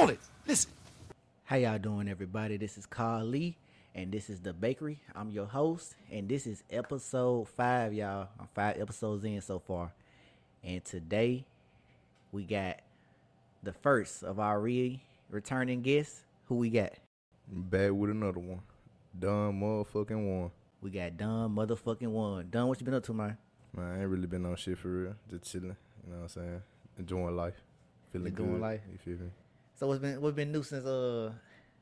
Roll 0.00 0.08
it. 0.08 0.20
Listen. 0.46 0.70
How 1.44 1.56
y'all 1.56 1.78
doing, 1.78 2.08
everybody? 2.08 2.56
This 2.56 2.78
is 2.78 2.86
Carl 2.86 3.22
Lee, 3.26 3.58
and 3.94 4.10
this 4.10 4.30
is 4.30 4.40
the 4.40 4.54
Bakery. 4.54 4.98
I'm 5.14 5.30
your 5.30 5.44
host, 5.44 5.94
and 6.10 6.26
this 6.26 6.46
is 6.46 6.62
episode 6.70 7.48
five, 7.50 7.92
y'all. 7.92 8.28
I'm 8.40 8.48
five 8.54 8.80
episodes 8.80 9.24
in 9.24 9.42
so 9.42 9.58
far, 9.58 9.92
and 10.64 10.82
today 10.86 11.44
we 12.32 12.44
got 12.44 12.78
the 13.62 13.74
first 13.74 14.22
of 14.22 14.40
our 14.40 14.58
re 14.58 15.02
returning 15.28 15.82
guests. 15.82 16.22
Who 16.46 16.54
we 16.54 16.70
got? 16.70 16.94
Back 17.46 17.90
with 17.92 18.08
another 18.08 18.40
one. 18.40 18.62
Dunn 19.18 19.60
motherfucking 19.60 20.26
Juan. 20.26 20.50
We 20.80 20.92
got 20.92 21.18
Dunn 21.18 21.54
motherfucking 21.54 22.08
Juan. 22.08 22.46
Dunn, 22.50 22.68
what 22.68 22.80
you 22.80 22.86
been 22.86 22.94
up 22.94 23.04
to, 23.04 23.12
man? 23.12 23.36
Man, 23.76 23.84
I 23.84 24.00
ain't 24.00 24.08
really 24.08 24.26
been 24.26 24.46
on 24.46 24.56
shit 24.56 24.78
for 24.78 24.88
real. 24.88 25.14
Just 25.28 25.52
chilling. 25.52 25.76
You 26.06 26.12
know 26.14 26.20
what 26.20 26.22
I'm 26.22 26.28
saying? 26.28 26.62
Enjoying 26.98 27.36
life. 27.36 27.60
Feeling 28.14 28.28
Enjoying 28.28 28.52
good. 28.52 28.60
life. 28.62 28.80
You 28.90 28.96
feel 28.96 29.22
me? 29.26 29.30
So 29.80 29.86
what's 29.86 29.98
been 29.98 30.20
what's 30.20 30.36
been 30.36 30.52
new 30.52 30.62
since 30.62 30.84
uh 30.84 31.32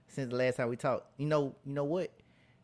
since 0.07 0.30
the 0.30 0.37
last 0.37 0.55
time 0.55 0.69
we 0.69 0.77
talked? 0.77 1.09
You 1.16 1.27
know, 1.27 1.57
you 1.65 1.73
know 1.73 1.83
what? 1.83 2.12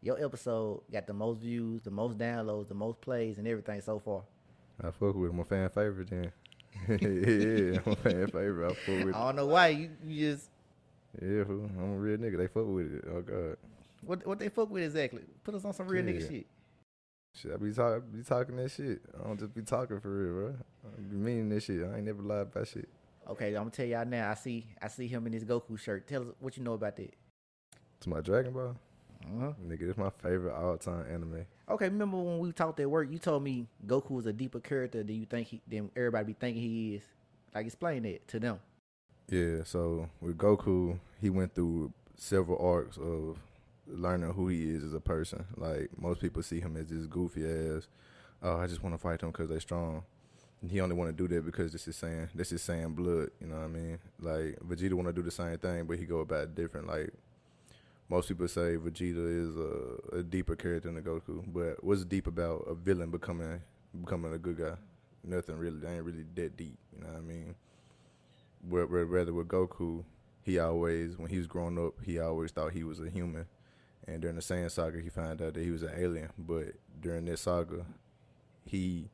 Your 0.01 0.25
episode 0.25 0.83
got 0.93 1.09
the 1.09 1.13
most 1.13 1.41
views, 1.41 1.83
the 1.83 1.91
most 1.91 2.19
downloads, 2.19 2.69
the 2.69 2.75
most 2.75 3.01
plays, 3.01 3.39
and 3.39 3.49
everything 3.49 3.81
so 3.81 3.99
far. 3.99 4.23
I 4.81 4.93
fuck 4.93 5.17
with 5.17 5.37
a 5.37 5.45
fan 5.45 5.69
favorite 5.71 6.09
then. 6.09 6.33
yeah, 6.89 7.81
I'm 7.85 7.93
a 7.93 7.97
fan 7.97 8.27
favorite. 8.29 8.71
I 8.71 8.75
fuck 8.75 9.07
with 9.07 9.15
I 9.17 9.27
don't 9.27 9.35
know 9.35 9.47
why 9.47 9.69
you, 9.69 9.91
you 10.07 10.31
just 10.31 10.51
Yeah, 11.21 11.43
fool. 11.43 11.69
I'm 11.79 11.95
a 11.95 11.97
real 11.97 12.19
nigga. 12.19 12.39
They 12.39 12.47
fuck 12.47 12.69
with 12.69 12.95
it. 12.95 13.05
Oh 13.11 13.21
god. 13.23 13.57
what 14.03 14.25
what 14.29 14.39
they 14.39 14.51
fuck 14.51 14.71
with 14.71 14.85
exactly. 14.85 15.23
Put 15.43 15.57
us 15.57 15.65
on 15.65 15.73
some 15.73 15.89
real 15.89 16.05
nigga 16.05 16.31
shit. 16.31 16.47
Shit, 17.35 17.51
I 17.53 17.57
be 17.57 17.73
talking, 17.73 18.03
be 18.13 18.23
talking 18.23 18.55
that 18.59 18.71
shit. 18.71 19.01
I 19.19 19.27
don't 19.27 19.41
just 19.41 19.53
be 19.53 19.63
talking 19.63 19.99
for 19.99 20.17
real, 20.17 20.33
bro. 20.33 20.55
I 20.97 21.01
be 21.01 21.17
meaning 21.17 21.49
that 21.49 21.65
shit. 21.65 21.85
I 21.85 21.97
ain't 21.97 22.05
never 22.05 22.23
lied 22.23 22.43
about 22.43 22.69
shit. 22.69 22.89
Okay, 23.29 23.49
I'm 23.49 23.55
gonna 23.55 23.71
tell 23.71 23.87
y'all 23.87 24.05
now. 24.05 24.31
I 24.31 24.35
see 24.35 24.67
I 24.83 24.89
see 24.89 25.07
him 25.07 25.27
in 25.27 25.33
his 25.33 25.45
Goku 25.45 25.79
shirt. 25.79 26.07
Tell 26.07 26.23
us 26.23 26.29
what 26.41 26.57
you 26.57 26.63
know 26.63 26.75
about 26.75 26.97
that. 26.97 27.15
To 28.01 28.09
my 28.09 28.21
Dragon 28.21 28.53
Ball, 28.53 28.77
Uh-huh. 29.25 29.53
nigga, 29.67 29.89
it's 29.89 29.99
my 29.99 30.11
favorite 30.11 30.55
all 30.55 30.77
time 30.77 31.07
anime. 31.11 31.47
Okay, 31.69 31.87
remember 31.87 32.19
when 32.19 32.39
we 32.39 32.53
talked 32.53 32.79
at 32.81 32.91
work? 32.91 33.11
You 33.11 33.19
told 33.19 33.43
me 33.43 33.67
Goku 33.87 34.11
was 34.11 34.27
a 34.27 34.33
deeper 34.33 34.61
character 34.61 35.03
than 35.03 35.17
you 35.17 35.25
think 35.25 35.49
he 35.49 35.63
than 35.67 35.91
everybody 35.97 36.27
be 36.27 36.33
thinking 36.35 36.63
he 36.63 36.95
is. 36.97 37.03
Like 37.55 37.67
explain 37.67 38.03
that 38.03 38.29
to 38.29 38.39
them. 38.41 38.61
Yeah, 39.29 39.65
so 39.65 40.11
with 40.21 40.37
Goku, 40.37 40.99
he 41.21 41.31
went 41.31 41.55
through 41.55 41.93
several 42.17 42.59
arcs 42.59 42.99
of 42.99 43.39
learning 43.87 44.33
who 44.35 44.49
he 44.49 44.69
is 44.69 44.85
as 44.85 44.93
a 44.93 45.01
person. 45.01 45.47
Like 45.57 45.89
most 45.97 46.21
people 46.21 46.43
see 46.43 46.61
him 46.61 46.77
as 46.77 46.89
this 46.89 47.07
goofy 47.07 47.45
ass. 47.47 47.89
Oh, 48.43 48.59
I 48.59 48.67
just 48.67 48.83
want 48.83 48.95
to 48.95 48.99
fight 48.99 49.21
them 49.21 49.31
because 49.31 49.49
they 49.49 49.59
strong. 49.61 50.03
He 50.71 50.81
only 50.81 50.95
want 50.97 51.17
to 51.17 51.29
do 51.29 51.35
that 51.35 51.45
because 51.45 51.73
this 51.73 51.87
is 51.89 51.97
saying 51.97 52.29
this 52.35 52.53
is 52.53 52.63
Saiyan 52.63 52.95
blood. 52.95 53.31
You 53.41 53.49
know 53.49 53.57
what 53.57 53.65
I 53.65 53.69
mean? 53.69 53.99
Like 54.21 54.59
Vegeta 54.67 54.95
want 54.95 55.09
to 55.09 55.13
do 55.13 55.23
the 55.23 55.31
same 55.31 55.59
thing, 55.59 55.85
but 55.85 55.99
he 55.99 56.07
go 56.07 56.21
about 56.21 56.45
it 56.45 56.55
different. 56.55 56.87
Like 56.87 57.13
most 58.09 58.29
people 58.29 58.49
say, 58.49 58.77
Vegeta 58.77 59.49
is 59.49 59.57
a, 59.57 60.19
a 60.19 60.23
deeper 60.23 60.57
character 60.57 60.91
than 60.91 61.03
Goku. 61.03 61.45
But 61.47 61.83
what's 61.83 62.05
deep 62.05 62.27
about 62.27 62.67
a 62.69 62.75
villain 62.75 63.11
becoming 63.11 63.61
becoming 64.01 64.33
a 64.33 64.39
good 64.39 64.59
guy? 64.59 64.77
Nothing 65.23 65.57
really. 65.57 65.79
They 65.79 65.95
ain't 65.95 66.05
really 66.05 66.25
that 66.35 66.57
deep. 66.57 66.79
You 66.95 67.03
know 67.03 67.09
what 67.13 67.19
I 67.19 67.21
mean? 67.21 67.55
where, 68.69 68.87
where, 68.87 69.05
rather 69.05 69.33
with 69.33 69.49
Goku, 69.49 70.05
he 70.43 70.59
always, 70.59 71.17
when 71.17 71.31
he 71.31 71.39
was 71.39 71.47
growing 71.47 71.79
up, 71.79 71.95
he 72.05 72.19
always 72.19 72.51
thought 72.51 72.73
he 72.73 72.85
was 72.85 73.01
a 73.01 73.09
human. 73.09 73.47
And 74.07 74.21
during 74.21 74.37
the 74.37 74.43
Saiyan 74.43 74.71
saga, 74.71 75.01
he 75.01 75.09
found 75.09 75.41
out 75.41 75.55
that 75.55 75.63
he 75.63 75.71
was 75.71 75.83
an 75.83 75.93
alien. 75.97 76.31
But 76.39 76.75
during 77.01 77.25
this 77.25 77.43
saga, 77.43 77.87
he 78.65 79.11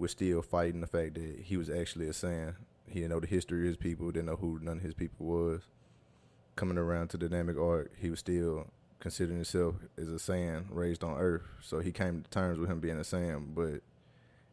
was 0.00 0.10
still 0.10 0.40
fighting 0.42 0.80
the 0.80 0.86
fact 0.86 1.14
that 1.14 1.40
he 1.44 1.56
was 1.56 1.68
actually 1.68 2.06
a 2.08 2.12
Saiyan. 2.12 2.54
He 2.88 3.00
didn't 3.00 3.10
know 3.10 3.20
the 3.20 3.26
history 3.26 3.60
of 3.60 3.66
his 3.66 3.76
people, 3.76 4.10
didn't 4.10 4.26
know 4.26 4.36
who 4.36 4.58
none 4.60 4.78
of 4.78 4.82
his 4.82 4.94
people 4.94 5.26
was. 5.26 5.60
Coming 6.56 6.78
around 6.78 7.08
to 7.08 7.18
dynamic 7.18 7.56
art, 7.58 7.92
he 8.00 8.10
was 8.10 8.18
still 8.18 8.66
considering 8.98 9.36
himself 9.36 9.76
as 9.98 10.08
a 10.08 10.12
Saiyan 10.12 10.64
raised 10.70 11.04
on 11.04 11.18
Earth. 11.18 11.42
So 11.62 11.80
he 11.80 11.92
came 11.92 12.22
to 12.22 12.30
terms 12.30 12.58
with 12.58 12.70
him 12.70 12.80
being 12.80 12.96
a 12.96 13.02
Saiyan. 13.02 13.54
But 13.54 13.82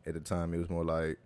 at 0.05 0.13
the 0.13 0.19
time, 0.19 0.53
it 0.53 0.57
was 0.57 0.69
more 0.69 0.83
like, 0.83 1.17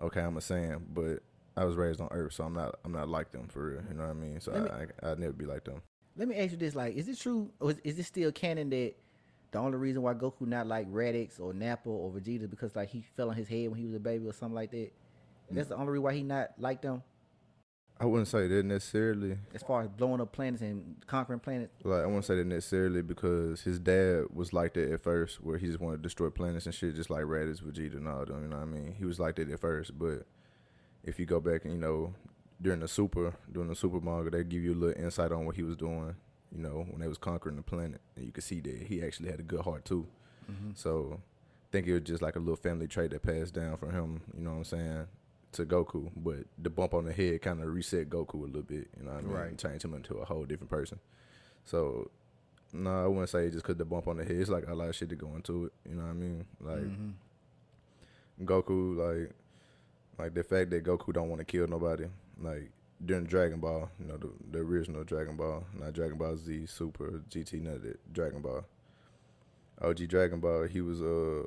okay, 0.00 0.20
I'm 0.20 0.36
a 0.36 0.40
Saiyan, 0.40 0.82
but 0.92 1.20
I 1.56 1.64
was 1.64 1.76
raised 1.76 2.00
on 2.00 2.08
Earth, 2.10 2.32
so 2.32 2.44
I'm 2.44 2.54
not 2.54 2.78
I'm 2.84 2.92
not 2.92 3.08
like 3.08 3.32
them 3.32 3.48
for 3.48 3.70
real. 3.70 3.82
You 3.88 3.96
know 3.96 4.04
what 4.04 4.10
I 4.10 4.14
mean? 4.14 4.40
So 4.40 4.52
me- 4.52 4.70
I, 4.70 5.06
I 5.06 5.10
I'd 5.12 5.18
never 5.18 5.32
be 5.32 5.44
like 5.44 5.64
them. 5.64 5.82
Let 6.16 6.28
me 6.28 6.36
ask 6.36 6.52
you 6.52 6.56
this: 6.56 6.74
Like, 6.74 6.96
is 6.96 7.08
it 7.08 7.18
true, 7.18 7.50
or 7.60 7.72
is, 7.72 7.78
is 7.84 7.98
it 7.98 8.04
still 8.04 8.32
canon 8.32 8.70
that 8.70 8.94
the 9.50 9.58
only 9.58 9.78
reason 9.78 10.02
why 10.02 10.14
Goku 10.14 10.42
not 10.42 10.66
like 10.66 10.90
Raditz 10.92 11.40
or 11.40 11.52
Nappa 11.52 11.88
or 11.88 12.10
Vegeta 12.10 12.42
is 12.42 12.48
because 12.48 12.76
like 12.76 12.90
he 12.90 13.04
fell 13.16 13.30
on 13.30 13.36
his 13.36 13.48
head 13.48 13.68
when 13.68 13.78
he 13.78 13.86
was 13.86 13.94
a 13.94 14.00
baby 14.00 14.26
or 14.26 14.32
something 14.32 14.54
like 14.54 14.70
that? 14.72 14.90
That's 15.50 15.68
the 15.68 15.76
only 15.76 15.92
reason 15.92 16.02
why 16.02 16.14
he 16.14 16.22
not 16.22 16.50
like 16.58 16.82
them, 16.82 17.02
I 18.00 18.04
wouldn't 18.04 18.28
say 18.28 18.46
that 18.46 18.64
necessarily. 18.64 19.38
as 19.54 19.62
far 19.62 19.82
as 19.82 19.88
blowing 19.88 20.20
up 20.20 20.30
planets 20.32 20.62
and 20.62 21.04
conquering 21.06 21.40
planets. 21.40 21.72
Like 21.82 22.02
I 22.02 22.06
wouldn't 22.06 22.26
say 22.26 22.36
that 22.36 22.46
necessarily 22.46 23.02
because 23.02 23.62
his 23.62 23.80
dad 23.80 24.26
was 24.32 24.52
like 24.52 24.74
that 24.74 24.92
at 24.92 25.02
first, 25.02 25.42
where 25.42 25.58
he 25.58 25.66
just 25.66 25.80
wanted 25.80 25.96
to 25.96 26.02
destroy 26.04 26.30
planets 26.30 26.66
and 26.66 26.74
shit, 26.74 26.94
just 26.94 27.10
like 27.10 27.24
Raditz, 27.24 27.60
Vegeta, 27.60 27.96
and 27.96 28.06
all 28.06 28.24
them. 28.24 28.42
You 28.42 28.48
know 28.48 28.56
what 28.56 28.62
I 28.62 28.66
mean? 28.66 28.94
He 28.96 29.04
was 29.04 29.18
like 29.18 29.36
that 29.36 29.50
at 29.50 29.60
first, 29.60 29.98
but 29.98 30.26
if 31.02 31.18
you 31.18 31.26
go 31.26 31.40
back 31.40 31.64
and 31.64 31.74
you 31.74 31.80
know 31.80 32.14
during 32.60 32.80
the 32.80 32.88
super 32.88 33.34
during 33.50 33.68
the 33.68 33.74
super 33.74 34.00
manga, 34.00 34.30
they 34.30 34.44
give 34.44 34.62
you 34.62 34.74
a 34.74 34.76
little 34.76 35.02
insight 35.02 35.32
on 35.32 35.44
what 35.44 35.56
he 35.56 35.64
was 35.64 35.76
doing. 35.76 36.14
You 36.54 36.62
know 36.62 36.86
when 36.90 37.00
they 37.00 37.08
was 37.08 37.18
conquering 37.18 37.56
the 37.56 37.62
planet, 37.62 38.00
and 38.16 38.24
you 38.24 38.32
could 38.32 38.44
see 38.44 38.60
that 38.60 38.82
he 38.88 39.02
actually 39.02 39.30
had 39.30 39.40
a 39.40 39.42
good 39.44 39.60
heart 39.60 39.84
too. 39.84 40.06
So 40.74 41.20
I 41.20 41.66
think 41.72 41.86
it 41.86 41.92
was 41.92 42.02
just 42.02 42.22
like 42.22 42.36
a 42.36 42.38
little 42.38 42.56
family 42.56 42.86
trait 42.88 43.10
that 43.10 43.22
passed 43.22 43.52
down 43.52 43.76
from 43.76 43.92
him. 43.92 44.22
You 44.34 44.42
know 44.44 44.52
what 44.52 44.56
I'm 44.58 44.64
saying? 44.64 45.06
To 45.52 45.64
Goku, 45.66 46.10
but 46.16 46.38
the 46.56 46.70
bump 46.70 46.94
on 46.94 47.04
the 47.04 47.12
head 47.12 47.42
kind 47.42 47.60
of 47.62 47.68
reset 47.68 48.08
Goku 48.08 48.34
a 48.42 48.46
little 48.46 48.62
bit. 48.62 48.88
You 48.98 49.04
know 49.04 49.12
what 49.12 49.18
I 49.18 49.22
mean? 49.22 49.32
Right. 49.32 49.58
Changed 49.58 49.84
him 49.84 49.92
into 49.94 50.14
a 50.16 50.24
whole 50.24 50.44
different 50.46 50.70
person. 50.70 50.98
So 51.64 52.10
no, 52.72 53.04
I 53.04 53.06
wouldn't 53.06 53.28
say 53.28 53.46
it 53.46 53.50
just 53.52 53.62
because 53.62 53.76
the 53.76 53.84
bump 53.84 54.08
on 54.08 54.16
the 54.16 54.24
head. 54.24 54.36
It's 54.36 54.48
like 54.50 54.66
a 54.68 54.74
lot 54.74 54.88
of 54.88 54.96
shit 54.96 55.08
to 55.10 55.16
go 55.16 55.34
into 55.36 55.66
it. 55.66 55.72
You 55.88 55.96
know 55.96 56.02
what 56.04 56.10
I 56.10 56.14
mean? 56.14 56.44
Like 56.60 56.78
Mm-hmm. 56.78 58.44
Goku, 58.44 58.96
like 58.96 59.30
like 60.18 60.34
the 60.34 60.42
fact 60.42 60.70
that 60.70 60.84
Goku 60.84 61.12
don't 61.12 61.28
want 61.28 61.40
to 61.40 61.44
kill 61.44 61.66
nobody. 61.66 62.06
Like 62.40 62.70
during 63.04 63.24
Dragon 63.24 63.60
Ball, 63.60 63.90
you 64.00 64.06
know, 64.06 64.16
the, 64.16 64.30
the 64.50 64.58
original 64.58 65.04
Dragon 65.04 65.36
Ball, 65.36 65.64
not 65.78 65.92
Dragon 65.92 66.18
Ball 66.18 66.36
Z, 66.36 66.66
Super, 66.66 67.22
GT, 67.30 67.62
none 67.62 67.74
of 67.74 67.82
that. 67.82 68.12
Dragon 68.12 68.42
Ball. 68.42 68.64
OG 69.80 70.08
Dragon 70.08 70.40
Ball, 70.40 70.64
he 70.64 70.80
was 70.80 71.00
uh 71.00 71.42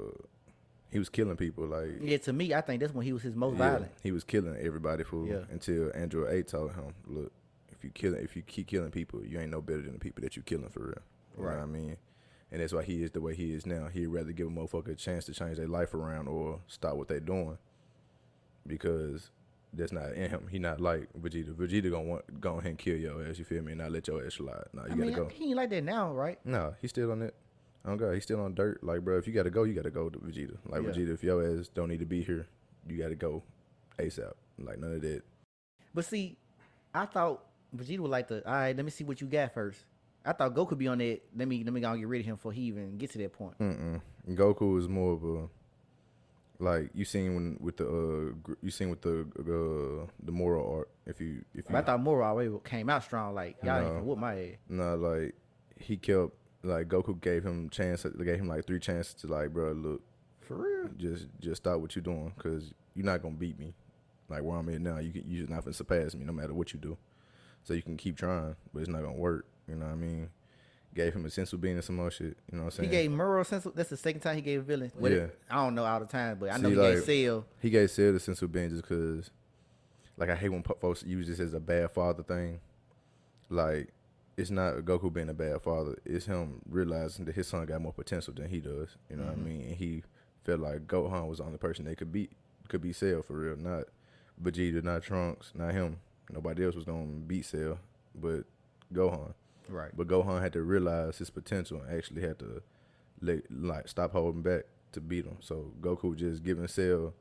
he 0.92 1.00
was 1.00 1.10
killing 1.10 1.36
people 1.38 1.66
like 1.68 1.90
Yeah, 2.02 2.18
to 2.20 2.34
me, 2.34 2.54
I 2.54 2.62
think 2.62 2.80
that's 2.82 2.94
when 2.94 3.06
he 3.06 3.14
was 3.14 3.24
his 3.24 3.36
most 3.36 3.54
yeah, 3.54 3.58
violent. 3.60 3.92
He 4.04 4.12
was 4.12 4.24
killing 4.24 4.56
everybody 4.58 5.04
fool 5.04 5.28
Yeah. 5.28 5.44
until 5.50 5.92
Android 5.96 6.32
Eight 6.34 6.48
told 6.48 6.74
him, 6.74 6.94
"Look, 7.06 7.32
if 7.70 7.84
you 7.84 7.90
kill 7.90 8.14
if 8.16 8.36
you 8.36 8.42
keep 8.42 8.68
killing 8.68 8.92
people, 8.92 9.26
you 9.26 9.40
ain't 9.40 9.52
no 9.52 9.62
better 9.62 9.82
than 9.82 9.94
the 9.94 10.00
people 10.00 10.22
that 10.22 10.36
you 10.38 10.44
killing 10.44 10.70
for 10.70 10.80
real." 10.82 10.96
You 11.38 11.44
Right. 11.46 11.54
know 11.54 11.60
what 11.60 11.64
I 11.64 11.72
mean? 11.72 11.98
And 12.52 12.62
that's 12.62 12.74
why 12.74 12.84
he 12.84 13.04
is 13.04 13.12
the 13.12 13.22
way 13.22 13.34
he 13.36 13.54
is 13.54 13.66
now. 13.66 13.88
He'd 13.88 14.08
rather 14.08 14.32
give 14.34 14.48
a 14.48 14.50
motherfucker 14.50 14.90
a 14.92 14.96
chance 14.96 15.24
to 15.26 15.34
change 15.34 15.56
their 15.58 15.68
life 15.70 15.94
around 15.94 16.28
or 16.28 16.60
stop 16.68 16.96
what 16.98 17.08
they're 17.08 17.20
doing 17.22 17.58
because 18.68 19.30
that's 19.74 19.92
not 19.92 20.14
in 20.14 20.30
him. 20.30 20.48
He 20.50 20.60
not 20.60 20.82
like 20.82 21.08
Vegeta. 21.20 21.54
Vegeta 21.54 21.90
gonna 21.90 22.04
want 22.04 22.42
go 22.42 22.54
ahead 22.60 22.72
and 22.72 22.78
kill 22.78 22.98
your 22.98 23.26
ass. 23.26 23.40
You 23.40 23.46
feel 23.46 23.62
me? 23.62 23.72
And 23.74 23.82
not 23.82 23.92
let 23.92 24.08
your 24.08 24.26
ass 24.26 24.36
slide. 24.36 24.66
No, 24.74 24.82
you 24.82 24.86
I 24.86 24.90
gotta 24.90 25.02
mean, 25.02 25.14
go. 25.14 25.28
he 25.30 25.46
ain't 25.48 25.56
like 25.56 25.70
that 25.70 25.84
now, 25.84 26.12
right? 26.12 26.40
No, 26.46 26.76
he's 26.82 26.90
still 26.92 27.12
on 27.12 27.22
it. 27.22 27.34
Oh 27.86 27.96
god, 27.96 28.14
he's 28.14 28.24
still 28.24 28.42
on 28.42 28.54
dirt. 28.54 28.84
Like, 28.84 29.02
bro, 29.02 29.18
if 29.18 29.28
you 29.28 29.34
gotta 29.34 29.50
go, 29.50 29.64
you 29.64 29.74
gotta 29.74 29.90
go 29.92 30.10
to 30.10 30.20
Vegeta. 30.20 30.58
Like 30.66 30.84
Yeah. 30.84 30.90
Vegeta, 30.90 31.14
if 31.14 31.24
your 31.24 31.60
ass 31.60 31.68
don't 31.74 31.90
need 31.90 32.00
to 32.00 32.06
be 32.06 32.22
here, 32.24 32.48
you 32.88 32.98
gotta 32.98 33.16
go 33.16 33.44
ASAP. 33.98 34.34
Like 34.60 34.78
none 34.80 34.94
of 34.94 35.02
that. 35.02 35.22
But 35.94 36.06
see, 36.06 36.38
I 36.94 37.06
thought 37.06 37.44
Vegeta 37.76 38.00
would 38.00 38.12
like 38.12 38.28
to. 38.28 38.46
All 38.48 38.54
right, 38.54 38.76
let 38.76 38.84
me 38.86 38.92
see 38.92 39.04
what 39.04 39.22
you 39.22 39.28
got 39.28 39.54
first. 39.54 39.80
I 40.24 40.34
thought 40.34 40.54
Goku 40.54 40.70
could 40.70 40.78
be 40.78 40.88
on 40.88 41.00
that. 41.00 41.22
Let 41.36 41.48
me 41.48 41.64
let 41.64 41.74
me 41.74 41.82
go 41.82 41.90
and 41.92 42.00
get 42.00 42.08
rid 42.08 42.20
of 42.22 42.26
him 42.28 42.36
before 42.36 42.52
he 42.52 42.62
even 42.64 42.98
get 42.98 43.12
to 43.14 43.18
that 43.20 43.34
point. 43.34 43.58
Mm-mm. 43.60 44.02
Goku 44.30 44.78
is 44.78 44.88
more 44.88 45.14
of 45.14 45.24
a 45.24 45.48
like 46.62 46.90
you 46.94 47.04
seen 47.06 47.36
when 47.36 47.58
with 47.60 47.78
the 47.78 47.86
uh 47.88 48.34
gr- 48.44 48.54
you 48.62 48.70
seen 48.72 48.90
with 48.90 49.02
the 49.02 49.22
uh 49.40 50.08
the 50.24 50.32
Moro 50.32 50.78
arc. 50.78 50.90
If 51.06 51.20
you 51.20 51.44
if 51.54 51.70
you 51.70 51.76
I 51.76 51.82
thought 51.82 52.02
Moro 52.02 52.24
already 52.26 52.52
came 52.64 52.90
out 52.90 53.04
strong. 53.04 53.34
Like 53.36 53.58
y'all 53.64 53.82
No. 53.82 53.90
can 53.90 54.06
whoop 54.06 54.18
my 54.20 54.40
ass. 54.40 54.56
no 54.70 54.96
like 54.96 55.36
he 55.80 55.98
kept 55.98 56.32
like 56.64 56.88
Goku 56.88 57.20
gave 57.20 57.44
him 57.44 57.70
chance 57.70 58.04
gave 58.04 58.40
him 58.40 58.48
like 58.48 58.66
three 58.68 58.80
chances 58.80 59.14
to 59.16 59.28
like 59.28 59.52
bro 59.52 59.72
look 59.72 60.02
For 60.42 60.56
real. 60.58 60.90
just 60.98 61.28
just 61.40 61.64
stop 61.64 61.80
what 61.80 61.96
you're 61.96 62.04
doing 62.04 62.32
because 62.38 62.72
you're 62.96 63.06
not 63.06 63.22
gonna 63.22 63.36
beat 63.36 63.60
me. 63.60 63.74
Like 64.30 64.44
where 64.44 64.58
I'm 64.58 64.70
at 64.70 64.80
now, 64.82 65.00
you 65.00 65.12
can, 65.12 65.24
you 65.28 65.40
just 65.40 65.50
not 65.50 65.64
gonna 65.66 65.74
surpass 65.74 66.14
me 66.16 66.24
no 66.24 66.32
matter 66.34 66.54
what 66.54 66.72
you 66.74 66.80
do. 66.80 66.98
So 67.64 67.74
you 67.74 67.82
can 67.82 67.98
keep 67.98 68.18
trying, 68.18 68.56
but 68.74 68.80
it's 68.80 68.90
not 68.90 69.02
gonna 69.02 69.18
work. 69.18 69.46
You 69.68 69.76
know 69.76 69.86
what 69.86 69.92
I 69.94 69.96
mean? 69.96 70.30
Gave 70.94 71.14
him 71.14 71.26
a 71.26 71.30
senzu 71.30 71.60
bean 71.60 71.74
and 71.74 71.84
some 71.84 71.96
more 71.96 72.12
shit. 72.12 72.38
You 72.52 72.58
know 72.58 72.66
what 72.66 72.66
I'm 72.66 72.72
saying? 72.72 72.90
He 72.90 72.96
gave 72.96 73.12
Moro 73.12 73.44
senzu. 73.44 73.74
That's 73.74 73.90
the 73.90 73.98
second 73.98 74.22
time 74.22 74.36
he 74.36 74.42
gave 74.42 74.60
a 74.60 74.64
villain. 74.64 74.92
What 74.98 75.12
Yeah. 75.12 75.28
I 75.50 75.56
don't 75.56 75.76
know 75.76 75.86
all 75.86 76.00
the 76.00 76.06
time, 76.06 76.38
but 76.40 76.52
I 76.52 76.58
know 76.58 76.70
See, 76.70 76.76
he 76.76 76.82
gave 76.82 76.96
like- 76.96 77.06
Cell. 77.06 77.46
He 77.60 77.70
gave 77.70 77.92
Cell 77.92 78.14
the 78.14 78.20
senzu 78.20 78.52
bean 78.52 78.70
just 78.70 78.82
because, 78.82 79.32
like, 80.18 80.30
I 80.30 80.36
hate 80.36 80.50
when 80.50 80.64
folks 80.64 81.04
use 81.04 81.28
this 81.28 81.40
as 81.40 81.54
a 81.54 81.60
bad 81.60 81.92
father 81.92 82.24
thing. 82.24 82.60
Like, 83.50 83.94
it's 84.38 84.50
not 84.50 84.76
Goku 84.80 85.12
being 85.14 85.30
a 85.30 85.34
bad 85.34 85.62
father. 85.62 85.98
It's 86.06 86.26
him 86.26 86.62
realizing 86.70 87.26
that 87.26 87.36
his 87.36 87.48
son 87.48 87.66
got 87.66 87.82
more 87.82 87.94
potential 87.94 88.34
than 88.34 88.50
he 88.50 88.60
does. 88.60 88.90
You 89.10 89.18
know 89.18 89.24
what 89.24 89.32
I 89.32 89.36
mm-hmm. 89.36 89.46
mean? 89.46 89.62
And 89.62 89.76
he 89.76 90.04
felt 90.44 90.60
like 90.60 90.88
Gohan 90.88 91.28
was 91.28 91.38
the 91.38 91.46
only 91.46 91.58
person 91.58 91.86
that 91.86 91.98
could 91.98 92.12
beat 92.12 92.32
could 92.68 92.82
be 92.82 92.94
Cell 92.94 93.22
for 93.22 93.34
real, 93.34 93.58
not 93.58 93.84
Vegeta, 94.42 94.84
not 94.84 95.04
Trunks, 95.04 95.52
not 95.54 95.74
him. 95.74 96.00
Nobody 96.32 96.64
else 96.64 96.76
was 96.76 96.86
gonna 96.86 97.06
beat 97.06 97.46
Cell, 97.46 97.78
but 98.16 98.46
Gohan. 98.94 99.34
Right. 99.72 99.92
But 99.96 100.08
Gohan 100.08 100.42
had 100.42 100.54
to 100.54 100.62
realize 100.62 101.18
his 101.18 101.30
potential 101.30 101.82
and 101.82 101.98
actually 101.98 102.22
had 102.22 102.40
to 102.40 102.62
let, 103.22 103.40
like 103.52 103.88
stop 103.88 104.12
holding 104.12 104.42
back 104.42 104.64
to 104.92 105.02
beat 105.02 105.26
him. 105.26 105.38
So 105.40 105.72
Goku 105.82 106.16
just 106.16 106.44
giving 106.44 106.68
Cell 106.68 107.14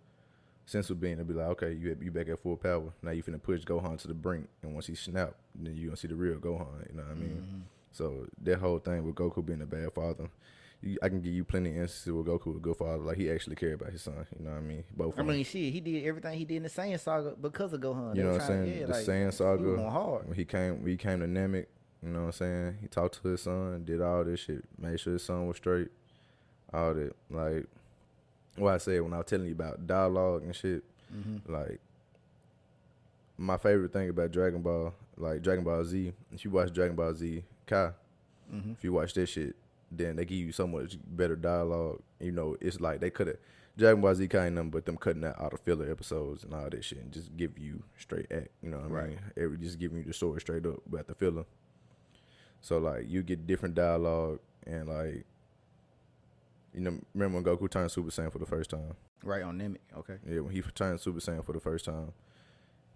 senzu 0.71 0.99
bean 0.99 1.19
to 1.19 1.25
be 1.25 1.35
like, 1.35 1.49
okay, 1.49 1.73
you 1.73 1.97
you 2.01 2.11
back 2.11 2.29
at 2.29 2.39
full 2.39 2.57
power. 2.57 2.93
Now 3.03 3.11
you 3.11 3.23
finna 3.23 3.43
push 3.43 3.65
Gohan 3.65 3.99
to 4.01 4.09
the 4.09 4.15
brink, 4.15 4.49
and 4.63 4.75
once 4.75 4.87
he 4.87 4.95
snap, 4.95 5.35
then 5.55 5.75
you 5.75 5.87
gonna 5.87 5.97
see 5.97 6.09
the 6.09 6.15
real 6.15 6.37
Gohan. 6.37 6.89
You 6.91 6.97
know 6.97 7.03
what 7.03 7.13
I 7.13 7.15
mean? 7.15 7.47
Mm-hmm. 7.47 7.61
So 7.93 8.27
that 8.43 8.59
whole 8.59 8.79
thing 8.79 9.05
with 9.05 9.17
Goku 9.17 9.45
being 9.45 9.63
a 9.63 9.67
bad 9.67 9.93
father, 9.93 10.31
you, 10.81 10.97
I 11.03 11.09
can 11.09 11.21
give 11.21 11.33
you 11.33 11.45
plenty 11.45 11.71
of 11.71 11.77
instances 11.77 12.13
where 12.13 12.23
Goku 12.23 12.47
was 12.47 12.57
a 12.57 12.61
good 12.61 12.77
father. 12.77 13.03
Like 13.03 13.17
he 13.17 13.31
actually 13.31 13.57
cared 13.57 13.81
about 13.81 13.93
his 13.93 14.03
son. 14.03 14.27
You 14.39 14.45
know 14.45 14.53
what 14.53 14.59
I 14.59 14.61
mean? 14.61 14.85
Both. 14.97 15.19
I 15.19 15.23
mean, 15.23 15.45
shit, 15.45 15.73
he 15.73 15.81
did 15.81 16.05
everything 16.05 16.39
he 16.39 16.45
did 16.45 16.57
in 16.59 16.63
the 16.65 16.69
Saiyan 16.69 17.01
saga 17.01 17.35
because 17.41 17.73
of 17.73 17.81
Gohan. 17.81 18.17
You 18.17 18.25
know 18.25 18.33
what 18.33 18.43
I'm 18.43 18.47
saying? 18.47 18.79
yeah, 18.79 18.87
the 18.87 18.93
like, 18.93 19.05
Saiyan 19.05 19.33
saga. 19.33 19.77
He 19.77 19.83
hard. 19.83 20.29
When 20.29 20.37
he 20.37 20.45
came, 20.45 20.83
when 20.83 20.91
he 20.91 20.97
came 20.97 21.21
to 21.21 21.27
Namek. 21.27 21.67
You 22.03 22.11
know 22.11 22.21
what 22.21 22.27
I'm 22.27 22.33
saying? 22.33 22.79
He 22.81 22.89
talked 22.89 23.23
to 23.23 23.29
his 23.29 23.43
son, 23.43 23.85
did 23.85 24.01
all 24.01 24.25
this 24.25 24.41
shit, 24.41 24.65
made 24.79 24.99
sure 24.99 25.13
his 25.15 25.23
son 25.25 25.47
was 25.47 25.57
straight. 25.59 25.89
All 26.73 26.95
that, 26.95 27.13
like, 27.31 27.67
what 28.57 28.75
I 28.75 28.79
said 28.79 29.03
when 29.03 29.13
I 29.13 29.19
was 29.19 29.27
telling 29.27 29.47
you 29.47 29.53
about 29.53 29.87
dialogue 29.87 30.43
and 30.45 30.55
shit. 30.55 30.83
Mm-hmm. 31.15 31.53
Like, 31.53 31.81
my 33.37 33.57
favorite 33.57 33.93
thing 33.93 34.09
about 34.09 34.33
Dragon 34.33 34.63
Ball, 34.63 34.95
like 35.17 35.43
Dragon 35.43 35.65
Ball 35.65 35.85
Z, 35.85 36.13
if 36.33 36.45
you 36.45 36.51
watch 36.51 36.73
Dragon 36.73 36.97
Ball 36.97 37.15
Z 37.15 37.45
Kai, 37.67 37.93
Mm-hmm. 38.53 38.73
if 38.73 38.83
you 38.83 38.93
watch 38.93 39.15
that 39.15 39.29
shit, 39.29 39.55
then 39.93 40.17
they 40.17 40.25
give 40.25 40.39
you 40.39 40.51
so 40.51 40.67
much 40.67 40.99
better 41.07 41.37
dialogue. 41.37 42.01
You 42.19 42.33
know, 42.33 42.57
it's 42.61 42.81
like 42.81 42.99
they 42.99 43.09
could 43.11 43.29
have 43.29 43.37
Dragon 43.79 44.01
Ball 44.01 44.13
Z 44.17 44.27
kind 44.27 44.59
of, 44.59 44.73
but 44.73 44.85
them 44.87 44.97
cutting 44.97 45.25
out 45.25 45.39
all 45.39 45.51
the 45.51 45.57
filler 45.57 45.89
episodes 45.89 46.43
and 46.43 46.53
all 46.53 46.69
that 46.69 46.85
shit, 46.85 46.99
and 46.99 47.13
just 47.13 47.37
give 47.37 47.57
you 47.59 47.85
straight 47.97 48.27
act. 48.33 48.49
You 48.61 48.71
know 48.71 48.79
what 48.79 48.87
I 48.91 48.95
Right. 48.95 49.09
mean? 49.11 49.21
Every 49.37 49.57
just 49.59 49.79
giving 49.79 49.99
you 49.99 50.05
the 50.05 50.13
story 50.13 50.41
straight 50.41 50.67
up 50.67 50.81
without 50.89 51.07
the 51.07 51.15
filler. 51.15 51.45
So 52.61 52.79
like 52.79 53.09
you 53.09 53.23
get 53.23 53.47
different 53.47 53.75
dialogue 53.75 54.41
and 54.67 54.89
like, 54.89 55.25
you 56.75 56.81
know, 56.81 56.99
remember 57.15 57.41
when 57.41 57.45
Goku 57.45 57.71
turned 57.71 57.91
Super 57.91 58.11
Saiyan 58.11 58.33
for 58.33 58.39
the 58.39 58.47
first 58.47 58.71
time? 58.71 58.95
Right 59.25 59.43
on 59.43 59.59
Namek. 59.59 59.79
Okay. 59.99 60.17
Yeah, 60.29 60.41
when 60.41 60.53
he 60.53 60.63
turned 60.63 61.01
Super 61.01 61.21
Saiyan 61.21 61.45
for 61.45 61.53
the 61.53 61.61
first 61.61 61.85
time, 61.85 62.13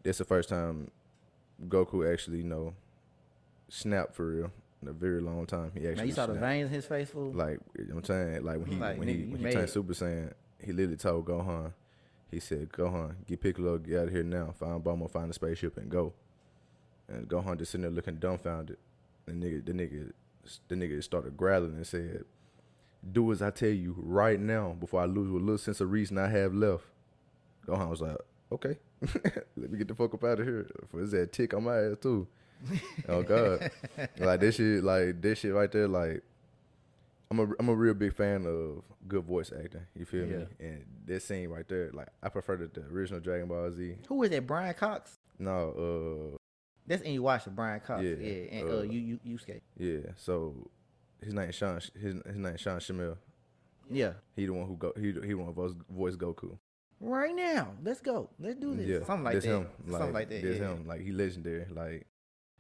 that's 0.03 0.19
the 0.19 0.25
first 0.25 0.49
time 0.49 0.91
Goku 1.69 2.11
actually, 2.11 2.39
you 2.39 2.45
know, 2.45 2.75
snapped 3.69 4.15
for 4.15 4.27
real 4.27 4.53
in 4.83 4.89
a 4.89 4.93
very 4.93 5.21
long 5.21 5.47
time. 5.47 5.73
He 5.75 5.81
actually 5.89 5.95
Now 5.97 6.03
you 6.05 6.13
saw 6.13 6.27
the 6.27 6.35
veins 6.35 6.69
in 6.69 6.75
his 6.75 6.87
face, 6.87 7.11
fool. 7.11 7.33
Like 7.33 7.59
you 7.79 7.87
know 7.87 7.95
what 7.97 8.11
I'm 8.11 8.33
saying, 8.33 8.45
like 8.45 8.59
when 8.59 8.67
he 8.71 8.77
Like, 8.77 8.99
when 8.99 9.09
nigga, 9.09 9.27
he 9.27 9.33
when 9.33 9.41
he 9.41 9.53
turned 9.53 9.69
it. 9.69 9.73
Super 9.73 9.93
Saiyan, 9.95 10.33
he 10.61 10.73
literally 10.73 10.97
told 10.97 11.25
Gohan, 11.27 11.73
he 12.31 12.41
said, 12.41 12.71
"Gohan, 12.73 13.15
get 13.27 13.41
Piccolo, 13.41 13.79
get 13.79 14.01
out 14.01 14.07
of 14.09 14.13
here 14.13 14.23
now. 14.23 14.55
Find 14.59 14.83
Bulma, 14.83 15.11
find 15.11 15.31
the 15.31 15.35
spaceship, 15.35 15.77
and 15.79 15.91
go." 15.91 16.13
And 17.09 17.29
Gohan 17.29 17.59
just 17.59 17.73
sitting 17.73 17.83
there 17.83 17.91
looking 17.91 18.17
dumbfounded. 18.17 18.77
The 19.27 19.33
nigga, 19.33 19.65
the 19.65 19.73
nigga, 19.73 20.13
the 20.69 20.75
nigga 20.75 21.03
started 21.03 21.37
growling 21.37 21.75
and 21.75 21.87
said, 21.87 22.25
"Do 23.11 23.33
as 23.33 23.43
I 23.43 23.51
tell 23.51 23.71
you 23.71 23.95
right 23.99 24.39
now, 24.39 24.77
before 24.79 25.01
I 25.01 25.07
lose 25.07 25.31
what 25.31 25.43
little 25.43 25.59
sense 25.59 25.81
of 25.81 25.91
reason 25.91 26.19
I 26.19 26.29
have 26.29 26.55
left." 26.55 26.85
Gohan 27.67 27.89
was 27.89 28.03
like, 28.03 28.17
"Okay, 28.53 28.77
let 29.57 29.71
me 29.71 29.79
get 29.79 29.89
the 29.89 29.95
fuck 29.95 30.15
up 30.15 30.25
out 30.25 30.41
of 30.41 30.47
here." 30.47 30.71
For 30.91 31.01
his 31.01 31.13
that 31.13 31.33
tick 31.33 31.55
on 31.55 31.65
my 31.65 31.79
ass 31.79 31.97
too. 32.01 32.27
oh 33.09 33.23
God, 33.23 33.71
like 34.19 34.41
this 34.41 34.57
shit, 34.57 34.85
like 34.85 35.21
this 35.21 35.41
shit 35.41 35.53
right 35.53 35.71
there, 35.71 35.89
like 35.89 36.23
I'm 37.31 37.39
a 37.41 37.55
I'm 37.59 37.69
a 37.69 37.75
real 37.75 37.95
big 37.95 38.15
fan 38.15 38.47
of 38.47 38.83
good 39.09 39.25
voice 39.25 39.53
acting. 39.53 39.87
You 39.97 40.05
feel 40.05 40.27
me? 40.27 40.47
And 40.61 40.85
this 41.05 41.25
scene 41.25 41.49
right 41.49 41.69
there, 41.69 41.91
like 41.93 42.09
I 42.23 42.29
prefer 42.29 42.57
the, 42.57 42.69
the 42.69 42.87
original 42.87 43.21
Dragon 43.21 43.49
Ball 43.49 43.71
Z. 43.71 43.97
Who 44.09 44.23
is 44.23 44.31
that? 44.31 44.47
Brian 44.47 44.75
Cox. 44.75 45.19
No, 45.39 46.35
uh, 46.35 46.37
That's 46.87 47.03
in 47.03 47.17
the 47.17 47.51
Brian 47.51 47.81
Cox. 47.81 48.03
Yeah, 48.03 48.15
Yeah. 48.21 48.59
And 48.59 48.69
uh, 48.69 48.79
uh, 48.79 48.83
you 48.83 49.01
you 49.01 49.21
you 49.25 49.39
skate. 49.39 49.63
yeah. 49.79 50.01
So 50.17 50.71
his 51.23 51.33
name 51.35 51.49
is 51.49 51.55
Sean. 51.55 51.75
His 51.77 52.15
his 52.27 52.37
name 52.37 52.55
is 52.55 52.61
Sean 52.61 52.79
Schemmel. 52.79 53.17
Yeah. 53.91 54.13
He 54.37 54.47
the 54.47 54.53
one 54.53 54.67
who 54.67 54.77
go. 54.77 54.93
He 54.97 55.07
he 55.07 55.13
the 55.13 55.35
one 55.35 55.53
voice, 55.53 55.73
voice 55.89 56.17
Goku. 56.17 56.59
Right 57.01 57.35
now. 57.35 57.73
Let's 57.83 58.01
go. 58.01 58.31
Let's 58.39 58.57
do 58.57 58.75
this. 58.75 58.87
Yeah, 58.87 59.05
Something 59.05 59.25
like 59.25 59.41
that. 59.41 59.45
him. 59.45 59.67
Something 59.91 60.13
like 60.13 60.29
that. 60.31 60.43
That's 60.43 60.59
yeah. 60.59 60.69
him. 60.69 60.87
Like 60.87 61.01
he 61.01 61.13
legendary. 61.13 61.67
Like 61.71 62.07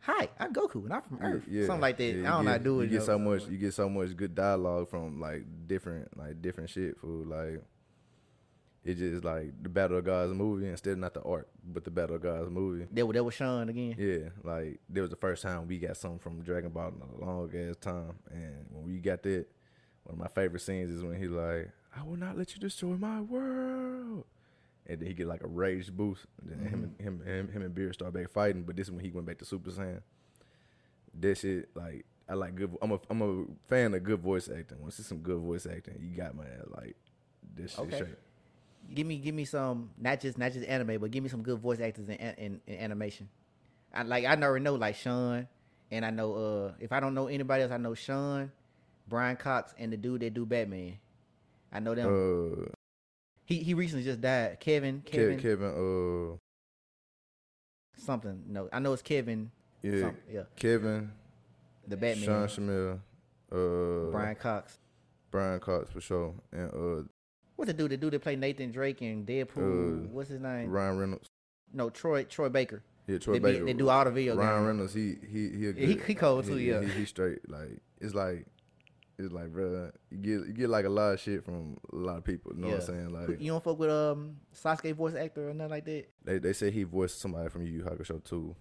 Hi, 0.00 0.28
I'm 0.38 0.52
Goku, 0.52 0.84
and 0.84 0.92
I'm 0.92 1.00
from 1.00 1.18
Earth. 1.22 1.44
yeah, 1.48 1.64
Something 1.64 1.80
like 1.80 1.96
that. 1.96 2.04
yeah, 2.04 2.28
I 2.28 2.36
don't 2.36 2.44
know 2.44 2.50
how 2.50 2.58
do 2.58 2.80
it. 2.80 2.84
You 2.90 2.98
get 2.98 3.06
so 3.06 3.18
much. 3.18 3.46
You 3.48 3.56
get 3.56 3.72
so 3.72 3.88
much 3.88 4.14
good 4.14 4.34
dialogue 4.34 4.90
from 4.90 5.18
like 5.18 5.44
different 5.66 6.16
like 6.18 6.42
different 6.42 6.70
shit. 6.70 6.98
Food 6.98 7.28
like. 7.28 7.62
It 8.84 8.96
just 8.98 9.24
like 9.24 9.50
the 9.62 9.70
Battle 9.70 9.96
of 9.96 10.04
Gods 10.04 10.34
movie 10.34 10.68
instead 10.68 10.92
of 10.92 10.98
not 10.98 11.14
the 11.14 11.22
art, 11.22 11.48
but 11.64 11.84
the 11.84 11.90
Battle 11.90 12.16
of 12.16 12.22
Gods 12.22 12.50
movie. 12.50 12.86
That, 12.92 13.06
was- 13.06 13.14
that 13.14 13.24
was 13.24 13.32
Sean 13.34 13.68
again. 13.70 13.94
Yeah, 13.98 14.28
like 14.42 14.78
that 14.90 15.00
was 15.00 15.08
the 15.10 15.16
first 15.16 15.42
time 15.42 15.66
we 15.66 15.78
got 15.78 15.96
something 15.96 16.18
from 16.18 16.42
Dragon 16.42 16.70
Ball 16.70 16.88
in 16.88 17.00
a 17.00 17.24
long 17.24 17.50
ass 17.56 17.76
time, 17.80 18.12
and 18.30 18.66
when 18.70 18.84
we 18.84 18.98
got 18.98 19.22
that, 19.22 19.46
one 20.04 20.14
of 20.14 20.18
my 20.18 20.28
favorite 20.28 20.60
scenes 20.60 20.90
is 20.90 21.02
when 21.02 21.18
he 21.18 21.28
like, 21.28 21.70
"I 21.96 22.02
will 22.02 22.18
not 22.18 22.36
let 22.36 22.52
you 22.54 22.60
destroy 22.60 22.90
my 22.96 23.22
world," 23.22 24.24
and 24.86 25.00
then 25.00 25.08
he 25.08 25.14
get 25.14 25.28
like 25.28 25.42
a 25.42 25.48
rage 25.48 25.90
boost, 25.90 26.26
and 26.42 26.50
then 26.50 26.58
him, 26.68 26.82
and, 26.98 27.00
him, 27.00 27.26
him, 27.26 27.48
him 27.52 27.62
and 27.62 27.74
Beer 27.74 27.90
start 27.94 28.12
back 28.12 28.28
fighting. 28.28 28.64
But 28.64 28.76
this 28.76 28.88
is 28.88 28.92
when 28.92 29.02
he 29.02 29.10
went 29.12 29.26
back 29.26 29.38
to 29.38 29.46
Super 29.46 29.70
Saiyan. 29.70 30.02
That 31.20 31.38
shit, 31.38 31.70
like, 31.74 32.04
I 32.28 32.34
like 32.34 32.54
good. 32.54 32.76
I'm 32.82 32.90
a 32.92 33.00
I'm 33.08 33.22
a 33.22 33.44
fan 33.66 33.94
of 33.94 34.02
good 34.02 34.20
voice 34.20 34.50
acting. 34.50 34.82
Once 34.82 34.98
it's 34.98 35.08
some 35.08 35.18
good 35.20 35.38
voice 35.40 35.64
acting, 35.64 35.96
you 36.00 36.14
got 36.14 36.34
my 36.34 36.44
ass 36.44 36.66
like 36.76 36.96
this 37.56 37.70
shit 37.70 37.80
Okay. 37.80 37.96
straight. 37.96 38.14
Give 38.92 39.06
me 39.06 39.18
give 39.18 39.34
me 39.34 39.44
some 39.44 39.90
not 39.98 40.20
just 40.20 40.38
not 40.38 40.52
just 40.52 40.66
anime, 40.66 41.00
but 41.00 41.10
give 41.10 41.22
me 41.22 41.28
some 41.28 41.42
good 41.42 41.58
voice 41.58 41.80
actors 41.80 42.08
in 42.08 42.16
in, 42.16 42.60
in 42.66 42.78
animation. 42.78 43.28
I 43.92 44.02
like 44.02 44.24
I 44.24 44.34
already 44.34 44.64
know 44.64 44.74
like 44.74 44.96
Sean, 44.96 45.46
and 45.90 46.04
I 46.04 46.10
know 46.10 46.34
uh 46.34 46.72
if 46.80 46.92
I 46.92 47.00
don't 47.00 47.14
know 47.14 47.28
anybody 47.28 47.62
else, 47.62 47.72
I 47.72 47.76
know 47.76 47.94
Sean, 47.94 48.50
Brian 49.08 49.36
Cox, 49.36 49.74
and 49.78 49.92
the 49.92 49.96
dude 49.96 50.20
that 50.22 50.34
do 50.34 50.44
Batman. 50.44 50.98
I 51.72 51.80
know 51.80 51.94
them. 51.94 52.08
Uh, 52.08 52.66
he 53.44 53.56
he 53.58 53.74
recently 53.74 54.04
just 54.04 54.20
died. 54.20 54.58
Kevin 54.60 55.02
Kevin, 55.04 55.38
Kevin, 55.40 56.36
uh, 56.36 58.00
something. 58.00 58.42
No, 58.48 58.68
I 58.72 58.78
know 58.78 58.92
it's 58.92 59.02
Kevin. 59.02 59.50
yeah, 59.82 60.00
something, 60.00 60.22
yeah. 60.32 60.42
Kevin, 60.56 61.10
The 61.88 61.96
Batman. 61.96 62.24
Sean 62.24 62.48
Schemmel, 62.48 63.00
uh, 63.52 64.10
Brian 64.10 64.36
Cox. 64.36 64.78
Brian 65.30 65.58
Cox 65.60 65.90
for 65.90 66.00
sure, 66.00 66.34
and 66.52 66.70
uh, 66.70 67.02
What's 67.56 67.68
the 67.68 67.72
dude? 67.74 67.90
The 67.92 67.96
dude 67.96 68.12
that 68.14 68.20
played 68.22 68.40
Nathan 68.40 68.70
Drake 68.72 69.00
in 69.02 69.24
Deadpool. 69.24 70.06
Uh, 70.06 70.08
What's 70.08 70.28
his 70.30 70.40
name? 70.40 70.68
Ryan 70.70 70.98
Reynolds. 70.98 71.28
No, 71.72 71.90
Troy 71.90 72.24
Troy 72.24 72.48
Baker. 72.48 72.82
Yeah, 73.06 73.18
Troy 73.18 73.34
they, 73.34 73.38
be- 73.38 73.52
Baker. 73.52 73.64
they 73.66 73.72
do 73.74 73.88
all 73.90 74.04
the 74.04 74.10
video 74.10 74.34
Ryan 74.36 74.54
games. 74.56 74.66
Reynolds, 74.66 74.94
he 74.94 75.14
he 75.28 75.48
he, 75.58 75.66
a 75.66 75.72
good, 75.72 75.88
he- 75.88 76.00
he 76.06 76.14
cold 76.14 76.44
too, 76.46 76.56
He, 76.56 76.68
yeah. 76.70 76.80
he, 76.82 76.88
he 76.88 77.04
straight. 77.04 77.48
Like 77.50 77.78
it's 78.00 78.14
like 78.14 78.46
it's 79.18 79.32
like, 79.32 79.52
bro, 79.52 79.90
you 80.10 80.16
get 80.18 80.46
you 80.48 80.52
get 80.52 80.68
like 80.70 80.84
a 80.84 80.88
lot 80.88 81.12
of 81.14 81.20
shit 81.20 81.44
from 81.44 81.76
a 81.92 81.96
lot 81.96 82.16
of 82.18 82.24
people. 82.24 82.52
You 82.56 82.62
know 82.62 82.68
what 82.70 82.80
I'm 82.80 82.86
saying? 82.86 83.10
Like 83.12 83.40
you 83.40 83.52
don't 83.52 83.62
fuck 83.62 83.78
with 83.78 83.90
um 83.90 84.36
Sasuke 84.54 84.94
voice 84.94 85.14
actor 85.14 85.50
or 85.50 85.54
nothing 85.54 85.70
like 85.70 85.84
that. 85.84 86.06
they 86.24 86.38
they 86.38 86.52
say 86.52 86.70
he 86.70 86.82
voiced 86.84 87.20
somebody 87.20 87.48
from 87.50 87.62
Yu 87.66 87.72
Yu 87.74 87.82
Hakusho 87.82 88.22
too. 88.24 88.56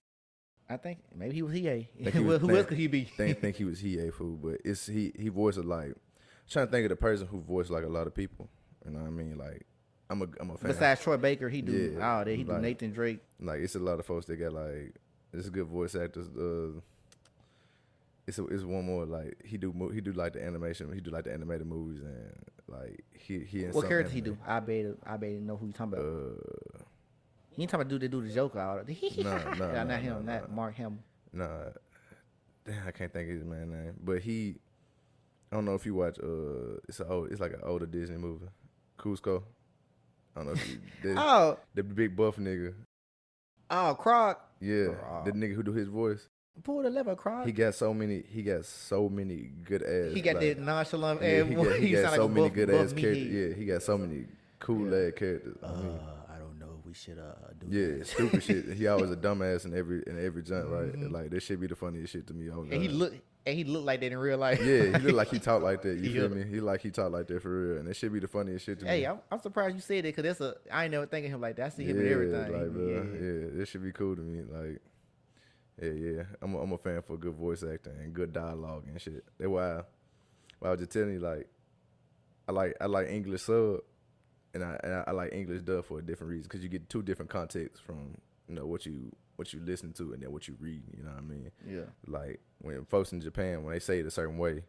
I 0.69 0.77
think 0.77 0.99
maybe 1.15 1.35
he 1.35 1.41
was 1.41 1.55
EA. 1.55 1.87
He 1.95 2.19
was- 2.19 2.39
who 2.41 2.47
think- 2.47 2.57
else 2.59 2.67
could 2.67 2.77
he 2.77 2.87
be? 2.87 3.05
Think 3.05 3.39
think 3.41 3.55
he 3.55 3.63
was 3.65 3.79
he 3.79 3.97
a 3.99 4.11
fool, 4.11 4.37
but 4.37 4.61
it's 4.65 4.85
he 4.87 5.11
he 5.17 5.29
voiced 5.29 5.57
like. 5.63 5.87
I'm 5.89 6.49
trying 6.49 6.65
to 6.67 6.71
think 6.71 6.85
of 6.85 6.89
the 6.89 6.95
person 6.97 7.25
who 7.27 7.39
voiced 7.39 7.69
like 7.71 7.85
a 7.85 7.89
lot 7.89 8.05
of 8.05 8.13
people. 8.13 8.49
You 8.85 8.91
know 8.91 8.99
what 8.99 9.07
I 9.07 9.11
mean? 9.11 9.37
Like 9.37 9.65
I'm 10.09 10.21
a 10.21 10.27
I'm 10.39 10.49
a 10.51 10.57
fan. 10.57 10.71
Besides 10.71 11.01
Troy 11.01 11.17
Baker, 11.17 11.49
he 11.49 11.61
do 11.61 11.95
Yeah, 11.97 12.07
all 12.17 12.25
that. 12.25 12.35
He 12.35 12.43
do 12.43 12.57
Nathan 12.59 12.91
Drake. 12.91 13.19
like 13.39 13.61
it's 13.61 13.75
a 13.75 13.79
lot 13.79 13.99
of 13.99 14.05
folks 14.05 14.25
that 14.27 14.35
got 14.37 14.53
like 14.53 14.95
it's 15.33 15.47
a 15.47 15.51
good 15.51 15.67
voice 15.67 15.95
actors. 15.95 16.27
Uh, 16.29 16.79
it's 18.25 18.39
a, 18.39 18.45
it's 18.47 18.63
one 18.63 18.85
more 18.85 19.05
like 19.05 19.35
he 19.43 19.57
do 19.57 19.73
he 19.93 19.99
do 20.01 20.11
like 20.13 20.33
the 20.33 20.43
animation. 20.45 20.91
He 20.93 21.01
do 21.01 21.11
like 21.11 21.25
the 21.25 21.33
animated 21.33 21.67
movies 21.67 22.01
and 22.01 22.33
like 22.67 23.03
he 23.13 23.39
he. 23.39 23.63
What 23.65 23.87
character 23.87 24.13
he 24.13 24.21
do? 24.21 24.37
I 24.47 24.59
bet 24.59 24.85
I 25.05 25.17
bet 25.17 25.31
know 25.31 25.57
who 25.57 25.67
you 25.67 25.73
talking 25.73 25.93
about. 25.93 26.05
Uh, 26.05 26.83
he 27.55 27.61
ain't 27.61 27.69
talking 27.71 27.81
about 27.81 27.89
dude 27.89 28.01
that 28.01 28.11
do 28.11 28.21
the 28.21 28.33
Joker. 28.33 28.59
All 28.59 28.77
that. 28.77 28.87
Nah, 29.23 29.37
nah, 29.37 29.53
Nah, 29.53 29.73
nah, 29.73 29.83
not 29.83 29.99
him. 30.01 30.25
nah, 30.25 30.31
not 30.33 30.49
nah. 30.49 30.55
Mark 30.55 30.75
Hamill. 30.75 30.99
nah, 31.33 31.47
damn, 32.65 32.87
I 32.87 32.91
can't 32.91 33.11
think 33.11 33.29
of 33.29 33.35
his 33.35 33.43
man 33.43 33.71
name, 33.71 33.93
but 34.03 34.21
he. 34.21 34.55
I 35.51 35.55
don't 35.55 35.65
know 35.65 35.75
if 35.75 35.85
you 35.85 35.93
watch. 35.93 36.17
Uh, 36.17 36.79
it's 36.87 36.99
a 36.99 37.07
old, 37.07 37.31
it's 37.31 37.39
like 37.41 37.53
an 37.53 37.59
older 37.63 37.85
Disney 37.85 38.17
movie, 38.17 38.47
Kuzco. 39.03 39.43
I 40.35 40.39
don't 40.39 40.45
know 40.47 40.53
if 40.53 40.69
you, 41.03 41.15
Oh, 41.17 41.57
the 41.75 41.83
big 41.83 42.15
buff 42.15 42.37
nigga. 42.37 42.73
oh, 43.69 43.95
Kronk. 43.99 44.37
Yeah, 44.59 45.21
the 45.25 45.31
nigga 45.33 45.53
who 45.55 45.63
do 45.63 45.73
his 45.73 45.87
voice. 45.89 46.27
Pull 46.63 46.83
the 46.83 46.89
lever, 46.89 47.15
Kronk. 47.15 47.45
He 47.47 47.51
got 47.51 47.73
so 47.75 47.93
many. 47.93 48.23
He 48.29 48.43
got 48.43 48.63
so 48.65 49.09
many 49.09 49.49
good 49.65 49.81
ass. 49.83 50.13
He 50.13 50.21
got 50.21 50.35
like, 50.35 50.55
that 50.55 50.59
nonchalant 50.59 51.21
Yeah, 51.21 51.27
ass 51.29 51.47
he 51.49 51.55
got, 51.55 51.75
he 51.79 51.91
got 51.91 52.13
so 52.15 52.25
like 52.25 52.31
many 52.35 52.47
buff- 52.47 52.55
good 52.55 52.69
buff 52.69 52.85
ass 52.85 52.93
characters. 52.93 53.27
Yeah, 53.33 53.55
he 53.55 53.65
got 53.65 53.81
so 53.83 53.97
many 53.97 54.25
cool 54.59 54.89
Yeah. 54.91 55.07
ass 55.07 55.13
characters. 55.17 55.57
I 55.63 55.67
mean, 55.75 55.87
Uh, 55.87 56.33
I 56.33 56.37
don't 56.37 56.59
know 56.59 56.77
if 56.79 56.85
we 56.85 56.93
should 56.93 57.17
uh 57.19 57.33
do. 57.59 57.67
Yeah, 57.69 57.97
that. 57.97 58.07
stupid 58.07 58.43
shit. 58.43 58.73
He 58.73 58.87
always 58.87 59.09
a 59.11 59.15
dumbass 59.27 59.65
in 59.65 59.75
every 59.75 60.03
in 60.07 60.23
every 60.23 60.43
joint, 60.43 60.67
right? 60.67 61.11
Like 61.11 61.29
that 61.31 61.41
should 61.41 61.59
be 61.59 61.67
the 61.67 61.75
funniest 61.75 62.13
shit 62.13 62.27
to 62.27 62.33
me. 62.35 62.49
Oh, 62.51 62.61
And 62.61 62.73
he 62.81 62.87
look 62.87 63.13
and 63.45 63.57
he 63.57 63.63
looked 63.63 63.85
like 63.85 63.99
that 64.01 64.11
in 64.11 64.17
real 64.17 64.37
life. 64.37 64.59
Yeah, 64.63 64.97
he 64.97 65.03
looked 65.05 65.15
like 65.15 65.29
he 65.29 65.39
talked 65.47 65.63
like 65.63 65.81
that. 65.81 65.97
You 65.97 66.09
Yeah. 66.09 66.21
feel 66.21 66.29
me? 66.29 66.43
He 66.49 66.59
like 66.61 66.81
he 66.81 66.91
talked 66.91 67.11
like 67.11 67.27
that 67.27 67.41
for 67.41 67.49
real, 67.49 67.77
and 67.79 67.87
that 67.87 67.95
should 67.95 68.13
be 68.13 68.19
the 68.19 68.27
funniest 68.27 68.65
shit 68.65 68.79
to 68.79 68.85
me. 68.85 68.91
Hey, 68.91 69.05
I'm, 69.05 69.19
I'm 69.31 69.39
surprised 69.39 69.75
you 69.75 69.81
said 69.81 69.99
it 70.05 70.15
because 70.15 70.23
that's 70.23 70.41
a 70.41 70.55
I 70.71 70.83
ain't 70.85 70.91
never 70.91 71.05
thinking 71.05 71.31
him 71.31 71.41
like 71.41 71.55
that. 71.57 71.65
I 71.65 71.69
see 71.69 71.83
him 71.85 71.97
yeah, 71.97 72.05
in 72.05 72.11
everything. 72.13 72.41
like 72.53 72.71
bro, 72.71 72.87
yeah. 72.87 72.93
yeah, 73.43 73.47
this 73.53 73.69
should 73.69 73.83
be 73.83 73.91
cool 73.91 74.15
to 74.15 74.21
me. 74.21 74.43
Like, 74.49 74.81
yeah, 75.81 75.89
yeah, 75.91 76.23
I'm 76.41 76.53
a, 76.55 76.59
I'm 76.61 76.71
a 76.71 76.77
fan 76.77 77.01
for 77.01 77.17
good 77.17 77.33
voice 77.35 77.63
acting 77.63 77.93
and 78.01 78.13
good 78.13 78.31
dialogue 78.31 78.83
and 78.87 79.01
shit. 79.01 79.23
That's 79.37 79.49
why, 79.49 79.71
I, 79.79 79.81
why 80.59 80.67
I 80.69 80.71
was 80.71 80.79
just 80.79 80.91
telling 80.91 81.13
you, 81.13 81.19
like, 81.19 81.47
I 82.47 82.51
like 82.51 82.75
I 82.79 82.85
like 82.85 83.09
English 83.09 83.41
sub, 83.43 83.79
and 84.53 84.63
I 84.63 84.79
and 84.83 84.93
I, 84.93 85.03
I 85.07 85.11
like 85.11 85.33
English 85.33 85.63
dub 85.63 85.85
for 85.85 85.99
a 85.99 86.01
different 86.01 86.31
reason 86.31 86.43
because 86.43 86.61
you 86.63 86.69
get 86.69 86.89
two 86.89 87.01
different 87.01 87.31
contexts 87.31 87.79
from 87.79 88.17
you 88.47 88.55
know 88.55 88.65
what 88.65 88.85
you 88.85 89.11
what 89.35 89.51
you 89.53 89.59
listen 89.63 89.93
to 89.93 90.13
and 90.13 90.21
then 90.21 90.31
what 90.31 90.47
you 90.47 90.55
read. 90.59 90.83
You 90.95 91.03
know 91.03 91.09
what 91.11 91.19
I 91.19 91.21
mean? 91.21 91.51
yeah. 91.67 91.81
Like 92.07 92.39
when 92.59 92.85
folks 92.85 93.11
in 93.13 93.21
Japan 93.21 93.63
when 93.63 93.73
they 93.73 93.79
say 93.79 93.99
it 93.99 94.05
a 94.05 94.11
certain 94.11 94.37
way, 94.37 94.63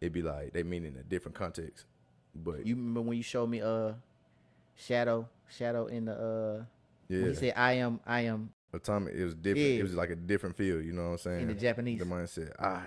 it'd 0.00 0.12
be 0.12 0.22
like 0.22 0.52
they 0.52 0.62
mean 0.62 0.84
it 0.84 0.88
in 0.88 0.96
a 0.96 1.02
different 1.02 1.34
context. 1.34 1.86
But 2.34 2.66
You 2.66 2.76
remember 2.76 3.00
when 3.02 3.16
you 3.16 3.22
showed 3.22 3.48
me 3.48 3.60
uh 3.60 3.92
Shadow 4.76 5.28
Shadow 5.48 5.86
in 5.86 6.04
the 6.06 6.12
uh 6.12 6.64
yeah, 7.08 7.28
he 7.28 7.34
said 7.34 7.54
I 7.56 7.72
am 7.74 8.00
I 8.06 8.20
am 8.22 8.50
atomic 8.72 9.14
it 9.14 9.24
was 9.24 9.34
different. 9.34 9.66
Yeah. 9.66 9.80
It 9.80 9.82
was 9.82 9.94
like 9.94 10.10
a 10.10 10.16
different 10.16 10.56
feel. 10.56 10.80
You 10.80 10.92
know 10.92 11.04
what 11.06 11.10
I'm 11.12 11.18
saying? 11.18 11.40
in 11.42 11.48
the 11.48 11.54
Japanese. 11.54 11.98
The 11.98 12.04
man 12.04 12.26
said, 12.26 12.52
I 12.58 12.82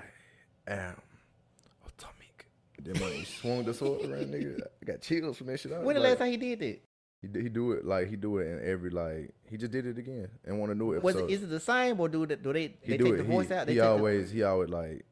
am 0.68 0.96
atomic. 1.86 2.46
Then 2.82 2.96
when 3.02 3.12
he 3.14 3.26
swung 3.26 3.64
the 3.64 3.74
sword 3.74 4.06
around, 4.10 4.28
nigga, 4.34 4.62
I 4.82 4.86
got 4.86 5.02
chills 5.02 5.38
from 5.38 5.48
that 5.48 5.60
shit. 5.60 5.74
I 5.74 5.80
When 5.80 5.96
the 5.96 6.02
like, 6.02 6.12
last 6.12 6.18
time 6.20 6.32
he 6.32 6.38
did 6.38 6.60
that? 6.60 6.82
He, 7.24 7.42
he 7.44 7.50
do 7.50 7.72
it 7.72 7.86
like 7.86 8.10
he 8.10 8.16
do 8.18 8.38
it 8.38 8.48
in 8.48 8.70
every 8.70 8.90
like 8.90 9.34
he 9.50 9.58
just 9.58 9.72
did 9.72 9.86
it 9.86 9.98
again 9.98 10.28
and 10.46 10.60
want 10.60 10.72
a 10.72 10.76
new 10.76 10.88
Was 11.00 11.16
episode. 11.16 11.30
it, 11.30 11.34
is 11.34 11.44
it 11.44 11.50
the 11.50 11.60
same 11.60 12.00
or 12.00 12.10
do, 12.10 12.26
the, 12.26 12.36
do 12.36 12.52
they 12.54 12.76
he 12.82 12.92
they 12.92 12.98
do 12.98 13.06
take 13.06 13.14
it. 13.14 13.18
the 13.18 13.24
voice 13.24 13.48
he, 13.48 13.54
out? 13.54 13.66
They 13.68 13.74
he 13.74 13.80
take 13.80 13.86
the- 13.86 13.92
always 13.92 14.32
he 14.32 14.44
always 14.44 14.70
like 14.70 15.06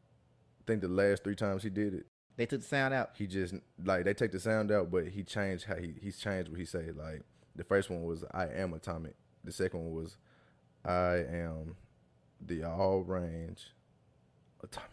I 0.60 0.63
think 0.68 0.82
the 0.82 0.88
last 0.89 1.24
three 1.24 1.36
times 1.36 1.63
he 1.63 1.70
did 1.70 1.94
it, 1.96 2.06
they 2.38 2.46
took 2.46 2.62
the 2.62 2.68
sound 2.68 2.94
out. 2.94 3.12
he 3.18 3.25
just 3.27 3.56
like 3.84 4.03
they 4.06 4.13
take 4.13 4.32
the 4.32 4.39
sound 4.39 4.72
out, 4.72 4.91
but 4.91 5.08
he 5.08 5.24
changed 5.24 5.65
how 5.65 5.75
he 5.75 5.94
he's 6.00 6.18
changed 6.18 6.50
what 6.51 6.60
he 6.60 6.65
say. 6.65 6.91
Like 6.96 7.24
the 7.56 7.63
first 7.63 7.89
one 7.89 8.03
was 8.03 8.24
I 8.34 8.48
am 8.48 8.74
atomic. 8.74 9.15
The 9.44 9.51
second 9.51 9.80
one 9.86 10.03
was 10.03 10.18
I 10.86 11.24
am 11.32 11.75
the 12.46 12.63
all 12.63 13.01
range 13.03 13.68
atomic. 14.63 14.89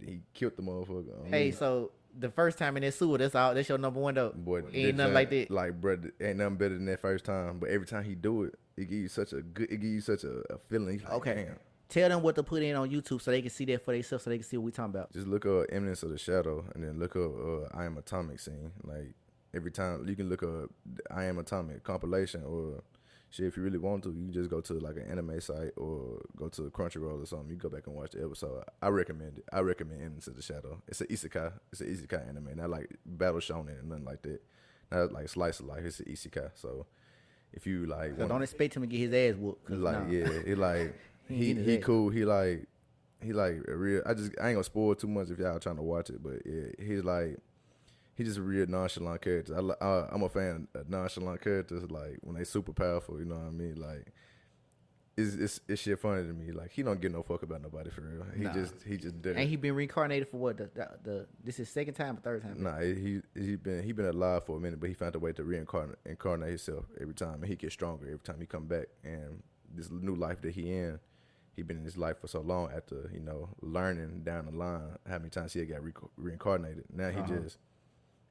He 0.00 0.20
killed 0.34 0.56
the 0.56 0.62
motherfucker. 0.62 1.28
Hey, 1.28 1.50
so 1.50 1.90
the 2.18 2.30
first 2.30 2.58
time 2.58 2.76
in 2.76 2.82
that 2.82 2.92
sewer, 2.92 3.18
that's 3.18 3.34
all. 3.34 3.54
That's 3.54 3.68
your 3.68 3.78
number 3.78 4.00
one 4.00 4.14
though. 4.14 4.30
Boy, 4.30 4.62
ain't 4.72 4.96
nothing 4.96 5.14
like 5.14 5.30
that. 5.30 5.50
Like, 5.50 5.80
bro, 5.80 5.98
ain't 6.20 6.38
nothing 6.38 6.56
better 6.56 6.74
than 6.74 6.86
that 6.86 7.00
first 7.00 7.24
time. 7.24 7.58
But 7.58 7.70
every 7.70 7.86
time 7.86 8.04
he 8.04 8.14
do 8.14 8.44
it, 8.44 8.54
it 8.76 8.84
give 8.84 8.98
you 8.98 9.08
such 9.08 9.32
a 9.32 9.42
good. 9.42 9.70
It 9.70 9.76
give 9.78 9.90
you 9.90 10.00
such 10.00 10.24
a, 10.24 10.42
a 10.52 10.58
feeling. 10.68 11.00
Like, 11.04 11.12
Okay. 11.12 11.34
Damn. 11.46 11.56
Tell 11.88 12.08
them 12.08 12.22
what 12.22 12.36
to 12.36 12.42
put 12.42 12.62
in 12.62 12.74
on 12.74 12.90
YouTube 12.90 13.20
so 13.20 13.30
they 13.30 13.42
can 13.42 13.50
see 13.50 13.66
that 13.66 13.84
for 13.84 13.92
themselves, 13.92 14.24
so 14.24 14.30
they 14.30 14.38
can 14.38 14.46
see 14.46 14.56
what 14.56 14.64
we 14.64 14.70
talking 14.72 14.94
about. 14.94 15.12
Just 15.12 15.26
look 15.26 15.44
up 15.44 15.66
Eminence 15.70 16.02
of 16.02 16.08
the 16.08 16.16
Shadow, 16.16 16.64
and 16.74 16.82
then 16.82 16.98
look 16.98 17.16
up 17.16 17.30
uh, 17.36 17.76
I 17.76 17.84
Am 17.84 17.98
Atomic 17.98 18.40
scene. 18.40 18.72
Like 18.82 19.12
every 19.54 19.70
time 19.70 20.08
you 20.08 20.16
can 20.16 20.30
look 20.30 20.42
up 20.42 20.70
I 21.10 21.24
Am 21.24 21.36
Atomic 21.38 21.82
compilation, 21.84 22.44
or 22.44 22.82
shit. 23.32 23.46
If 23.46 23.56
you 23.56 23.62
really 23.64 23.78
want 23.78 24.04
to, 24.04 24.10
you 24.10 24.24
can 24.26 24.32
just 24.32 24.48
go 24.50 24.60
to 24.60 24.74
like 24.74 24.96
an 24.96 25.08
anime 25.10 25.40
site 25.40 25.72
or 25.76 26.22
go 26.36 26.48
to 26.50 26.62
Crunchyroll 26.70 27.22
or 27.22 27.26
something. 27.26 27.50
You 27.50 27.56
go 27.56 27.68
back 27.68 27.86
and 27.88 27.96
watch 27.96 28.12
the 28.12 28.22
episode. 28.24 28.62
I 28.80 28.88
recommend 28.88 29.38
it. 29.38 29.44
I 29.52 29.60
recommend 29.60 30.02
Into 30.02 30.30
the 30.30 30.42
Shadow. 30.42 30.80
It's 30.86 31.00
an 31.00 31.08
isekai. 31.08 31.52
It's 31.72 31.80
an 31.80 31.88
isekai 31.88 32.28
anime, 32.28 32.56
not 32.56 32.70
like 32.70 32.94
Battle 33.04 33.40
Shonen 33.40 33.80
and 33.80 33.88
nothing 33.88 34.04
like 34.04 34.22
that. 34.22 34.40
Not 34.92 35.12
like 35.12 35.28
slice 35.28 35.58
of 35.60 35.66
life. 35.66 35.84
It's 35.84 35.98
an 36.00 36.06
isekai. 36.06 36.50
So 36.54 36.86
if 37.52 37.66
you 37.66 37.86
like, 37.86 38.16
wanna- 38.16 38.28
don't 38.28 38.42
expect 38.42 38.76
him 38.76 38.82
to 38.82 38.86
get 38.88 38.98
his 39.10 39.12
ass 39.34 39.38
whooped. 39.40 39.64
'cause 39.66 39.78
like 39.78 40.06
nah. 40.06 40.10
yeah, 40.12 40.28
he 40.46 40.54
like 40.54 40.94
He 41.28 41.34
he 41.36 41.40
he, 41.44 41.46
getting 41.54 41.64
his 41.64 41.78
ass. 41.78 41.84
cool. 41.84 42.08
He 42.10 42.24
like 42.24 42.66
he 43.22 43.32
like 43.32 43.62
a 43.68 43.76
real. 43.76 44.02
I 44.04 44.14
just 44.14 44.32
I 44.40 44.48
ain't 44.48 44.56
gonna 44.56 44.64
spoil 44.64 44.94
too 44.96 45.06
much 45.06 45.30
if 45.30 45.38
y'all 45.38 45.58
trying 45.60 45.76
to 45.76 45.82
watch 45.82 46.10
it, 46.10 46.22
but 46.22 46.42
yeah, 46.44 46.68
he's 46.84 47.04
like 47.04 47.38
he 48.14 48.24
just 48.24 48.38
a 48.38 48.42
real 48.42 48.66
nonchalant 48.66 49.22
character. 49.22 49.56
I, 49.56 49.84
I, 49.84 50.08
I'm 50.12 50.22
a 50.22 50.28
fan 50.28 50.68
of 50.74 50.88
nonchalant 50.88 51.40
characters. 51.40 51.90
Like 51.90 52.18
when 52.22 52.36
they 52.36 52.44
super 52.44 52.72
powerful, 52.72 53.18
you 53.18 53.24
know 53.26 53.36
what 53.36 53.46
I 53.48 53.50
mean? 53.50 53.80
Like. 53.80 54.12
It's, 55.14 55.34
it's, 55.34 55.60
it's 55.68 55.82
shit 55.82 56.00
funny 56.00 56.26
to 56.26 56.32
me. 56.32 56.52
Like 56.52 56.70
he 56.72 56.82
don't 56.82 56.98
give 56.98 57.12
no 57.12 57.22
fuck 57.22 57.42
about 57.42 57.60
nobody 57.60 57.90
for 57.90 58.00
real. 58.00 58.24
He 58.34 58.44
Nah. 58.44 58.52
just 58.54 58.74
he 58.82 58.96
just 58.96 59.20
did 59.20 59.36
And 59.36 59.46
he 59.46 59.56
been 59.56 59.74
reincarnated 59.74 60.26
for 60.30 60.38
what? 60.38 60.56
The, 60.56 60.70
the, 60.74 60.88
the 61.02 61.26
this 61.44 61.60
is 61.60 61.68
second 61.68 61.94
time 61.94 62.16
or 62.16 62.20
third 62.20 62.40
time? 62.40 62.62
Nah, 62.62 62.80
he 62.80 63.20
he 63.34 63.56
been 63.56 63.82
he 63.84 63.92
been 63.92 64.06
alive 64.06 64.44
for 64.46 64.56
a 64.56 64.60
minute, 64.60 64.80
but 64.80 64.88
he 64.88 64.94
found 64.94 65.14
a 65.14 65.18
way 65.18 65.34
to 65.34 65.44
reincarnate 65.44 65.98
incarnate 66.06 66.48
himself 66.48 66.86
every 66.98 67.12
time, 67.12 67.34
and 67.34 67.44
he 67.44 67.56
gets 67.56 67.74
stronger 67.74 68.06
every 68.06 68.20
time 68.20 68.40
he 68.40 68.46
come 68.46 68.64
back. 68.64 68.86
And 69.04 69.42
this 69.74 69.90
new 69.90 70.14
life 70.16 70.40
that 70.40 70.52
he 70.54 70.72
in, 70.72 70.98
he 71.56 71.62
been 71.62 71.76
in 71.76 71.84
this 71.84 71.98
life 71.98 72.18
for 72.18 72.26
so 72.28 72.40
long 72.40 72.70
after 72.74 73.10
you 73.12 73.20
know 73.20 73.50
learning 73.60 74.22
down 74.24 74.46
the 74.46 74.52
line 74.52 74.96
how 75.06 75.18
many 75.18 75.28
times 75.28 75.52
he 75.52 75.58
had 75.60 75.68
got 75.68 75.84
re- 75.84 75.92
reincarnated. 76.16 76.84
Now 76.90 77.10
he 77.10 77.18
Uh-huh. 77.18 77.38
just 77.42 77.58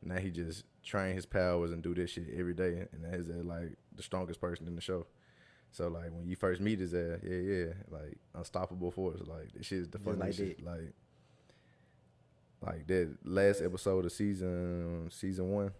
now 0.03 0.17
he 0.17 0.29
just 0.29 0.63
train 0.83 1.15
his 1.15 1.25
powers 1.25 1.71
and 1.71 1.83
do 1.83 1.93
this 1.93 2.11
shit 2.11 2.27
every 2.35 2.53
day, 2.53 2.87
and 2.91 3.05
that 3.05 3.13
is 3.13 3.29
uh, 3.29 3.43
like 3.43 3.77
the 3.95 4.03
strongest 4.03 4.41
person 4.41 4.67
in 4.67 4.75
the 4.75 4.81
show. 4.81 5.05
So 5.71 5.87
like 5.87 6.11
when 6.11 6.27
you 6.27 6.35
first 6.35 6.59
meet 6.59 6.79
his 6.79 6.93
ass, 6.93 7.19
yeah, 7.23 7.35
yeah, 7.37 7.73
like 7.89 8.17
unstoppable 8.33 8.91
force, 8.91 9.21
like 9.25 9.53
this 9.53 9.67
shit 9.67 9.79
is 9.79 9.87
the 9.89 9.99
Just 9.99 10.07
like 10.07 10.17
funniest 10.17 10.39
shit. 10.39 10.65
Like 10.65 10.93
like 12.61 12.87
that 12.87 13.17
last 13.23 13.61
episode 13.61 14.05
of 14.05 14.11
season 14.11 15.09
season 15.11 15.51
one. 15.51 15.71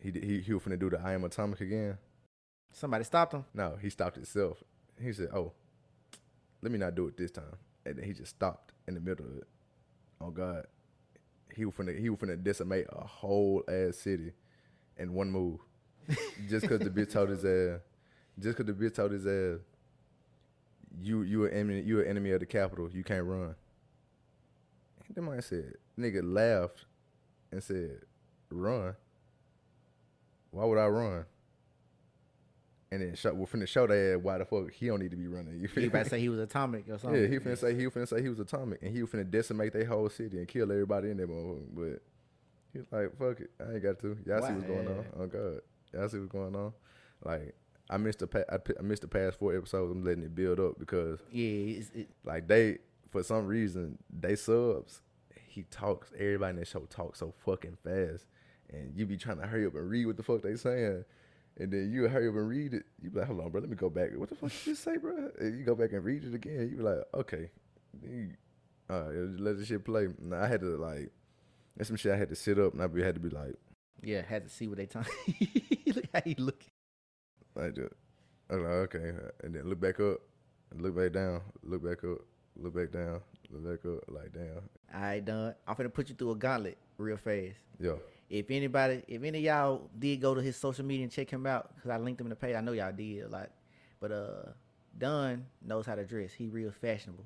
He 0.00 0.10
he 0.10 0.40
he 0.40 0.54
was 0.54 0.62
finna 0.62 0.78
do 0.78 0.90
the 0.90 1.00
I 1.00 1.12
am 1.12 1.24
atomic 1.24 1.60
again. 1.60 1.98
Somebody 2.72 3.04
stopped 3.04 3.34
him. 3.34 3.44
No, 3.54 3.76
he 3.80 3.90
stopped 3.90 4.16
himself. 4.16 4.62
He 5.00 5.12
said, 5.12 5.28
"Oh, 5.34 5.52
let 6.62 6.72
me 6.72 6.78
not 6.78 6.94
do 6.94 7.08
it 7.08 7.16
this 7.16 7.30
time," 7.30 7.56
and 7.84 7.96
then 7.96 8.04
he 8.04 8.12
just 8.12 8.30
stopped 8.30 8.72
in 8.86 8.94
the 8.94 9.00
middle 9.00 9.26
of 9.26 9.36
it. 9.36 9.48
Oh 10.20 10.30
God, 10.30 10.66
he 11.54 11.64
was 11.64 11.74
finna 11.74 11.98
he 11.98 12.10
was 12.10 12.18
finna 12.18 12.42
decimate 12.42 12.86
a 12.90 13.06
whole 13.06 13.62
ass 13.68 13.96
city 13.96 14.32
in 14.96 15.12
one 15.14 15.30
move, 15.30 15.60
just 16.48 16.62
because 16.62 16.80
the 16.80 16.90
bitch 16.90 17.12
told 17.12 17.30
his 17.30 17.44
ass, 17.44 17.80
just 18.38 18.56
because 18.56 18.66
the 18.66 18.72
bitch 18.72 18.94
told 18.94 19.12
his 19.12 19.26
ass, 19.26 19.60
you 21.00 21.22
you 21.22 21.46
an 21.46 21.52
enemy 21.52 21.80
you 21.80 22.00
an 22.00 22.06
enemy 22.06 22.30
of 22.32 22.40
the 22.40 22.46
capital, 22.46 22.90
you 22.90 23.04
can't 23.04 23.24
run. 23.24 23.54
And 25.06 25.14
the 25.14 25.22
man 25.22 25.42
said, 25.42 25.74
nigga 25.98 26.20
laughed 26.22 26.84
and 27.50 27.62
said, 27.62 28.00
run. 28.50 28.94
Why 30.50 30.64
would 30.64 30.78
I 30.78 30.86
run? 30.86 31.24
And 32.90 33.02
then 33.02 33.14
show, 33.16 33.34
we're 33.34 33.44
finna 33.46 33.68
show 33.68 33.86
that 33.86 34.14
ass 34.16 34.22
why 34.22 34.38
the 34.38 34.46
fuck 34.46 34.72
he 34.72 34.86
don't 34.86 35.00
need 35.00 35.10
to 35.10 35.16
be 35.16 35.26
running. 35.26 35.60
You 35.60 35.68
He 35.68 35.86
about 35.86 36.04
to 36.04 36.10
say 36.10 36.20
he 36.20 36.30
was 36.30 36.38
atomic 36.40 36.88
or 36.88 36.98
something. 36.98 37.20
Yeah, 37.20 37.28
he 37.28 37.38
finna 37.38 37.58
say 37.58 37.74
he 37.74 37.86
was 37.86 37.94
finna 37.94 38.08
say 38.08 38.22
he 38.22 38.30
was 38.30 38.40
atomic 38.40 38.80
and 38.82 38.90
he 38.94 39.02
was 39.02 39.10
finna 39.10 39.30
decimate 39.30 39.74
their 39.74 39.84
whole 39.84 40.08
city 40.08 40.38
and 40.38 40.48
kill 40.48 40.72
everybody 40.72 41.10
in 41.10 41.18
there 41.18 41.26
motherfucker. 41.28 41.66
But 41.74 42.02
he 42.72 42.78
was 42.78 42.86
like, 42.90 43.18
fuck 43.18 43.40
it, 43.40 43.50
I 43.60 43.74
ain't 43.74 43.82
got 43.82 43.98
to. 44.00 44.16
Y'all 44.24 44.40
see 44.46 44.52
what's 44.54 44.66
going 44.66 44.88
on. 44.88 44.96
Wow. 44.96 45.04
Oh 45.20 45.26
god, 45.26 45.60
y'all 45.92 46.08
see 46.08 46.18
what's 46.18 46.32
going 46.32 46.56
on. 46.56 46.72
Like 47.22 47.54
I 47.90 47.98
missed 47.98 48.20
the 48.20 48.26
pa- 48.26 48.44
I, 48.50 48.56
I 48.78 48.82
missed 48.82 49.02
the 49.02 49.08
past 49.08 49.38
four 49.38 49.54
episodes. 49.54 49.92
I'm 49.92 50.02
letting 50.02 50.22
it 50.22 50.34
build 50.34 50.58
up 50.58 50.78
because 50.78 51.20
Yeah, 51.30 51.44
it's, 51.78 51.90
it, 51.94 52.08
like 52.24 52.48
they 52.48 52.78
for 53.10 53.22
some 53.22 53.46
reason 53.46 53.98
they 54.18 54.34
subs. 54.34 55.02
He 55.46 55.64
talks. 55.64 56.10
Everybody 56.18 56.50
in 56.50 56.56
that 56.56 56.68
show 56.68 56.80
talks 56.88 57.18
so 57.18 57.34
fucking 57.44 57.76
fast, 57.84 58.26
and 58.70 58.92
you 58.96 59.04
be 59.06 59.16
trying 59.18 59.40
to 59.40 59.46
hurry 59.46 59.66
up 59.66 59.74
and 59.74 59.90
read 59.90 60.06
what 60.06 60.16
the 60.16 60.22
fuck 60.22 60.40
they 60.42 60.56
saying, 60.56 61.04
and 61.58 61.72
then 61.72 61.90
you 61.92 62.08
hurry 62.08 62.28
up 62.28 62.34
and 62.34 62.48
read 62.48 62.74
it. 62.74 62.84
You 63.02 63.10
be 63.10 63.18
like, 63.18 63.28
hold 63.28 63.40
on, 63.40 63.50
bro, 63.50 63.60
let 63.60 63.70
me 63.70 63.76
go 63.76 63.90
back. 63.90 64.10
What 64.16 64.28
the 64.28 64.34
fuck 64.36 64.50
did 64.50 64.66
you 64.66 64.72
just 64.72 64.84
say, 64.84 64.96
bro? 64.96 65.30
And 65.38 65.58
you 65.58 65.64
go 65.64 65.74
back 65.74 65.92
and 65.92 66.04
read 66.04 66.24
it 66.24 66.34
again. 66.34 66.68
You 66.70 66.76
be 66.78 66.82
like, 66.82 67.02
okay, 67.14 67.50
you, 68.02 68.30
all 68.90 69.02
right, 69.02 69.14
let 69.40 69.58
this 69.58 69.68
shit 69.68 69.84
play. 69.84 70.08
Now 70.20 70.42
I 70.42 70.46
had 70.46 70.60
to 70.60 70.76
like, 70.76 71.10
there's 71.76 71.88
some 71.88 71.96
shit 71.96 72.12
I 72.12 72.16
had 72.16 72.28
to 72.30 72.36
sit 72.36 72.58
up, 72.58 72.72
and 72.74 72.82
I 72.82 73.04
had 73.04 73.14
to 73.14 73.20
be 73.20 73.28
like, 73.30 73.54
yeah, 74.02 74.22
had 74.22 74.44
to 74.44 74.50
see 74.50 74.68
what 74.68 74.78
they 74.78 74.86
talking. 74.86 75.12
Look 75.86 76.04
how 76.14 76.20
he 76.24 76.34
looking. 76.36 76.70
like 77.54 77.74
that. 77.74 77.92
I'm 78.50 78.62
like, 78.62 78.72
okay, 78.94 79.12
and 79.42 79.54
then 79.54 79.68
look 79.68 79.78
back 79.80 80.00
up, 80.00 80.18
look 80.74 80.96
back 80.96 81.12
down, 81.12 81.42
look 81.62 81.84
back 81.84 82.02
up, 82.04 82.18
look 82.56 82.74
back 82.74 82.90
down, 82.92 83.20
look 83.50 83.64
back 83.64 83.90
up, 83.92 84.04
like 84.08 84.32
damn, 84.32 84.62
All 84.94 85.00
right, 85.02 85.22
done. 85.24 85.54
I'm 85.66 85.74
finna 85.74 85.92
put 85.92 86.08
you 86.08 86.14
through 86.14 86.30
a 86.30 86.36
gauntlet 86.36 86.78
real 86.96 87.16
fast. 87.18 87.56
yo. 87.78 88.00
If 88.30 88.50
anybody, 88.50 89.02
if 89.08 89.22
any 89.22 89.38
of 89.38 89.44
y'all 89.44 89.90
did 89.98 90.20
go 90.20 90.34
to 90.34 90.42
his 90.42 90.56
social 90.56 90.84
media 90.84 91.04
and 91.04 91.12
check 91.12 91.30
him 91.30 91.46
out, 91.46 91.74
because 91.74 91.90
I 91.90 91.96
linked 91.96 92.20
him 92.20 92.26
in 92.26 92.30
the 92.30 92.36
page, 92.36 92.54
I 92.54 92.60
know 92.60 92.72
y'all 92.72 92.92
did 92.92 93.24
a 93.24 93.28
lot. 93.28 93.50
But 94.00 94.12
uh, 94.12 94.50
Dunn 94.98 95.46
knows 95.66 95.86
how 95.86 95.94
to 95.94 96.04
dress. 96.04 96.32
He 96.32 96.48
real 96.48 96.70
fashionable. 96.70 97.24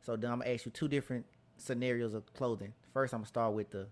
So 0.00 0.16
Dunn, 0.16 0.32
I'm 0.32 0.38
gonna 0.38 0.52
ask 0.52 0.64
you 0.64 0.72
two 0.72 0.88
different 0.88 1.26
scenarios 1.58 2.14
of 2.14 2.32
clothing. 2.34 2.72
First, 2.94 3.12
I'm 3.12 3.20
gonna 3.20 3.28
start 3.28 3.52
with 3.52 3.70
the. 3.70 3.86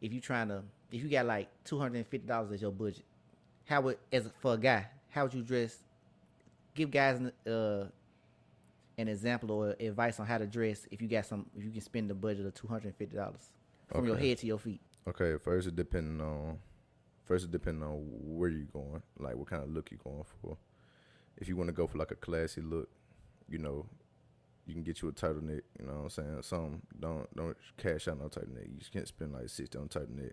If 0.00 0.12
you 0.12 0.20
trying 0.20 0.48
to, 0.48 0.62
if 0.90 1.02
you 1.02 1.08
got 1.08 1.26
like 1.26 1.48
two 1.64 1.78
hundred 1.78 1.98
and 1.98 2.06
fifty 2.06 2.26
dollars 2.26 2.50
as 2.52 2.62
your 2.62 2.72
budget, 2.72 3.04
how 3.66 3.82
would 3.82 3.98
as 4.12 4.28
for 4.40 4.54
a 4.54 4.58
guy, 4.58 4.86
how 5.10 5.24
would 5.24 5.34
you 5.34 5.42
dress? 5.42 5.76
Give 6.74 6.90
guys 6.90 7.18
an, 7.18 7.32
uh, 7.52 7.86
an 8.96 9.08
example 9.08 9.50
or 9.50 9.76
advice 9.78 10.18
on 10.20 10.26
how 10.26 10.38
to 10.38 10.46
dress 10.46 10.86
if 10.90 11.02
you 11.02 11.08
got 11.08 11.26
some, 11.26 11.46
if 11.56 11.64
you 11.64 11.70
can 11.70 11.80
spend 11.80 12.08
the 12.08 12.14
budget 12.14 12.46
of 12.46 12.54
two 12.54 12.66
hundred 12.66 12.86
and 12.86 12.96
fifty 12.96 13.16
dollars 13.16 13.50
from 13.88 14.06
your 14.06 14.16
head 14.16 14.38
to 14.38 14.46
your 14.46 14.58
feet. 14.58 14.80
Okay, 15.08 15.36
first 15.38 15.66
it 15.66 15.76
depending 15.76 16.20
on 16.20 16.58
first 17.26 17.44
it 17.44 17.50
depends 17.50 17.82
on 17.82 17.94
where 18.22 18.50
you're 18.50 18.66
going, 18.66 19.02
like 19.18 19.36
what 19.36 19.48
kind 19.48 19.62
of 19.62 19.70
look 19.70 19.90
you're 19.90 20.00
going 20.02 20.24
for. 20.42 20.56
If 21.36 21.48
you 21.48 21.56
want 21.56 21.68
to 21.68 21.72
go 21.72 21.86
for 21.86 21.98
like 21.98 22.10
a 22.10 22.16
classy 22.16 22.60
look, 22.60 22.88
you 23.48 23.58
know, 23.58 23.86
you 24.66 24.74
can 24.74 24.82
get 24.82 25.00
you 25.00 25.08
a 25.08 25.12
turtleneck. 25.12 25.62
You 25.78 25.86
know 25.86 25.94
what 25.94 26.02
I'm 26.02 26.10
saying? 26.10 26.42
Some 26.42 26.82
don't 26.98 27.34
don't 27.34 27.56
cash 27.76 28.08
out 28.08 28.18
no 28.18 28.26
turtleneck. 28.28 28.68
You 28.68 28.78
can't 28.92 29.08
spend 29.08 29.32
like 29.32 29.48
sixty 29.48 29.78
on 29.78 29.88
turtleneck. 29.88 30.32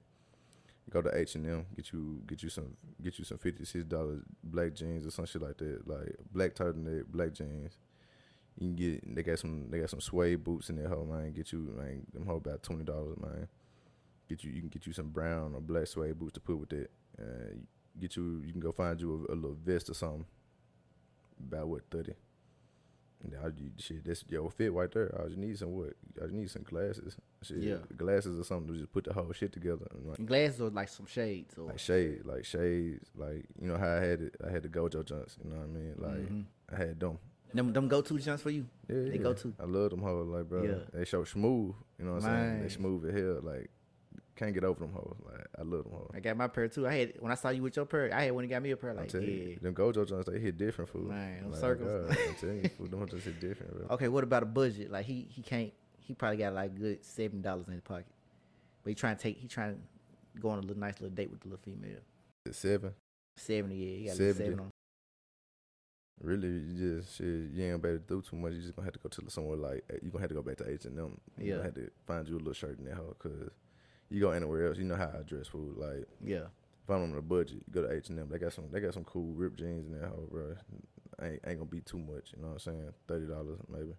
You 0.86 0.92
go 0.92 1.02
to 1.02 1.18
H 1.18 1.36
and 1.36 1.46
M, 1.46 1.66
get 1.76 1.92
you 1.92 2.22
get 2.28 2.44
you 2.44 2.50
some 2.50 2.76
get 3.02 3.18
you 3.20 3.26
some 3.26 3.38
fifty 3.38 3.66
six 3.66 3.84
dollars 3.86 4.24
black 4.44 4.74
jeans 4.74 5.08
or 5.08 5.12
some 5.12 5.26
shit 5.26 5.42
like 5.42 5.58
that, 5.58 5.88
like 5.88 6.16
black 6.32 6.56
turtleneck, 6.56 7.06
black 7.08 7.34
jeans. 7.34 7.78
You 8.60 8.68
can 8.70 8.76
get 8.76 9.16
they 9.16 9.24
got 9.24 9.40
some 9.40 9.70
they 9.70 9.80
got 9.80 9.90
some 9.90 10.02
suede 10.02 10.44
boots 10.44 10.70
in 10.70 10.78
there, 10.78 10.90
whole 10.90 11.06
man. 11.06 11.32
Get 11.34 11.52
you 11.52 11.74
like 11.78 12.12
them 12.14 12.26
whole 12.26 12.38
about 12.38 12.64
twenty 12.64 12.84
dollars, 12.84 13.18
man. 13.20 13.48
Get 14.28 14.44
you 14.44 14.52
you 14.52 14.60
can 14.62 14.70
get 14.70 14.86
you 14.86 14.94
some 14.94 15.10
brown 15.10 15.54
or 15.56 15.62
black 15.62 15.88
suede 15.88 16.18
boots 16.20 16.34
to 16.34 16.40
put 16.40 16.58
with 16.60 16.74
it. 16.74 16.92
Uh, 17.20 17.56
get 18.00 18.16
you 18.16 18.42
you 18.46 18.52
can 18.52 18.60
go 18.62 18.72
find 18.72 19.00
you 19.00 19.26
a, 19.30 19.34
a 19.34 19.36
little 19.36 19.58
vest 19.64 19.90
or 19.90 19.94
something. 19.94 20.26
About 21.48 21.68
what 21.68 21.82
thirty. 21.92 22.14
And 23.24 23.34
I, 23.44 23.48
you, 23.48 23.72
shit, 23.78 24.06
that's 24.06 24.24
your 24.30 24.50
fit 24.52 24.72
right 24.72 24.92
there. 24.92 25.12
I 25.20 25.26
just 25.26 25.38
need 25.38 25.58
some 25.58 25.72
what? 25.72 25.94
I 26.20 26.26
just 26.26 26.34
need 26.34 26.52
some 26.52 26.62
glasses. 26.64 27.16
Shit, 27.42 27.58
Yeah. 27.58 27.78
glasses 27.96 28.40
or 28.40 28.44
something 28.44 28.74
to 28.74 28.80
just 28.80 28.92
put 28.92 29.06
the 29.06 29.14
whole 29.14 29.32
shit 29.34 29.52
together. 29.54 29.88
And 29.92 30.06
like, 30.08 30.24
Glasses 30.26 30.62
or 30.62 30.70
like 30.70 30.88
some 30.90 31.08
shades 31.08 31.58
or 31.58 31.66
like 31.68 31.80
shade, 31.80 32.22
like 32.26 32.46
shades, 32.46 33.10
like 33.16 33.46
you 33.60 33.68
know 33.70 33.78
how 33.78 33.88
I 33.96 34.04
had 34.04 34.22
it. 34.22 34.36
I 34.46 34.52
had 34.52 34.64
the 34.64 34.70
Gojo 34.70 35.04
junks. 35.04 35.38
You 35.44 35.50
know 35.50 35.58
what 35.58 35.64
I 35.64 35.68
mean? 35.68 35.94
Like 35.98 36.32
Mhm. 36.32 36.46
I 36.72 36.76
had 36.88 37.00
them. 37.00 37.18
them 37.54 37.74
them 37.74 37.88
go 37.88 38.02
to 38.02 38.20
jumps 38.20 38.44
for 38.44 38.52
you. 38.52 38.68
Yeah, 38.88 38.96
They 39.04 39.12
yeah. 39.18 39.18
go 39.18 39.34
to. 39.34 39.54
I 39.60 39.64
love 39.66 39.90
them 39.92 40.02
hoes, 40.02 40.28
like 40.28 40.48
bro. 40.50 40.64
Yeah. 40.64 40.76
They 40.94 41.06
show 41.06 41.24
smooth. 41.24 41.74
You 41.98 42.06
know 42.06 42.14
what 42.16 42.24
I'm 42.24 42.50
saying? 42.52 42.62
They 42.64 42.70
smooth 42.70 43.06
as 43.08 43.16
hell. 43.16 43.40
Like 43.42 43.70
can't 44.38 44.54
get 44.54 44.64
over 44.64 44.80
them 44.80 44.94
hoes. 44.94 45.16
Like 45.26 45.48
I 45.58 45.64
love 45.64 45.84
them 45.84 45.94
hoes. 45.94 46.12
I 46.14 46.20
got 46.20 46.38
my 46.38 46.48
pair 46.48 46.68
too. 46.68 46.88
I 46.88 46.94
had 46.94 47.14
when 47.20 47.32
I 47.32 47.36
saw 47.36 47.50
you 47.50 47.64
with 47.64 47.76
your 47.76 47.86
pair, 47.86 48.14
I 48.14 48.24
had 48.24 48.32
one 48.32 48.44
that 48.44 48.50
got 48.50 48.62
me 48.62 48.72
a 48.72 48.78
pair. 48.78 48.94
Like 48.94 49.12
yeah. 49.14 49.20
you, 49.20 49.60
them 49.62 49.74
Gojo 49.74 50.08
junks 50.08 50.28
they 50.30 50.40
hit 50.40 50.58
different, 50.58 50.90
food. 50.90 51.10
Man, 51.10 51.42
them 51.42 51.52
like, 51.52 51.60
circles. 51.60 52.08
God, 52.08 52.18
I 52.18 52.34
tell 52.40 52.50
you, 52.50 52.70
fool, 52.78 52.88
them 52.88 53.08
just 53.10 53.26
hit 53.26 53.40
different, 53.40 53.74
bro. 53.76 53.96
Okay, 53.96 54.08
what 54.08 54.24
about 54.24 54.44
a 54.44 54.46
budget? 54.46 54.92
Like 54.92 55.06
he 55.06 55.28
he 55.30 55.42
can't. 55.42 55.74
He 56.00 56.14
probably 56.14 56.38
got 56.38 56.54
like 56.54 56.76
good 56.76 57.04
seven 57.04 57.42
dollars 57.42 57.68
in 57.68 57.74
his 57.74 57.82
pocket, 57.82 58.06
but 58.84 58.90
he 58.90 58.96
trying 58.96 59.18
to 59.18 59.22
take. 59.22 59.38
He 59.38 59.48
trying 59.48 59.74
to 59.74 59.80
go 60.40 60.50
on 60.50 60.60
a 60.60 60.62
little 60.62 60.78
nice 60.78 61.02
little 61.02 61.16
date 61.16 61.30
with 61.30 61.42
the 61.42 61.50
little 61.50 61.64
female. 61.64 62.00
Seven. 62.52 62.94
Seventy, 63.36 63.76
yeah, 63.76 63.98
he 63.98 64.06
got 64.06 64.14
a 64.14 64.16
70. 64.16 64.34
seven 64.34 64.60
on. 64.60 64.72
Really, 66.22 66.48
you 66.48 66.96
just 66.96 67.18
shit. 67.18 67.26
You 67.54 67.66
ain't 67.66 67.82
better 67.82 68.00
do 68.00 68.22
too 68.22 68.36
much. 68.36 68.54
You 68.54 68.62
just 68.62 68.76
gonna 68.76 68.88
have 68.88 68.94
to 68.94 69.00
go 69.00 69.10
to 69.10 69.30
somewhere 69.30 69.58
like 69.58 69.84
you 70.02 70.10
gonna 70.10 70.22
have 70.22 70.30
to 70.30 70.36
go 70.36 70.42
back 70.42 70.58
to 70.58 70.70
H 70.70 70.86
and 70.86 70.98
M. 70.98 71.20
You 71.38 71.46
Yeah. 71.46 71.52
gonna 71.54 71.64
have 71.66 71.76
to 71.76 71.92
find 72.08 72.28
you 72.28 72.38
a 72.38 72.40
little 72.40 72.54
shirt 72.54 72.80
in 72.80 72.86
that 72.86 72.96
hoe, 72.96 73.16
cause 73.20 73.52
you 74.10 74.22
go 74.22 74.32
anywhere 74.32 74.68
else. 74.68 74.78
You 74.78 74.86
know 74.86 74.96
how 74.96 75.12
I 75.18 75.24
dress 75.24 75.48
food. 75.48 75.76
Like 75.78 76.08
Yeah, 76.24 76.46
if 76.84 76.90
I'm 76.90 77.04
on 77.04 77.16
a 77.18 77.22
budget, 77.22 77.64
you 77.68 77.74
go 77.74 77.82
to 77.88 77.94
H 77.94 78.10
and 78.10 78.20
M. 78.20 78.30
They 78.30 78.38
got 78.38 78.54
some. 78.54 78.66
They 78.72 78.80
got 78.80 78.94
some 78.94 79.04
cool 79.04 79.34
ripped 79.34 79.60
jeans 79.60 79.86
in 79.88 80.00
that 80.00 80.08
hoe, 80.10 80.28
bro. 80.32 80.56
Ain't 81.22 81.40
ain't 81.46 81.60
gonna 81.60 81.66
be 81.66 81.82
too 81.82 81.98
much. 82.00 82.34
You 82.36 82.42
know 82.42 82.48
what 82.50 82.54
I'm 82.54 82.60
saying? 82.60 82.90
Thirty 83.08 83.26
dollars 83.26 83.60
maybe. 83.70 83.94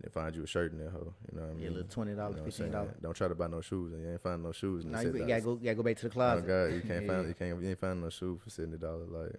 Then 0.00 0.10
find 0.12 0.34
you 0.36 0.44
a 0.44 0.46
shirt 0.46 0.70
in 0.72 0.78
that 0.78 0.90
hoe. 0.90 1.12
You 1.32 1.38
know 1.38 1.42
what 1.46 1.50
I 1.50 1.54
mean? 1.54 1.62
yeah, 1.62 1.68
a 1.68 1.70
little 1.70 1.88
twenty 1.88 2.10
You 2.12 2.16
dollars, 2.16 2.36
know 2.36 2.44
fifteen 2.44 2.70
dollars. 2.70 2.94
Don't 3.00 3.14
try 3.14 3.28
to 3.28 3.34
buy 3.34 3.46
no 3.48 3.60
shoes 3.60 3.92
and 3.92 4.02
you 4.02 4.10
ain't 4.12 4.20
find 4.20 4.42
no 4.42 4.52
shoes. 4.52 4.84
in 4.84 4.92
No, 4.92 4.98
the 4.98 5.04
you, 5.04 5.12
you 5.22 5.26
gotta 5.28 5.40
go. 5.40 5.52
You 5.54 5.64
gotta 5.64 5.74
go 5.76 5.82
back 5.82 5.96
to 5.96 6.02
the 6.04 6.10
closet. 6.10 6.44
Oh. 6.44 6.48
God, 6.68 6.74
you 6.74 6.80
can't 6.82 7.04
Yeah. 7.04 7.12
find 7.12 7.28
you 7.28 7.34
can't 7.34 7.62
you 7.62 7.68
ain't 7.68 7.78
find 7.78 8.00
no 8.00 8.10
shoe 8.10 8.38
for 8.42 8.50
seventy 8.50 8.78
dollars 8.78 9.08
like, 9.10 9.32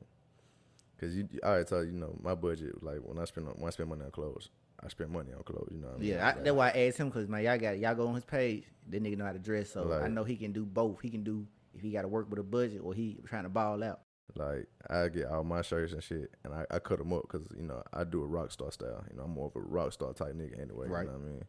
cause 0.99 1.13
you 1.15 1.27
I 1.43 1.47
already 1.47 1.65
told 1.65 1.87
you, 1.87 1.93
you 1.93 1.99
know 1.99 2.17
my 2.21 2.35
budget 2.35 2.81
like 2.83 2.97
when 3.03 3.19
I 3.19 3.25
spend 3.25 3.47
when 3.47 3.67
I 3.67 3.69
spend 3.69 3.89
money 3.89 4.03
on 4.03 4.11
clothes, 4.11 4.49
I 4.83 4.88
spend 4.89 5.09
money 5.12 5.31
on 5.36 5.43
clothes. 5.43 5.69
You 5.71 5.79
know 5.79 5.88
what 5.88 5.98
I 5.98 6.00
mean? 6.00 6.09
Yeah, 6.09 6.24
I, 6.24 6.33
Like, 6.33 6.43
that's 6.43 6.55
why 6.55 6.67
I 6.69 6.79
asked 6.88 6.98
him 6.98 7.09
because 7.09 7.27
man, 7.27 7.43
y'all 7.43 7.57
got 7.57 7.79
y'all 7.79 7.95
go 7.95 8.07
on 8.07 8.15
his 8.15 8.25
page. 8.25 8.63
That 8.89 9.03
nigga 9.03 9.17
know 9.17 9.25
how 9.25 9.33
to 9.33 9.39
dress, 9.39 9.69
so 9.69 9.91
I 10.03 10.07
know 10.07 10.24
he 10.24 10.36
can 10.36 10.51
do 10.51 10.65
both. 10.65 11.00
He 11.01 11.09
can 11.09 11.24
do 11.24 11.45
if 11.75 11.81
he 11.81 11.91
got 11.91 12.01
to 12.03 12.07
work 12.07 12.29
with 12.29 12.39
a 12.39 12.43
budget 12.43 12.81
or 12.83 12.93
he 12.93 13.19
trying 13.27 13.43
to 13.43 13.50
ball 13.50 13.83
out. 13.83 14.01
Like 14.36 14.67
I 14.89 15.07
get 15.09 15.25
all 15.27 15.43
my 15.43 15.62
shirts 15.62 15.93
and 15.93 16.03
shit, 16.03 16.31
and 16.43 16.53
I, 16.53 16.65
I 16.71 16.79
cut 16.79 17.00
them 17.00 17.13
up 17.13 17.24
because 17.24 17.48
you 17.55 17.63
know 17.63 17.83
I 17.93 18.03
do 18.03 18.21
a 18.24 18.25
rock 18.27 18.51
star 18.51 18.71
style. 18.71 19.03
You 19.12 19.17
know 19.17 19.24
I'm 19.24 19.31
more 19.31 19.48
of 19.48 19.55
a 19.55 19.59
rock 19.59 19.91
star 19.93 20.13
type 20.13 20.33
nigga 20.33 20.62
anyway. 20.62 20.88
Right. 20.88 21.05
You 21.05 21.12
know 21.12 21.17
what 21.17 21.27
I 21.27 21.31
mean? 21.31 21.43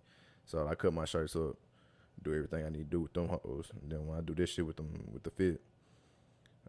So 0.47 0.67
I 0.67 0.75
cut 0.75 0.93
my 0.93 1.05
shirts 1.05 1.37
up, 1.37 1.57
do 2.23 2.35
everything 2.35 2.65
I 2.67 2.71
need 2.71 2.79
to 2.79 2.85
do 2.85 3.01
with 3.01 3.13
them 3.13 3.29
hoes. 3.29 3.71
And 3.81 3.91
then 3.93 4.07
when 4.07 4.19
I 4.19 4.23
do 4.23 4.35
this 4.35 4.51
shit 4.51 4.67
with 4.67 4.77
them 4.77 5.11
with 5.13 5.23
the 5.23 5.31
fit, 5.31 5.61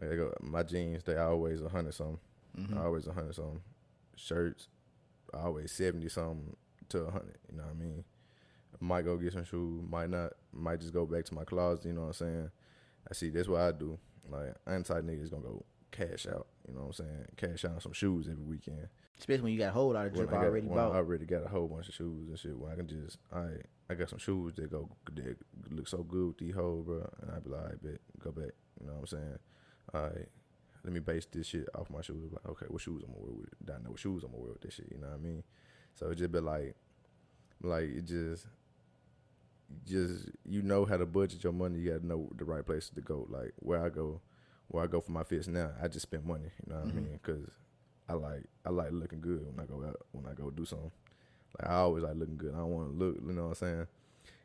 I 0.01 0.15
go 0.15 0.33
my 0.41 0.63
jeans 0.63 1.03
they 1.03 1.17
always 1.17 1.61
a 1.61 1.69
hundred 1.69 1.93
something. 1.93 2.19
Mhm. 2.57 2.77
Always 2.77 3.07
a 3.07 3.13
hundred 3.13 3.35
something. 3.35 3.61
Shirts, 4.15 4.67
always 5.33 5.71
seventy 5.71 6.09
something 6.09 6.55
to 6.91 7.03
a 7.03 7.11
hundred. 7.11 7.37
You 7.51 7.57
know 7.57 7.63
what 7.63 7.71
I 7.75 7.79
mean? 7.79 8.03
Might 8.79 9.03
go 9.05 9.17
get 9.17 9.33
some 9.33 9.43
shoes, 9.43 9.83
might 9.89 10.09
not. 10.09 10.33
Might 10.53 10.79
just 10.81 10.93
go 10.93 11.05
back 11.05 11.25
to 11.25 11.33
my 11.35 11.43
closet. 11.43 11.85
You 11.85 11.93
know 11.93 12.01
what 12.01 12.07
I'm 12.07 12.13
saying? 12.13 12.51
I 13.09 13.13
see. 13.13 13.29
That's 13.29 13.47
what 13.47 13.61
I 13.61 13.71
do. 13.71 13.99
Like 14.29 14.55
I 14.65 14.75
ain't 14.75 14.85
type 14.85 15.03
niggas 15.03 15.29
gonna 15.29 15.43
go 15.43 15.65
cash 15.91 16.25
out. 16.27 16.47
You 16.67 16.73
know 16.73 16.81
what 16.81 16.99
I'm 16.99 17.05
saying? 17.05 17.25
Cash 17.37 17.65
out 17.65 17.73
on 17.73 17.81
some 17.81 17.93
shoes 17.93 18.27
every 18.29 18.43
weekend. 18.43 18.87
Especially 19.19 19.43
when 19.43 19.53
you 19.53 19.59
got 19.59 19.69
a 19.69 19.71
whole 19.73 19.93
lot 19.93 20.07
of 20.07 20.13
When 20.13 20.21
drip 20.25 20.29
I 20.29 20.33
got- 20.37 20.45
already 20.45 20.67
when 20.67 20.79
I 20.79 20.83
already 20.83 21.25
got 21.25 21.43
a 21.45 21.47
whole 21.49 21.67
bunch 21.67 21.89
of 21.89 21.93
shoes 21.93 22.27
and 22.29 22.39
shit. 22.39 22.57
Where 22.57 22.71
I 22.71 22.75
can 22.75 22.87
just, 22.87 23.17
I 23.31 23.47
I 23.89 23.93
got 23.93 24.09
some 24.09 24.19
shoes 24.19 24.53
that 24.55 24.71
go 24.71 24.89
that 25.13 25.37
look 25.69 25.87
so 25.87 26.01
good 26.03 26.27
with 26.27 26.37
these 26.39 26.55
hoes, 26.55 26.85
bro. 26.85 27.07
And 27.21 27.31
I 27.31 27.39
be 27.39 27.49
like, 27.51 27.65
I 27.65 27.75
bet 27.83 27.99
go 28.19 28.31
back. 28.31 28.51
You 28.79 28.87
know 28.87 28.93
what 28.93 28.99
I'm 29.01 29.07
saying? 29.07 29.39
All 29.93 30.01
right, 30.03 30.27
let 30.83 30.93
me 30.93 30.99
base 31.01 31.27
this 31.31 31.47
shit 31.47 31.67
off 31.75 31.89
my 31.91 32.01
shoes. 32.01 32.31
Like, 32.31 32.45
okay, 32.49 32.65
what 32.69 32.81
shoes 32.81 33.03
I'm 33.05 33.11
gonna 33.13 33.23
wear 33.25 33.33
with 33.33 33.47
it? 33.47 33.69
I 33.69 33.83
know 33.83 33.91
what 33.91 33.99
shoes 33.99 34.23
I'm 34.23 34.31
gonna 34.31 34.41
wear 34.43 34.53
with 34.53 34.61
this 34.61 34.73
shit. 34.75 34.87
You 34.91 34.97
know 34.99 35.07
what 35.07 35.15
I 35.17 35.19
mean? 35.19 35.43
So 36.01 36.09
it 36.09 36.15
just 36.17 36.31
be 36.31 36.39
like, 36.39 36.75
like 37.61 37.83
it 37.83 38.05
just, 38.05 38.47
just 39.85 40.29
you 40.49 40.63
know 40.63 40.83
how 40.83 40.97
to 40.97 41.05
budget 41.05 41.43
your 41.43 41.53
money. 41.53 41.77
You 41.79 41.91
gotta 41.91 42.05
know 42.07 42.27
the 42.35 42.43
right 42.43 42.65
places 42.65 42.89
to 42.95 43.01
go. 43.01 43.27
Like 43.29 43.53
where 43.57 43.85
I 43.85 43.89
go, 43.89 44.19
where 44.67 44.83
I 44.83 44.87
go 44.87 44.99
for 44.99 45.11
my 45.11 45.23
fits 45.23 45.47
now. 45.47 45.69
I 45.81 45.87
just 45.87 46.03
spend 46.03 46.25
money. 46.25 46.49
You 46.65 46.73
know 46.73 46.79
what 46.81 46.87
Mhm. 46.89 46.91
I 46.91 46.95
mean? 47.01 47.19
Because 47.23 47.45
I 48.09 48.13
like 48.13 48.43
I 48.65 48.69
like 48.71 48.91
looking 48.91 49.21
good 49.21 49.45
when 49.45 49.59
I 49.63 49.67
go 49.67 49.85
out 49.87 50.01
when 50.11 50.25
I 50.25 50.33
go 50.33 50.49
do 50.49 50.65
something. 50.65 50.91
Like 51.59 51.69
I 51.69 51.75
always 51.75 52.03
like 52.03 52.15
looking 52.15 52.37
good. 52.37 52.53
I 52.55 52.57
don't 52.57 52.71
want 52.71 52.91
to 52.91 52.97
look. 52.97 53.15
You 53.23 53.33
know 53.33 53.43
what 53.43 53.49
I'm 53.49 53.55
saying? 53.55 53.87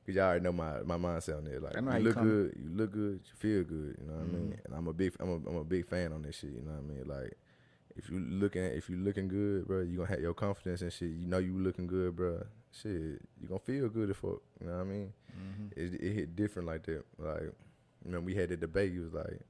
Cause 0.05 0.14
y'all 0.14 0.25
already 0.27 0.45
know 0.45 0.53
my 0.53 0.83
my 0.83 0.99
mindset 0.99 1.38
on 1.38 1.45
there. 1.45 1.59
Like 1.59 1.75
you 1.75 1.81
know 1.81 1.90
how 1.90 1.97
you 1.97 2.05
look 2.05 2.14
coming. 2.14 2.31
good, 2.31 2.57
you 2.62 2.71
look 2.77 2.92
good, 2.92 3.21
you 3.25 3.33
feel 3.38 3.64
good. 3.64 3.97
You 3.99 4.07
know 4.07 4.12
what 4.14 4.23
I 4.23 4.27
mean? 4.27 4.59
And 4.66 4.75
I'm 4.75 4.87
a 4.88 4.92
big 4.92 5.14
I'm 5.19 5.31
a, 5.31 5.35
I'm 5.49 5.57
a 5.57 5.64
big 5.64 5.87
fan 5.88 6.12
on 6.12 6.21
this 6.23 6.37
shit. 6.37 6.51
You 6.51 6.62
know 6.62 6.73
what 6.73 6.85
I 6.85 6.95
mean? 6.95 7.09
Like 7.09 7.37
if 7.97 8.11
you 8.11 8.19
looking 8.19 8.63
if 8.63 8.89
you 8.91 8.97
looking 8.97 9.29
good, 9.29 9.67
bro, 9.67 9.81
you 9.81 9.97
gonna 9.99 10.09
have 10.11 10.21
your 10.21 10.35
confidence 10.35 10.83
and 10.83 10.93
shit. 10.93 11.11
You 11.11 11.27
know 11.27 11.39
you 11.39 11.57
looking 11.59 11.87
good, 11.87 12.15
bro. 12.17 12.45
Shit, 12.73 12.93
you 13.41 13.49
gonna 13.49 13.59
feel 13.61 13.89
good 13.89 14.11
as 14.11 14.17
fuck. 14.17 14.43
You 14.61 14.67
know 14.67 14.75
what 14.75 14.81
I 14.81 14.85
mean? 14.85 15.13
Mhm. 15.37 15.73
it, 15.77 15.95
it 16.01 16.13
hit 16.13 16.37
different 16.37 16.69
like 16.69 16.85
that. 16.87 17.05
Like, 17.19 17.53
you 18.05 18.11
know, 18.13 18.21
we 18.21 18.35
had 18.35 18.51
the 18.51 18.57
debate. 18.57 18.93
He 18.93 18.99
was 18.99 19.13
like, 19.13 19.41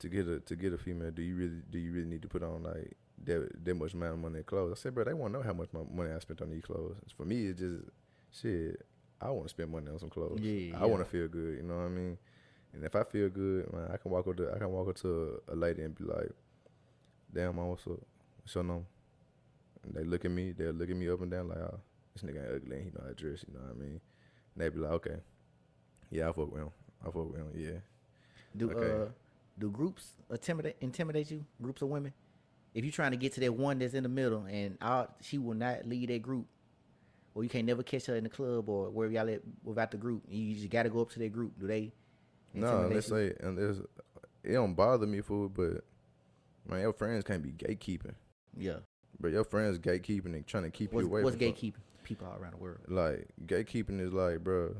to 0.00 0.08
get 0.08 0.26
a 0.28 0.40
to 0.40 0.56
get 0.56 0.72
a 0.72 0.78
female, 0.78 1.10
do 1.10 1.22
you 1.22 1.36
really 1.36 1.62
do 1.70 1.78
you 1.78 1.92
really 1.92 2.06
need 2.08 2.22
to 2.22 2.28
put 2.28 2.42
on 2.42 2.62
like 2.62 2.96
that 3.24 3.64
that 3.64 3.74
much 3.74 3.94
amount 3.94 4.14
of 4.14 4.18
money 4.18 4.38
in 4.38 4.44
clothes? 4.44 4.72
I 4.72 4.80
said, 4.80 4.94
bro, 4.94 5.04
they 5.04 5.14
want 5.14 5.32
to 5.34 5.38
know 5.38 5.44
how 5.44 5.52
much 5.52 5.68
my 5.72 5.80
money 5.92 6.12
I 6.12 6.18
spent 6.20 6.42
on 6.42 6.50
these 6.50 6.62
clothes. 6.64 6.96
For 7.16 7.24
me, 7.24 7.46
it's 7.46 7.60
just 7.60 7.84
shit. 8.32 8.84
I 9.20 9.30
want 9.30 9.44
to 9.44 9.50
spend 9.50 9.70
money 9.70 9.88
on 9.88 9.98
some 10.00 10.10
clothes. 10.10 10.40
Yeah, 10.40 10.76
I 10.76 10.80
yeah. 10.80 10.84
want 10.86 11.04
to 11.04 11.08
feel 11.10 11.28
good. 11.28 11.56
You 11.58 11.62
know 11.62 11.76
what 11.76 11.84
I 11.84 11.88
mean? 11.88 12.18
And 12.72 12.84
if 12.84 12.96
I 12.96 13.04
feel 13.04 13.28
good, 13.28 13.72
man, 13.72 13.88
I 13.92 13.96
can 13.96 14.10
walk 14.10 14.26
up 14.26 14.36
to 14.38 14.50
I 14.52 14.58
can 14.58 14.70
walk 14.70 14.88
up 14.88 14.96
to 15.02 15.40
a, 15.48 15.54
a 15.54 15.56
lady 15.56 15.82
and 15.82 15.94
be 15.94 16.04
like, 16.04 16.30
"Damn, 17.34 17.56
man, 17.56 17.66
what's 17.68 17.86
up? 17.86 18.00
What's 18.42 18.54
your 18.54 18.64
number?" 18.64 18.84
And 19.84 19.94
they 19.94 20.04
look 20.04 20.24
at 20.24 20.30
me. 20.30 20.52
They 20.52 20.66
look 20.66 20.90
at 20.90 20.96
me 20.96 21.08
up 21.08 21.20
and 21.20 21.30
down 21.30 21.48
like, 21.48 21.58
"Oh, 21.58 21.80
this 22.14 22.22
nigga 22.22 22.44
ain't 22.44 22.54
ugly. 22.62 22.76
And 22.76 22.84
he 22.84 22.90
know 22.90 23.00
how 23.02 23.08
to 23.08 23.14
dress." 23.14 23.44
You 23.46 23.54
know 23.54 23.60
what 23.60 23.76
I 23.76 23.78
mean? 23.78 24.00
And 24.54 24.56
they 24.56 24.68
be 24.68 24.78
like, 24.78 24.92
"Okay, 24.92 25.16
yeah, 26.10 26.28
I 26.28 26.32
fuck 26.32 26.52
with 26.52 26.62
him. 26.62 26.70
I 27.02 27.04
fuck 27.06 27.32
with 27.32 27.36
him. 27.36 27.48
Yeah." 27.54 27.78
Do 28.56 28.70
Okay. 28.70 29.04
uh 29.04 29.08
do 29.58 29.70
groups 29.70 30.12
intimidate 30.30 30.76
intimidate 30.80 31.30
you? 31.30 31.44
Groups 31.60 31.82
of 31.82 31.88
women? 31.88 32.12
If 32.74 32.84
you're 32.84 32.92
trying 32.92 33.10
to 33.10 33.16
get 33.18 33.32
to 33.34 33.40
that 33.40 33.52
one 33.52 33.78
that's 33.78 33.94
in 33.94 34.02
the 34.02 34.08
middle 34.08 34.44
and 34.44 34.78
all, 34.80 35.08
she 35.20 35.36
will 35.38 35.54
not 35.54 35.86
lead 35.86 36.08
that 36.08 36.22
group, 36.22 36.46
or 37.34 37.44
you 37.44 37.50
can't 37.50 37.66
never 37.66 37.82
catch 37.82 38.06
her 38.06 38.16
in 38.16 38.24
the 38.24 38.30
club 38.30 38.68
or 38.68 38.88
wherever 38.90 39.12
y'all 39.12 39.28
at 39.28 39.42
without 39.62 39.90
the 39.90 39.98
group, 39.98 40.22
you 40.28 40.54
just 40.54 40.70
got 40.70 40.84
to 40.84 40.88
go 40.88 41.00
up 41.02 41.10
to 41.10 41.18
that 41.18 41.32
group. 41.32 41.52
Do 41.58 41.66
they? 41.66 41.92
No, 42.54 42.88
let's 42.88 43.06
say, 43.08 43.34
and 43.40 43.56
there's, 43.56 43.78
it 44.42 44.52
don't 44.52 44.74
bother 44.74 45.06
me, 45.06 45.20
fool, 45.22 45.48
but 45.48 45.84
man, 46.68 46.80
your 46.80 46.92
friends 46.92 47.24
can't 47.24 47.42
be 47.42 47.50
gatekeeping. 47.52 48.14
Yeah. 48.56 48.78
But 49.20 49.32
your 49.32 49.44
friends 49.44 49.78
gatekeeping 49.78 50.26
and 50.34 50.46
trying 50.46 50.64
to 50.64 50.70
keep 50.70 50.92
What's, 50.92 51.04
you 51.04 51.10
away. 51.10 51.22
what's 51.22 51.36
from 51.36 51.46
fuck- 51.46 51.56
gatekeeping? 51.56 51.74
People 52.04 52.26
all 52.26 52.36
around 52.42 52.54
the 52.54 52.58
world. 52.58 52.78
Like 52.88 53.28
gatekeeping 53.46 54.00
is 54.00 54.12
like, 54.12 54.42
bro, 54.42 54.74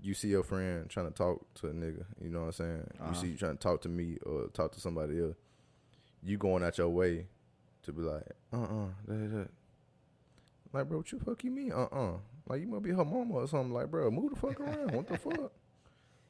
you 0.00 0.14
see 0.14 0.28
your 0.28 0.44
friend 0.44 0.88
trying 0.88 1.06
to 1.06 1.12
talk 1.12 1.44
to 1.54 1.66
a 1.68 1.72
nigga. 1.72 2.04
You 2.22 2.30
know 2.30 2.40
what 2.40 2.46
I'm 2.46 2.52
saying? 2.52 2.90
Uh-huh. 3.00 3.10
You 3.10 3.20
see 3.20 3.26
you 3.28 3.36
trying 3.36 3.56
to 3.56 3.58
talk 3.58 3.80
to 3.82 3.88
me 3.88 4.18
or 4.24 4.48
talk 4.48 4.72
to 4.72 4.80
somebody 4.80 5.20
else. 5.20 5.36
You 6.22 6.38
going 6.38 6.62
out 6.62 6.78
your 6.78 6.88
way 6.90 7.26
to 7.82 7.92
be 7.92 8.02
like, 8.02 8.22
uh, 8.52 8.62
uh 8.62 8.86
that, 9.08 9.30
that. 9.32 9.48
Like, 10.72 10.88
bro, 10.88 10.98
what 10.98 11.10
you 11.12 11.18
fuck 11.18 11.42
you 11.44 11.50
mean? 11.50 11.72
Uh, 11.72 11.86
uh 11.90 12.12
Like 12.48 12.60
you 12.60 12.68
might 12.68 12.82
be 12.82 12.90
her 12.90 13.04
mama 13.04 13.34
or 13.34 13.48
something. 13.48 13.72
Like, 13.72 13.90
bro, 13.90 14.10
move 14.10 14.30
the 14.34 14.40
fuck 14.40 14.60
around. 14.60 14.92
what 14.92 15.06
the 15.08 15.18
fuck? 15.18 15.52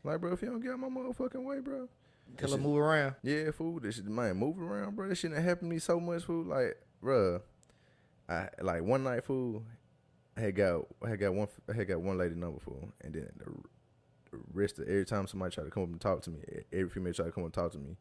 Like, 0.04 0.20
bro, 0.20 0.32
if 0.32 0.42
you 0.42 0.48
don't 0.48 0.60
get 0.60 0.72
out 0.72 0.80
my 0.80 0.88
motherfucking 0.88 1.44
way, 1.44 1.60
bro. 1.60 1.88
Tell 2.36 2.50
her 2.50 2.58
move 2.58 2.78
around. 2.78 3.14
Yeah, 3.22 3.50
fool. 3.52 3.80
This 3.80 3.96
shit, 3.96 4.06
man, 4.06 4.36
move 4.36 4.60
around, 4.60 4.96
bro. 4.96 5.08
This 5.08 5.18
shit 5.18 5.32
done 5.32 5.42
happened 5.42 5.70
to 5.70 5.74
me 5.74 5.78
so 5.78 6.00
much, 6.00 6.24
fool. 6.24 6.44
Like, 6.44 6.76
bro, 7.00 7.40
I 8.28 8.48
like 8.60 8.82
one 8.82 9.04
night, 9.04 9.24
fool. 9.24 9.62
I 10.36 10.40
had 10.40 10.56
got, 10.56 10.86
I 11.04 11.10
had 11.10 11.20
got 11.20 11.34
one, 11.34 11.48
I 11.68 11.72
had 11.74 11.86
got 11.86 12.00
one 12.00 12.18
lady 12.18 12.34
number, 12.34 12.58
fool, 12.58 12.88
and 13.02 13.14
then 13.14 13.28
the 13.38 14.38
rest 14.52 14.78
of 14.80 14.88
every 14.88 15.04
time 15.04 15.28
somebody 15.28 15.54
tried 15.54 15.64
to 15.64 15.70
come 15.70 15.84
up 15.84 15.88
and 15.90 16.00
talk 16.00 16.22
to 16.22 16.30
me, 16.30 16.40
every 16.72 16.90
female 16.90 17.12
tried 17.12 17.26
to 17.26 17.32
come 17.32 17.44
up 17.44 17.48
and 17.48 17.54
talk 17.54 17.72
to 17.72 17.78
me, 17.78 17.96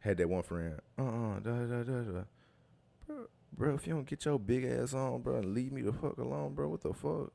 had 0.00 0.16
that 0.16 0.28
one 0.28 0.42
friend, 0.42 0.80
uh 0.98 1.02
uh 1.02 1.38
da 1.38 1.52
da 1.52 1.82
da 1.84 2.00
da. 2.02 2.22
Bro, 3.06 3.26
bro, 3.56 3.74
if 3.74 3.86
you 3.86 3.94
don't 3.94 4.06
get 4.06 4.24
your 4.24 4.40
big 4.40 4.64
ass 4.64 4.92
on, 4.92 5.22
bro, 5.22 5.36
and 5.36 5.54
leave 5.54 5.70
me 5.70 5.82
the 5.82 5.92
fuck 5.92 6.18
alone, 6.18 6.54
bro, 6.54 6.68
what 6.68 6.80
the 6.82 6.92
fuck? 6.92 7.32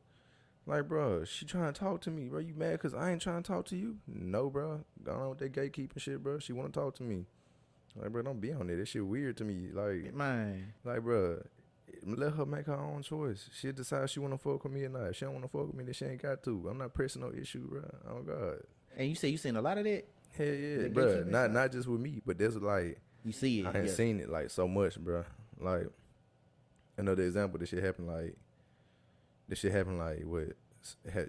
Like, 0.66 0.88
bro, 0.88 1.26
she 1.26 1.46
trying 1.46 1.74
to 1.74 1.78
talk 1.80 2.02
to 2.02 2.10
me, 2.10 2.30
bro. 2.30 2.40
You 2.40 2.54
mad 2.56 2.74
because 2.74 2.94
I 2.94 3.12
ain't 3.12 3.22
trying 3.22 3.44
to 3.44 3.48
talk 3.52 3.66
to 3.66 3.76
you? 3.76 3.98
No, 4.08 4.50
bro. 4.50 4.82
Go 5.04 5.12
on 5.12 5.30
with 5.30 5.40
that 5.40 5.52
gatekeeping 5.54 6.00
shit, 6.00 6.24
bro. 6.24 6.40
She 6.40 6.54
want 6.54 6.74
to 6.74 6.80
talk 6.80 6.96
to 6.96 7.04
me. 7.04 7.26
Like, 7.96 8.12
bro, 8.12 8.22
don't 8.22 8.40
be 8.40 8.54
on 8.54 8.70
it. 8.70 8.78
That 8.78 8.88
shit 8.88 9.06
weird 9.06 9.38
to 9.38 9.44
me. 9.44 9.68
Like, 9.74 10.14
Man, 10.16 10.74
like, 10.86 11.02
bro, 11.02 11.44
let 12.06 12.34
her 12.34 12.46
make 12.46 12.66
her 12.68 12.80
own 12.80 13.04
choice. 13.04 13.50
She 13.54 13.72
decide 13.72 14.10
she 14.10 14.20
want 14.20 14.34
to 14.34 14.38
fuck 14.38 14.64
with 14.64 14.74
me 14.74 14.86
or 14.86 14.90
not. 14.90 15.10
If 15.10 15.18
she 15.18 15.26
don't 15.26 15.34
want 15.34 15.46
to 15.46 15.50
fuck 15.52 15.68
with 15.68 15.76
me, 15.76 15.84
then 15.84 15.94
she 15.94 16.06
ain't 16.06 16.22
got 16.22 16.42
to. 16.44 16.68
I'm 16.70 16.78
not 16.78 16.94
pressing 16.94 17.22
no 17.22 17.32
issue, 17.32 17.68
bro. 17.70 17.82
Oh 18.10 18.22
God, 18.22 18.60
and 18.98 19.10
you 19.10 19.16
say 19.16 19.28
you 19.28 19.38
seen 19.38 19.58
a 19.58 19.62
lot 19.62 19.78
of 19.78 19.84
that. 19.84 20.06
hell 20.38 20.48
yeah, 20.48 20.78
The 20.84 20.90
bro. 20.90 21.24
Not 21.28 21.52
not 21.52 21.72
just 21.72 21.88
with 21.88 22.00
me, 22.02 22.22
but 22.26 22.38
there's 22.38 22.56
like 22.56 23.00
You 23.24 23.32
see 23.34 23.60
it. 23.60 23.66
I 23.68 23.78
ain't 23.80 23.88
yeah. 23.88 23.94
seen 23.94 24.20
it 24.22 24.30
like 24.30 24.50
so 24.50 24.68
much, 24.68 24.98
bro. 24.98 25.24
Like 25.60 25.88
another 26.98 27.24
example, 27.24 27.60
this 27.60 27.70
shit 27.70 27.84
happened 27.84 28.08
like 28.08 28.36
this 29.54 29.60
shit 29.60 29.72
happened 29.72 30.00
like 30.00 30.22
what 30.24 30.48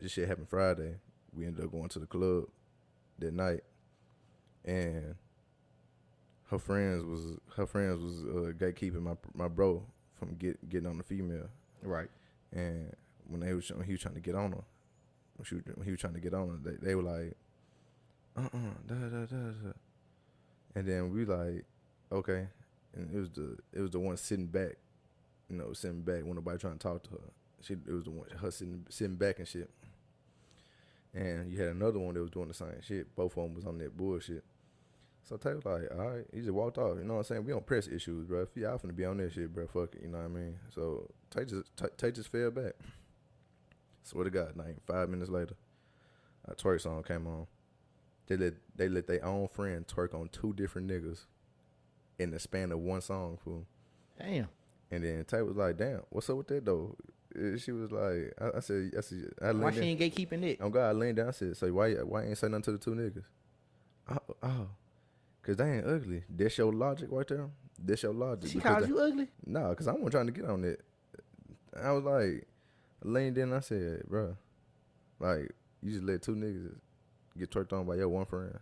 this 0.00 0.10
shit 0.12 0.26
happened 0.26 0.48
Friday. 0.48 0.94
We 1.36 1.44
ended 1.46 1.62
up 1.64 1.72
going 1.72 1.88
to 1.90 1.98
the 1.98 2.06
club 2.06 2.44
that 3.18 3.34
night, 3.34 3.60
and 4.64 5.14
her 6.50 6.58
friends 6.58 7.04
was 7.04 7.38
her 7.56 7.66
friends 7.66 8.02
was 8.02 8.24
uh, 8.24 8.52
gatekeeping 8.52 9.02
my 9.02 9.14
my 9.34 9.48
bro 9.48 9.82
from 10.18 10.36
get 10.36 10.68
getting 10.70 10.88
on 10.88 10.96
the 10.96 11.04
female, 11.04 11.48
Right. 11.82 12.08
and 12.52 12.94
when 13.28 13.40
they 13.40 13.52
was 13.52 13.70
when 13.70 13.84
he 13.84 13.92
was 13.92 14.00
trying 14.00 14.14
to 14.14 14.20
get 14.20 14.34
on 14.34 14.52
her, 14.52 14.64
when, 15.36 15.44
she, 15.44 15.56
was- 15.56 15.64
when 15.74 15.84
he 15.84 15.90
was 15.90 16.00
trying 16.00 16.14
to 16.14 16.20
get 16.20 16.32
on 16.34 16.48
her, 16.48 16.70
they, 16.70 16.76
they 16.86 16.94
were 16.94 17.02
like, 17.02 17.34
uh 18.38 18.42
uh 18.42 18.58
da 18.86 18.94
da 18.94 19.08
da 19.08 19.26
da, 19.26 19.72
and 20.74 20.86
then 20.88 21.12
we 21.12 21.24
like, 21.26 21.64
okay, 22.10 22.46
and 22.94 23.14
it 23.14 23.18
was 23.18 23.30
the 23.30 23.58
it 23.74 23.80
was 23.80 23.90
the 23.90 23.98
one 23.98 24.16
sitting 24.16 24.46
back, 24.46 24.76
you 25.50 25.56
know, 25.56 25.74
sitting 25.74 26.00
back 26.02 26.22
when 26.24 26.36
nobody 26.36 26.56
trying 26.58 26.78
to 26.78 26.78
talk 26.78 27.02
to 27.02 27.10
her. 27.10 27.30
She 27.64 27.74
it 27.74 27.92
was 27.92 28.04
the 28.04 28.10
one 28.10 28.26
her 28.40 28.50
sitting 28.50 28.86
sitting 28.90 29.16
back 29.16 29.38
and 29.38 29.48
shit. 29.48 29.70
And 31.14 31.50
you 31.50 31.58
had 31.60 31.68
another 31.68 31.98
one 31.98 32.14
that 32.14 32.20
was 32.20 32.30
doing 32.30 32.48
the 32.48 32.54
same 32.54 32.80
shit. 32.82 33.14
Both 33.14 33.36
of 33.36 33.44
them 33.44 33.54
was 33.54 33.64
on 33.64 33.78
that 33.78 33.96
bullshit. 33.96 34.44
So 35.22 35.36
Tay 35.36 35.54
was 35.54 35.64
like, 35.64 35.84
all 35.92 36.10
right, 36.10 36.26
he 36.34 36.40
just 36.40 36.50
walked 36.50 36.76
off. 36.76 36.98
You 36.98 37.04
know 37.04 37.14
what 37.14 37.20
I'm 37.20 37.24
saying? 37.24 37.44
We 37.44 37.52
don't 37.52 37.64
press 37.64 37.88
issues, 37.88 38.26
bro. 38.26 38.42
If 38.42 38.56
y'all 38.56 38.78
finna 38.78 38.94
be 38.94 39.06
on 39.06 39.16
that 39.18 39.32
shit, 39.32 39.54
bro, 39.54 39.66
fuck 39.66 39.94
it. 39.94 40.02
You 40.02 40.08
know 40.08 40.18
what 40.18 40.24
I 40.24 40.28
mean? 40.28 40.58
So 40.74 41.10
Tay 41.30 41.44
just 41.44 41.74
Tay, 41.76 41.86
Tay 41.96 42.10
just 42.12 42.30
fell 42.30 42.50
back. 42.50 42.74
Swear 44.02 44.24
to 44.24 44.30
God, 44.30 44.56
like 44.56 44.84
five 44.86 45.08
minutes 45.08 45.30
later, 45.30 45.54
a 46.46 46.54
twerk 46.54 46.80
song 46.82 47.02
came 47.04 47.26
on. 47.26 47.46
They 48.26 48.36
let 48.36 48.54
they 48.76 48.88
let 48.88 49.06
their 49.06 49.24
own 49.24 49.48
friend 49.48 49.86
twerk 49.86 50.14
on 50.14 50.28
two 50.28 50.52
different 50.52 50.90
niggas 50.90 51.24
in 52.18 52.30
the 52.30 52.38
span 52.38 52.70
of 52.72 52.80
one 52.80 53.00
song, 53.00 53.38
fool. 53.42 53.66
Damn. 54.18 54.48
And 54.90 55.04
then 55.04 55.24
Tay 55.24 55.40
was 55.42 55.56
like, 55.56 55.78
"Damn, 55.78 56.02
what's 56.10 56.28
up 56.28 56.36
with 56.36 56.48
that 56.48 56.66
though?" 56.66 56.96
Uh, 57.36 57.56
She 57.58 57.72
was 57.72 57.90
like, 57.90 58.32
"I, 58.40 58.56
I 58.58 58.60
said, 58.60 58.92
I 58.96 59.00
said, 59.00 59.32
I 59.42 59.52
Why 59.52 59.70
she 59.72 59.78
in- 59.78 59.84
ain't 59.84 60.00
gatekeeping 60.00 60.42
it? 60.44 60.60
on 60.60 60.70
God, 60.70 60.88
I 60.88 60.92
leaned 60.92 61.16
down. 61.16 61.28
I 61.28 61.32
said, 61.32 61.56
"So 61.56 61.72
why 61.72 61.92
why 61.94 62.24
ain't 62.24 62.38
say 62.38 62.48
nothing 62.48 62.62
to 62.64 62.72
the 62.72 62.78
two 62.78 62.92
niggas?" 62.94 63.24
Oh, 64.10 64.34
oh, 64.42 64.68
cause 65.42 65.56
they 65.56 65.76
ain't 65.78 65.86
ugly. 65.86 66.22
That's 66.28 66.56
your 66.58 66.72
logic 66.72 67.08
right 67.10 67.26
there. 67.26 67.48
That's 67.82 68.02
your 68.02 68.14
logic. 68.14 68.50
She 68.50 68.60
called 68.60 68.86
you 68.86 68.98
ugly. 69.00 69.28
Nah, 69.46 69.74
cause 69.74 69.88
I 69.88 69.92
wasn't 69.92 70.12
trying 70.12 70.26
to 70.26 70.32
get 70.32 70.44
on 70.44 70.62
it. 70.64 70.80
I 71.82 71.90
was 71.92 72.04
like, 72.04 72.46
leaned 73.02 73.38
in. 73.38 73.52
I 73.52 73.60
said, 73.60 74.04
bro, 74.06 74.36
like 75.18 75.50
you 75.82 75.90
just 75.92 76.04
let 76.04 76.22
two 76.22 76.36
niggas 76.36 76.76
get 77.38 77.50
twerked 77.50 77.72
on 77.72 77.86
by 77.86 77.96
your 77.96 78.08
one 78.08 78.26
friend. 78.26 78.58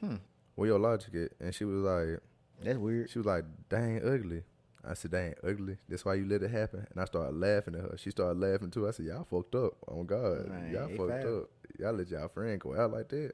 Hmm. 0.00 0.16
Where 0.54 0.68
your 0.68 0.78
logic 0.78 1.14
at?" 1.14 1.32
And 1.44 1.54
she 1.54 1.64
was 1.64 1.78
like, 1.78 2.20
That's 2.62 2.78
weird. 2.78 3.10
she 3.10 3.18
was 3.18 3.26
like, 3.26 3.44
dang 3.68 3.96
ugly." 4.04 4.42
I 4.88 4.94
said, 4.94 5.10
"They 5.10 5.26
ain't 5.26 5.38
ugly. 5.44 5.76
That's 5.88 6.04
why 6.04 6.14
you 6.14 6.24
let 6.26 6.42
it 6.42 6.50
happen." 6.50 6.86
And 6.90 7.00
I 7.00 7.04
started 7.04 7.36
laughing 7.36 7.74
at 7.74 7.82
her. 7.82 7.94
She 7.98 8.10
started 8.10 8.40
laughing 8.40 8.70
too. 8.70 8.88
I 8.88 8.92
said, 8.92 9.06
"Y'all 9.06 9.24
fucked 9.24 9.54
up. 9.54 9.74
Oh 9.86 10.02
God, 10.02 10.48
Man, 10.48 10.72
y'all 10.72 10.88
fucked 10.88 11.22
foul. 11.24 11.38
up. 11.42 11.50
Y'all 11.78 11.92
let 11.92 12.08
y'all 12.08 12.28
friend 12.28 12.58
go 12.60 12.74
out 12.74 12.92
like 12.92 13.08
that." 13.08 13.32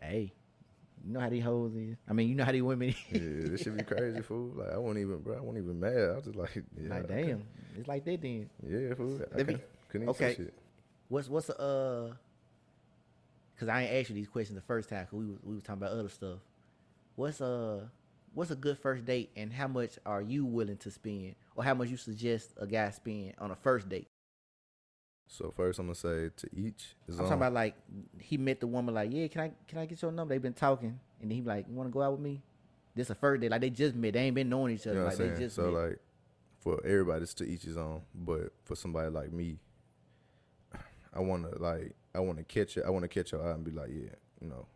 Hey, 0.00 0.32
you 1.04 1.12
know 1.12 1.20
how 1.20 1.28
these 1.30 1.42
hoes 1.44 1.74
is. 1.74 1.96
I 2.08 2.12
mean, 2.12 2.28
you 2.28 2.34
know 2.34 2.44
how 2.44 2.52
these 2.52 2.62
women. 2.62 2.94
Yeah, 3.10 3.20
this 3.20 3.62
should 3.62 3.76
be 3.76 3.84
crazy, 3.84 4.20
fool. 4.22 4.52
Like 4.54 4.72
I 4.72 4.76
won't 4.78 4.98
even, 4.98 5.18
bro. 5.18 5.36
I 5.36 5.40
won't 5.40 5.56
even 5.58 5.80
mad. 5.80 5.96
I 5.96 6.12
was 6.16 6.24
just 6.24 6.36
like, 6.36 6.54
yeah, 6.80 6.88
like, 6.90 7.08
damn, 7.08 7.42
it's 7.78 7.88
like 7.88 8.04
that 8.04 8.20
then. 8.20 8.50
Yeah, 8.66 8.94
fool. 8.94 9.20
I 9.32 9.36
Let 9.38 9.46
me- 9.46 9.58
couldn't, 9.88 10.08
okay. 10.10 10.34
shit. 10.34 10.54
What's 11.08 11.28
what's 11.28 11.48
a 11.48 11.58
uh? 11.60 12.12
Cause 13.58 13.68
I 13.70 13.82
ain't 13.84 13.92
asked 13.94 14.10
you 14.10 14.14
these 14.14 14.28
questions 14.28 14.56
the 14.56 14.66
first 14.66 14.90
time. 14.90 15.06
Cause 15.06 15.18
we 15.18 15.24
was 15.26 15.38
we 15.42 15.54
was 15.54 15.62
talking 15.62 15.82
about 15.82 15.92
other 15.98 16.10
stuff. 16.10 16.38
What's 17.14 17.40
a 17.40 17.90
what's 18.36 18.50
a 18.50 18.56
good 18.56 18.78
first 18.78 19.04
date, 19.06 19.30
and 19.34 19.52
how 19.52 19.66
much 19.66 19.98
are 20.04 20.20
you 20.22 20.44
willing 20.44 20.76
to 20.76 20.90
spend, 20.90 21.34
or 21.56 21.64
how 21.64 21.74
much 21.74 21.88
you 21.88 21.96
suggest 21.96 22.52
a 22.58 22.66
guy 22.66 22.90
spend 22.90 23.32
on 23.38 23.50
a 23.50 23.56
first 23.56 23.88
date? 23.88 24.06
So 25.26 25.50
first, 25.56 25.78
I'm 25.80 25.86
gonna 25.86 25.94
say 25.96 26.30
to 26.36 26.48
each 26.54 26.94
is 27.08 27.18
I'm 27.18 27.24
talking 27.24 27.38
about 27.38 27.52
like 27.54 27.74
he 28.20 28.36
met 28.36 28.60
the 28.60 28.66
woman 28.68 28.94
like, 28.94 29.10
yeah, 29.12 29.26
can 29.26 29.40
I 29.40 29.50
can 29.66 29.78
I 29.78 29.86
get 29.86 30.00
your 30.00 30.12
number? 30.12 30.34
They've 30.34 30.42
been 30.42 30.52
talking, 30.52 31.00
and 31.20 31.30
then 31.30 31.34
he 31.34 31.40
be 31.40 31.48
like, 31.48 31.66
you 31.68 31.74
want 31.74 31.88
to 31.88 31.92
go 31.92 32.02
out 32.02 32.12
with 32.12 32.20
me? 32.20 32.42
This 32.94 33.10
a 33.10 33.14
first 33.14 33.40
date, 33.40 33.50
like 33.50 33.60
they 33.60 33.70
just 33.70 33.94
met. 33.94 34.12
They 34.12 34.20
ain't 34.20 34.34
been 34.36 34.48
knowing 34.48 34.74
each 34.74 34.84
You 34.86 34.92
other. 34.92 35.00
know 35.00 35.06
what 35.06 35.18
like 35.18 35.28
I'm 35.28 35.34
they 35.34 35.40
just 35.40 35.56
So 35.56 35.70
met. 35.70 35.80
like, 35.88 35.98
for 36.60 36.80
everybody, 36.84 37.22
it's 37.24 37.34
to 37.34 37.44
each 37.44 37.62
his 37.64 37.76
own. 37.76 38.02
But 38.14 38.52
for 38.64 38.76
somebody 38.76 39.10
like 39.10 39.32
me, 39.32 39.58
I 41.12 41.20
wanna 41.20 41.48
like, 41.58 41.94
I 42.14 42.20
wanna 42.20 42.44
catch 42.44 42.76
it. 42.76 42.84
I 42.86 42.90
wanna 42.90 43.08
catch 43.08 43.32
your 43.32 43.46
eye 43.46 43.52
and 43.54 43.64
be 43.64 43.70
like, 43.72 43.88
yeah, 43.90 44.14
you 44.40 44.48
know, 44.48 44.66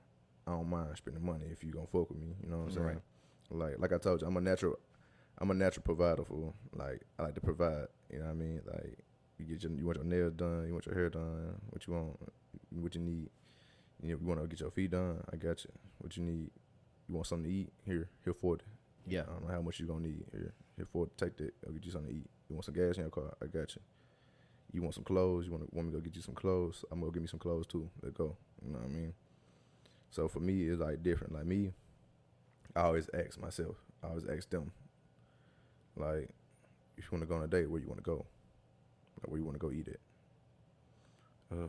I 0.47 0.53
don't 0.53 0.69
mind 0.69 0.97
spending 0.97 1.25
money 1.25 1.45
if 1.53 1.63
you 1.63 1.71
gonna 1.71 1.87
fuck 1.87 2.09
with 2.11 2.19
me. 2.19 2.35
You 2.43 2.51
know 2.51 2.59
what 2.59 2.65
I'm 2.65 2.71
saying? 2.73 2.87
Right. 2.87 3.03
Like, 3.51 3.79
like 3.79 3.93
I 3.93 3.99
told 3.99 4.21
you, 4.21 4.27
I'm 4.27 4.37
a 4.37 4.41
natural, 4.41 4.79
I'm 5.39 5.51
a 5.51 5.55
natural 5.55 5.83
provider 5.83 6.25
for. 6.25 6.53
Like, 6.75 7.03
I 7.19 7.25
like 7.25 7.35
to 7.35 7.41
provide. 7.41 7.87
You 8.13 8.21
know 8.21 8.27
what 8.27 8.31
I 8.31 8.35
mean? 8.35 8.61
Like, 8.67 8.99
you 9.39 9.47
get 9.47 9.63
your, 9.63 9.73
you 9.73 9.87
want 9.87 9.99
your 9.99 10.07
nails 10.07 10.33
done, 10.35 10.67
you 10.67 10.73
want 10.73 10.87
your 10.87 10.95
hair 10.95 11.09
done, 11.09 11.55
what 11.71 11.87
you 11.87 11.95
want, 11.95 12.19
what 12.71 12.95
you 12.95 13.01
need. 13.01 13.29
You, 14.03 14.15
know, 14.15 14.19
you 14.21 14.27
want 14.27 14.41
to 14.41 14.47
get 14.47 14.61
your 14.61 14.71
feet 14.71 14.93
done, 14.93 15.23
I 15.33 15.37
got 15.37 15.65
you. 15.65 15.71
What 15.99 16.17
you 16.17 16.23
need, 16.23 16.51
you 17.09 17.15
want 17.15 17.27
something 17.27 17.51
to 17.51 17.55
eat? 17.55 17.73
Here, 17.85 18.09
here 18.25 18.35
for 18.35 18.55
it. 18.55 18.63
yeah, 19.07 19.23
I 19.23 19.33
don't 19.33 19.47
know 19.47 19.53
how 19.53 19.61
much 19.61 19.79
you're 19.79 19.89
gonna 19.89 20.07
need. 20.07 20.25
Here, 20.33 20.55
here 20.77 20.87
for 20.91 21.05
it. 21.05 21.17
Take 21.19 21.37
that. 21.39 21.53
I'll 21.67 21.73
get 21.73 21.85
you 21.85 21.91
something 21.91 22.11
to 22.11 22.17
eat. 22.17 22.27
You 22.49 22.57
want 22.57 22.65
some 22.65 22.75
gas 22.75 22.97
in 22.97 23.03
your 23.03 23.11
car? 23.11 23.35
I 23.43 23.47
got 23.47 23.75
you. 23.75 23.83
You 24.73 24.83
want 24.83 24.95
some 24.95 25.05
clothes? 25.05 25.47
You 25.47 25.53
want 25.53 25.73
want 25.75 25.89
me 25.89 25.93
to 25.93 25.99
go 25.99 26.05
get 26.05 26.17
you 26.17 26.23
some 26.23 26.35
clothes? 26.35 26.85
I'm 26.91 27.01
gonna 27.01 27.13
get 27.13 27.23
me 27.23 27.29
some 27.29 27.41
clothes 27.41 27.67
too. 27.67 27.91
Let 28.03 28.15
go. 28.15 28.37
You 28.65 28.73
know 28.73 28.79
what 28.79 28.87
I 28.87 28.89
mean? 28.89 29.13
So 30.11 30.29
for 30.29 30.41
me, 30.41 30.63
it's 30.63 30.81
like 30.81 31.03
different. 31.03 31.35
Like 31.35 31.47
me, 31.47 31.73
I 32.77 32.83
always 32.83 33.09
ask 33.15 33.41
myself. 33.41 33.77
I 34.03 34.09
always 34.09 34.25
ask 34.27 34.49
them. 34.51 34.71
Like, 35.97 36.29
if 36.97 37.05
you 37.05 37.09
want 37.13 37.23
to 37.23 37.27
go 37.27 37.37
on 37.37 37.43
a 37.43 37.49
date, 37.49 37.69
where 37.71 37.81
you 37.81 37.89
want 37.89 37.99
to 37.99 38.05
go? 38.05 38.25
Like, 39.23 39.31
where 39.31 39.39
you 39.39 39.45
want 39.45 39.57
to 39.57 39.67
go 39.67 39.73
eat 39.73 39.89
at? 39.89 39.99
Uh, 41.53 41.67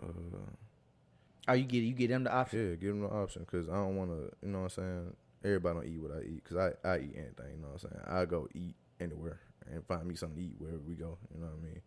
oh, 1.47 1.53
you 1.53 1.63
get 1.63 1.79
you 1.79 1.93
get 1.93 2.09
them 2.09 2.23
the 2.23 2.31
option. 2.31 2.69
yeah, 2.69 2.75
give 2.75 2.89
them 2.89 3.01
the 3.01 3.09
option 3.09 3.41
because 3.49 3.67
I 3.67 3.75
don't 3.75 3.95
want 3.95 4.11
to. 4.11 4.31
You 4.45 4.51
know 4.51 4.59
what 4.59 4.77
I'm 4.77 4.83
saying? 4.83 5.15
Everybody 5.43 5.75
don't 5.75 5.87
eat 5.87 6.01
what 6.01 6.11
I 6.11 6.21
eat 6.21 6.43
because 6.43 6.57
I 6.57 6.87
I 6.87 6.97
eat 6.97 7.15
anything. 7.15 7.55
You 7.55 7.61
know 7.61 7.69
what 7.73 7.83
I'm 7.83 7.89
saying? 7.89 8.01
I 8.07 8.25
go 8.25 8.47
eat 8.53 8.75
anywhere 8.99 9.39
and 9.71 9.83
find 9.87 10.05
me 10.05 10.15
something 10.15 10.37
to 10.37 10.43
eat 10.43 10.55
wherever 10.59 10.79
we 10.79 10.93
go. 10.93 11.17
You 11.33 11.41
know 11.41 11.47
what 11.47 11.59
I 11.61 11.65
mean? 11.65 11.81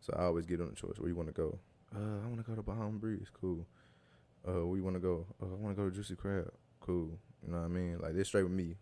So 0.00 0.14
I 0.18 0.24
always 0.24 0.46
give 0.46 0.58
them 0.58 0.70
the 0.70 0.74
choice. 0.74 0.98
Where 0.98 1.08
you 1.08 1.14
want 1.14 1.28
to 1.28 1.32
go? 1.32 1.58
Uh, 1.94 2.24
I 2.24 2.26
want 2.26 2.38
to 2.38 2.42
go 2.42 2.56
to 2.56 2.62
Bahama 2.62 2.98
Breeze. 2.98 3.28
Cool. 3.40 3.64
Uh, 4.46 4.66
where 4.66 4.76
you 4.76 4.82
want 4.82 4.96
to 4.96 5.00
go? 5.00 5.26
Uh, 5.40 5.46
I 5.46 5.54
want 5.54 5.76
to 5.76 5.82
go 5.82 5.88
to 5.88 5.94
Juicy 5.94 6.16
Crab. 6.16 6.52
Cool. 6.80 7.10
You 7.44 7.52
know 7.52 7.58
what 7.58 7.64
I 7.64 7.68
mean? 7.68 7.98
Like 8.00 8.14
they're 8.14 8.24
straight 8.24 8.44
with 8.44 8.52
me. 8.52 8.76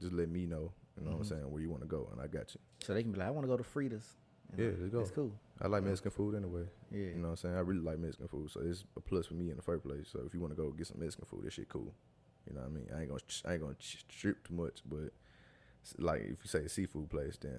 Just 0.00 0.12
let 0.12 0.28
me 0.28 0.46
know. 0.46 0.72
You 0.98 1.04
know 1.04 1.10
what 1.12 1.16
I'm 1.18 1.22
Mhm. 1.22 1.28
saying? 1.28 1.50
Where 1.50 1.60
you 1.62 1.70
want 1.70 1.82
to 1.82 1.88
go, 1.88 2.08
and 2.12 2.20
I 2.20 2.26
got 2.26 2.54
you. 2.54 2.60
So 2.82 2.94
they 2.94 3.02
can 3.02 3.12
be 3.12 3.18
like, 3.18 3.28
I 3.28 3.30
want 3.30 3.44
to 3.44 3.48
go 3.48 3.56
to 3.56 3.62
Frida's. 3.64 4.16
You 4.56 4.64
Yeah, 4.64 4.70
let's 4.80 4.92
go. 4.92 5.00
It's 5.00 5.10
cool. 5.10 5.32
I 5.60 5.66
like 5.66 5.82
Mexican 5.84 6.10
food 6.10 6.34
anyway. 6.34 6.62
Yeah. 6.90 6.98
You 6.98 7.14
know 7.16 7.22
what 7.24 7.28
I'm 7.30 7.36
saying? 7.36 7.54
I 7.56 7.60
really 7.60 7.80
like 7.80 7.98
Mexican 7.98 8.28
food, 8.28 8.50
so 8.50 8.60
it's 8.60 8.84
a 8.96 9.00
plus 9.00 9.26
for 9.26 9.34
me 9.34 9.50
in 9.50 9.56
the 9.56 9.62
first 9.62 9.84
place. 9.84 10.08
So 10.10 10.20
if 10.26 10.32
you 10.34 10.40
want 10.40 10.52
to 10.52 10.56
go 10.56 10.70
get 10.70 10.86
some 10.86 10.98
Mexican 11.00 11.26
food, 11.26 11.44
this 11.44 11.54
shit 11.54 11.68
cool. 11.68 11.92
You 12.48 12.54
know 12.54 12.60
what 12.62 12.70
I 12.70 12.72
mean? 12.72 12.88
I 12.94 13.00
ain't 13.00 13.08
gonna 13.10 13.20
I 13.44 13.52
ain't 13.52 13.62
gonna 13.62 13.74
ch- 13.74 14.04
strip 14.08 14.46
too 14.48 14.54
much, 14.54 14.80
but 14.88 15.12
like 15.98 16.22
if 16.22 16.42
you 16.42 16.48
say 16.48 16.60
a 16.60 16.68
seafood 16.68 17.10
place, 17.10 17.36
then 17.40 17.56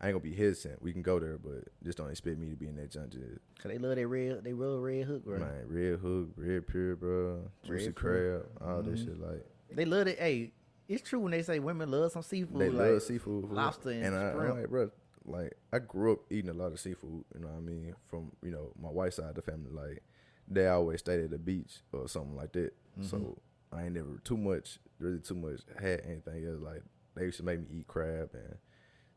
I 0.00 0.06
ain't 0.08 0.14
gonna 0.14 0.22
be 0.22 0.34
hesitant. 0.34 0.80
We 0.82 0.92
can 0.92 1.02
go 1.02 1.18
there, 1.18 1.36
but 1.38 1.64
just 1.84 1.98
don't 1.98 2.10
expect 2.10 2.38
me 2.38 2.48
to 2.50 2.56
be 2.56 2.68
in 2.68 2.76
that 2.76 2.90
junk. 2.90 3.10
Just, 3.10 3.24
Cause 3.60 3.70
they 3.72 3.78
love 3.78 3.96
that 3.96 4.06
red, 4.06 4.44
they 4.44 4.52
real 4.52 4.78
red 4.80 5.04
hook, 5.04 5.24
bro. 5.24 5.38
man, 5.40 5.66
red 5.66 5.98
hook, 5.98 6.28
red 6.36 6.66
pure, 6.66 6.96
bro, 6.96 7.50
juicy 7.64 7.86
Red 7.86 7.94
crab, 7.96 8.46
all 8.60 8.82
that 8.82 8.94
Mhm. 8.94 9.04
shit. 9.04 9.20
Like 9.20 9.44
They 9.74 9.84
love 9.84 10.06
it. 10.06 10.18
Hey, 10.18 10.52
it's 10.88 11.02
true 11.08 11.20
when 11.20 11.32
they 11.32 11.42
say 11.42 11.58
women 11.58 11.90
love 11.90 12.12
some 12.12 12.22
seafood. 12.22 12.60
they 12.60 12.70
like, 12.70 12.90
love 12.92 13.02
seafood, 13.02 13.44
food. 13.44 13.52
lobster 13.52 13.90
and 13.90 14.14
I, 14.14 14.32
shrimp. 14.32 14.50
I'm 14.52 14.60
like, 14.60 14.68
bro, 14.70 14.90
like 15.24 15.52
I 15.72 15.78
grew 15.78 16.12
up 16.12 16.18
eating 16.30 16.50
a 16.50 16.54
lot 16.54 16.72
of 16.72 16.80
seafood. 16.80 17.24
You 17.34 17.40
know 17.40 17.48
what 17.48 17.56
I 17.58 17.60
mean? 17.60 17.94
From 18.08 18.32
you 18.42 18.50
know 18.50 18.72
my 18.80 18.88
white 18.88 19.14
side 19.14 19.30
of 19.30 19.34
the 19.36 19.42
family, 19.42 19.70
like 19.70 20.02
they 20.48 20.66
always 20.66 20.98
stayed 21.00 21.20
at 21.24 21.30
the 21.30 21.38
beach 21.38 21.78
or 21.92 22.08
something 22.08 22.34
like 22.36 22.52
that. 22.52 22.72
So 23.02 23.16
Mhm. 23.18 23.38
I 23.72 23.84
ain't 23.84 23.94
never 23.94 24.18
too 24.24 24.36
much, 24.36 24.80
really 24.98 25.20
too 25.20 25.34
much 25.36 25.60
had 25.80 26.00
anything 26.04 26.44
else. 26.46 26.60
Like 26.60 26.82
they 27.14 27.24
used 27.26 27.36
to 27.38 27.44
make 27.44 27.60
me 27.60 27.66
eat 27.70 27.86
crab 27.86 28.30
and 28.34 28.56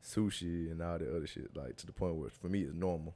sushi 0.04 0.70
and 0.72 0.82
all 0.82 1.00
that 1.00 1.10
other 1.16 1.28
shit. 1.28 1.56
Like 1.56 1.78
to 1.78 1.86
the 1.86 1.94
point 1.94 2.16
where 2.16 2.30
for 2.30 2.50
me 2.50 2.62
it's 2.62 2.74
normal. 2.74 3.16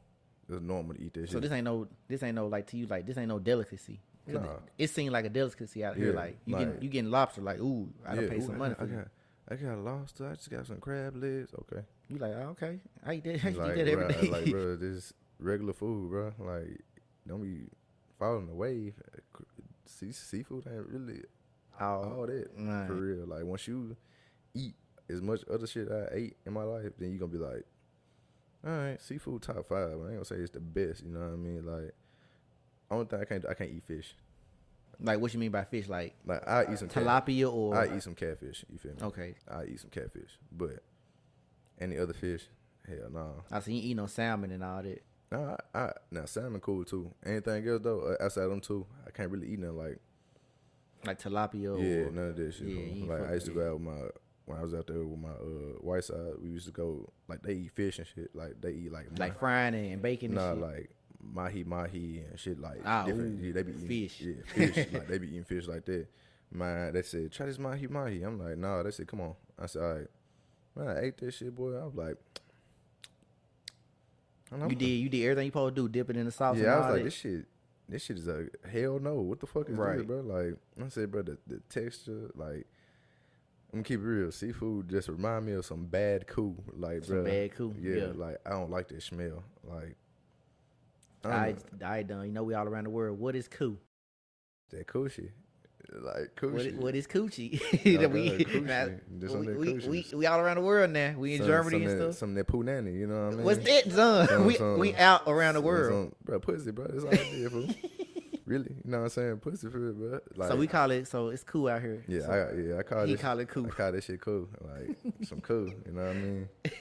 It's 0.50 0.62
normal 0.62 0.96
to 0.96 1.02
eat 1.02 1.14
that 1.16 1.28
So 1.28 1.34
shit. 1.34 1.42
this 1.44 1.52
ain't 1.52 1.66
no, 1.66 1.88
this 2.08 2.24
ain't 2.24 2.36
no 2.36 2.48
like 2.48 2.68
to 2.68 2.78
you 2.78 2.88
like 2.88 3.06
this 3.06 3.18
ain't 3.18 3.28
no 3.28 3.38
delicacy. 3.40 4.00
Nah. 4.28 4.58
it, 4.78 4.90
seemed 4.90 5.12
like 5.14 5.26
a 5.26 5.30
delicacy 5.30 5.84
out 5.84 5.96
here. 5.96 6.12
Yeah, 6.12 6.20
Like 6.20 6.38
you 6.46 6.56
like- 6.56 6.66
getting 6.66 6.82
you 6.82 6.90
getting 6.90 7.12
lobster, 7.12 7.42
like 7.42 7.60
ooh, 7.60 7.90
I 8.06 8.16
done 8.16 8.28
pay 8.30 8.38
ooh, 8.38 8.42
some 8.42 8.56
I 8.56 8.58
money 8.58 8.76
got- 8.76 8.88
for 8.88 8.94
I 8.94 8.98
got, 8.98 9.08
I 9.50 9.56
got 9.56 9.78
lobster. 9.80 10.28
I 10.30 10.36
just 10.36 10.50
got 10.50 10.66
some 10.68 10.78
crab 10.78 11.16
legs. 11.16 11.52
Okay. 11.62 11.86
You 12.10 12.18
like 12.18 12.34
oh, 12.36 12.50
okay? 12.52 12.80
I 13.06 13.14
eat 13.14 13.24
that. 13.24 13.44
I 13.46 13.50
eat 13.50 13.58
like, 13.58 13.76
that 13.76 13.88
every 13.88 14.06
bruh, 14.06 14.22
day. 14.22 14.30
like, 14.30 14.52
bro, 14.52 14.76
this 14.76 15.14
regular 15.40 15.74
food, 15.74 16.10
bro. 16.10 16.34
Like, 16.40 16.82
don't 17.28 17.42
be 17.42 17.68
following 18.20 18.48
the 18.48 18.54
wave. 18.54 18.94
See, 19.86 20.12
seafood 20.12 20.66
ain't 20.68 20.88
really 20.88 21.22
oh, 21.80 21.86
all 21.86 22.28
that 22.28 22.48
right. 22.58 22.88
for 22.88 22.96
real. 22.96 23.26
Like, 23.26 23.44
once 23.46 23.68
you 23.68 23.96
eat 24.54 24.76
as 25.10 25.22
much 25.22 25.42
other 25.52 25.68
shit 25.68 25.90
I 25.90 26.08
ate 26.14 26.38
in 26.46 26.54
my 26.54 26.64
life, 26.64 26.92
then 26.98 27.12
you 27.12 27.20
gonna 27.20 27.32
be 27.32 27.38
like, 27.38 27.64
all 28.66 28.72
right, 28.74 29.02
seafood 29.02 29.44
top 29.44 29.66
five. 29.68 29.92
I 29.92 29.92
ain't 29.94 30.00
gonna 30.14 30.26
say 30.26 30.36
it's 30.36 30.52
the 30.52 30.60
best. 30.60 31.04
You 31.04 31.12
know 31.12 31.20
what 31.20 31.34
I 31.34 31.36
mean? 31.36 31.66
Like, 31.66 31.94
only 32.92 33.06
thing 33.06 33.20
I 33.22 33.26
can't 33.26 33.42
do, 33.42 33.48
I 33.50 33.54
can't 33.54 33.70
eat 33.72 33.84
fish. 33.86 34.16
Like 35.00 35.20
what 35.20 35.34
you 35.34 35.40
mean 35.40 35.52
by 35.52 35.64
fish? 35.64 35.88
Like 35.88 36.16
Like, 36.26 36.48
I 36.48 36.72
eat 36.72 36.80
some 36.80 36.88
cat- 36.90 37.04
tilapia 37.04 37.54
or 37.54 37.76
I 37.76 37.96
eat 37.96 38.04
some 38.04 38.16
catfish. 38.16 38.66
You 38.72 38.78
feel 38.80 38.92
me? 38.94 38.98
okay? 39.04 39.36
I 39.50 39.66
eat 39.66 39.80
some 39.80 39.90
catfish, 39.92 40.32
but 40.52 40.82
any 41.80 41.98
other 42.00 42.14
fish, 42.14 42.48
hell 42.88 43.10
no. 43.12 43.44
I 43.52 43.60
see 43.60 43.74
you 43.76 43.92
eat 43.92 43.96
no 43.96 44.08
salmon 44.08 44.52
and 44.52 44.64
all 44.64 44.82
that. 44.82 45.04
Nah, 45.32 45.58
I, 45.76 45.80
I 45.80 45.92
now 46.10 46.26
salmon 46.26 46.62
cool 46.62 46.84
too. 46.84 47.14
Anything 47.26 47.68
else 47.68 47.82
though, 47.84 48.00
uh, 48.20 48.24
outside 48.24 48.44
of 48.46 48.50
them 48.50 48.62
two, 48.62 48.88
I 49.06 49.12
can't 49.12 49.30
really 49.30 49.48
eat 49.48 49.60
nothing 49.60 49.78
like 49.78 50.00
Like 51.06 51.22
tilapia. 51.22 51.78
yeah, 51.80 52.06
or, 52.08 52.12
none 52.12 52.30
of 52.30 52.36
that 52.38 52.54
shit. 52.54 52.68
yeah, 52.68 53.06
like 53.06 53.30
I 53.30 53.34
used 53.34 53.46
to 53.48 53.52
go 53.52 53.68
out 53.68 53.74
with 53.74 53.82
my 53.84 54.02
when 54.46 54.58
I 54.58 54.62
was 54.64 54.74
out 54.74 54.88
there 54.88 55.04
with 55.04 55.20
my 55.20 55.30
uh, 55.30 55.78
white 55.82 56.06
side. 56.06 56.34
We 56.42 56.50
used 56.50 56.66
to 56.68 56.72
go 56.72 57.12
like 57.28 57.44
they 57.44 57.54
eat 57.54 57.72
fish 57.74 58.00
and 58.00 58.08
shit. 58.08 58.34
Like 58.36 58.60
they 58.62 58.72
eat 58.72 58.92
like 58.92 59.08
like 59.20 59.38
frying 59.38 59.76
and 59.76 60.02
bacon. 60.02 60.34
nah, 60.34 60.54
and 60.54 60.58
shit. 60.60 60.68
like 60.68 60.90
mahi 61.22 61.64
mahi 61.64 62.24
and 62.30 62.40
shit 62.40 62.60
like 62.60 62.82
Ah, 62.86 63.06
different. 63.06 63.40
ooh, 63.42 63.46
yeah, 63.46 63.54
they 63.54 63.64
be 63.64 63.72
eating 63.74 63.88
fish. 63.88 64.22
Yeah, 64.22 64.34
fish. 64.72 64.88
like 64.94 65.08
they 65.08 65.18
be 65.18 65.28
eating 65.28 65.44
fish 65.44 65.68
like 65.68 65.86
that. 65.86 66.08
Man, 66.52 66.94
they 66.94 67.02
said 67.02 67.32
try 67.32 67.46
this 67.46 67.60
mahi 67.60 67.88
mahi. 67.88 68.22
I'm 68.24 68.40
like 68.40 68.58
nah. 68.58 68.84
They 68.84 68.92
said 68.92 69.08
come 69.08 69.22
on. 69.22 69.34
I 69.60 69.66
said 69.66 69.82
all 69.82 69.94
right. 69.96 70.08
Man, 70.76 70.88
I 70.98 71.00
ate 71.06 71.18
that 71.18 71.34
shit, 71.34 71.54
boy. 71.56 71.76
I 71.78 71.86
was 71.86 71.96
like. 71.96 72.16
you 74.70 74.76
did 74.76 74.86
you 74.86 75.10
did 75.10 75.24
everything 75.24 75.46
you 75.46 75.52
supposed 75.52 75.76
to 75.76 75.82
do, 75.84 75.90
dip 75.90 76.10
it 76.10 76.18
in 76.18 76.26
the 76.26 76.32
sauce. 76.32 76.58
yeah, 76.58 76.76
I 76.76 76.78
was 76.78 76.86
like, 76.88 76.96
that. 77.00 77.04
this 77.06 77.14
shit, 77.16 77.46
this 77.90 78.04
shit 78.04 78.18
is 78.18 78.28
a 78.28 78.46
hell 78.72 79.00
no. 79.00 79.16
What 79.16 79.40
the 79.40 79.48
fuck 79.48 79.70
is 79.70 79.76
Right. 79.76 79.98
this, 79.98 80.06
bro? 80.06 80.22
Like, 80.22 80.56
I 80.84 80.88
said, 80.90 81.12
bro, 81.12 81.22
the, 81.24 81.38
the 81.48 81.60
texture, 81.70 82.32
like, 82.36 82.66
I'm 83.74 83.80
gonna 83.80 83.84
keep 83.84 84.00
it 84.00 84.04
real. 84.04 84.32
Seafood 84.32 84.90
just 84.90 85.10
remind 85.10 85.46
me 85.46 85.52
of 85.54 85.66
some 85.66 85.86
bad 85.86 86.28
coo, 86.28 86.56
like, 86.78 87.04
Some 87.04 87.16
bro. 87.16 87.24
bad 87.26 87.56
coo, 87.56 87.76
Yeah, 87.78 87.96
yeah. 87.98 88.12
like 88.16 88.38
I 88.46 88.52
don't 88.52 88.70
like 88.72 88.88
that 88.90 89.04
smell. 89.04 89.44
Like, 89.66 89.98
Oh. 91.28 91.36
I 91.36 91.56
I 91.84 91.98
I 91.98 92.04
done. 92.04 92.26
You 92.26 92.32
know 92.32 92.44
we 92.44 92.54
all 92.54 92.68
around 92.68 92.86
the 92.86 92.90
world. 92.90 93.20
What 93.20 93.36
is 93.36 93.48
coo? 93.48 93.78
that 94.72 94.86
coochie, 94.88 95.30
like 95.94 96.32
What 96.42 96.54
coochie. 96.54 96.66
is, 96.66 96.74
what 96.76 96.96
is 96.96 97.08
coochie? 97.08 98.00
That 98.00 98.12
we, 98.12 98.32
coochie. 98.32 98.64
now, 98.64 98.90
we, 99.40 99.56
we, 99.56 99.88
we, 99.88 100.06
we 100.14 100.26
all 100.26 100.40
around 100.42 100.58
the 100.58 100.62
world 100.64 100.92
now. 100.92 101.14
We 101.18 101.34
in 101.36 101.40
Some- 101.40 101.48
Germany 101.48 101.72
some 101.72 101.82
and 101.84 101.90
that, 102.02 102.04
stuff. 102.04 102.16
Some 102.18 102.34
that 102.36 102.48
poo 102.48 102.64
nanny, 102.64 102.92
you 102.92 103.08
know 103.08 103.26
what 103.28 103.34
I 103.34 103.36
mean? 103.38 103.46
What's 103.46 103.64
that, 103.64 103.92
son? 103.92 104.28
Some- 104.30 104.46
we 104.46 104.56
some- 104.56 104.78
we 104.80 104.94
out 104.96 105.22
around 105.26 105.54
the 105.56 105.62
world. 105.62 106.14
bro, 106.26 106.40
pussy, 106.42 106.72
bro. 106.72 106.88
That's 106.88 107.04
all 107.06 107.10
I 107.12 107.16
did, 107.16 107.50
fool. 107.52 107.68
really, 108.46 108.76
you 108.84 108.92
know 108.92 108.98
what 108.98 109.04
I'm 109.06 109.10
saying? 109.10 109.38
Pussy 109.38 109.70
for 109.70 109.80
real, 109.80 109.94
bro. 109.94 110.20
Like, 110.36 110.50
so 110.50 110.56
we 110.58 110.68
call 110.68 110.92
it. 110.92 111.08
So 111.08 111.30
it's 111.30 111.44
cool 111.46 111.70
out 111.70 111.82
here. 111.82 112.04
Yeah, 112.10 112.22
So 112.26 112.32
I, 112.32 112.60
yeah, 112.60 112.80
I 112.80 112.84
call 112.84 113.06
he 113.06 113.14
this. 113.14 113.22
call 113.22 113.40
it 113.40 113.48
coo. 113.48 113.66
I 113.66 113.70
call 113.70 113.92
this 113.94 114.04
shit 114.04 114.20
coo, 114.20 114.50
like 114.62 114.98
some 115.24 115.40
coo. 115.40 115.72
You 115.86 115.94
know 115.94 116.02
what 116.02 116.12
I 116.12 116.14
mean? 116.14 116.50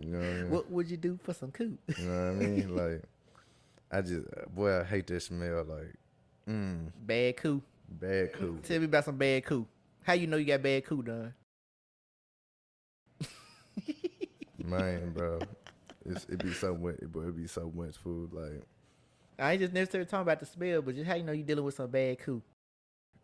You 0.00 0.08
know 0.10 0.18
what 0.18 0.26
I 0.26 0.32
mean? 0.34 0.50
What 0.50 0.70
would 0.70 0.90
you 0.90 0.96
do 0.96 1.18
for 1.22 1.34
some 1.34 1.50
coo? 1.52 1.76
You 1.98 2.04
know 2.06 2.24
what 2.26 2.30
I 2.30 2.46
mean? 2.46 2.76
Like, 2.76 3.02
I 3.92 4.00
just, 4.00 4.22
boy, 4.54 4.80
I 4.80 4.84
hate 4.84 5.06
that 5.08 5.20
smell. 5.20 5.64
Like, 5.64 5.94
mm, 6.48 6.90
Bad 7.06 7.36
coo. 7.36 7.62
bad 7.88 8.32
coo. 8.32 8.58
Tell 8.62 8.78
me 8.78 8.86
about 8.86 9.04
some 9.04 9.16
bad 9.16 9.44
coo. 9.44 9.66
How 10.02 10.14
you 10.14 10.26
know 10.26 10.36
you 10.38 10.46
got 10.46 10.62
bad 10.62 10.84
coo 10.86 11.02
done? 11.02 11.34
Man, 14.64 15.10
bro, 15.12 15.40
it's, 16.06 16.24
it 16.24 16.38
be 16.42 16.52
so 16.52 16.74
much, 16.76 16.96
but 17.12 17.20
it 17.20 17.36
be 17.36 17.46
so 17.46 17.70
much 17.74 17.96
food. 17.96 18.32
Like, 18.32 18.62
I 19.38 19.52
ain't 19.52 19.60
just 19.60 19.72
necessarily 19.72 20.08
talking 20.08 20.22
about 20.22 20.40
the 20.40 20.46
smell, 20.46 20.82
but 20.82 20.94
just 20.94 21.06
how 21.06 21.14
you 21.14 21.22
know 21.24 21.32
you 21.32 21.42
dealing 21.42 21.64
with 21.64 21.74
some 21.74 21.90
bad 21.90 22.18
coo. 22.20 22.42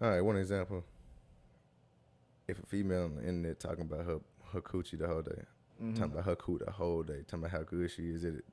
all 0.01 0.11
right, 0.11 0.21
one 0.21 0.37
example. 0.37 0.85
If 2.47 2.63
a 2.63 2.67
female 2.67 3.05
on 3.05 3.15
the 3.17 3.21
internet 3.23 3.61
talking 3.61 3.83
about 3.83 4.05
her 4.07 4.21
her 4.53 4.61
coochie 4.63 4.99
the 4.99 5.07
whole 5.07 5.21
day, 5.23 5.43
Mhm. 5.83 5.95
talking 5.97 6.13
about 6.13 6.25
her 6.25 6.37
coo 6.37 6.59
the 6.65 6.71
whole 6.71 7.03
day, 7.03 7.23
talking 7.27 7.41
about 7.45 7.51
how 7.51 7.63
good 7.63 7.91
she 7.91 8.09
is, 8.11 8.25
at 8.25 8.35
it 8.35 8.45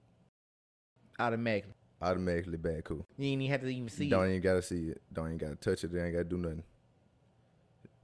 Automatically, 1.18 1.74
automatically 2.06 2.58
bad 2.58 2.84
coo. 2.84 3.06
you 3.18 3.30
ain't 3.30 3.42
even 3.42 3.52
have 3.52 3.62
to 3.62 3.68
even 3.68 3.90
see 3.90 4.10
don't 4.10 4.26
it. 4.26 4.30
even 4.30 4.42
gotta 4.42 4.62
see 4.62 4.90
it. 4.90 5.02
Don't 5.12 5.28
even 5.28 5.38
gotta 5.38 5.56
touch 5.56 5.84
it. 5.84 5.92
They 5.92 6.02
ain't 6.02 6.14
gotta 6.14 6.26
do 6.26 6.38
nothing. 6.38 6.64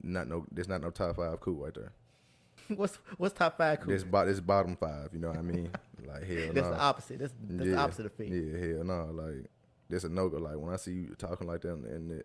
Not 0.02 0.28
no. 0.28 0.46
There's 0.50 0.68
not 0.68 0.82
no 0.82 0.90
top 0.90 1.16
five 1.16 1.40
coo 1.40 1.64
right 1.64 1.74
there. 1.74 1.92
what's 2.76 2.96
what's 3.16 3.34
top 3.34 3.56
five 3.58 3.80
coo? 3.80 3.90
This 3.90 4.04
bot. 4.04 4.26
This 4.26 4.40
bottom 4.40 4.76
five. 4.76 5.10
You 5.12 5.20
know 5.20 5.28
what 5.28 5.38
I 5.38 5.42
mean? 5.42 5.70
Like 6.04 6.26
hell 6.26 6.48
no. 6.48 6.52
That's 6.52 6.66
no. 6.66 6.70
the 6.72 6.80
opposite. 6.80 7.18
That's 7.20 7.32
that's 7.48 7.64
yeah, 7.64 7.74
the 7.76 7.80
opposite 7.80 8.06
of 8.06 8.12
effect. 8.12 8.30
Yeah, 8.30 8.74
hell 8.74 8.84
no. 8.84 9.10
Like 9.12 9.46
that's 9.88 10.02
a 10.02 10.08
no 10.08 10.28
go. 10.28 10.38
Like 10.38 10.56
when 10.56 10.72
I 10.72 10.76
see 10.76 10.90
you 10.90 11.14
talking 11.16 11.46
like 11.46 11.60
that 11.60 12.24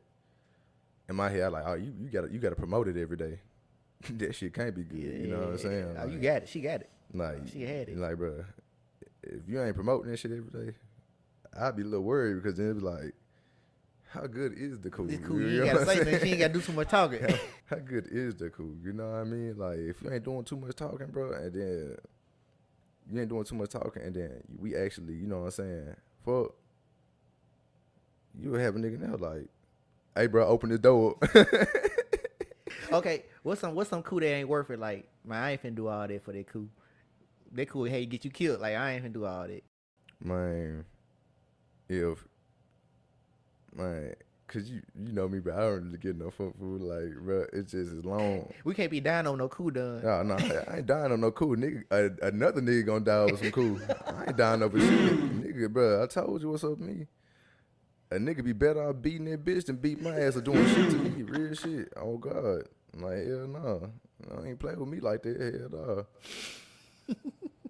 in 1.09 1.15
my 1.15 1.29
head, 1.29 1.43
I 1.43 1.47
like, 1.47 1.63
oh, 1.65 1.73
you 1.75 1.93
you 1.99 2.09
gotta 2.09 2.31
you 2.31 2.39
gotta 2.39 2.55
promote 2.55 2.87
it 2.87 2.97
every 2.97 3.17
day. 3.17 3.39
that 4.17 4.35
shit 4.35 4.53
can't 4.53 4.75
be 4.75 4.83
good. 4.83 4.99
You 4.99 5.27
know 5.27 5.39
what 5.39 5.49
I'm 5.49 5.57
saying? 5.57 5.95
Oh, 5.99 6.07
you 6.07 6.19
got 6.19 6.43
it. 6.43 6.49
She 6.49 6.61
got 6.61 6.81
it. 6.81 6.89
Like 7.13 7.47
She 7.51 7.63
had 7.63 7.89
it. 7.89 7.97
Like, 7.97 8.17
bro, 8.17 8.43
if 9.23 9.47
you 9.47 9.61
ain't 9.61 9.75
promoting 9.75 10.11
that 10.11 10.17
shit 10.17 10.31
every 10.31 10.65
day, 10.65 10.73
I'd 11.59 11.75
be 11.75 11.83
a 11.83 11.85
little 11.85 12.03
worried 12.03 12.35
because 12.41 12.57
then 12.57 12.67
it'd 12.71 12.79
be 12.79 12.85
like, 12.85 13.13
how 14.09 14.25
good 14.25 14.53
is 14.55 14.79
the 14.79 14.89
coo? 14.89 15.07
It's 15.09 15.25
cool. 15.25 15.39
You 15.41 15.47
You 15.47 15.59
know 15.59 15.65
ain't 15.65 15.73
gotta 15.73 15.85
say 15.85 15.97
nothing. 15.97 16.13
She 16.13 16.19
saying? 16.19 16.31
ain't 16.33 16.39
gotta 16.39 16.53
do 16.53 16.61
too 16.61 16.73
much 16.73 16.87
talking. 16.89 17.21
how, 17.29 17.35
how 17.65 17.75
good 17.77 18.07
is 18.09 18.35
the 18.35 18.49
coo? 18.49 18.77
You 18.83 18.93
know 18.93 19.09
what 19.11 19.17
I 19.19 19.23
mean? 19.25 19.57
Like, 19.57 19.77
if 19.77 20.01
you 20.01 20.11
ain't 20.11 20.23
doing 20.23 20.43
too 20.43 20.55
much 20.57 20.75
talking, 20.75 21.07
bro, 21.07 21.33
and 21.33 21.53
then 21.53 21.97
you 23.11 23.19
ain't 23.21 23.29
doing 23.29 23.43
too 23.43 23.55
much 23.55 23.69
talking, 23.69 24.01
and 24.03 24.15
then 24.15 24.41
we 24.57 24.75
actually, 24.75 25.13
you 25.15 25.27
know 25.27 25.39
what 25.39 25.45
I'm 25.45 25.51
saying? 25.51 25.95
Fuck, 26.25 26.53
you 28.39 28.51
would 28.51 28.61
have 28.61 28.75
a 28.75 28.79
nigga 28.79 28.99
now 28.99 29.15
like, 29.17 29.47
hey, 30.15 30.27
bro, 30.27 30.47
open 30.47 30.69
the 30.69 30.77
door. 30.77 31.15
okay, 32.91 33.23
what's 33.43 33.61
some 33.61 33.75
what's 33.75 33.89
some 33.89 34.03
coo 34.03 34.19
that 34.19 34.27
ain't 34.27 34.49
worth 34.49 34.69
it? 34.69 34.79
Like, 34.79 35.07
man, 35.25 35.43
I 35.43 35.51
ain't 35.51 35.63
finna 35.63 35.75
do 35.75 35.87
all 35.87 36.07
that 36.07 36.23
for 36.23 36.31
that 36.33 36.47
coo. 36.47 36.69
That 37.51 37.69
cool, 37.69 37.85
hey, 37.85 38.05
get 38.05 38.25
you 38.25 38.31
killed. 38.31 38.61
Like, 38.61 38.75
I 38.75 38.93
ain't 38.93 39.05
finna 39.05 39.13
do 39.13 39.25
all 39.25 39.47
that. 39.47 39.63
man, 40.21 40.85
if 41.89 42.27
man, 43.75 44.13
cause 44.47 44.69
you 44.69 44.81
you 44.99 45.11
know 45.11 45.27
me, 45.27 45.39
but 45.39 45.53
I 45.53 45.61
don't 45.61 45.85
really 45.85 45.97
get 45.97 46.17
no 46.17 46.31
food. 46.31 46.53
Like, 46.59 47.13
bro, 47.23 47.45
it's 47.53 47.71
just 47.71 47.93
as 47.93 48.05
long. 48.05 48.51
We 48.63 48.73
can't 48.73 48.91
be 48.91 48.99
down 48.99 49.27
on 49.27 49.37
no 49.37 49.47
coo 49.47 49.71
done. 49.71 50.01
No, 50.03 50.23
no, 50.23 50.35
I 50.35 50.73
I 50.73 50.77
ain't 50.77 50.85
dying 50.85 51.11
on 51.11 51.21
no 51.21 51.31
coo 51.31 51.55
nigga. 51.55 52.17
Another 52.21 52.61
nigga 52.61 52.85
gonna 52.85 53.05
die 53.05 53.17
over 53.17 53.37
some 53.37 53.51
cool. 53.51 53.79
I 54.07 54.25
ain't 54.27 54.37
dying 54.37 54.63
over 54.63 54.79
shit, 54.79 54.89
nigga, 55.43 55.71
bro. 55.71 56.03
I 56.03 56.07
told 56.07 56.41
you 56.41 56.49
what's 56.49 56.63
up 56.63 56.71
with 56.71 56.79
me. 56.79 57.07
A 58.09 58.15
nigga 58.15 58.43
be 58.43 58.53
better 58.53 58.87
off 58.87 59.01
beating 59.01 59.25
that 59.25 59.43
bitch 59.43 59.65
than 59.65 59.75
beat 59.75 60.01
my 60.01 60.17
ass 60.17 60.37
or 60.37 60.41
doing 60.41 60.65
shit 60.67 60.91
to 60.91 60.97
me. 60.97 61.23
Real 61.23 61.53
shit. 61.53 61.91
Oh 61.97 62.17
God. 62.17 62.63
Like 62.93 63.27
hell 63.27 63.47
no. 63.47 63.91
No, 64.29 64.45
ain't 64.45 64.59
play 64.59 64.75
with 64.75 64.87
me 64.87 64.99
like 64.99 65.23
that. 65.23 65.37
Hell 65.37 65.69
no. 65.71 67.15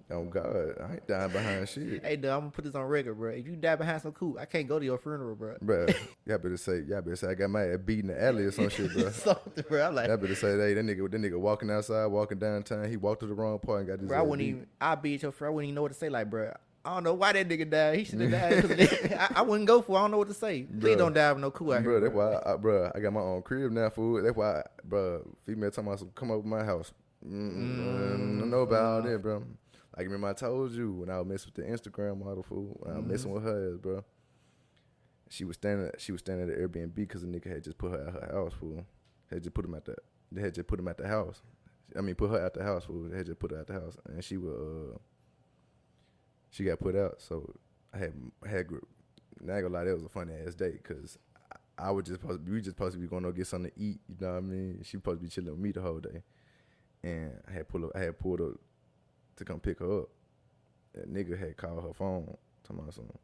Oh 0.09 0.23
God. 0.23 0.75
I 0.79 0.93
ain't 0.93 1.07
dying 1.07 1.31
behind 1.31 1.67
shit. 1.67 2.05
Hey, 2.05 2.15
dude, 2.15 2.31
I'm 2.31 2.39
gonna 2.39 2.51
put 2.51 2.63
this 2.63 2.75
on 2.75 2.83
record, 2.83 3.15
bro. 3.15 3.31
If 3.31 3.45
you 3.45 3.55
die 3.57 3.75
behind 3.75 4.01
some 4.01 4.13
coo, 4.13 4.37
I 4.39 4.45
can't 4.45 4.67
go 4.67 4.79
to 4.79 4.85
your 4.85 4.97
funeral, 4.97 5.35
bro. 5.35 5.55
Bruh, 5.63 5.93
y'all 6.25 6.37
better 6.37 6.55
say, 6.55 6.81
y'all 6.87 7.01
better 7.01 7.15
say 7.17 7.27
I 7.27 7.33
got 7.33 7.49
my 7.49 7.63
ass 7.65 7.79
beat 7.83 7.99
in 7.99 8.07
the 8.07 8.23
alley 8.23 8.45
or 8.45 8.51
some 8.51 8.69
shit, 8.69 8.93
bro. 8.93 9.09
Something, 9.11 9.65
bro. 9.67 9.87
I'm 9.87 9.95
like, 9.95 10.07
Y'all 10.07 10.17
better 10.17 10.35
say, 10.35 10.57
hey, 10.57 10.73
that 10.75 10.85
nigga, 10.85 11.11
that 11.11 11.21
nigga 11.21 11.37
walking 11.37 11.69
outside, 11.69 12.05
walking 12.05 12.39
downtown, 12.39 12.89
he 12.89 12.95
walked 12.95 13.19
to 13.21 13.27
the 13.27 13.33
wrong 13.33 13.59
part 13.59 13.79
and 13.79 13.87
got 13.89 13.99
this. 13.99 14.07
bro, 14.07 14.17
I 14.17 14.21
wouldn't 14.21 14.39
beat. 14.39 14.49
even. 14.49 14.67
I'll 14.79 14.95
be 14.95 15.15
at 15.15 15.23
your 15.23 15.31
friend. 15.33 15.51
I 15.51 15.55
wouldn't 15.55 15.67
even 15.67 15.75
know 15.75 15.81
what 15.81 15.91
to 15.91 15.97
say. 15.97 16.07
Like, 16.09 16.29
bro, 16.29 16.53
I 16.85 16.93
don't 16.93 17.03
know 17.03 17.13
why 17.13 17.33
that 17.33 17.49
nigga 17.49 17.69
died. 17.69 17.97
He 17.97 18.05
should 18.05 18.21
have 18.21 18.31
died. 18.31 19.11
I, 19.19 19.39
I 19.39 19.41
wouldn't 19.41 19.67
go 19.67 19.81
for. 19.81 19.97
I 19.97 20.03
don't 20.03 20.11
know 20.11 20.19
what 20.19 20.29
to 20.29 20.33
say. 20.33 20.63
Please 20.63 20.95
Bruh. 20.95 20.99
don't 20.99 21.13
die 21.13 21.33
with 21.33 21.41
no 21.41 21.51
coo 21.51 21.73
out 21.73 21.83
bro, 21.83 21.95
here. 21.95 21.99
that's 21.99 22.15
why, 22.15 22.39
I, 22.45 22.55
bro, 22.55 22.89
I 22.95 22.99
got 23.01 23.11
my 23.11 23.19
own 23.19 23.41
crib 23.41 23.73
now, 23.73 23.89
fool. 23.89 24.23
That's 24.23 24.37
why, 24.37 24.63
bro, 24.85 25.21
female 25.45 25.69
talking 25.69 25.87
about 25.87 25.99
some 25.99 26.11
come 26.15 26.31
over 26.31 26.47
my 26.47 26.63
house. 26.63 26.93
Mm, 27.27 28.05
I 28.05 28.17
don't 28.17 28.49
know 28.49 28.61
about 28.61 28.83
all 28.83 29.01
that, 29.01 29.21
bro. 29.21 29.43
Like 29.97 30.05
remember 30.05 30.27
I 30.27 30.33
told 30.33 30.73
you 30.73 30.91
when 30.91 31.09
I 31.09 31.17
was 31.17 31.27
messing 31.27 31.51
with 31.55 31.65
the 31.65 31.71
Instagram 31.89 32.23
model, 32.23 32.43
fool. 32.43 32.77
When 32.79 32.93
I 32.93 32.99
was 32.99 33.07
messing 33.07 33.31
with 33.31 33.43
her, 33.43 33.73
ass, 33.73 33.77
bro. 33.79 34.03
She 35.29 35.43
was 35.43 35.55
standing, 35.55 35.89
she 35.97 36.11
was 36.11 36.19
standing 36.19 36.47
at 36.49 36.55
the 36.55 36.67
Airbnb 36.67 36.93
because 36.95 37.21
the 37.23 37.27
nigga 37.27 37.51
had 37.51 37.63
just 37.63 37.79
put 37.79 37.91
her 37.91 38.07
at 38.07 38.13
her 38.13 38.35
house, 38.35 38.53
fool. 38.53 38.85
Had 39.31 39.41
just 39.41 39.55
put 39.55 39.65
him 39.65 39.73
at 39.73 39.85
the, 39.85 39.95
they 40.31 40.41
had 40.41 40.53
just 40.53 40.67
put 40.67 40.79
him 40.79 40.87
at 40.87 40.97
the 40.99 41.07
house. 41.07 41.41
I 41.97 42.01
mean, 42.01 42.13
put 42.13 42.29
her 42.29 42.45
at 42.45 42.53
the 42.53 42.63
house, 42.63 42.85
fool. 42.85 43.09
They 43.09 43.17
had 43.17 43.25
just 43.25 43.39
put 43.39 43.51
her 43.51 43.57
at 43.57 43.67
the 43.67 43.73
house, 43.73 43.97
and 44.07 44.23
she 44.23 44.37
was, 44.37 44.53
uh, 44.53 44.97
she 46.51 46.63
got 46.63 46.79
put 46.79 46.95
out. 46.95 47.15
So 47.19 47.55
I 47.91 47.97
had 47.97 48.13
had 48.47 48.67
gr- 48.67 48.77
not 49.41 49.61
gonna 49.61 49.73
lie, 49.73 49.83
that 49.85 49.95
was 49.95 50.05
a 50.05 50.09
funny 50.09 50.33
ass 50.45 50.53
day 50.53 50.71
because 50.71 51.17
I, 51.51 51.87
I 51.87 51.91
was 51.91 52.05
just 52.05 52.21
supposed 52.21 52.47
we 52.47 52.57
just 52.57 52.77
supposed 52.77 52.93
to 52.93 52.99
be 52.99 53.07
going 53.07 53.23
to 53.23 53.31
get 53.31 53.47
something 53.47 53.71
to 53.71 53.79
eat. 53.79 53.99
You 54.07 54.15
know 54.21 54.33
what 54.33 54.37
I 54.37 54.41
mean? 54.41 54.79
She 54.83 54.91
supposed 54.91 55.19
to 55.19 55.23
be 55.23 55.29
chilling 55.29 55.51
with 55.51 55.59
me 55.59 55.71
the 55.71 55.81
whole 55.81 55.99
day, 55.99 56.21
and 57.03 57.31
I 57.49 57.51
had 57.51 57.67
pull 57.67 57.85
up, 57.85 57.91
I 57.95 58.01
had 58.01 58.19
pulled 58.19 58.41
up 58.41 58.53
to 59.37 59.45
come 59.45 59.59
pick 59.59 59.79
her 59.79 60.01
up. 60.01 60.09
That 60.93 61.13
nigga 61.13 61.37
had 61.37 61.57
called 61.57 61.83
her 61.83 61.93
phone, 61.93 62.35
talking 62.63 62.79
about 62.79 62.93
something. 62.93 63.17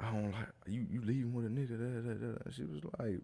I 0.00 0.12
don't 0.12 0.32
like 0.32 0.48
you. 0.66 0.86
You 0.90 1.02
leaving 1.02 1.32
with 1.32 1.46
a 1.46 1.48
nigga? 1.48 1.78
Da, 1.78 2.10
da, 2.10 2.14
da. 2.14 2.50
She 2.50 2.64
was 2.64 2.80
like, 2.98 3.20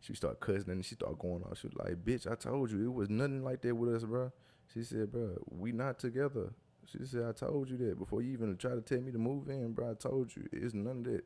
she 0.00 0.14
started 0.14 0.40
cussing 0.40 0.70
and 0.70 0.84
she 0.84 0.94
started 0.94 1.18
going 1.18 1.42
off. 1.42 1.58
She 1.58 1.66
was 1.66 1.76
like, 1.76 2.04
bitch, 2.04 2.30
I 2.30 2.34
told 2.34 2.70
you 2.70 2.84
it 2.84 2.92
was 2.92 3.10
nothing 3.10 3.44
like 3.44 3.60
that 3.62 3.74
with 3.74 3.94
us, 3.94 4.04
bro. 4.04 4.32
She 4.72 4.82
said, 4.82 5.12
bro, 5.12 5.36
we 5.50 5.72
not 5.72 5.98
together. 5.98 6.52
She 6.86 7.04
said, 7.04 7.24
I 7.28 7.32
told 7.32 7.68
you 7.68 7.76
that 7.78 7.98
before 7.98 8.22
you 8.22 8.32
even 8.32 8.56
tried 8.56 8.76
to 8.76 8.80
tell 8.80 9.00
me 9.02 9.12
to 9.12 9.18
move 9.18 9.48
in, 9.50 9.72
bro. 9.72 9.90
I 9.90 9.94
told 9.94 10.34
you 10.34 10.48
it's 10.52 10.72
none 10.72 10.98
of 10.98 11.04
that. 11.04 11.24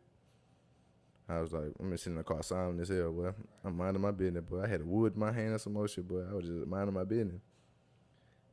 I 1.28 1.40
was 1.40 1.52
like, 1.52 1.72
I'm 1.78 1.96
sitting 1.96 2.14
in 2.14 2.18
the 2.18 2.24
car 2.24 2.42
silent 2.42 2.80
as 2.80 2.88
hell, 2.88 3.12
boy. 3.12 3.30
I'm 3.64 3.76
minding 3.76 4.02
my 4.02 4.10
business, 4.10 4.42
boy. 4.42 4.62
I 4.62 4.66
had 4.66 4.80
a 4.80 4.84
wood 4.84 5.14
in 5.14 5.20
my 5.20 5.32
hand 5.32 5.52
and 5.52 5.60
some 5.60 5.74
more 5.74 5.86
shit, 5.86 6.06
boy. 6.06 6.24
I 6.28 6.34
was 6.34 6.46
just 6.46 6.66
minding 6.66 6.94
my 6.94 7.04
business. 7.04 7.40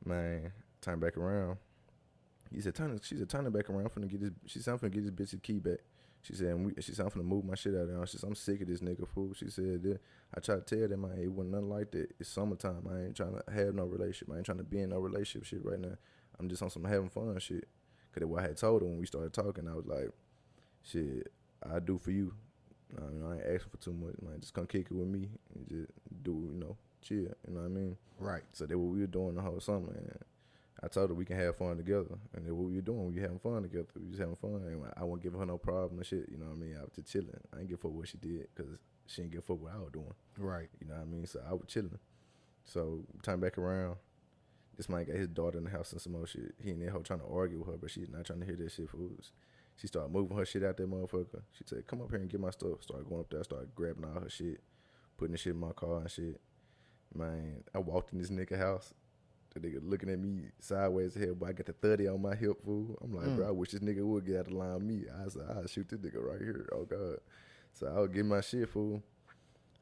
Man, 0.05 0.51
turn 0.81 0.99
back 0.99 1.17
around. 1.17 1.57
He 2.53 2.61
said, 2.61 2.75
turn. 2.75 2.99
She 3.03 3.17
said, 3.17 3.29
turn 3.29 3.45
it 3.45 3.53
back 3.53 3.69
around. 3.69 3.85
I'm 3.85 3.89
finna 3.89 4.09
get 4.09 4.21
this. 4.21 4.31
She 4.47 4.59
said, 4.59 4.71
I'm 4.71 4.79
finna 4.79 4.91
get 4.91 5.15
this 5.15 5.33
bitch's 5.35 5.41
key 5.41 5.59
back. 5.59 5.79
She 6.21 6.33
said, 6.33 6.47
and 6.47 6.65
we, 6.65 6.81
she 6.81 6.93
said, 6.93 7.05
I'm 7.05 7.11
finna 7.11 7.25
move 7.25 7.45
my 7.45 7.55
shit 7.55 7.73
out 7.75 7.81
of 7.81 7.87
there. 7.89 8.05
She 8.05 8.17
said, 8.17 8.27
I'm 8.27 8.35
sick 8.35 8.61
of 8.61 8.67
this 8.67 8.81
nigga 8.81 9.07
fool. 9.07 9.33
She 9.33 9.49
said, 9.49 9.99
I 10.35 10.39
tried 10.39 10.67
to 10.67 10.75
tell 10.75 10.87
them, 10.87 11.01
man, 11.01 11.17
it 11.17 11.31
wasn't 11.31 11.53
nothing 11.53 11.69
like 11.69 11.91
that. 11.91 12.11
It's 12.19 12.29
summertime. 12.29 12.87
I 12.91 13.05
ain't 13.05 13.15
trying 13.15 13.35
to 13.35 13.53
have 13.53 13.75
no 13.75 13.85
relationship. 13.85 14.33
I 14.33 14.37
ain't 14.37 14.45
trying 14.45 14.57
to 14.57 14.63
be 14.63 14.81
in 14.81 14.89
no 14.89 14.99
relationship 14.99 15.45
shit 15.45 15.65
right 15.65 15.79
now. 15.79 15.95
I'm 16.39 16.49
just 16.49 16.61
on 16.61 16.69
some 16.69 16.83
having 16.83 17.09
fun 17.09 17.37
shit. 17.39 17.67
Cause 18.13 18.25
what 18.25 18.43
I 18.43 18.47
had 18.47 18.57
told 18.57 18.81
her 18.81 18.87
when 18.87 18.97
we 18.97 19.05
started 19.05 19.33
talking, 19.33 19.67
I 19.67 19.75
was 19.75 19.85
like, 19.85 20.09
shit, 20.83 21.31
I 21.69 21.79
do 21.79 21.97
for 21.97 22.11
you. 22.11 22.33
I, 22.97 23.01
mean, 23.01 23.23
I 23.23 23.33
ain't 23.35 23.55
asking 23.55 23.71
for 23.71 23.77
too 23.77 23.93
much. 23.93 24.15
Man, 24.21 24.39
just 24.39 24.53
come 24.53 24.65
kick 24.65 24.87
it 24.89 24.93
with 24.93 25.07
me 25.07 25.29
and 25.53 25.67
just 25.67 25.91
do, 26.23 26.49
you 26.51 26.59
know, 26.59 26.75
chill. 27.01 27.17
You 27.17 27.53
know 27.53 27.61
what 27.61 27.65
I 27.65 27.69
mean? 27.69 27.97
Right. 28.19 28.41
So 28.51 28.65
that's 28.65 28.75
what 28.75 28.91
we 28.91 29.01
were 29.01 29.07
doing 29.07 29.35
the 29.35 29.41
whole 29.41 29.59
summer. 29.59 29.93
And 29.95 30.17
I 30.81 30.87
told 30.87 31.09
her 31.09 31.13
we 31.13 31.25
can 31.25 31.37
have 31.37 31.57
fun 31.57 31.77
together. 31.77 32.17
And 32.33 32.45
that's 32.45 32.53
what 32.53 32.69
we 32.69 32.75
were 32.75 32.81
doing. 32.81 33.13
We 33.13 33.21
having 33.21 33.39
fun 33.39 33.63
together. 33.63 33.87
We 33.99 34.09
just 34.09 34.19
having 34.19 34.35
fun. 34.35 34.61
And 34.65 34.81
I 34.95 35.03
won't 35.03 35.21
give 35.21 35.33
her 35.33 35.45
no 35.45 35.57
problem 35.57 35.97
and 35.99 36.05
shit. 36.05 36.29
You 36.29 36.37
know 36.37 36.45
what 36.45 36.57
I 36.57 36.59
mean? 36.59 36.77
I 36.77 36.83
was 36.83 36.93
just 36.95 37.11
chilling. 37.11 37.39
I 37.53 37.59
ain't 37.59 37.69
give 37.69 37.79
a 37.79 37.81
fuck 37.81 37.91
what 37.91 38.07
she 38.07 38.17
did 38.17 38.47
because 38.55 38.71
she 39.05 39.21
didn't 39.21 39.33
give 39.33 39.39
a 39.39 39.43
fuck 39.43 39.61
what 39.61 39.73
I 39.73 39.79
was 39.79 39.91
doing. 39.91 40.13
Right. 40.37 40.69
You 40.79 40.87
know 40.87 40.95
what 40.95 41.01
I 41.01 41.05
mean? 41.05 41.25
So 41.25 41.41
I 41.47 41.53
was 41.53 41.65
chilling. 41.67 41.99
So 42.63 43.03
time 43.23 43.39
back 43.39 43.57
around, 43.57 43.97
this 44.77 44.87
man 44.87 45.03
got 45.03 45.15
his 45.15 45.27
daughter 45.27 45.57
in 45.57 45.65
the 45.65 45.69
house 45.69 45.91
and 45.91 45.99
some 45.99 46.13
more 46.13 46.27
shit. 46.27 46.53
He 46.63 46.71
and 46.71 46.81
that 46.81 46.91
hoe 46.91 46.99
trying 46.99 47.19
to 47.19 47.25
argue 47.25 47.59
with 47.59 47.67
her, 47.67 47.77
but 47.77 47.91
she's 47.91 48.09
not 48.09 48.25
trying 48.25 48.39
to 48.39 48.45
hear 48.45 48.55
that 48.55 48.71
shit. 48.71 48.89
Fools. 48.89 49.31
She 49.75 49.87
started 49.87 50.13
moving 50.13 50.37
her 50.37 50.45
shit 50.45 50.63
out 50.63 50.77
there, 50.77 50.87
motherfucker. 50.87 51.41
She 51.51 51.63
said, 51.65 51.87
"Come 51.87 52.01
up 52.01 52.09
here 52.09 52.19
and 52.19 52.29
get 52.29 52.39
my 52.39 52.49
stuff." 52.49 52.83
Started 52.83 53.07
going 53.07 53.21
up 53.21 53.29
there, 53.29 53.43
started 53.43 53.73
grabbing 53.75 54.05
all 54.05 54.21
her 54.21 54.29
shit, 54.29 54.61
putting 55.17 55.31
the 55.31 55.37
shit 55.37 55.53
in 55.53 55.59
my 55.59 55.71
car 55.71 56.01
and 56.01 56.11
shit. 56.11 56.39
Man, 57.13 57.63
I 57.73 57.79
walked 57.79 58.13
in 58.13 58.19
this 58.19 58.29
nigga 58.29 58.57
house. 58.57 58.93
The 59.53 59.59
nigga 59.59 59.79
looking 59.81 60.09
at 60.09 60.19
me 60.19 60.43
sideways 60.59 61.15
hell, 61.15 61.33
but 61.33 61.49
I 61.49 61.53
got 61.53 61.65
the 61.65 61.73
30 61.73 62.07
on 62.09 62.21
my 62.21 62.35
hip, 62.35 62.63
fool. 62.63 62.97
I'm 63.01 63.13
like, 63.13 63.25
Mm. 63.27 63.35
bro, 63.37 63.47
I 63.47 63.51
wish 63.51 63.71
this 63.71 63.81
nigga 63.81 64.03
would 64.05 64.25
get 64.25 64.37
out 64.37 64.47
of 64.47 64.53
line 64.53 64.85
me. 64.87 65.05
I 65.09 65.27
said, 65.29 65.41
I'll 65.49 65.65
shoot 65.67 65.89
this 65.89 65.99
nigga 65.99 66.21
right 66.23 66.39
here. 66.39 66.69
Oh, 66.71 66.85
God. 66.85 67.17
So 67.73 67.87
I'll 67.87 68.07
get 68.07 68.25
my 68.25 68.41
shit, 68.41 68.69
fool. 68.69 69.01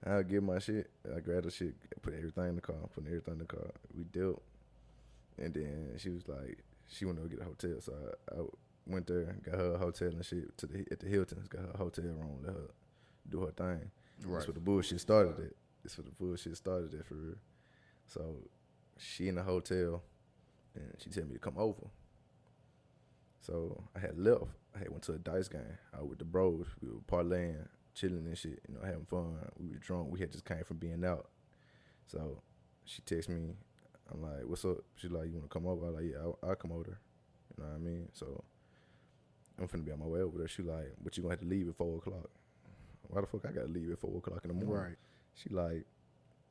I'll 0.05 0.23
get 0.23 0.41
my 0.43 0.59
shit. 0.59 0.89
I 1.13 1.19
grabbed 1.19 1.45
the 1.47 1.51
shit, 1.51 1.75
put 2.01 2.13
everything 2.13 2.47
in 2.49 2.55
the 2.55 2.61
car, 2.61 2.75
put 2.93 3.05
everything 3.07 3.33
in 3.33 3.39
the 3.39 3.45
car. 3.45 3.71
We 3.95 4.03
dealt. 4.05 4.41
And 5.37 5.53
then 5.53 5.93
she 5.97 6.09
was 6.11 6.27
like, 6.27 6.59
she 6.87 7.03
wanted 7.05 7.23
to 7.23 7.29
get 7.29 7.41
a 7.41 7.45
hotel. 7.45 7.81
So 7.81 7.93
I, 8.31 8.35
I 8.39 8.43
went 8.85 9.07
there, 9.07 9.35
got 9.43 9.55
her 9.55 9.73
a 9.73 9.77
hotel 9.77 10.09
and 10.09 10.23
shit 10.25 10.57
to 10.59 10.65
the 10.67 10.85
at 10.91 10.99
the 11.01 11.07
Hilton's, 11.07 11.47
got 11.49 11.61
her 11.63 11.71
a 11.73 11.77
hotel 11.77 12.05
room, 12.05 12.39
let 12.43 12.53
her 12.53 12.69
do 13.29 13.41
her 13.41 13.51
thing. 13.51 13.91
That's 14.37 14.47
where 14.47 14.53
the 14.53 14.59
bullshit 14.61 15.01
started 15.01 15.39
at. 15.39 15.53
That's 15.83 15.97
where 15.97 16.05
the 16.05 16.11
bullshit 16.11 16.55
started 16.57 16.93
at 16.93 17.05
for 17.05 17.15
real. 17.15 17.35
So 18.07 18.35
she 18.99 19.27
in 19.27 19.35
the 19.35 19.43
hotel 19.43 20.03
and 20.75 20.93
she 20.99 21.09
told 21.09 21.27
me 21.27 21.33
to 21.33 21.39
come 21.39 21.57
over. 21.57 21.87
So 23.41 23.83
I 23.95 23.99
had 23.99 24.17
left. 24.17 24.45
I 24.75 24.79
had 24.79 24.89
went 24.89 25.03
to 25.03 25.13
a 25.13 25.17
dice 25.17 25.47
game 25.47 25.77
out 25.95 26.07
with 26.07 26.19
the 26.19 26.25
bros. 26.25 26.65
We 26.81 26.89
were 26.89 26.99
parlaying, 27.07 27.67
chilling 27.95 28.25
and 28.25 28.37
shit, 28.37 28.59
you 28.67 28.75
know, 28.75 28.81
having 28.85 29.05
fun. 29.05 29.37
We 29.57 29.69
were 29.69 29.79
drunk. 29.79 30.11
We 30.11 30.19
had 30.19 30.31
just 30.31 30.45
came 30.45 30.63
from 30.63 30.77
being 30.77 31.03
out. 31.05 31.29
So 32.05 32.41
she 32.85 33.01
texted 33.01 33.29
me. 33.29 33.53
I'm 34.11 34.21
like, 34.21 34.43
what's 34.45 34.63
up? 34.65 34.77
She's 34.95 35.11
like, 35.11 35.27
you 35.27 35.33
want 35.33 35.49
to 35.49 35.53
come 35.53 35.67
over? 35.67 35.87
I'm 35.87 35.95
like, 35.95 36.05
yeah, 36.05 36.19
I'll, 36.21 36.39
I'll 36.43 36.55
come 36.55 36.71
over. 36.71 36.99
You 37.57 37.63
know 37.63 37.69
what 37.69 37.75
I 37.75 37.79
mean? 37.79 38.09
So 38.13 38.43
I'm 39.59 39.67
finna 39.67 39.85
be 39.85 39.91
on 39.91 39.99
my 39.99 40.05
way 40.05 40.21
over 40.21 40.37
there. 40.37 40.47
She 40.47 40.61
like, 40.61 40.93
but 41.03 41.17
you 41.17 41.23
gonna 41.23 41.33
have 41.33 41.41
to 41.41 41.47
leave 41.47 41.67
at 41.67 41.75
four 41.75 41.97
o'clock. 41.97 42.29
Why 43.09 43.21
the 43.21 43.27
fuck 43.27 43.45
I 43.45 43.51
gotta 43.51 43.67
leave 43.67 43.91
at 43.91 43.99
four 43.99 44.17
o'clock 44.17 44.41
in 44.43 44.49
the 44.49 44.65
morning? 44.65 44.83
Right. 44.83 44.97
She 45.35 45.49
like, 45.49 45.85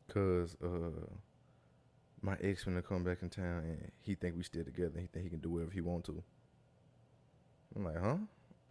cause 0.09 0.57
uh, 0.63 1.07
my 2.27 2.37
ex 2.43 2.65
finna 2.65 2.85
come 2.85 3.05
back 3.05 3.23
in 3.23 3.31
town 3.31 3.63
and 3.65 3.93
he 4.01 4.17
think 4.17 4.37
we 4.37 4.43
still 4.43 4.65
together. 4.65 4.93
And 4.95 5.03
he 5.03 5.07
think 5.07 5.25
he 5.25 5.31
can 5.31 5.39
do 5.39 5.51
whatever 5.51 5.71
he 5.71 5.81
want 5.81 6.05
to. 6.07 6.23
I'm 7.75 7.85
like, 7.85 8.01
huh? 8.03 8.17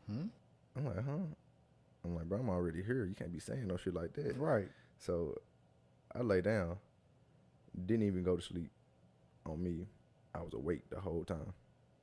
Hmm? 0.07 0.27
I'm 0.75 0.85
like, 0.85 0.97
huh? 0.97 1.25
I'm 2.03 2.15
like, 2.15 2.25
bro, 2.25 2.39
I'm 2.39 2.49
already 2.49 2.83
here. 2.83 3.05
You 3.05 3.15
can't 3.15 3.31
be 3.31 3.39
saying 3.39 3.65
no 3.65 3.77
shit 3.77 3.95
like 3.95 4.13
that. 4.13 4.37
Right. 4.37 4.67
So 4.99 5.39
I 6.13 6.21
lay 6.21 6.41
down, 6.41 6.77
didn't 7.85 8.05
even 8.05 8.23
go 8.23 8.35
to 8.35 8.41
sleep 8.41 8.69
on 9.45 9.63
me. 9.63 9.87
I 10.33 10.41
was 10.41 10.53
awake 10.53 10.89
the 10.89 10.99
whole 10.99 11.23
time, 11.23 11.53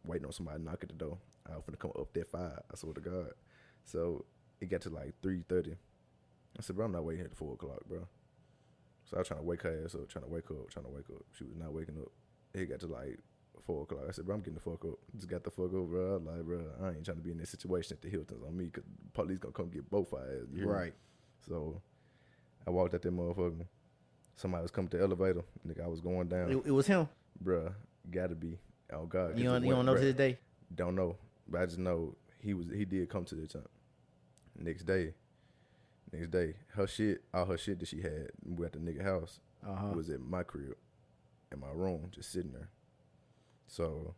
waiting 0.06 0.26
on 0.26 0.32
somebody 0.32 0.58
to 0.58 0.64
knock 0.64 0.78
at 0.82 0.88
the 0.88 0.94
door. 0.94 1.18
I 1.46 1.56
was 1.56 1.64
finna 1.64 1.78
come 1.78 1.92
up 1.98 2.12
that 2.14 2.30
five. 2.30 2.60
I 2.72 2.76
swear 2.76 2.94
to 2.94 3.00
God. 3.00 3.32
So 3.84 4.24
it 4.60 4.70
got 4.70 4.80
to 4.82 4.90
like 4.90 5.12
three 5.22 5.44
thirty. 5.48 5.72
I 6.58 6.62
said, 6.62 6.76
bro, 6.76 6.86
I'm 6.86 6.92
not 6.92 7.04
waiting 7.04 7.20
here 7.20 7.30
at 7.30 7.36
four 7.36 7.54
o'clock, 7.54 7.80
bro. 7.86 8.06
So 9.12 9.18
I 9.18 9.20
was 9.20 9.28
trying 9.28 9.40
to 9.40 9.44
wake 9.46 9.60
her 9.62 9.82
ass 9.84 9.94
up, 9.94 10.08
trying 10.08 10.24
to 10.24 10.30
wake 10.30 10.48
her 10.48 10.54
up, 10.54 10.70
trying 10.70 10.86
to 10.86 10.90
wake 10.90 11.06
her 11.08 11.14
up. 11.16 11.24
She 11.36 11.44
was 11.44 11.54
not 11.58 11.74
waking 11.74 11.98
up. 12.00 12.08
It 12.54 12.70
got 12.70 12.80
to 12.80 12.86
like 12.86 13.18
four 13.66 13.82
o'clock. 13.82 14.04
I 14.08 14.12
said, 14.12 14.24
bro, 14.24 14.36
I'm 14.36 14.40
getting 14.40 14.54
the 14.54 14.60
fuck 14.60 14.82
up. 14.86 14.98
Just 15.14 15.28
got 15.28 15.44
the 15.44 15.50
fuck 15.50 15.66
up, 15.66 15.86
bro. 15.90 16.22
Like, 16.24 16.42
bro, 16.44 16.64
I 16.82 16.88
ain't 16.88 17.04
trying 17.04 17.18
to 17.18 17.22
be 17.22 17.30
in 17.30 17.36
this 17.36 17.50
situation 17.50 17.94
at 17.94 18.00
the 18.00 18.08
Hilton's 18.08 18.42
on 18.42 18.56
me 18.56 18.64
because 18.66 18.84
police 19.12 19.36
gonna 19.36 19.52
come 19.52 19.68
get 19.68 19.90
both 19.90 20.14
our 20.14 20.20
ass. 20.20 20.48
You 20.50 20.60
hear 20.60 20.66
me? 20.66 20.72
Right. 20.72 20.94
So 21.46 21.82
I 22.66 22.70
walked 22.70 22.94
out 22.94 23.02
that 23.02 23.14
motherfucker. 23.14 23.66
Somebody 24.36 24.62
was 24.62 24.70
coming 24.70 24.88
to 24.88 24.96
the 24.96 25.02
elevator. 25.02 25.42
Nigga, 25.68 25.84
I 25.84 25.88
was 25.88 26.00
going 26.00 26.28
down. 26.28 26.50
It, 26.50 26.62
it 26.64 26.70
was 26.70 26.86
him. 26.86 27.06
Bruh, 27.44 27.70
gotta 28.10 28.34
be. 28.34 28.58
Oh 28.94 29.04
God. 29.04 29.38
You 29.38 29.44
don't, 29.44 29.62
you 29.62 29.72
don't 29.72 29.84
know 29.84 29.94
to 29.94 30.00
this 30.00 30.14
day. 30.14 30.38
Don't 30.74 30.94
know. 30.94 31.16
But 31.46 31.60
I 31.60 31.66
just 31.66 31.78
know 31.78 32.16
he 32.40 32.54
was 32.54 32.66
he 32.74 32.86
did 32.86 33.10
come 33.10 33.26
to 33.26 33.34
the 33.34 33.46
time. 33.46 33.68
Next 34.58 34.84
day. 34.84 35.12
Next 36.12 36.30
day. 36.30 36.54
Her 36.74 36.86
shit, 36.86 37.22
all 37.32 37.46
her 37.46 37.56
shit 37.58 37.78
that 37.80 37.88
she 37.88 38.02
had 38.02 38.30
we 38.44 38.66
at 38.66 38.72
the 38.72 38.78
nigga 38.78 39.02
house 39.02 39.40
Uh 39.66 39.74
huh. 39.74 39.92
was 39.94 40.10
at 40.10 40.20
my 40.20 40.42
crib. 40.42 40.76
In 41.50 41.60
my 41.60 41.70
room, 41.72 42.08
just 42.10 42.32
sitting 42.32 42.52
there. 42.52 42.68
So 43.66 44.14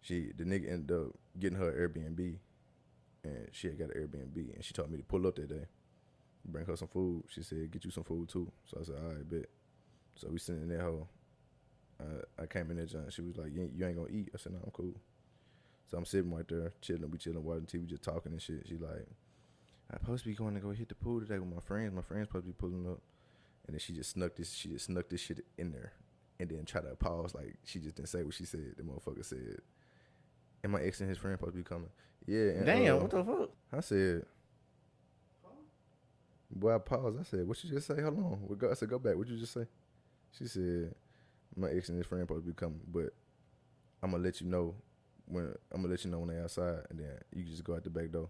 she 0.00 0.32
the 0.36 0.44
nigga 0.44 0.70
ended 0.70 0.96
up 0.96 1.12
getting 1.38 1.58
her 1.58 1.72
Airbnb 1.72 2.36
and 3.24 3.48
she 3.52 3.68
had 3.68 3.78
got 3.78 3.94
an 3.94 4.02
Airbnb 4.08 4.54
and 4.54 4.64
she 4.64 4.72
told 4.74 4.90
me 4.90 4.98
to 4.98 5.02
pull 5.04 5.26
up 5.26 5.36
that 5.36 5.48
day. 5.48 5.66
Bring 6.46 6.66
her 6.66 6.76
some 6.76 6.88
food. 6.88 7.24
She 7.28 7.42
said, 7.42 7.70
get 7.70 7.84
you 7.86 7.90
some 7.90 8.04
food 8.04 8.28
too. 8.28 8.50
So 8.66 8.78
I 8.80 8.84
said, 8.84 8.96
all 9.02 9.14
right, 9.14 9.28
bet. 9.30 9.46
So 10.16 10.28
we 10.30 10.38
sitting 10.38 10.62
in 10.62 10.68
that 10.68 10.82
hole. 10.82 11.08
I, 11.98 12.42
I 12.42 12.46
came 12.46 12.70
in 12.70 12.76
there, 12.76 12.86
John. 12.86 13.06
She 13.08 13.22
was 13.22 13.36
like, 13.36 13.52
you 13.54 13.62
ain't, 13.62 13.72
you 13.74 13.86
ain't 13.86 13.96
gonna 13.96 14.10
eat. 14.10 14.28
I 14.34 14.38
said, 14.38 14.52
no, 14.52 14.58
I'm 14.62 14.70
cool. 14.70 14.94
So 15.90 15.96
I'm 15.96 16.04
sitting 16.04 16.30
right 16.30 16.46
there, 16.46 16.72
chilling. 16.82 17.10
We 17.10 17.16
chilling, 17.18 17.42
watching 17.42 17.64
TV, 17.66 17.86
just 17.86 18.02
talking 18.02 18.32
and 18.32 18.42
shit. 18.42 18.66
She 18.68 18.76
like, 18.76 19.06
I 19.90 19.98
supposed 19.98 20.24
to 20.24 20.30
be 20.30 20.34
going 20.34 20.54
to 20.54 20.60
go 20.60 20.70
hit 20.70 20.88
the 20.88 20.94
pool 20.94 21.20
today 21.20 21.38
with 21.38 21.52
my 21.52 21.60
friends. 21.60 21.94
My 21.94 22.02
friends 22.02 22.28
supposed 22.28 22.46
to 22.46 22.52
be 22.52 22.56
pulling 22.58 22.86
up. 22.90 23.00
And 23.66 23.74
then 23.74 23.80
she 23.80 23.92
just 23.92 24.10
snuck 24.10 24.36
this. 24.36 24.52
She 24.52 24.68
just 24.68 24.86
snuck 24.86 25.08
this 25.08 25.20
shit 25.20 25.44
in 25.56 25.72
there, 25.72 25.92
and 26.38 26.48
then 26.50 26.64
try 26.64 26.82
to 26.82 26.94
pause 26.96 27.34
like 27.34 27.56
she 27.64 27.78
just 27.78 27.96
didn't 27.96 28.08
say 28.08 28.22
what 28.22 28.34
she 28.34 28.44
said. 28.44 28.74
The 28.76 28.82
motherfucker 28.82 29.24
said, 29.24 29.60
"And 30.62 30.72
my 30.72 30.82
ex 30.82 31.00
and 31.00 31.08
his 31.08 31.16
friend 31.16 31.38
supposed 31.38 31.54
to 31.54 31.58
be 31.58 31.64
coming." 31.64 31.88
Yeah. 32.26 32.50
And, 32.50 32.66
Damn, 32.66 32.96
uh, 32.96 32.98
what 33.00 33.10
the 33.10 33.24
fuck? 33.24 33.50
I 33.72 33.80
said, 33.80 34.26
boy, 36.50 36.74
I 36.74 36.78
paused. 36.78 37.20
I 37.20 37.22
said, 37.22 37.46
what 37.46 37.62
you 37.64 37.70
just 37.70 37.86
say? 37.86 38.00
Hold 38.00 38.18
on. 38.18 38.70
I 38.70 38.74
said, 38.74 38.88
go 38.88 38.98
back. 38.98 39.16
What 39.16 39.28
you 39.28 39.36
just 39.36 39.52
say? 39.52 39.66
She 40.38 40.46
said, 40.46 40.94
my 41.56 41.70
ex 41.70 41.88
and 41.88 41.98
his 41.98 42.06
friend 42.06 42.22
supposed 42.22 42.44
to 42.44 42.50
be 42.50 42.54
coming, 42.54 42.80
but 42.90 43.14
I'm 44.02 44.10
gonna 44.10 44.22
let 44.22 44.40
you 44.40 44.46
know 44.46 44.74
when 45.26 45.54
I'm 45.72 45.82
gonna 45.82 45.88
let 45.88 46.04
you 46.04 46.10
know 46.10 46.18
when 46.18 46.28
they 46.28 46.40
outside, 46.40 46.80
and 46.90 46.98
then 46.98 47.18
you 47.34 47.44
can 47.44 47.50
just 47.50 47.64
go 47.64 47.74
out 47.74 47.84
the 47.84 47.90
back 47.90 48.10
door. 48.10 48.28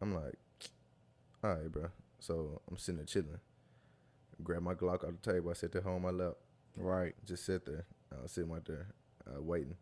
I'm 0.00 0.14
like, 0.14 0.34
all 1.42 1.54
right, 1.54 1.70
bro. 1.70 1.88
So 2.18 2.60
I'm 2.70 2.76
sitting 2.76 2.96
there 2.96 3.06
chilling. 3.06 3.40
Grab 4.42 4.62
my 4.62 4.74
Glock 4.74 5.04
off 5.04 5.14
the 5.22 5.32
table. 5.32 5.50
I 5.50 5.54
sit 5.54 5.72
there 5.72 5.86
on 5.88 6.02
my 6.02 6.10
lap. 6.10 6.34
Right. 6.76 7.14
Just 7.24 7.46
sit 7.46 7.64
there. 7.64 7.86
I 8.16 8.22
was 8.22 8.32
sitting 8.32 8.50
right 8.50 8.64
there, 8.64 8.88
uh, 9.26 9.40
waiting. 9.42 9.76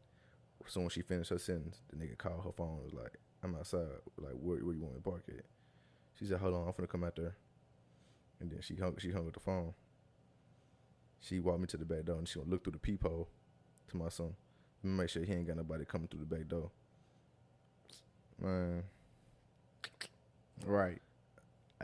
So 0.66 0.80
when 0.80 0.90
she 0.90 1.02
finished 1.02 1.30
her 1.30 1.38
sentence, 1.38 1.80
the 1.90 1.96
nigga 1.96 2.16
called 2.16 2.44
her 2.44 2.52
phone. 2.52 2.82
Was 2.82 2.94
like, 2.94 3.18
"I'm 3.42 3.54
outside. 3.54 4.00
Like, 4.16 4.32
where, 4.32 4.58
where 4.58 4.74
you 4.74 4.82
want 4.82 4.94
me 4.94 5.00
to 5.00 5.10
park 5.10 5.24
at?" 5.28 5.44
She 6.18 6.24
said, 6.26 6.38
"Hold 6.38 6.54
on, 6.54 6.68
I'm 6.68 6.72
finna 6.72 6.88
come 6.88 7.04
out 7.04 7.16
there." 7.16 7.36
And 8.40 8.50
then 8.50 8.60
she 8.62 8.76
hung, 8.76 8.96
she 8.98 9.10
hung 9.10 9.26
up 9.26 9.34
the 9.34 9.40
phone. 9.40 9.74
She 11.20 11.40
walked 11.40 11.60
me 11.60 11.66
to 11.68 11.76
the 11.76 11.84
back 11.84 12.04
door, 12.04 12.18
and 12.18 12.28
she 12.28 12.38
gonna 12.38 12.50
look 12.50 12.64
through 12.64 12.72
the 12.72 12.78
peephole 12.78 13.28
to 13.88 13.96
my 13.96 14.08
son. 14.08 14.34
Make 14.82 15.08
sure 15.08 15.24
he 15.24 15.32
ain't 15.32 15.46
got 15.46 15.56
nobody 15.56 15.84
coming 15.84 16.08
through 16.08 16.20
the 16.20 16.26
back 16.26 16.48
door. 16.48 16.70
Man, 18.38 18.82
Right. 20.66 21.00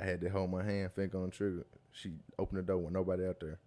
I 0.01 0.05
had 0.05 0.21
to 0.23 0.29
hold 0.29 0.51
my 0.51 0.63
hand, 0.65 0.93
finger 0.93 1.19
on 1.19 1.27
the 1.27 1.31
trigger. 1.31 1.67
She 1.93 2.13
opened 2.39 2.59
the 2.61 2.63
door 2.63 2.79
with 2.79 2.93
nobody 2.93 3.27
out 3.27 3.41
there. 3.41 3.59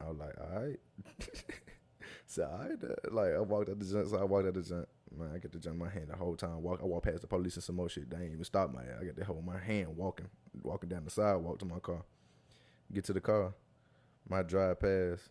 I 0.00 0.08
was 0.08 0.18
like, 0.18 0.34
all 0.40 0.60
right. 0.62 0.80
so, 2.26 2.42
right. 2.58 2.72
uh, 2.82 3.10
Like, 3.14 3.34
I 3.34 3.40
walked 3.40 3.68
out 3.70 3.78
the 3.78 3.84
junk, 3.84 4.08
so 4.08 4.18
I 4.18 4.24
walked 4.24 4.46
out 4.46 4.54
the 4.54 4.62
junk. 4.62 4.86
Man, 5.16 5.30
I 5.34 5.38
get 5.38 5.50
the 5.52 5.58
jump 5.58 5.76
my 5.78 5.88
hand 5.88 6.06
the 6.08 6.16
whole 6.16 6.36
time. 6.36 6.62
Walk, 6.62 6.80
I 6.82 6.86
walk 6.86 7.02
past 7.04 7.22
the 7.22 7.26
police 7.26 7.56
and 7.56 7.64
some 7.64 7.76
more 7.76 7.88
shit. 7.88 8.08
They 8.08 8.16
ain't 8.18 8.32
even 8.32 8.44
stop 8.44 8.72
my 8.72 8.82
ass. 8.82 8.98
I 9.00 9.04
got 9.04 9.16
to 9.16 9.24
hold 9.24 9.44
my 9.44 9.58
hand 9.58 9.96
walking, 9.96 10.28
walking 10.62 10.88
down 10.88 11.04
the 11.04 11.10
sidewalk 11.10 11.58
to 11.58 11.64
my 11.64 11.80
car. 11.80 12.04
Get 12.92 13.04
to 13.06 13.12
the 13.12 13.20
car, 13.20 13.54
my 14.28 14.42
drive 14.42 14.78
past. 14.80 15.22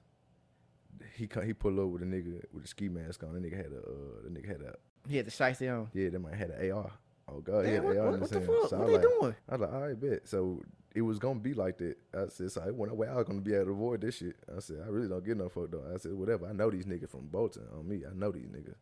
He 1.15 1.27
co- 1.27 1.41
he 1.41 1.53
pull 1.53 1.79
up 1.79 1.87
with 1.89 2.01
a 2.01 2.05
nigga 2.05 2.41
with 2.51 2.65
a 2.65 2.67
ski 2.67 2.89
mask 2.89 3.23
on. 3.23 3.33
The 3.33 3.39
nigga 3.39 3.55
had 3.55 3.71
a 3.71 3.77
uh, 3.77 4.21
the 4.23 4.29
nigga 4.29 4.47
had 4.47 4.61
a 4.61 4.75
He 5.07 5.15
had 5.17 5.25
the 5.27 5.31
shiesty 5.31 5.71
on. 5.73 5.87
yeah, 5.93 6.09
that 6.09 6.19
might 6.19 6.33
had 6.35 6.49
an 6.49 6.71
AR. 6.71 6.91
Oh 7.31 7.41
god, 7.41 7.63
Damn, 7.63 7.73
had 7.73 7.83
what, 7.83 7.95
what, 7.95 8.19
what 8.21 8.29
the 8.29 8.41
fuck? 8.41 8.69
So 8.69 8.77
I 8.77 8.79
what 8.79 8.91
was 8.91 9.01
they 9.01 9.07
like, 9.07 9.19
doing? 9.19 9.35
I 9.47 9.51
was 9.53 9.61
like, 9.61 9.73
all 9.73 9.81
right, 9.81 9.99
bet. 9.99 10.27
So 10.27 10.61
it 10.95 11.01
was 11.01 11.19
gonna 11.19 11.39
be 11.39 11.53
like 11.53 11.77
that. 11.77 11.97
I 12.13 12.27
said, 12.27 12.51
so 12.51 12.63
I 12.65 12.71
went 12.71 12.91
away. 12.91 13.07
I 13.07 13.15
was 13.15 13.25
gonna 13.25 13.41
be 13.41 13.53
able 13.53 13.65
to 13.65 13.71
avoid 13.71 14.01
this 14.01 14.17
shit. 14.17 14.35
I 14.55 14.59
said, 14.59 14.77
I 14.85 14.89
really 14.89 15.07
don't 15.07 15.23
get 15.23 15.37
no 15.37 15.49
fuck 15.49 15.71
though. 15.71 15.83
I 15.93 15.97
said, 15.97 16.13
whatever. 16.13 16.47
I 16.47 16.53
know 16.53 16.69
these 16.69 16.85
niggas 16.85 17.09
from 17.09 17.27
Bolton 17.27 17.63
on 17.77 17.87
me. 17.87 18.01
I 18.09 18.13
know 18.13 18.31
these 18.31 18.47
niggas. 18.47 18.77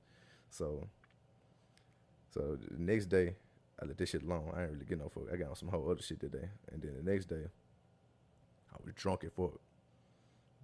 So, 0.50 0.88
so 2.30 2.58
the 2.70 2.82
next 2.82 3.08
day, 3.08 3.36
I 3.82 3.86
let 3.86 3.98
this 3.98 4.10
shit 4.10 4.24
alone. 4.24 4.52
I 4.56 4.64
ain't 4.64 4.72
really 4.72 4.86
get 4.86 5.00
no 5.00 5.10
fuck. 5.10 5.32
I 5.32 5.36
got 5.36 5.50
on 5.50 5.56
some 5.56 5.70
whole 5.70 5.89
other 5.89 6.02
shit 6.02 6.20
today. 6.20 6.50
And 6.72 6.82
then 6.82 6.93
the 7.04 7.12
next 7.12 7.26
day, 7.26 7.43
I 8.74 8.78
was 8.84 8.93
drunk 8.95 9.24
at 9.24 9.36
fuck. 9.36 9.60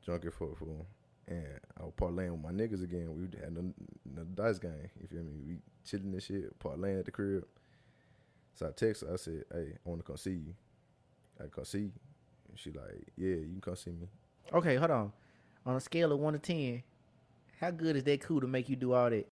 Drunk 0.05 0.25
at 0.25 0.33
fuck, 0.33 0.57
fool. 0.57 0.85
And 1.27 1.59
I 1.79 1.83
was 1.83 1.93
parlaying 1.97 2.31
with 2.31 2.41
my 2.41 2.51
niggas 2.51 2.83
again. 2.83 3.15
We 3.15 3.23
had 3.39 3.55
the, 3.55 3.73
the 4.15 4.25
dice 4.25 4.59
game. 4.59 4.89
You 4.99 5.07
feel 5.07 5.23
me? 5.23 5.33
We 5.45 5.57
chilling 5.85 6.11
and 6.13 6.23
shit, 6.23 6.57
parlaying 6.59 6.99
at 6.99 7.05
the 7.05 7.11
crib. 7.11 7.45
So 8.55 8.67
I 8.67 8.71
text 8.71 9.01
her. 9.03 9.13
I 9.13 9.15
said, 9.17 9.43
"Hey, 9.51 9.73
I 9.85 9.89
want 9.89 9.99
to 10.01 10.05
come 10.05 10.17
see 10.17 10.31
you. 10.31 10.53
I 11.43 11.47
come 11.47 11.65
see 11.65 11.79
you." 11.79 11.91
And 12.49 12.57
she 12.59 12.71
like, 12.71 13.07
"Yeah, 13.17 13.35
you 13.35 13.53
can 13.53 13.61
come 13.61 13.75
see 13.75 13.91
me." 13.91 14.07
Okay, 14.53 14.75
hold 14.75 14.91
on. 14.91 15.11
On 15.65 15.75
a 15.75 15.79
scale 15.79 16.11
of 16.11 16.19
one 16.19 16.33
to 16.33 16.39
ten, 16.39 16.83
how 17.59 17.71
good 17.71 17.95
is 17.95 18.03
that 18.03 18.21
coo 18.21 18.39
to 18.41 18.47
make 18.47 18.69
you 18.69 18.75
do 18.75 18.93
all 18.93 19.09
that? 19.09 19.27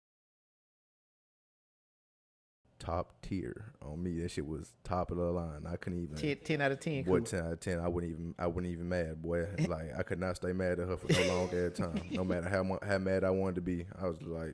Top 2.79 3.13
tier 3.23 3.73
on 3.81 4.03
me. 4.03 4.19
That 4.21 4.29
shit 4.29 4.45
was 4.45 4.71
top 4.83 5.09
of 5.09 5.17
the 5.17 5.23
line. 5.23 5.65
I 5.67 5.77
couldn't 5.77 6.03
even. 6.03 6.15
10, 6.15 6.37
10 6.43 6.61
out 6.61 6.71
of 6.71 6.79
ten. 6.79 7.03
Boy, 7.03 7.17
Cool. 7.17 7.25
ten 7.25 7.39
out 7.45 7.53
of 7.53 7.59
ten. 7.59 7.79
I 7.79 7.87
wouldn't 7.87 8.11
even. 8.11 8.35
I 8.37 8.45
wouldn't 8.45 8.71
even 8.71 8.87
mad, 8.87 9.19
boy. 9.21 9.47
Like 9.67 9.97
I 9.97 10.03
could 10.03 10.19
not 10.19 10.35
stay 10.35 10.53
mad 10.53 10.79
at 10.79 10.87
her 10.87 10.95
for 10.95 11.11
no 11.11 11.23
long 11.27 11.49
ass 11.55 11.73
time. 11.77 12.07
No 12.11 12.23
matter 12.23 12.47
how 12.47 12.77
how 12.87 12.97
mad 12.99 13.23
I 13.23 13.31
wanted 13.31 13.55
to 13.55 13.61
be, 13.61 13.87
I 13.99 14.07
was 14.07 14.21
like, 14.21 14.53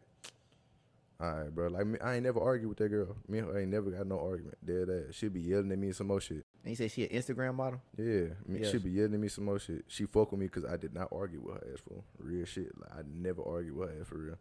all 1.24 1.36
right, 1.40 1.56
bro. 1.56 1.68
Like 1.70 1.86
me, 1.88 2.00
I 2.00 2.16
ain't 2.16 2.24
never 2.24 2.42
argued 2.42 2.68
with 2.70 2.78
that 2.80 2.90
girl. 2.90 3.16
Me 3.28 3.38
and 3.40 3.48
her 3.48 3.60
ain't 3.60 3.72
never 3.72 3.90
got 3.92 4.06
no 4.08 4.20
argument. 4.20 4.58
Dead 4.66 4.90
ass. 4.90 5.16
She 5.16 5.30
be 5.30 5.40
yelling 5.42 5.72
at 5.72 5.78
me 5.80 5.92
some 5.94 6.08
more 6.08 6.20
shit. 6.20 6.44
And 6.64 6.70
you 6.72 6.76
said 6.76 6.92
she 6.92 7.04
an 7.06 7.10
Instagram 7.10 7.56
model. 7.56 7.82
Yeah, 7.98 8.30
me, 8.46 8.60
Yes. 8.62 8.72
she 8.72 8.78
be 8.78 8.90
yelling 8.92 9.14
at 9.14 9.20
me 9.20 9.28
some 9.30 9.46
more 9.46 9.60
shit. 9.60 9.86
She 9.88 10.06
fuck 10.06 10.32
with 10.32 10.40
me 10.40 10.48
because 10.48 10.66
I 10.66 10.76
did 10.78 10.94
not 10.94 11.10
argue 11.12 11.40
with 11.42 11.56
her 11.56 11.68
ass 11.74 11.80
for 11.80 12.04
real 12.20 12.46
shit. 12.46 12.72
Like 12.80 12.92
I 12.92 13.02
never 13.08 13.42
argued 13.42 13.76
with 13.76 13.90
her 13.90 14.02
ass 14.02 14.08
for 14.08 14.18
real. 14.18 14.38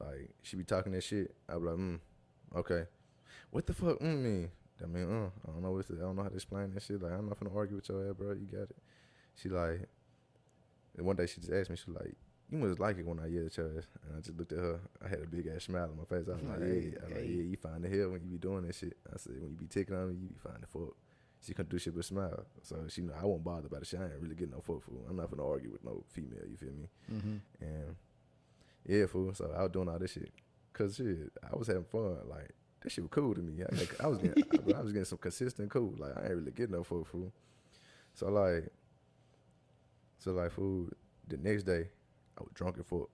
Like 0.00 0.30
she 0.42 0.56
be 0.56 0.64
talking 0.64 0.92
that 0.92 1.02
shit. 1.04 1.34
I 1.48 1.54
be 1.54 1.60
like, 1.60 1.76
mm, 1.76 2.00
okay. 2.56 2.84
What 3.50 3.66
the 3.66 3.74
fuck 3.74 3.98
mm 4.00 4.18
mean? 4.22 4.50
I 4.82 4.86
mean, 4.86 5.04
uh, 5.04 5.28
I 5.48 5.52
don't 5.52 5.62
know 5.62 5.70
what 5.72 5.86
to, 5.88 5.92
I 5.94 6.00
don't 6.00 6.16
know 6.16 6.22
how 6.22 6.28
to 6.30 6.34
explain 6.34 6.72
that 6.72 6.82
shit. 6.82 7.02
Like 7.02 7.12
I'm 7.12 7.28
not 7.28 7.38
gonna 7.38 7.54
argue 7.54 7.76
with 7.76 7.88
your 7.88 8.08
ass, 8.08 8.14
bro. 8.16 8.32
You 8.32 8.46
got 8.50 8.70
it. 8.70 8.76
She 9.34 9.48
like, 9.48 9.86
and 10.96 11.06
one 11.06 11.16
day 11.16 11.26
she 11.26 11.40
just 11.40 11.52
asked 11.52 11.70
me, 11.70 11.76
she 11.76 11.90
like, 11.90 12.14
you 12.52 12.58
must 12.58 12.78
like 12.78 12.98
it 12.98 13.06
when 13.06 13.18
I 13.18 13.26
yell 13.26 13.46
at 13.46 13.56
your 13.56 13.66
ass. 13.78 13.86
And 14.06 14.16
I 14.16 14.20
just 14.20 14.36
looked 14.38 14.52
at 14.52 14.58
her. 14.58 14.78
I 15.04 15.08
had 15.08 15.20
a 15.20 15.26
big 15.26 15.46
ass 15.48 15.64
smile 15.64 15.84
on 15.90 15.96
my 15.96 16.04
face. 16.04 16.28
I 16.28 16.34
was 16.34 16.42
like, 16.44 16.60
Hey, 16.60 16.92
yeah, 16.92 16.98
I 17.00 17.04
was 17.08 17.14
like, 17.16 17.24
yeah, 17.24 17.42
you 17.42 17.56
find 17.56 17.82
the 17.82 17.88
hell 17.88 18.10
when 18.10 18.20
you 18.22 18.28
be 18.28 18.38
doing 18.38 18.66
that 18.66 18.74
shit. 18.74 18.96
I 19.12 19.16
said, 19.16 19.32
when 19.40 19.50
you 19.52 19.56
be 19.56 19.66
ticking 19.66 19.96
on 19.96 20.08
me, 20.10 20.16
you 20.20 20.28
be 20.28 20.34
fine 20.38 20.60
the 20.60 20.66
fuck. 20.66 20.94
She 21.44 21.54
couldn't 21.54 21.70
do 21.70 21.78
shit 21.78 21.96
but 21.96 22.04
smile. 22.04 22.44
So 22.62 22.76
she 22.88 23.00
know 23.00 23.14
I 23.20 23.24
won't 23.24 23.42
bother 23.42 23.66
about 23.66 23.82
it. 23.82 23.88
She 23.88 23.96
I 23.96 24.04
ain't 24.04 24.20
really 24.20 24.34
getting 24.36 24.52
no 24.54 24.60
fuck 24.60 24.82
fool. 24.84 25.04
I'm 25.08 25.16
not 25.16 25.30
gonna 25.30 25.48
argue 25.48 25.72
with 25.72 25.82
no 25.82 26.04
female, 26.10 26.46
you 26.48 26.56
feel 26.56 26.72
me? 26.72 26.88
Mm-hmm. 27.12 27.36
And 27.64 27.96
yeah, 28.86 29.06
fool. 29.06 29.32
So 29.34 29.52
I 29.56 29.62
was 29.62 29.72
doing 29.72 29.88
all 29.88 29.98
this 29.98 30.12
shit. 30.12 30.30
Cause 30.72 30.96
shit, 30.96 31.32
I 31.42 31.56
was 31.56 31.66
having 31.66 31.84
fun. 31.84 32.16
Like, 32.28 32.50
this 32.82 32.92
shit 32.92 33.02
was 33.04 33.10
cool 33.10 33.34
to 33.34 33.40
me. 33.40 33.62
I, 33.64 33.74
got- 33.76 34.00
I 34.04 34.06
was 34.08 34.18
getting 34.18 34.44
I, 34.74 34.78
I 34.78 34.82
was 34.82 34.92
getting 34.92 35.04
some 35.04 35.18
consistent 35.18 35.70
coo. 35.70 35.94
Like 35.98 36.16
I 36.16 36.26
ain't 36.26 36.34
really 36.36 36.50
getting 36.52 36.76
no 36.76 36.84
fuck 36.84 37.06
fool. 37.06 37.32
So 38.14 38.28
like 38.28 38.68
so 40.18 40.32
like 40.32 40.52
fool, 40.52 40.88
the 41.26 41.36
next 41.38 41.64
day, 41.64 41.88
I 42.38 42.42
was 42.42 42.52
drunk 42.54 42.76
and 42.76 42.86
fuck. 42.86 43.08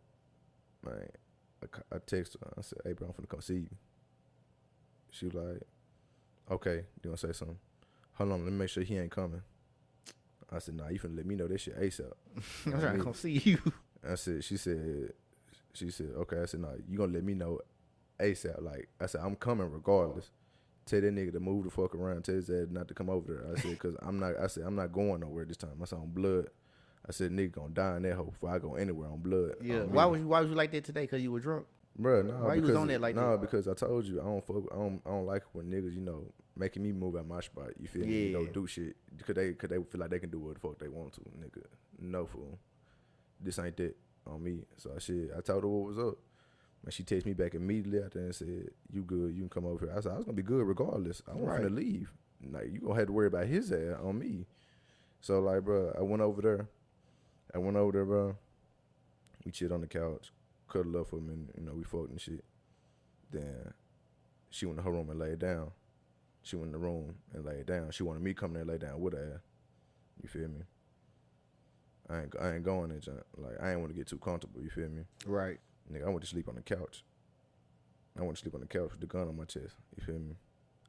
Man, 0.85 1.09
I, 1.63 1.97
I 1.97 1.99
text 2.07 2.37
her. 2.41 2.53
I 2.57 2.63
said, 2.63 2.79
"Hey, 2.85 2.93
bro, 2.93 3.09
I'm 3.09 3.15
finna 3.15 3.29
come 3.29 3.41
see 3.41 3.55
you." 3.55 3.71
She 5.11 5.27
was 5.27 5.35
like, 5.35 5.63
"Okay, 6.51 6.85
you 7.03 7.11
wanna 7.11 7.17
say 7.17 7.33
something? 7.33 7.59
Hold 8.15 8.33
on, 8.33 8.45
let 8.45 8.53
me 8.53 8.59
make 8.59 8.69
sure 8.69 8.83
he 8.83 8.99
ain't 8.99 9.11
coming." 9.11 9.43
I 10.51 10.59
said, 10.61 10.77
"Nah, 10.77 10.89
you 10.89 10.99
finna 10.99 11.17
let 11.17 11.27
me 11.27 11.35
know 11.35 11.49
this 11.49 11.63
shit 11.63 11.79
ASAP." 11.81 12.13
I'm 12.67 12.75
I 12.75 12.81
trying 12.81 12.99
to 12.99 13.05
come 13.05 13.15
see 13.15 13.33
you. 13.45 13.59
I 14.09 14.15
said, 14.15 14.45
she 14.45 14.57
said, 14.57 15.13
she 15.73 15.91
said, 15.91 16.11
okay. 16.17 16.41
I 16.41 16.47
said, 16.47 16.61
"Nah, 16.61 16.75
you 16.89 16.97
gonna 16.97 17.13
let 17.13 17.25
me 17.25 17.35
know 17.35 17.61
ASAP. 18.21 18.63
Like, 18.63 18.89
I 19.01 19.07
said, 19.07 19.21
I'm 19.23 19.37
coming 19.37 19.71
regardless. 19.71 20.31
Tell 20.87 21.01
that 21.01 21.15
nigga 21.15 21.33
to 21.33 21.41
move 21.41 21.65
the 21.65 21.71
fuck 21.71 21.95
around. 21.95 22.25
Tell 22.25 22.35
his 22.35 22.49
ass 22.49 22.69
not 22.71 22.89
to 22.89 22.95
come 22.95 23.11
over 23.11 23.33
there. 23.35 23.53
I 23.55 23.61
said, 23.61 23.79
cause 23.79 23.95
I'm 24.01 24.19
not, 24.19 24.39
I 24.39 24.47
said, 24.47 24.65
I'm 24.65 24.75
not 24.75 24.93
going 24.93 25.21
nowhere 25.21 25.45
this 25.45 25.57
time. 25.59 25.79
I 25.83 25.85
said, 25.85 25.99
on 25.99 26.11
blood. 26.11 26.49
I 27.09 27.13
said, 27.13 27.31
nigga 27.33 27.53
gonna 27.53 27.71
die 27.73 27.97
in 27.97 28.03
that 28.03 28.15
hole 28.17 28.27
before 28.27 28.51
I 28.51 28.59
go 28.59 28.75
anywhere 28.75 29.09
on 29.09 29.19
blood. 29.21 29.55
Yeah. 29.63 29.81
On 29.81 29.93
Why 29.93 30.05
was 30.05 30.21
you 30.21 30.29
Why 30.29 30.41
was 30.41 30.51
you 30.51 30.57
like 30.57 30.73
that 30.73 30.85
today? 30.85 31.07
Cause 31.07 31.21
you 31.21 31.33
were 31.33 31.41
drunk. 31.41 31.67
Bro, 31.99 32.23
no, 32.23 32.35
Why 32.35 32.55
you 32.55 32.61
was 32.61 32.71
because, 32.71 32.77
on 32.83 32.89
that 32.89 33.01
like 33.01 33.17
no, 33.17 33.33
that? 33.33 33.41
because 33.41 33.67
I 33.67 33.75
told 33.75 34.05
you 34.05 34.21
I 34.21 34.25
don't 34.25 34.47
fuck. 34.47 34.65
I 34.73 34.77
don't. 34.77 35.01
I 35.07 35.11
don't 35.11 35.27
like 35.27 35.43
when 35.53 35.67
niggas, 35.71 35.95
you 35.95 36.01
know, 36.03 36.25
making 36.57 36.83
me 36.83 36.93
move 36.93 37.17
out 37.17 37.27
my 37.27 37.41
spot. 37.41 37.71
You 37.81 37.89
feel 37.89 38.07
me? 38.07 38.27
You 38.29 38.33
know, 38.35 38.47
do 38.47 38.67
shit 38.67 38.95
because 39.17 39.35
they, 39.35 39.53
cause 39.55 39.71
they 39.71 39.77
feel 39.77 40.01
like 40.01 40.11
they 40.11 40.19
can 40.21 40.31
do 40.31 40.39
what 40.39 40.55
the 40.55 40.61
fuck 40.61 40.79
they 40.79 40.89
want 40.89 41.15
to, 41.15 41.21
nigga. 41.41 41.65
No 41.99 42.27
fool. 42.27 42.59
This 43.41 43.59
ain't 43.59 43.77
that 43.79 43.97
on 44.27 44.43
me. 44.45 44.61
So 44.77 44.91
I 44.95 44.99
shit. 45.01 45.31
I 45.37 45.41
told 45.41 45.63
her 45.65 45.69
what 45.69 45.87
was 45.89 45.99
up. 45.99 46.19
And 46.85 46.93
she 46.95 47.03
texted 47.03 47.27
me 47.27 47.33
back 47.33 47.55
immediately 47.55 48.01
after 48.03 48.21
and 48.21 48.35
said, 48.35 48.69
"You 48.93 49.03
good? 49.03 49.35
You 49.35 49.41
can 49.41 49.49
come 49.49 49.67
over 49.67 49.87
here." 49.87 49.95
I 49.97 50.01
said, 50.01 50.13
"I 50.13 50.17
was 50.17 50.25
gonna 50.25 50.37
be 50.37 50.43
good 50.43 50.65
regardless. 50.67 51.23
I 51.27 51.33
wasn't 51.33 51.49
Right. 51.49 51.63
gonna 51.63 51.75
leave. 51.75 52.13
Like 52.53 52.71
you 52.73 52.81
gonna 52.81 52.95
have 52.95 53.07
to 53.09 53.13
worry 53.13 53.27
about 53.27 53.47
his 53.47 53.73
ass 53.73 53.97
on 54.05 54.19
me." 54.19 54.47
So 55.21 55.41
like, 55.41 55.65
bro, 55.65 55.93
I 55.99 56.03
went 56.03 56.23
over 56.23 56.41
there. 56.43 56.69
I 57.55 57.59
went 57.59 57.77
over 57.77 57.93
there, 57.93 58.05
bro. 58.05 58.37
We 59.45 59.53
chilled 59.53 59.73
on 59.73 59.81
the 59.81 59.87
couch, 59.87 60.33
cuddled 60.69 60.97
up 60.97 61.09
for 61.09 61.19
a 61.19 61.21
minute. 61.21 61.55
You 61.57 61.65
know, 61.65 61.73
we 61.75 61.85
fucked 61.85 62.11
and 62.11 62.21
shit. 62.21 62.45
Then 63.31 63.73
she 64.51 64.67
went 64.67 64.79
to 64.79 64.83
her 64.85 64.91
room 64.91 65.11
and 65.11 65.19
laid 65.19 65.39
down. 65.39 65.71
She 66.43 66.57
went 66.57 66.69
in 66.69 66.73
the 66.73 66.79
room 66.79 67.15
and 67.35 67.45
laid 67.45 67.67
down. 67.67 67.91
She 67.91 68.03
wanted 68.03 68.23
me 68.23 68.35
to 68.35 68.41
come 68.41 68.53
there 68.53 68.63
and 68.63 68.71
lay 68.71 68.79
down 68.79 69.01
with 69.01 69.15
her. 69.15 69.43
You 70.23 70.29
feel 70.29 70.49
me? 70.49 70.63
I 72.11 72.23
ain't 72.23 72.35
I 72.41 72.55
ain't 72.55 72.65
going 72.65 72.91
there, 72.91 73.01
John. 73.01 73.23
Like 73.37 73.63
I 73.63 73.71
ain't 73.71 73.81
want 73.81 73.93
to 73.93 73.99
get 73.99 74.09
too 74.09 74.19
comfortable. 74.19 74.63
You 74.63 74.71
feel 74.71 74.89
me? 74.89 75.03
Right. 75.27 75.59
Nigga, 75.93 76.07
I 76.07 76.09
went 76.09 76.23
to 76.23 76.27
sleep 76.27 76.49
on 76.49 76.55
the 76.55 76.63
couch. 76.63 77.05
I 78.19 78.23
went 78.23 78.37
to 78.37 78.43
sleep 78.43 78.55
on 78.55 78.61
the 78.61 78.67
couch 78.67 78.91
with 78.91 79.01
the 79.01 79.07
gun 79.07 79.29
on 79.29 79.37
my 79.37 79.45
chest. 79.45 79.75
You 79.97 80.05
feel 80.05 80.19
me? 80.19 80.35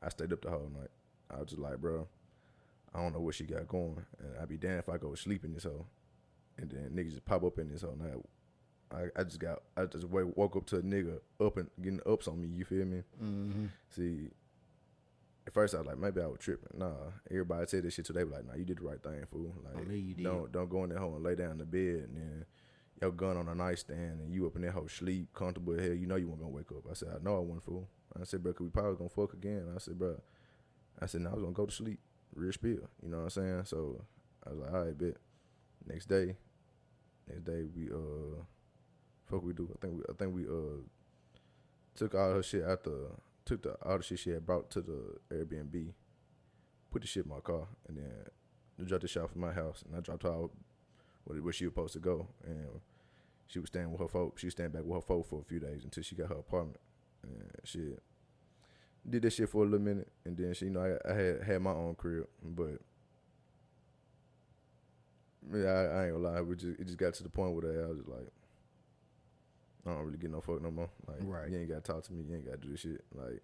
I 0.02 0.10
stayed 0.10 0.34
up 0.34 0.42
the 0.42 0.50
whole 0.50 0.72
night. 0.74 0.90
I 1.30 1.40
was 1.40 1.50
just 1.50 1.60
like, 1.60 1.78
bro, 1.78 2.08
I 2.94 3.02
don't 3.02 3.14
know 3.14 3.20
what 3.20 3.36
she 3.36 3.44
got 3.44 3.68
going, 3.68 4.04
and 4.20 4.40
I'd 4.42 4.50
be 4.50 4.58
damned 4.58 4.80
if 4.80 4.90
I 4.90 4.98
go 4.98 5.12
to 5.12 5.18
sleep 5.18 5.44
in 5.44 5.54
this 5.54 5.66
hole, 5.66 5.86
and 6.60 6.70
then 6.70 6.92
niggas 6.94 7.12
just 7.12 7.26
pop 7.26 7.44
up 7.44 7.58
in 7.60 7.70
this 7.70 7.82
whole 7.82 7.96
night. 7.96 8.14
I, 8.92 9.20
I 9.20 9.24
just 9.24 9.40
got, 9.40 9.62
I 9.78 9.86
just 9.86 10.06
woke 10.06 10.56
up 10.56 10.66
to 10.68 10.78
a 10.78 10.82
nigga 10.82 11.20
up 11.40 11.58
and 11.58 11.70
getting 11.82 12.02
ups 12.08 12.28
on 12.28 12.42
me. 12.42 12.48
You 12.48 12.66
feel 12.66 12.86
me? 12.86 13.04
Mm-hmm. 13.24 13.66
See, 13.90 14.30
at 15.46 15.54
first 15.54 15.76
I 15.76 15.78
was 15.80 15.88
like, 15.88 15.98
maybe 16.00 16.22
I 16.22 16.26
was 16.28 16.40
tripping. 16.40 16.80
Nah, 16.80 16.94
everybody 17.30 17.68
said 17.68 17.84
this 17.84 17.94
shit 17.94 18.06
today. 18.06 18.24
Like, 18.24 18.46
nah, 18.48 18.56
you 18.56 18.66
did 18.66 18.80
the 18.80 18.84
right 18.84 19.02
thing, 19.02 19.24
fool. 19.32 19.54
Like, 19.64 19.88
know 19.88 19.94
you 19.94 20.14
did. 20.16 20.24
don't 20.24 20.52
don't 20.52 20.70
go 20.70 20.84
in 20.84 20.90
that 20.90 21.00
hole 21.00 21.16
and 21.16 21.24
lay 21.24 21.36
down 21.36 21.52
in 21.52 21.58
the 21.60 21.66
bed 21.66 22.10
and 22.10 22.16
then 22.18 22.46
your 23.02 23.12
gun 23.12 23.38
on 23.38 23.48
a 23.48 23.56
nightstand 23.56 24.20
and 24.22 24.34
you 24.34 24.46
up 24.48 24.56
in 24.56 24.64
that 24.64 24.72
hole 24.72 24.88
sleep 24.88 25.28
comfortable 25.34 25.74
as 25.74 25.82
hell. 25.86 25.94
You 25.96 26.08
know 26.08 26.16
you 26.16 26.28
weren't 26.28 26.42
gonna 26.42 26.52
wake 26.52 26.72
up. 26.72 26.84
I 26.90 26.94
said, 26.94 27.10
I 27.16 27.24
know 27.24 27.38
I 27.38 27.40
wasn't 27.40 27.64
fool. 27.66 27.88
I 28.20 28.24
said, 28.24 28.42
bro, 28.44 28.54
'cause 28.54 28.66
we 28.66 28.70
probably 28.70 28.96
gonna 28.96 29.10
fuck 29.10 29.34
again. 29.34 29.72
I 29.74 29.78
said, 29.80 29.98
bro, 30.00 30.20
I 31.00 31.06
said, 31.06 31.22
no, 31.22 31.30
I 31.30 31.34
was 31.34 31.44
gonna 31.44 31.54
go 31.54 31.68
to 31.68 31.72
sleep, 31.72 32.00
real 32.34 32.52
spill. 32.52 32.90
You 33.04 33.10
know 33.10 33.18
what 33.18 33.24
I'm 33.26 33.30
saying? 33.30 33.62
So 33.66 34.04
I 34.46 34.50
was 34.50 34.60
like, 34.60 34.74
all 34.74 34.84
right, 34.86 34.98
bet. 34.98 35.18
Next 35.88 36.08
day, 36.08 36.36
next 37.30 37.46
day 37.46 37.64
we 37.76 37.90
uh, 37.90 38.42
fuck 39.26 39.44
we 39.44 39.54
do. 39.54 39.70
I 39.72 39.86
think 39.86 39.98
we, 39.98 40.04
I 40.10 40.14
think 40.18 40.36
we 40.36 40.46
uh 40.46 40.82
took 41.96 42.16
all 42.16 42.34
her 42.34 42.44
shit 42.44 42.64
out 42.64 42.84
the 42.84 43.12
took 43.46 43.62
the 43.64 43.76
all 43.84 43.98
the 43.98 44.04
shit 44.04 44.20
she 44.20 44.32
had 44.32 44.46
brought 44.46 44.70
to 44.72 44.82
the 44.82 45.18
Airbnb, 45.34 45.94
put 46.92 47.02
the 47.02 47.08
shit 47.08 47.26
in 47.26 47.30
my 47.32 47.40
car, 47.40 47.68
and 47.88 47.98
then 47.98 48.86
dropped 48.86 49.02
the 49.02 49.08
shit 49.08 49.24
off 49.24 49.32
at 49.32 49.38
my 49.38 49.52
house, 49.52 49.84
and 49.86 49.96
I 49.96 50.00
dropped 50.00 50.24
her 50.24 50.30
out 50.30 50.52
where, 51.26 51.54
she 51.54 51.66
was 51.66 51.74
supposed 51.74 51.94
to 51.94 52.00
go, 52.00 52.28
and 52.44 52.82
she 53.48 53.60
was 53.60 53.68
staying 53.68 53.92
with 53.92 54.02
her 54.02 54.08
folks. 54.08 54.42
She 54.42 54.48
was 54.48 54.54
staying 54.54 54.72
back 54.72 54.84
with 54.84 54.98
her 54.98 55.08
folks 55.08 55.30
for 55.30 55.42
a 55.42 55.44
few 55.44 55.60
days 55.60 55.84
until 55.84 56.04
she 56.04 56.16
got 56.16 56.30
her 56.30 56.36
apartment, 56.36 56.80
and 57.24 57.52
shit. 57.64 58.02
Did 59.08 59.22
that 59.24 59.32
shit 59.32 59.50
for 59.50 59.64
a 59.64 59.66
little 59.66 59.80
minute, 59.80 60.10
and 60.26 60.38
then 60.38 60.54
she, 60.54 60.66
you 60.66 60.72
know, 60.72 60.98
I, 61.06 61.12
I 61.12 61.16
had 61.16 61.44
had 61.44 61.62
my 61.62 61.72
own 61.72 61.96
crib, 61.96 62.28
but 62.44 62.80
yeah, 65.54 65.68
I, 65.70 65.82
I 65.84 66.06
ain't 66.06 66.14
gonna 66.16 66.30
lie, 66.36 66.42
we 66.42 66.56
just 66.56 66.80
it 66.80 66.86
just 66.86 66.98
got 66.98 67.14
to 67.16 67.24
the 67.24 67.30
point 67.30 67.54
where 67.56 67.84
I 67.86 67.88
was 67.88 67.98
just 67.98 68.10
like, 68.10 68.28
I 69.86 69.92
don't 69.92 70.06
really 70.06 70.18
get 70.18 70.32
no 70.32 70.42
fuck 70.42 70.62
no 70.62 70.72
more. 70.72 70.90
Like, 71.08 71.18
Right. 71.22 71.50
you 71.50 71.58
ain't 71.60 71.70
gotta 71.70 71.82
talk 71.82 72.04
to 72.04 72.14
me, 72.14 72.24
you 72.28 72.36
ain't 72.36 72.46
gotta 72.46 72.58
do 72.58 72.70
this 72.72 72.82
shit, 72.82 73.04
like, 73.16 73.42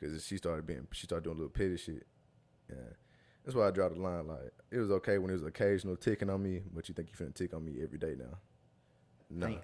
cause 0.00 0.24
she 0.24 0.36
started 0.36 0.66
being, 0.66 0.86
she 0.92 1.04
started 1.06 1.24
doing 1.24 1.36
a 1.36 1.40
little 1.40 1.50
petty 1.50 1.76
shit, 1.76 2.06
yeah. 2.70 2.76
That's 3.44 3.56
why 3.56 3.68
I 3.68 3.70
draw 3.70 3.88
the 3.88 3.94
line. 3.94 4.26
Like, 4.26 4.52
it 4.70 4.76
was 4.78 4.90
okay 4.90 5.16
when 5.16 5.30
it 5.30 5.32
was 5.34 5.42
occasional 5.42 5.96
ticking 5.96 6.28
on 6.28 6.42
me, 6.42 6.60
but 6.74 6.86
you 6.86 6.94
think 6.94 7.08
you 7.08 7.16
finna 7.26 7.32
tick 7.34 7.54
on 7.54 7.64
me 7.64 7.76
every 7.82 7.96
day 7.98 8.14
now? 8.18 8.36
No. 9.30 9.46
Think- 9.46 9.62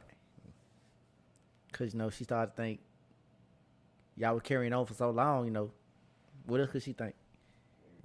Cause 1.72 1.92
you 1.92 1.98
know 1.98 2.08
she 2.08 2.24
started 2.24 2.52
to 2.52 2.56
think 2.56 2.80
y'all 4.16 4.34
were 4.34 4.40
carrying 4.40 4.72
on 4.72 4.86
for 4.86 4.94
so 4.94 5.10
long, 5.10 5.44
you 5.44 5.50
know, 5.50 5.70
what 6.46 6.60
else 6.60 6.70
could 6.70 6.82
she 6.82 6.92
think? 6.92 7.14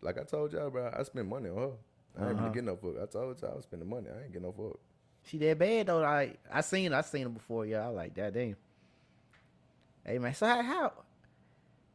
Like 0.02 0.18
I 0.20 0.24
told 0.24 0.52
y'all, 0.54 0.70
bro, 0.70 0.92
I 0.98 1.04
spend 1.04 1.30
money 1.30 1.50
on 1.50 1.56
her. 1.58 1.72
I 2.18 2.22
ain't 2.22 2.32
Uh-huh. 2.32 2.42
really 2.42 2.54
getting 2.54 2.66
no 2.66 2.76
fuck. 2.76 3.02
I 3.02 3.06
told 3.06 3.42
y'all 3.42 3.52
I 3.52 3.56
was 3.56 3.64
spending 3.64 3.90
money. 3.90 4.08
I 4.10 4.24
ain't 4.24 4.32
getting 4.34 4.44
no 4.44 4.52
fuck. 4.52 4.80
She 5.24 5.38
that 5.40 5.58
bad 5.60 5.88
though. 5.88 6.04
I 6.04 6.36
I 6.52 6.62
seen 6.62 6.94
I 6.94 7.02
seen 7.02 7.24
her 7.24 7.30
before. 7.30 7.66
Yeah, 7.66 7.86
I 7.86 7.90
like 7.90 8.14
that. 8.16 8.34
Damn. 8.34 8.56
Hey 10.06 10.18
man, 10.18 10.34
so 10.34 10.46
how, 10.48 10.62
how? 10.64 10.94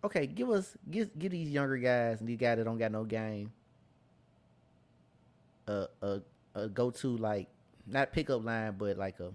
Okay, 0.05 0.27
give 0.27 0.51
us 0.51 0.77
give 0.91 1.19
give 1.19 1.33
these 1.33 1.49
younger 1.51 1.79
guys 1.79 2.21
and 2.21 2.29
these 2.29 2.37
guys 2.39 2.59
that 2.59 2.65
don't 2.65 2.79
got 2.79 2.93
no 2.93 3.05
game. 3.05 3.51
A 5.67 5.87
a 6.03 6.21
a 6.55 6.69
go 6.69 6.91
to 6.91 7.17
like 7.17 7.49
not 7.87 8.13
pickup 8.13 8.45
line, 8.45 8.75
but 8.79 8.99
like 8.99 9.19
a 9.21 9.33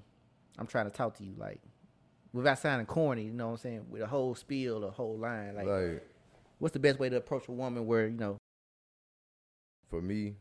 I'm 0.58 0.68
trying 0.68 0.86
to 0.86 0.96
talk 0.96 1.16
to 1.18 1.24
you 1.24 1.34
like 1.38 1.60
without 2.32 2.60
sounding 2.60 2.86
corny. 2.86 3.24
You 3.24 3.32
know 3.34 3.48
what 3.48 3.52
I'm 3.54 3.58
saying? 3.58 3.86
With 3.90 4.04
a 4.04 4.08
whole 4.08 4.36
spiel, 4.36 4.84
a 4.84 4.92
whole 4.92 5.18
line. 5.18 5.56
Like, 5.56 5.66
like 5.68 6.08
what's 6.60 6.74
the 6.74 6.80
best 6.80 7.00
way 7.00 7.10
to 7.10 7.16
approach 7.18 7.48
a 7.48 7.52
woman 7.52 7.86
where 7.88 8.08
you 8.08 8.18
know? 8.18 8.38
for 9.90 10.02
me, 10.04 10.36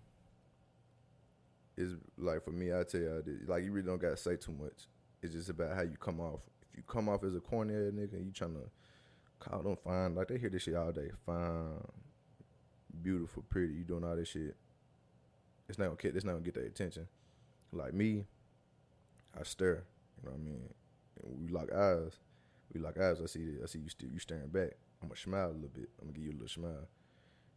is 1.79 1.95
like 2.19 2.45
for 2.45 2.51
me, 2.51 2.73
I 2.73 2.83
tell 2.83 3.01
y'all, 3.01 3.23
like 3.47 3.65
you 3.65 3.73
really 3.73 3.87
don't 3.87 4.01
gotta 4.01 4.17
say 4.17 4.37
too 4.37 4.53
much. 4.53 4.89
It's 5.23 5.33
just 5.33 5.49
about 5.49 5.75
how 5.75 5.83
you 5.83 5.97
come 5.99 6.21
off. 6.21 6.41
If 6.71 6.77
you 6.77 6.83
come 6.87 7.09
off 7.09 7.25
as 7.25 7.35
a 7.35 7.41
corny 7.41 7.75
ass 7.75 7.93
nigga, 7.95 8.15
and 8.15 8.27
you 8.27 8.33
trying 8.33 8.55
to 8.55 8.69
call 9.39 9.63
them 9.63 9.77
fine, 9.77 10.15
like 10.15 10.29
they 10.29 10.39
hear 10.39 10.51
this 10.51 10.63
shit 10.63 10.75
all 10.75 10.93
day, 10.93 11.11
fine, 11.25 11.81
beautiful, 13.03 13.45
pretty. 13.49 13.75
You 13.75 13.85
doing 13.85 14.05
all 14.05 14.17
this 14.17 14.29
shit. 14.29 14.57
It's 15.69 15.79
not 15.79 15.87
gonna 15.87 15.97
get. 15.97 16.17
It's 16.17 16.25
not 16.25 16.33
gonna 16.33 16.45
get 16.45 16.55
their 16.55 16.65
attention. 16.65 17.07
Like 17.73 17.95
me, 17.95 18.25
I 19.39 19.45
stare. 19.45 19.85
You 20.17 20.25
know 20.25 20.33
what 20.33 20.41
I 20.41 20.45
mean? 20.45 20.69
And 21.23 21.41
we 21.41 21.49
lock 21.49 21.73
eyes. 21.73 22.13
We 22.73 22.81
lock 22.81 22.99
eyes. 22.99 23.21
I 23.23 23.27
see. 23.27 23.57
I 23.63 23.67
see 23.67 23.79
you 23.79 23.89
still. 23.89 24.09
You 24.11 24.19
staring 24.19 24.49
back. 24.49 24.73
I'm 25.01 25.09
gonna 25.09 25.17
smile 25.17 25.51
a 25.51 25.53
little 25.53 25.69
bit. 25.69 25.91
I'm 26.01 26.09
gonna 26.09 26.19
give 26.19 26.25
you 26.25 26.33
a 26.33 26.41
little 26.41 26.49
smile, 26.49 26.89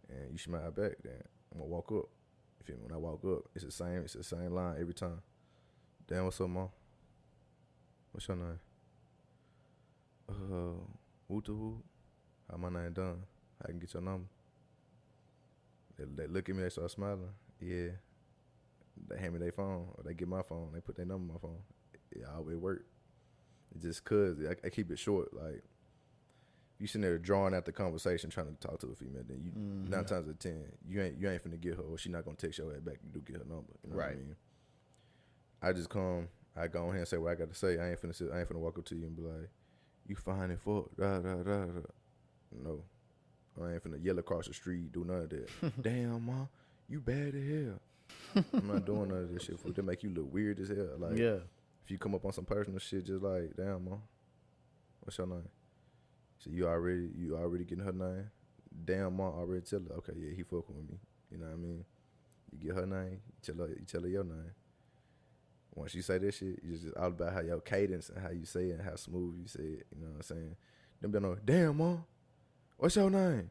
and 0.10 0.32
you 0.32 0.38
smile 0.38 0.70
back. 0.70 0.98
Then 1.04 1.24
I'm 1.52 1.60
gonna 1.60 1.70
walk 1.70 1.92
up. 1.92 2.10
You 2.62 2.76
feel 2.76 2.76
me? 2.78 2.84
When 2.84 2.94
I 2.94 2.98
walk 2.98 3.22
up, 3.26 3.50
it's 3.56 3.66
the 3.66 3.72
same. 3.72 4.02
It's 4.04 4.14
the 4.14 4.24
same 4.24 4.52
line 4.54 4.76
every 4.80 4.94
time. 4.94 5.22
Damn, 6.08 6.26
what's 6.26 6.40
up, 6.40 6.50
mom? 6.50 6.70
What's 8.12 8.28
your 8.28 8.38
name? 8.38 8.60
Uh, 10.30 10.84
who 11.28 11.42
to 11.42 11.52
who? 11.52 11.84
How 12.50 12.58
my 12.58 12.70
name 12.70 12.94
done? 12.94 13.24
I 13.64 13.68
can 13.68 13.80
get 13.80 13.94
your 13.94 14.04
number. 14.04 14.28
They, 15.98 16.06
they 16.16 16.28
look 16.28 16.50
at 16.50 16.56
me. 16.56 16.64
They 16.64 16.70
start 16.70 16.92
smiling. 16.92 17.30
Yeah. 17.60 17.90
They 19.08 19.18
hand 19.18 19.34
me 19.34 19.40
their 19.40 19.52
phone, 19.52 19.88
or 19.98 20.04
they 20.06 20.14
get 20.14 20.28
my 20.28 20.44
phone. 20.44 20.70
They 20.74 20.82
put 20.82 20.98
their 20.98 21.06
number 21.06 21.34
on 21.34 21.40
my 21.40 21.40
phone. 21.42 21.64
It 22.12 22.26
always 22.36 22.58
work. 22.58 22.86
It's 23.74 23.84
just 23.84 24.04
cause 24.04 24.38
I, 24.48 24.68
I 24.68 24.70
keep 24.70 24.92
it 24.92 25.00
short. 25.00 25.34
Like 25.34 25.64
you 26.82 26.88
sitting 26.88 27.02
there 27.02 27.18
drawing 27.20 27.54
out 27.54 27.64
the 27.66 27.72
conversation, 27.72 28.30
trying 28.32 28.48
to 28.48 28.54
talk 28.68 28.80
to 28.80 28.88
a 28.88 28.96
female, 28.96 29.24
then 29.28 29.40
you 29.44 29.52
Mhm. 29.52 29.88
nine 29.90 30.04
times 30.06 30.28
out 30.28 30.32
of 30.32 30.40
ten, 30.40 30.66
you 30.88 31.00
ain't 31.02 31.18
you 31.18 31.30
ain't 31.30 31.44
finna 31.44 31.62
get 31.62 31.76
her, 31.78 31.84
or 31.84 31.98
she 31.98 32.10
not 32.10 32.26
gonna 32.26 32.36
text 32.36 32.58
your 32.58 32.72
head 32.74 32.84
back. 32.84 32.98
You 33.04 33.10
do 33.12 33.20
get 33.22 33.38
her 33.38 33.46
number, 33.46 33.72
you 33.84 33.90
know 33.92 33.96
what 33.98 34.04
I 34.06 34.08
Right. 34.10 34.18
mean? 34.18 34.36
I 35.62 35.74
just 35.74 35.90
come, 35.90 36.28
I 36.56 36.68
go 36.68 36.84
on 36.86 36.90
here 36.92 37.00
and 37.00 37.08
say 37.08 37.18
what 37.18 37.32
I 37.32 37.36
got 37.36 37.50
to 37.50 37.56
say. 37.56 37.78
I 37.80 37.92
ain't 37.92 38.02
finna 38.02 38.16
sit, 38.16 38.32
I 38.32 38.40
ain't 38.40 38.50
finna 38.50 38.60
walk 38.60 38.78
up 38.80 38.86
to 38.86 38.96
you 38.96 39.06
and 39.06 39.16
be 39.16 39.22
like, 39.22 39.50
"You 40.08 40.16
fine 40.16 40.50
and 40.50 40.60
fuck," 40.60 40.96
da 40.98 41.20
da 41.20 41.36
da 41.44 41.66
da. 41.66 41.82
No, 42.52 42.84
I 43.62 43.74
ain't 43.74 43.84
finna 43.84 44.04
yell 44.04 44.18
across 44.20 44.48
the 44.48 44.54
street, 44.54 44.92
do 44.92 45.06
none 45.06 45.22
of 45.22 45.30
that. 45.30 45.50
Damn, 45.82 46.26
ma, 46.26 46.48
you 46.90 47.00
bad 47.00 47.36
as 47.36 47.48
hell. 47.48 47.80
I'm 48.54 48.68
not 48.68 48.86
doing 48.86 49.10
none 49.10 49.24
of 49.24 49.34
this 49.34 49.44
shit. 49.44 49.60
Fool. 49.60 49.72
They 49.72 49.82
make 49.82 50.04
you 50.04 50.10
look 50.10 50.34
weird 50.34 50.60
as 50.60 50.70
hell. 50.70 50.98
Like, 50.98 51.18
yeah, 51.18 51.40
if 51.84 51.92
you 51.92 51.98
come 51.98 52.16
up 52.16 52.26
on 52.26 52.34
some 52.34 52.46
personal 52.46 52.80
shit, 52.80 53.06
just 53.06 53.22
like, 53.22 53.56
damn, 53.56 53.86
ma, 53.86 53.98
what's 55.02 55.18
your 55.18 55.28
name? 55.28 55.48
So 56.44 56.50
you 56.52 56.68
already, 56.68 57.10
you 57.16 57.38
already 57.38 57.66
getting 57.66 57.86
her 57.86 57.92
name. 57.92 58.32
Damn, 58.86 59.18
ma, 59.18 59.26
already 59.26 59.62
tell 59.62 59.82
her, 59.82 59.96
okay, 59.98 60.14
yeah, 60.18 60.34
he 60.36 60.44
fucking 60.44 60.76
with 60.76 60.90
me. 60.90 60.98
You 61.32 61.38
know 61.38 61.46
what 61.46 61.54
I 61.54 61.58
mean? 61.58 61.86
You 62.52 62.68
get 62.68 62.76
her 62.76 62.88
name, 62.88 63.20
you 63.28 63.54
tell 63.54 63.68
her, 63.68 63.70
you 63.72 63.86
tell 63.86 64.02
her 64.02 64.08
your 64.08 64.24
name. 64.24 64.52
Once 65.76 65.94
you 65.94 66.02
say 66.02 66.18
this 66.18 66.38
shit, 66.38 66.60
it's 66.64 66.82
just 66.82 66.98
all 66.98 67.08
about 67.08 67.34
how 67.34 67.42
your 67.42 67.62
cadence 67.62 68.10
and 68.10 68.22
how 68.22 68.32
you 68.32 68.46
say 68.46 68.66
it 68.70 68.80
and 68.80 68.82
how 68.82 68.96
smooth 68.96 69.40
you 69.40 69.48
say 69.48 69.60
it. 69.60 69.88
You 69.96 70.02
know 70.02 70.08
what 70.08 70.16
I'm 70.16 70.22
saying? 70.24 70.56
Them 71.00 71.12
be 71.12 71.20
no, 71.20 71.38
damn, 71.46 71.78
ma, 71.78 71.98
what's 72.78 72.96
your 72.96 73.10
name? 73.10 73.50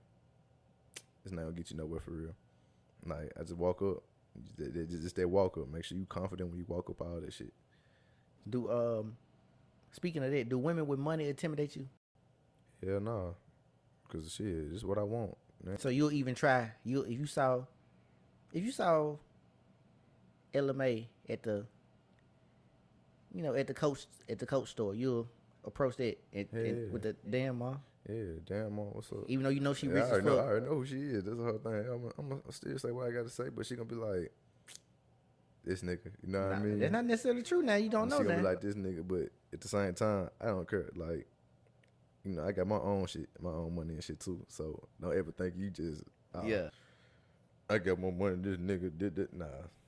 It's 1.24 1.32
not 1.32 1.42
gonna 1.42 1.52
get 1.54 1.70
you 1.70 1.76
nowhere 1.76 2.00
for 2.00 2.10
real. 2.10 2.34
Like 3.06 3.32
I 3.38 3.42
just 3.42 3.56
walk 3.56 3.82
up, 3.82 4.02
just, 4.58 4.90
just 4.90 5.16
that 5.16 5.28
walk 5.28 5.56
up. 5.58 5.68
Make 5.68 5.84
sure 5.84 5.96
you 5.96 6.06
confident 6.06 6.50
when 6.50 6.58
you 6.58 6.64
walk 6.68 6.90
up. 6.90 7.00
All 7.00 7.20
that 7.20 7.32
shit. 7.32 7.52
do 8.48 8.70
um. 8.70 9.16
Speaking 9.92 10.22
of 10.22 10.30
that, 10.30 10.48
do 10.48 10.56
women 10.58 10.86
with 10.86 11.00
money 11.00 11.28
intimidate 11.28 11.74
you? 11.76 11.88
Hell 12.84 13.00
no, 13.00 13.36
cause 14.08 14.32
shit, 14.36 14.70
this 14.70 14.78
is 14.78 14.84
what 14.84 14.98
I 14.98 15.02
want. 15.02 15.36
Man. 15.64 15.78
So 15.78 15.88
you'll 15.90 16.12
even 16.12 16.34
try 16.34 16.70
you 16.84 17.02
if 17.02 17.18
you 17.18 17.26
saw 17.26 17.64
if 18.52 18.64
you 18.64 18.72
saw 18.72 19.16
Ella 20.54 20.72
Mai 20.72 21.06
at 21.28 21.42
the 21.42 21.66
you 23.32 23.42
know 23.42 23.54
at 23.54 23.66
the 23.66 23.74
coach 23.74 24.06
at 24.28 24.38
the 24.38 24.46
coach 24.46 24.70
store, 24.70 24.94
you'll 24.94 25.28
approach 25.64 25.96
that 25.96 26.16
and, 26.32 26.46
and 26.52 26.90
with 26.92 27.02
the 27.02 27.14
damn 27.28 27.58
mom, 27.58 27.80
Yeah, 28.08 28.40
damn, 28.46 28.74
mom, 28.74 28.86
what's 28.92 29.12
up? 29.12 29.18
even 29.28 29.44
though 29.44 29.50
you 29.50 29.60
know 29.60 29.74
she 29.74 29.86
Yeah, 29.86 29.92
rich 29.92 30.04
I, 30.04 30.08
already 30.08 30.26
know, 30.26 30.38
I 30.38 30.42
already 30.44 30.66
know 30.66 30.74
who 30.76 30.86
she 30.86 30.96
is. 30.96 31.24
That's 31.24 31.36
the 31.36 31.44
whole 31.44 31.58
thing. 31.58 31.72
I'm, 31.74 32.12
I'm 32.18 32.28
gonna 32.30 32.40
still 32.52 32.78
say 32.78 32.90
what 32.90 33.06
I 33.08 33.10
gotta 33.10 33.28
say, 33.28 33.50
but 33.54 33.66
she 33.66 33.74
gonna 33.76 33.84
be 33.88 33.94
like, 33.96 34.32
this 35.64 35.82
nigga. 35.82 36.10
You 36.26 36.32
know 36.32 36.40
what 36.40 36.48
Nah, 36.50 36.56
I 36.56 36.58
mean? 36.60 36.78
That's 36.78 36.92
not 36.92 37.04
necessarily 37.04 37.42
true. 37.42 37.60
Now 37.62 37.74
you 37.74 37.90
don't 37.90 38.06
she 38.06 38.10
know 38.10 38.16
gonna 38.22 38.28
that. 38.30 38.36
be 38.38 38.42
like 38.42 38.60
this 38.62 38.74
nigga, 38.74 39.06
but 39.06 39.28
at 39.52 39.60
the 39.60 39.68
same 39.68 39.92
time, 39.92 40.30
I 40.40 40.46
don't 40.46 40.66
care. 40.68 40.88
Like, 40.96 41.26
you 42.24 42.32
know, 42.32 42.46
I 42.46 42.52
got 42.52 42.66
my 42.66 42.76
own 42.76 43.06
shit, 43.06 43.28
my 43.40 43.50
own 43.50 43.74
money 43.74 43.94
and 43.94 44.04
shit 44.04 44.20
too. 44.20 44.44
So 44.48 44.88
don't 45.00 45.16
ever 45.16 45.32
think 45.32 45.54
you 45.56 45.70
just, 45.70 46.02
oh, 46.34 46.44
yeah, 46.44 46.68
I 47.68 47.78
got 47.78 47.98
more 47.98 48.12
money. 48.12 48.36
than 48.36 48.66
This 48.66 48.80
nigga 48.80 48.96
did 48.96 49.16
that. 49.16 49.32
Nah, 49.32 49.46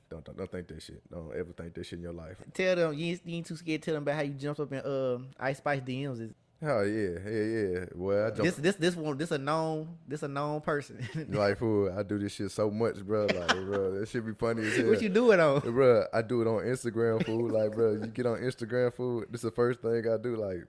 don't, 0.09 0.24
don't 0.24 0.37
don't 0.37 0.51
think 0.51 0.68
that 0.68 0.83
shit. 0.83 1.03
Don't 1.11 1.35
ever 1.35 1.53
think 1.53 1.74
that 1.74 1.85
shit 1.85 1.99
in 1.99 2.03
your 2.03 2.12
life. 2.12 2.37
tell 2.55 2.76
them 2.76 2.95
you 2.95 3.12
ain't, 3.12 3.20
you 3.24 3.37
ain't 3.37 3.47
too 3.47 3.57
scared. 3.57 3.83
to 3.83 3.87
Tell 3.87 3.95
them 3.95 4.03
about 4.03 4.16
how 4.16 4.22
you 4.22 4.35
jumped 4.35 4.61
up 4.61 4.72
in 4.72 4.78
uh, 4.78 5.18
Ice 5.41 5.59
Spice 5.59 5.80
DMs. 5.80 6.33
Oh 6.64 6.83
yeah, 6.83 7.18
yeah, 7.28 7.43
yeah. 7.43 7.85
Well, 7.93 8.26
I 8.26 8.30
jump 8.30 8.43
this 8.43 8.55
this 8.55 8.76
this 8.76 8.95
one 8.95 9.18
this 9.18 9.33
a 9.33 9.39
known 9.39 9.97
this 10.07 10.22
a 10.22 10.28
known 10.28 10.61
person. 10.61 11.07
like 11.30 11.59
fool. 11.59 11.93
I 11.93 12.05
do 12.05 12.20
this 12.20 12.33
shit 12.33 12.53
so 12.53 12.70
much, 12.70 13.05
bro. 13.05 13.22
Like, 13.22 13.49
bro, 13.49 13.99
that 13.99 14.09
should 14.09 14.24
be 14.24 14.33
funny 14.33 14.62
as 14.62 14.76
hell. 14.76 14.87
what 14.87 15.03
you 15.03 15.09
do 15.09 15.33
it 15.33 15.41
on? 15.41 15.61
Bro, 15.61 16.05
I 16.14 16.22
do 16.22 16.41
it 16.41 16.47
on 16.47 16.62
Instagram, 16.62 17.26
fool. 17.26 17.49
Like, 17.49 17.72
bro, 17.72 17.95
you 17.95 18.07
get 18.07 18.26
on 18.26 18.39
Instagram, 18.39 18.95
fool. 18.95 19.24
This 19.28 19.41
is 19.41 19.43
the 19.43 19.51
first 19.51 19.80
thing 19.80 20.09
I 20.09 20.16
do. 20.16 20.37
Like, 20.37 20.68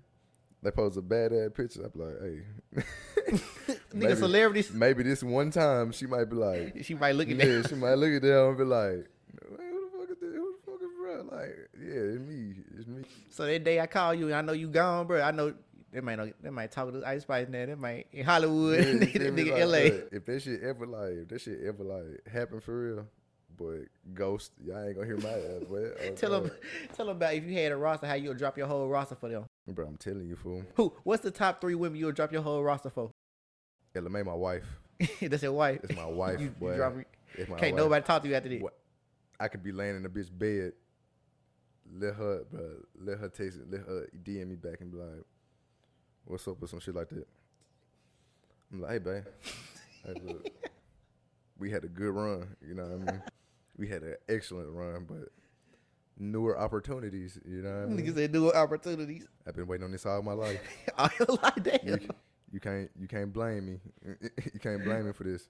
they 0.64 0.72
post 0.72 0.98
a 0.98 1.02
bad 1.02 1.34
ass 1.34 1.52
picture. 1.54 1.86
I 1.86 1.90
be 1.90 2.04
like, 2.04 2.16
hey, 2.22 2.82
Nigga, 3.38 3.94
maybe- 3.94 4.16
celebrities. 4.16 4.72
maybe 4.72 5.04
this 5.04 5.24
one 5.24 5.52
time 5.52 5.92
she 5.92 6.06
might 6.08 6.26
be 6.26 6.36
like, 6.36 6.78
She 6.84 6.96
might 6.96 7.16
look 7.16 7.30
at 7.30 7.36
yeah, 7.38 7.46
that. 7.62 7.70
she 7.70 7.76
might 7.76 7.94
look 7.96 8.12
at 8.14 8.22
that 8.22 8.48
and 8.48 8.58
be 8.58 8.64
like, 8.64 8.80
"Man, 8.90 9.70
who 9.72 9.90
the 9.92 9.98
fuck 9.98 10.10
is 10.12 10.18
this? 10.20 10.34
Who 10.34 10.54
the 10.54 10.72
fuck 10.72 10.82
is 10.82 10.90
bro? 10.98 11.38
Like, 11.38 11.70
yeah, 11.80 12.16
it's 12.16 12.20
me. 12.20 12.54
It's 12.78 12.88
me. 12.88 13.04
So 13.30 13.46
that 13.46 13.64
day 13.64 13.80
I 13.80 13.86
call 13.88 14.14
you 14.14 14.26
and 14.28 14.36
I 14.36 14.42
know 14.42 14.54
you 14.54 14.68
gone, 14.68 15.06
bro. 15.08 15.22
I 15.22 15.32
know 15.32 15.54
they 15.92 16.02
might 16.02 16.16
know 16.16 16.32
they 16.42 16.50
might 16.50 16.72
talk 16.72 16.92
to 16.92 17.04
Ice 17.06 17.22
Spice 17.22 17.48
now. 17.50 17.66
They 17.66 17.76
might 17.76 18.08
in 18.12 18.26
Hollywood, 18.26 18.80
Yeah, 18.80 18.86
you 18.92 19.00
nigga, 19.00 19.12
feel 19.12 19.32
me? 19.34 19.44
nigga 19.46 19.52
Like, 19.52 19.62
LA. 19.68 19.98
bruh, 20.00 20.14
If 20.14 20.26
that 20.26 20.42
shit 20.42 20.64
ever 20.64 20.86
like, 20.88 21.12
if 21.14 21.28
that 21.30 21.42
shit 21.42 21.60
ever 21.64 21.84
like 21.84 22.28
happen 22.34 22.60
for 22.62 22.80
real, 22.96 23.08
boy, 23.56 23.82
ghost, 24.14 24.52
y'all 24.66 24.84
ain't 24.84 24.96
gonna 24.96 25.06
hear 25.06 25.18
my 25.18 25.30
ass. 25.30 25.64
Oh, 25.70 26.16
Tell 26.16 26.30
God. 26.32 26.44
them, 26.46 26.52
tell 26.96 27.06
them 27.08 27.16
about 27.18 27.34
if 27.36 27.44
you 27.44 27.54
had 27.54 27.72
a 27.72 27.78
roster, 27.78 28.08
how 28.08 28.16
you'll 28.16 28.34
drop 28.34 28.58
your 28.58 28.66
whole 28.68 28.88
roster 28.88 29.16
for 29.16 29.30
them. 29.30 29.46
Bro. 29.68 29.88
I'm 29.88 29.98
telling 29.98 30.28
you, 30.28 30.36
fool. 30.36 30.64
Who? 30.76 30.94
What's 31.04 31.24
the 31.24 31.32
top 31.32 31.62
three 31.62 31.76
women 31.76 31.98
you'll 31.98 32.12
drop 32.12 32.32
your 32.34 32.42
whole 32.42 32.62
roster 32.64 32.90
for? 32.90 33.12
Ella 33.96 34.10
Mai, 34.10 34.24
my 34.24 34.34
wife. 34.34 34.66
That's 35.22 35.44
your 35.44 35.54
wife. 35.54 35.80
It's 35.84 35.96
my 35.96 36.06
wife, 36.06 36.40
you, 36.42 36.50
boy. 36.50 36.72
you 36.72 36.78
drop 36.78 36.98
it. 36.98 37.08
It's 37.36 37.50
my 37.50 37.58
Can't 37.60 37.74
wife. 37.74 37.84
nobody 37.84 38.06
talk 38.06 38.22
to 38.24 38.28
you 38.28 38.36
after 38.36 38.50
that. 38.50 38.62
What? 38.62 38.78
I 39.40 39.48
could 39.48 39.64
be 39.64 39.72
laying 39.72 39.96
in 39.96 40.06
a 40.06 40.10
bitch 40.10 40.30
bed. 40.38 40.74
Let 41.96 42.16
her, 42.16 42.44
bro, 42.52 42.72
let 43.00 43.20
her 43.20 43.30
text 43.30 43.60
it. 43.60 43.70
Let 43.70 43.82
her 43.82 44.08
DM 44.24 44.48
me 44.48 44.56
back 44.56 44.82
and 44.82 44.92
be 44.92 44.98
like, 44.98 45.24
"What's 46.26 46.48
up?" 46.48 46.62
or 46.62 46.68
some 46.68 46.80
shit 46.80 46.96
like 46.96 47.10
that. 47.10 47.28
I'm 48.72 48.82
like, 48.82 48.92
"Hey, 48.92 49.00
babe, 49.00 49.24
hey, 50.06 50.14
look, 50.24 50.48
we 51.60 51.70
had 51.72 51.84
a 51.84 51.90
good 51.90 52.14
run. 52.14 52.56
You 52.66 52.76
know 52.76 52.84
what 52.84 53.10
I 53.10 53.12
mean? 53.12 53.22
We 53.78 53.88
had 53.90 54.04
an 54.04 54.16
excellent 54.30 54.70
run, 54.70 55.06
but 55.08 55.30
newer 56.18 56.58
opportunities. 56.60 57.40
You 57.46 57.62
know 57.64 57.70
what 57.70 57.84
I 57.84 57.86
mean? 57.88 58.06
Niggas 58.06 58.16
say 58.16 58.28
newer 58.28 58.56
opportunities. 58.56 59.26
I've 59.48 59.56
been 59.56 59.68
waiting 59.68 59.86
on 59.86 59.92
this 59.92 60.06
all 60.06 60.22
my 60.22 60.34
life. 60.34 60.60
I 60.98 61.10
like 61.42 61.58
You, 61.58 61.64
that. 61.64 62.02
you 62.52 62.60
can't, 62.60 62.90
you 63.00 63.08
can't 63.08 63.32
blame 63.34 63.66
me. 63.66 63.80
you 64.54 64.60
can't 64.60 64.84
blame 64.84 65.06
me 65.08 65.14
for 65.14 65.24
this. 65.24 65.50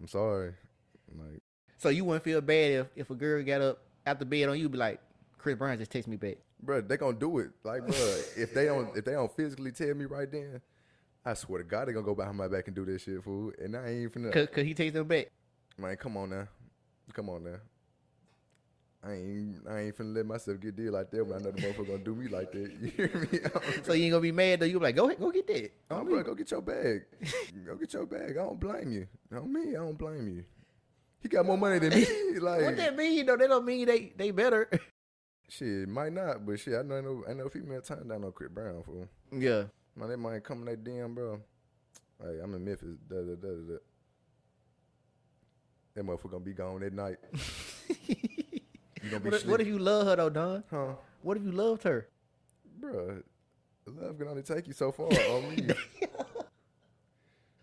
I'm 0.00 0.08
sorry. 0.08 0.54
Like, 1.14 1.42
So 1.78 1.88
you 1.88 2.04
wouldn't 2.04 2.24
feel 2.24 2.40
bad 2.40 2.72
if, 2.72 2.86
if 2.96 3.10
a 3.10 3.14
girl 3.14 3.42
got 3.42 3.60
up 3.60 3.78
out 4.06 4.18
the 4.18 4.24
bed 4.24 4.48
on 4.48 4.58
you, 4.58 4.68
be 4.68 4.78
like, 4.78 5.00
Chris 5.38 5.56
Brown 5.56 5.76
just 5.78 5.90
text 5.90 6.08
me 6.08 6.16
back. 6.16 6.36
bro, 6.62 6.80
they 6.80 6.96
gonna 6.96 7.16
do 7.18 7.38
it. 7.38 7.50
Like, 7.64 7.80
bro, 7.86 7.96
if 8.36 8.54
they 8.54 8.66
don't, 8.66 8.96
if 8.96 9.04
they 9.04 9.12
don't 9.12 9.34
physically 9.34 9.72
tell 9.72 9.94
me 9.94 10.04
right 10.04 10.30
then, 10.30 10.60
I 11.24 11.34
swear 11.34 11.62
to 11.62 11.64
God, 11.68 11.88
they 11.88 11.92
gonna 11.92 12.04
go 12.06 12.14
behind 12.14 12.36
my 12.36 12.48
back 12.48 12.66
and 12.66 12.74
do 12.76 12.84
this 12.84 13.02
shit, 13.02 13.22
fool. 13.22 13.52
And 13.62 13.76
I 13.76 13.88
ain't 13.88 14.12
finna. 14.12 14.32
Cause, 14.32 14.48
Cause 14.54 14.64
he 14.64 14.72
takes 14.74 14.94
them 14.94 15.06
back. 15.06 15.26
Man, 15.78 15.96
come 15.96 16.16
on 16.16 16.30
now, 16.30 16.46
come 17.12 17.28
on 17.30 17.44
now. 17.44 17.56
I 19.02 19.12
ain't 19.12 19.56
I 19.66 19.80
ain't 19.80 19.96
finna 19.96 20.14
let 20.14 20.26
myself 20.26 20.60
get 20.60 20.76
deal 20.76 20.92
like 20.92 21.10
that 21.10 21.24
when 21.26 21.38
I 21.38 21.42
know 21.42 21.50
the 21.52 21.62
motherfucker 21.62 21.86
gonna 21.86 21.98
do 21.98 22.14
me 22.14 22.28
like 22.28 22.52
that. 22.52 22.70
You 22.80 22.88
hear 22.90 23.28
me? 23.32 23.38
So 23.84 23.94
you 23.94 24.04
ain't 24.04 24.12
gonna 24.12 24.20
be 24.20 24.32
mad 24.32 24.60
though. 24.60 24.66
You 24.66 24.78
be 24.78 24.84
like, 24.84 24.96
go 24.96 25.06
ahead, 25.06 25.18
go 25.18 25.30
get 25.30 25.46
that. 25.46 25.72
I'm 25.90 26.04
bro, 26.04 26.22
go 26.22 26.34
get 26.34 26.50
your 26.50 26.60
bag. 26.60 27.04
go 27.66 27.76
get 27.76 27.92
your 27.94 28.04
bag. 28.06 28.32
I 28.32 28.42
don't 28.44 28.60
blame 28.60 28.92
you. 28.92 29.06
On 29.34 29.50
me, 29.50 29.70
I 29.70 29.78
don't 29.80 29.96
blame 29.96 30.28
you. 30.28 30.44
He 31.22 31.28
got 31.28 31.46
more 31.46 31.56
money 31.58 31.78
than 31.78 31.90
me. 31.94 32.06
Like 32.40 32.62
What 32.62 32.76
that 32.76 32.96
mean 32.96 33.24
though? 33.26 33.36
That 33.38 33.48
don't 33.48 33.64
mean 33.64 33.86
they 33.86 34.12
they 34.16 34.30
better. 34.32 34.68
shit, 35.48 35.88
might 35.88 36.12
not, 36.12 36.44
but 36.44 36.60
shit, 36.60 36.74
I 36.74 36.82
know 36.82 36.96
I 36.96 37.00
know, 37.00 37.24
I 37.28 37.32
know 37.32 37.48
female 37.48 37.80
turn 37.80 38.06
down 38.06 38.22
on 38.24 38.32
Chris 38.32 38.50
Brown 38.52 38.82
fool. 38.82 39.08
yeah. 39.32 39.64
Man, 39.96 40.08
they 40.10 40.16
might 40.16 40.44
come 40.44 40.60
in 40.60 40.64
that 40.66 40.84
DM, 40.84 41.14
bro. 41.14 41.40
Hey, 42.22 42.38
I'm 42.42 42.54
in 42.54 42.64
Memphis. 42.64 42.96
Da, 43.08 43.16
da, 43.16 43.34
da, 43.34 43.48
da. 43.48 43.76
That 45.94 46.04
motherfucker 46.04 46.30
gonna 46.32 46.44
be 46.44 46.52
gone 46.52 46.80
that 46.80 46.92
night. 46.92 47.16
You 49.10 49.18
gonna 49.18 49.24
be 49.24 49.30
What 49.30 49.40
if, 49.40 49.46
what 49.46 49.60
if 49.60 49.66
you 49.66 49.78
love 49.78 50.06
her 50.06 50.16
though, 50.16 50.30
Dunn? 50.30 50.64
huh? 50.70 50.94
What 51.22 51.36
if 51.36 51.42
you 51.42 51.52
loved 51.52 51.82
her? 51.82 52.08
Bruh, 52.80 53.22
love 53.86 54.18
can 54.18 54.28
only 54.28 54.42
take 54.42 54.66
you 54.68 54.72
so 54.72 54.92
far. 54.92 55.08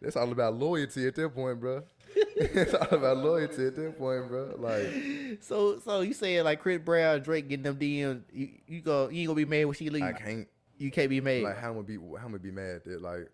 That's 0.01 0.15
all 0.15 0.31
about 0.31 0.53
loyalty 0.55 1.07
at 1.07 1.15
that 1.15 1.29
point, 1.29 1.59
bro. 1.59 1.83
it's 2.15 2.73
all 2.73 2.87
about 2.91 3.17
loyalty 3.17 3.67
at 3.67 3.75
that 3.75 3.97
point, 3.97 4.27
bro. 4.27 4.53
Like 4.57 5.39
So 5.41 5.79
so 5.79 6.01
you 6.01 6.13
saying 6.13 6.43
like 6.43 6.59
Chris 6.61 6.79
Brown, 6.79 7.21
Drake 7.21 7.47
getting 7.47 7.63
them 7.63 7.77
DMs, 7.77 8.21
you, 8.31 8.49
you 8.67 8.81
go 8.81 9.09
you 9.09 9.21
ain't 9.21 9.27
gonna 9.27 9.37
be 9.37 9.45
mad 9.45 9.65
when 9.65 9.73
she 9.73 9.89
leave. 9.89 10.03
I 10.03 10.11
can't. 10.11 10.47
You 10.77 10.91
can't 10.91 11.09
be 11.09 11.21
mad. 11.21 11.43
Like 11.43 11.57
how 11.57 11.71
am 11.71 11.79
I 11.79 11.81
be? 11.83 11.95
How 11.95 12.25
am 12.25 12.35
I 12.35 12.37
be 12.37 12.51
mad 12.51 12.81
that 12.85 13.01
like? 13.01 13.29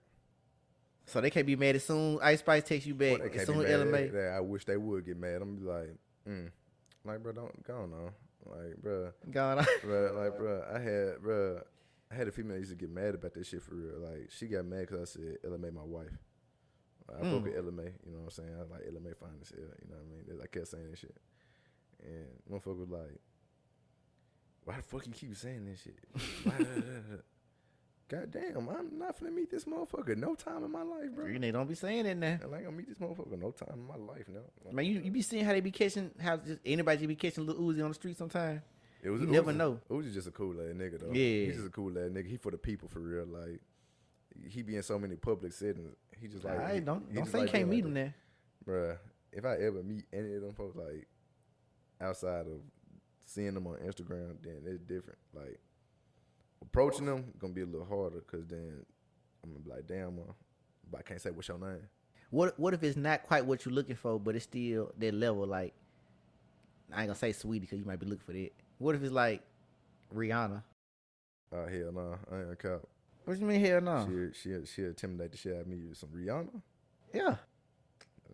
so 1.05 1.19
they 1.19 1.29
can't 1.29 1.45
be 1.45 1.57
mad 1.57 1.75
as 1.75 1.83
soon 1.83 2.17
Ice 2.21 2.39
Spice 2.39 2.63
takes 2.63 2.85
you 2.85 2.93
back. 2.93 3.19
They 3.19 3.39
as 3.39 3.45
soon 3.45 3.65
as 3.65 3.71
Ella 3.71 3.85
Mai. 3.85 4.09
I 4.35 4.39
wish 4.39 4.63
they 4.65 4.77
would 4.77 5.05
get 5.05 5.17
mad. 5.17 5.41
I'm 5.41 5.55
be 5.57 5.65
like, 5.65 5.95
mm. 6.27 6.49
Like, 7.05 7.21
bro, 7.21 7.31
don't 7.33 7.63
go 7.67 7.73
on, 7.75 7.91
like, 8.45 8.77
bro. 8.81 9.11
Gone 9.31 9.59
on. 9.59 9.65
Bro, 9.81 10.13
like, 10.15 10.37
bro, 10.37 10.63
I 10.73 10.79
had, 10.79 11.21
bro, 11.21 11.61
I 12.11 12.15
had 12.15 12.27
a 12.27 12.31
female 12.31 12.57
used 12.57 12.69
to 12.71 12.75
get 12.77 12.89
mad 12.89 13.15
about 13.15 13.33
this 13.33 13.47
shit 13.49 13.61
for 13.61 13.75
real. 13.75 13.99
Like, 13.99 14.29
she 14.31 14.47
got 14.47 14.65
mad 14.65 14.87
because 14.87 15.01
I 15.01 15.05
said 15.19 15.37
Ella 15.45 15.57
Mai 15.57 15.69
my 15.69 15.81
wife. 15.83 16.07
Like, 17.09 17.17
I 17.17 17.21
fuck 17.23 17.41
Mm. 17.41 17.43
with 17.43 17.57
Ella 17.57 17.71
Mai, 17.71 17.83
you 18.05 18.11
know 18.11 18.19
what 18.19 18.23
I'm 18.25 18.29
saying? 18.31 18.49
I 18.55 18.61
like 18.73 18.81
Ella 18.87 18.99
Mai 19.01 19.13
fine 19.19 19.39
as 19.41 19.49
hell, 19.49 19.59
you 19.59 19.89
know 19.89 19.97
what 19.97 20.05
I 20.29 20.33
mean? 20.33 20.41
I 20.41 20.47
kept 20.47 20.67
saying 20.67 20.91
this 20.91 20.99
shit. 20.99 21.17
And 22.03 22.27
motherfucker 22.49 22.79
was 22.79 22.89
like, 22.89 23.19
why 24.65 24.77
the 24.77 24.83
fuck 24.83 25.05
you 25.07 25.13
keep 25.13 25.35
saying 25.35 25.65
this 25.65 25.81
shit? 25.81 25.99
God 28.09 28.31
damn, 28.31 28.67
I'm 28.69 28.99
not 28.99 29.19
finna 29.19 29.33
meet 29.33 29.49
this 29.49 29.65
motherfucker 29.65 30.17
no 30.17 30.35
time 30.35 30.63
in 30.63 30.71
my 30.71 30.83
life, 30.83 31.11
bro. 31.15 31.25
You 31.25 31.39
don't 31.51 31.67
be 31.67 31.75
saying 31.75 32.03
that 32.03 32.17
now. 32.17 32.27
I 32.41 32.55
ain't 32.55 32.65
gonna 32.65 32.71
meet 32.71 32.87
this 32.87 32.97
motherfucker 32.97 33.39
no 33.39 33.51
time 33.51 33.73
in 33.73 33.87
my 33.87 33.95
life, 33.95 34.27
no. 34.27 34.41
Man, 34.71 34.85
you, 34.85 34.99
uh, 34.99 35.03
you 35.03 35.11
be 35.11 35.21
seeing 35.21 35.45
how 35.45 35.53
they 35.53 35.61
be 35.61 35.71
catching 35.71 36.11
how 36.21 36.37
just 36.37 36.59
anybody 36.65 37.05
be 37.07 37.15
catching 37.15 37.45
Lil 37.45 37.55
Uzi 37.55 37.81
on 37.81 37.89
the 37.89 37.93
street 37.93 38.17
sometime. 38.17 38.61
It 39.01 39.09
was 39.09 39.21
You 39.21 39.27
never 39.27 39.51
know. 39.51 39.79
Uzi 39.89 40.13
just 40.13 40.27
a 40.27 40.31
cool 40.31 40.53
ass 40.59 40.75
nigga 40.75 40.99
though. 40.99 41.11
Yeah. 41.13 41.45
he's 41.45 41.55
just 41.55 41.67
a 41.67 41.71
cool 41.71 41.91
ass 41.97 42.09
nigga. 42.11 42.27
He 42.27 42.37
for 42.37 42.51
the 42.51 42.57
people 42.57 42.87
for 42.87 42.99
real. 42.99 43.25
Like 43.25 43.61
he 44.47 44.61
be 44.61 44.75
in 44.75 44.83
so 44.83 44.99
many 44.99 45.15
public 45.15 45.53
settings. 45.53 45.95
He 46.19 46.27
just 46.27 46.43
like 46.43 46.59
I 46.59 46.75
he- 46.75 46.79
don't 46.81 47.05
he 47.09 47.15
don't 47.15 47.25
say 47.25 47.39
you 47.39 47.43
like 47.45 47.51
can't 47.51 47.69
meet 47.69 47.83
like 47.85 47.93
them 47.93 47.93
there. 47.93 48.15
Bruh, 48.65 48.97
if 49.31 49.45
I 49.45 49.55
ever 49.55 49.81
meet 49.83 50.05
any 50.13 50.35
of 50.35 50.41
them 50.41 50.53
folks 50.53 50.75
like 50.75 51.07
outside 52.01 52.47
of 52.47 52.61
seeing 53.25 53.53
them 53.53 53.67
on 53.67 53.75
Instagram, 53.77 54.35
then 54.41 54.61
it's 54.65 54.79
different. 54.79 55.19
Like 55.33 55.59
approaching 56.63 57.05
them 57.05 57.33
gonna 57.39 57.53
be 57.53 57.61
a 57.61 57.65
little 57.65 57.85
harder 57.85 58.23
because 58.29 58.45
then 58.47 58.85
I'm 59.43 59.51
gonna 59.51 59.63
be 59.63 59.69
like, 59.69 59.87
damn, 59.87 60.17
uh, 60.19 60.31
but 60.91 60.99
I 60.99 61.03
can't 61.03 61.21
say 61.21 61.29
what's 61.31 61.47
your 61.47 61.59
name. 61.59 61.87
What 62.31 62.59
what 62.59 62.73
if 62.73 62.81
it's 62.83 62.97
not 62.97 63.23
quite 63.23 63.45
what 63.45 63.65
you're 63.65 63.73
looking 63.73 63.95
for, 63.95 64.19
but 64.19 64.35
it's 64.35 64.45
still 64.45 64.91
that 64.97 65.13
level? 65.13 65.45
Like 65.45 65.73
I 66.93 67.01
ain't 67.01 67.07
gonna 67.09 67.15
say 67.19 67.31
sweetie 67.31 67.61
because 67.61 67.79
you 67.79 67.85
might 67.85 67.99
be 67.99 68.05
looking 68.05 68.25
for 68.25 68.33
that. 68.33 68.51
What 68.79 68.95
if 68.95 69.03
it's 69.03 69.11
like 69.13 69.41
Rihanna? 70.15 70.63
Oh 71.51 71.67
hell 71.67 71.91
no, 71.93 72.15
I 72.31 72.35
ain't 72.37 72.45
gonna 72.45 72.55
cap. 72.55 72.87
What 73.25 73.39
you 73.39 73.45
mean 73.45 73.61
hell 73.63 73.81
no? 73.81 74.07
She 74.33 74.49
she 74.49 74.65
she 74.65 74.83
intimidate 74.83 75.31
the 75.31 75.37
shit 75.37 75.55
out 75.55 75.61
of 75.61 75.67
me 75.67 75.77
with 75.87 75.97
some 75.97 76.09
Rihanna. 76.09 76.61
Yeah. 77.13 77.35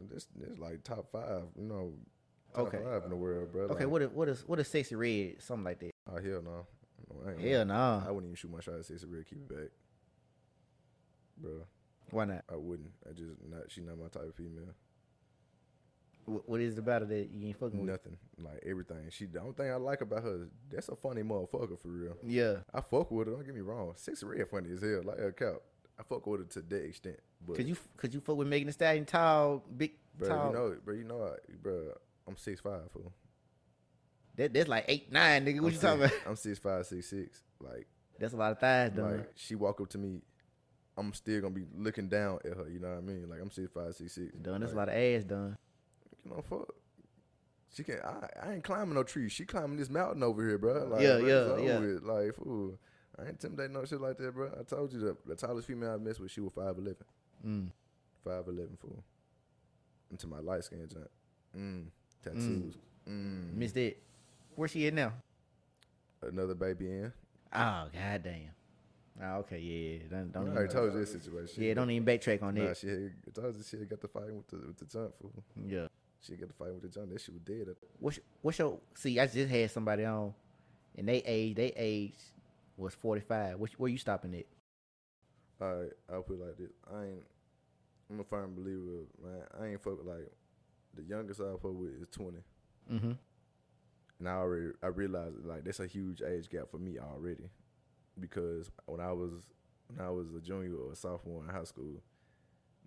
This 0.09 0.27
this 0.35 0.57
like 0.57 0.83
top 0.83 1.11
five, 1.11 1.43
you 1.57 1.65
know, 1.65 1.93
top 2.55 2.67
Okay. 2.67 2.79
five 2.83 3.03
in 3.03 3.09
the 3.09 3.15
world, 3.17 3.51
bro. 3.51 3.63
Okay. 3.65 3.83
Like, 3.83 3.91
What 3.91 4.01
if 4.01 4.11
what 4.13 4.29
is 4.29 4.47
what 4.47 4.59
is 4.59 4.67
Sexyy 4.69 4.97
Red? 4.97 5.41
Something 5.43 5.65
like 5.65 5.79
that. 5.79 5.91
Oh 6.09 6.15
hell 6.15 6.41
no, 6.41 6.65
no 7.09 7.49
Hell 7.49 7.65
no. 7.65 7.73
no. 7.73 8.03
I 8.07 8.11
wouldn't 8.11 8.25
even 8.25 8.35
shoot 8.35 8.51
my 8.51 8.59
shot 8.61 8.75
at 8.75 8.81
Sexyy 8.81 9.05
Red. 9.11 9.25
Keep 9.25 9.39
it 9.39 9.49
back, 9.49 9.69
bro. 11.37 11.65
Why 12.11 12.25
not? 12.25 12.43
I 12.51 12.55
wouldn't. 12.55 12.91
I 13.07 13.13
just 13.13 13.31
not. 13.47 13.63
She's 13.69 13.83
not 13.83 13.97
my 13.97 14.07
type 14.07 14.23
of 14.29 14.35
female. 14.35 14.73
What, 16.25 16.47
what 16.47 16.61
is 16.61 16.73
it 16.73 16.79
about 16.79 17.03
it 17.03 17.09
that 17.09 17.29
you 17.31 17.47
ain't 17.47 17.59
fucking 17.59 17.79
with? 17.79 17.89
Nothing. 17.89 18.17
Like 18.39 18.63
everything. 18.65 18.97
She. 19.09 19.25
The 19.25 19.39
only 19.41 19.53
thing 19.53 19.71
I 19.71 19.75
like 19.75 20.01
about 20.01 20.23
her, 20.23 20.47
that's 20.71 20.89
a 20.89 20.95
funny 20.95 21.23
motherfucker 21.23 21.79
for 21.79 21.87
real. 21.87 22.17
Yeah. 22.25 22.57
I 22.73 22.81
fuck 22.81 23.11
with 23.11 23.27
her. 23.27 23.33
Don't 23.33 23.45
get 23.45 23.55
me 23.55 23.61
wrong. 23.61 23.93
Sexyy 23.97 24.25
Red 24.37 24.49
funny 24.49 24.71
as 24.71 24.81
hell. 24.81 25.01
Like 25.03 25.19
a 25.19 25.31
cow. 25.31 25.57
I 25.99 26.03
fuck 26.03 26.25
with 26.27 26.41
her 26.41 26.45
to 26.45 26.61
that 26.61 26.85
extent. 26.85 27.19
But 27.45 27.57
Could 27.57 27.67
you 27.67 27.77
could 27.97 28.13
you 28.13 28.21
fuck 28.21 28.37
with 28.37 28.47
Megan 28.47 28.67
Thee 28.67 28.73
Stallion 28.73 29.05
tall, 29.05 29.63
big, 29.75 29.91
bro, 30.17 30.29
tall? 30.29 30.47
you 30.47 30.53
know, 30.53 30.75
bro, 30.83 30.93
you 30.95 31.03
know, 31.03 31.23
I, 31.23 31.35
bro, 31.61 31.91
I'm 32.27 32.37
six 32.37 32.61
five 32.61 32.89
fool. 32.91 33.11
That 34.39 34.53
that's 34.53 34.67
like 34.69 34.85
eight 34.87 35.11
nine, 35.11 35.45
nigga. 35.45 35.59
What 35.59 35.67
I'm 35.67 35.73
you 35.73 35.79
talking 35.79 35.99
about? 35.99 36.11
six- 36.11 36.23
I'm 36.27 36.35
six 36.35 36.59
five, 36.59 36.85
six 36.85 37.07
six. 37.09 37.43
Like. 37.59 37.87
That's 38.19 38.33
a 38.33 38.37
lot 38.37 38.51
of 38.51 38.59
thighs, 38.59 38.91
Dunn. 38.91 39.17
Like 39.17 39.31
she 39.35 39.55
walk 39.55 39.79
up 39.79 39.89
to 39.89 39.97
me, 39.97 40.21
I'm 40.97 41.13
still 41.13 41.39
gonna 41.41 41.53
be 41.53 41.65
looking 41.77 42.09
down 42.09 42.39
at 42.43 42.57
her. 42.57 42.67
You 42.69 42.79
know 42.79 42.89
what 42.89 42.97
I 42.97 43.01
mean? 43.01 43.29
Like 43.29 43.39
I'm 43.41 43.51
six 43.51 43.69
five, 43.73 43.93
six 43.95 44.13
six. 44.13 44.33
Dunn. 44.41 44.61
That's 44.61 44.73
a 44.73 44.75
lot 44.75 44.89
of 44.89 44.95
ass 44.95 45.23
Dunn. 45.23 45.57
You 46.25 46.31
know, 46.31 46.41
fuck. 46.49 46.73
She 47.73 47.83
can't. 47.83 48.03
I, 48.03 48.27
I 48.43 48.53
ain't 48.53 48.63
climbing 48.63 48.95
no 48.95 49.03
tree. 49.03 49.29
She 49.29 49.45
climbing 49.45 49.77
this 49.77 49.89
mountain 49.89 50.23
over 50.23 50.45
here, 50.45 50.57
bro. 50.57 50.85
Like, 50.87 51.01
Yeah, 51.01 51.19
bro, 51.19 51.57
yeah, 51.57 51.63
yeah. 51.63 51.79
with. 51.79 52.03
Like, 52.03 52.35
fool. 52.35 52.79
I 53.17 53.21
ain't 53.23 53.31
intimidating 53.31 53.73
no 53.73 53.85
shit 53.85 54.01
like 54.01 54.17
that, 54.17 54.33
bro. 54.33 54.49
I 54.59 54.63
told 54.63 54.91
you 54.91 54.99
the, 54.99 55.17
the 55.25 55.35
tallest 55.35 55.67
female 55.67 55.91
I 55.93 55.97
messed 55.97 56.19
with, 56.19 56.31
she 56.31 56.41
was 56.41 56.51
five 56.53 56.77
eleven. 56.77 57.05
Mm. 57.45 57.69
Five 58.23 58.47
eleven, 58.47 58.77
fool. 58.81 59.03
Into 60.11 60.27
my 60.27 60.39
light 60.39 60.63
skin 60.63 60.87
giant. 60.91 61.11
Mm. 61.57 61.85
Tattoos. 62.23 62.75
Mm. 63.07 63.53
Missed 63.53 63.77
it. 63.77 64.01
Where 64.59 64.67
she 64.67 64.85
at 64.87 64.93
now? 64.93 65.13
Another 66.21 66.53
baby 66.53 66.87
in. 66.87 67.13
Oh 67.53 67.87
god 67.93 68.23
damn. 68.23 68.51
Oh, 69.23 69.37
okay, 69.37 69.57
yeah. 69.59 69.99
Don't, 70.09 70.19
I 70.35 70.39
don't 70.39 70.49
already 70.49 70.65
even, 70.65 70.75
told 70.75 70.93
you 70.93 70.99
this 70.99 71.13
situation. 71.13 71.63
yeah, 71.63 71.73
don't 71.73 71.89
even 71.89 72.05
backtrack 72.05 72.43
on 72.43 72.55
Nah, 72.55 72.67
that. 72.67 72.77
she 72.77 72.87
had, 72.87 73.11
I 73.25 73.39
told 73.41 73.55
you 73.55 73.63
she 73.63 73.77
had 73.77 73.89
got 73.89 74.01
the 74.01 74.09
fight 74.09 74.33
with 74.33 74.47
the 74.47 74.57
with 74.67 74.77
the 74.77 74.83
jump, 74.85 75.13
fool. 75.21 75.31
Yeah. 75.65 75.87
She 76.19 76.35
got 76.35 76.49
the 76.49 76.53
fight 76.55 76.73
with 76.73 76.81
the 76.81 76.89
jump. 76.89 77.09
That 77.09 77.21
shit 77.21 77.35
was 77.35 77.43
dead. 77.43 77.73
What's 77.99 78.19
what's 78.41 78.59
your 78.59 78.79
see? 78.95 79.17
I 79.17 79.27
just 79.27 79.49
had 79.49 79.71
somebody 79.71 80.03
on, 80.03 80.33
and 80.97 81.07
they 81.07 81.19
age 81.19 81.55
they 81.55 81.71
age 81.77 82.15
was 82.75 82.93
forty 82.95 83.21
five. 83.21 83.55
Where 83.77 83.89
you 83.89 83.97
stopping 83.97 84.35
at? 84.35 84.45
All 85.61 85.73
right, 85.83 85.91
I'll 86.11 86.21
put 86.23 86.33
it 86.37 86.45
like 86.45 86.57
this. 86.57 86.71
I 86.93 87.03
ain't. 87.05 87.23
I'm 88.11 88.19
a 88.19 88.25
firm 88.25 88.55
believer, 88.55 89.05
man. 89.23 89.41
I 89.57 89.67
ain't 89.67 89.81
fuck 89.81 89.99
like 90.03 90.29
the 90.95 91.03
youngest 91.03 91.39
I 91.39 91.45
fuck 91.53 91.63
with 91.63 91.91
is 92.01 92.07
20, 92.11 92.37
Mm-hmm. 92.91 93.11
And 94.19 94.27
I 94.27 94.33
already 94.33 94.71
I 94.83 94.87
realized 94.87 95.45
like 95.45 95.63
that's 95.63 95.79
a 95.79 95.87
huge 95.87 96.21
age 96.21 96.49
gap 96.49 96.69
for 96.69 96.77
me 96.77 96.97
already, 96.99 97.49
because 98.19 98.69
when 98.85 98.99
I 98.99 99.11
was 99.11 99.31
when 99.87 100.05
I 100.05 100.09
was 100.09 100.27
a 100.35 100.39
junior 100.39 100.75
or 100.75 100.91
a 100.91 100.95
sophomore 100.95 101.43
in 101.43 101.49
high 101.49 101.63
school, 101.63 102.01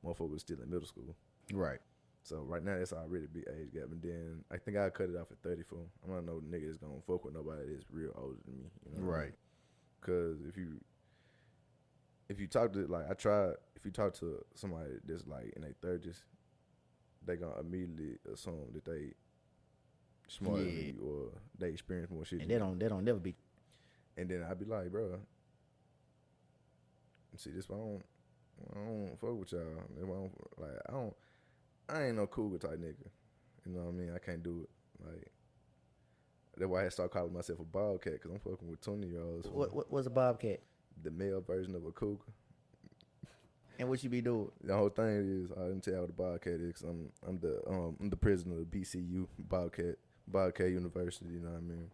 motherfucker 0.04 0.30
was 0.30 0.42
still 0.42 0.60
in 0.62 0.70
middle 0.70 0.86
school. 0.86 1.14
Right. 1.52 1.80
So 2.24 2.36
right 2.36 2.62
now 2.62 2.78
that's 2.78 2.92
already 2.92 3.24
a 3.24 3.28
big 3.28 3.44
age 3.48 3.72
gap, 3.72 3.90
and 3.90 4.00
then 4.00 4.44
I 4.52 4.56
think 4.56 4.76
I 4.76 4.88
cut 4.90 5.10
it 5.10 5.16
off 5.16 5.32
at 5.32 5.38
34. 5.42 5.78
I'm 6.04 6.14
not 6.14 6.24
no 6.24 6.40
nigga 6.40 6.66
that's 6.66 6.78
gonna 6.78 7.00
fuck 7.06 7.24
with 7.24 7.34
nobody 7.34 7.62
that's 7.72 7.84
real 7.90 8.12
older 8.16 8.36
than 8.44 8.58
me. 8.58 8.70
You 8.86 8.92
know 8.92 9.06
what 9.06 9.14
I 9.14 9.16
mean? 9.16 9.22
Right. 9.24 9.34
Cause 10.00 10.36
if 10.48 10.56
you 10.56 10.80
if 12.28 12.40
you 12.40 12.46
talk 12.46 12.72
to 12.74 12.86
like 12.86 13.10
I 13.10 13.14
tried, 13.14 13.54
if 13.74 13.84
you 13.84 13.90
talk 13.90 14.14
to 14.14 14.44
somebody 14.54 14.90
that's 15.04 15.26
like 15.26 15.52
in 15.56 15.62
their 15.62 15.74
thirties, 15.82 16.22
they 17.24 17.36
gonna 17.36 17.58
immediately 17.60 18.18
assume 18.32 18.72
that 18.74 18.84
they 18.84 19.14
smarter 20.32 20.64
than 20.64 20.72
Yeah. 20.74 20.92
you 20.92 21.00
or 21.02 21.38
they 21.58 21.68
experience 21.68 22.10
more 22.10 22.24
shit. 22.24 22.40
And 22.40 22.50
than 22.50 22.58
they 22.58 22.58
don't 22.64 22.78
they 22.78 22.88
don't 22.88 23.04
never 23.04 23.18
be. 23.18 23.34
And 24.16 24.28
then 24.28 24.42
I'd 24.48 24.58
be 24.58 24.64
like, 24.64 24.90
bro, 24.90 25.18
see 27.36 27.50
this 27.50 27.68
why 27.68 27.76
I 27.76 27.80
don't 27.80 28.02
I 28.72 28.78
don't 28.78 29.18
fuck 29.20 29.38
with 29.38 29.52
y'all. 29.52 29.60
I 29.96 30.00
don't, 30.06 30.32
like 30.58 30.70
I 30.88 30.92
don't 30.92 31.14
I 31.88 32.04
ain't 32.06 32.16
no 32.16 32.26
cougar 32.26 32.58
type 32.58 32.78
nigga. 32.78 33.08
You 33.66 33.72
know 33.72 33.80
what 33.84 33.88
I 33.88 33.92
mean? 33.92 34.12
I 34.14 34.18
can't 34.18 34.42
do 34.42 34.62
it. 34.68 35.06
Like 35.06 35.32
that's 36.56 36.68
why 36.68 36.84
I 36.84 36.88
start 36.90 37.10
calling 37.12 37.32
myself 37.32 37.60
a 37.60 37.64
bobcat 37.64 38.14
because 38.14 38.30
I'm 38.30 38.38
fucking 38.38 38.68
with 38.68 38.80
twenty 38.80 39.08
year 39.08 39.22
olds. 39.22 39.48
What 39.48 39.74
what 39.74 39.90
was 39.90 40.06
a 40.06 40.10
bobcat? 40.10 40.60
the 41.02 41.10
male 41.10 41.40
version 41.40 41.74
of 41.74 41.84
a 41.86 41.90
cougar. 41.90 42.22
And 43.78 43.88
what 43.88 44.04
you 44.04 44.10
be 44.10 44.20
doing? 44.20 44.50
The 44.62 44.76
whole 44.76 44.90
thing 44.90 45.42
is 45.44 45.50
I 45.52 45.62
didn't 45.64 45.80
tell 45.80 45.94
you 45.94 46.00
what 46.00 46.06
the 46.08 46.12
Bobcat 46.12 46.60
is. 46.60 46.72
'cause 46.74 46.82
I'm 46.84 47.10
I'm 47.26 47.38
the 47.38 47.62
um 47.66 47.96
I'm 47.98 48.10
the 48.10 48.16
president 48.16 48.60
of 48.60 48.70
the 48.70 48.78
BCU 48.80 49.26
Bobcat 49.38 49.96
Bobcat 50.28 50.70
University. 50.70 51.30
You 51.30 51.40
know 51.40 51.50
what 51.50 51.58
I 51.58 51.60
mean? 51.60 51.90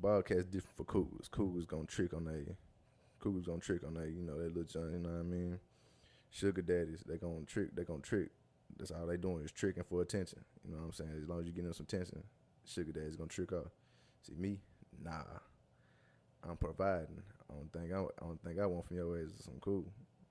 Bobcat's 0.00 0.44
different 0.44 0.76
for 0.76 0.84
Cougars. 0.84 1.28
Cougars 1.28 1.66
gonna 1.66 1.86
trick 1.86 2.14
on 2.14 2.24
they 2.24 2.54
Cougars 3.20 3.46
gonna 3.46 3.58
trick 3.58 3.82
on 3.84 3.94
they 3.94 4.10
you 4.10 4.22
know 4.22 4.38
they 4.38 4.48
little. 4.48 4.90
You 4.90 4.98
know 4.98 5.10
what 5.10 5.20
I 5.20 5.22
mean? 5.22 5.58
Sugar 6.30 6.62
daddies 6.62 7.02
they 7.06 7.16
gonna 7.16 7.44
trick. 7.46 7.74
They 7.74 7.84
gonna 7.84 8.00
trick. 8.00 8.28
That's 8.76 8.90
all 8.90 9.06
they 9.06 9.16
doing 9.16 9.44
is 9.44 9.50
tricking 9.50 9.84
for 9.84 10.02
attention. 10.02 10.44
You 10.64 10.72
know 10.72 10.78
what 10.80 10.86
I'm 10.86 10.92
saying? 10.92 11.10
As 11.22 11.28
long 11.28 11.40
as 11.40 11.46
you 11.46 11.52
get 11.52 11.64
them 11.64 11.72
some 11.72 11.86
attention, 11.88 12.22
sugar 12.64 12.92
daddy's 12.92 13.16
gonna 13.16 13.28
trick 13.28 13.52
off. 13.52 13.72
See 14.22 14.34
me, 14.36 14.58
nah. 15.02 15.22
I'm 16.48 16.56
providing. 16.56 17.22
I 17.50 17.54
don't 17.54 17.72
think 17.72 17.92
I, 17.92 17.98
I 17.98 18.26
don't 18.26 18.42
think 18.44 18.60
I 18.60 18.66
want 18.66 18.86
from 18.86 18.96
your 18.96 19.18
ass 19.18 19.32
some 19.40 19.58
coo. 19.60 19.84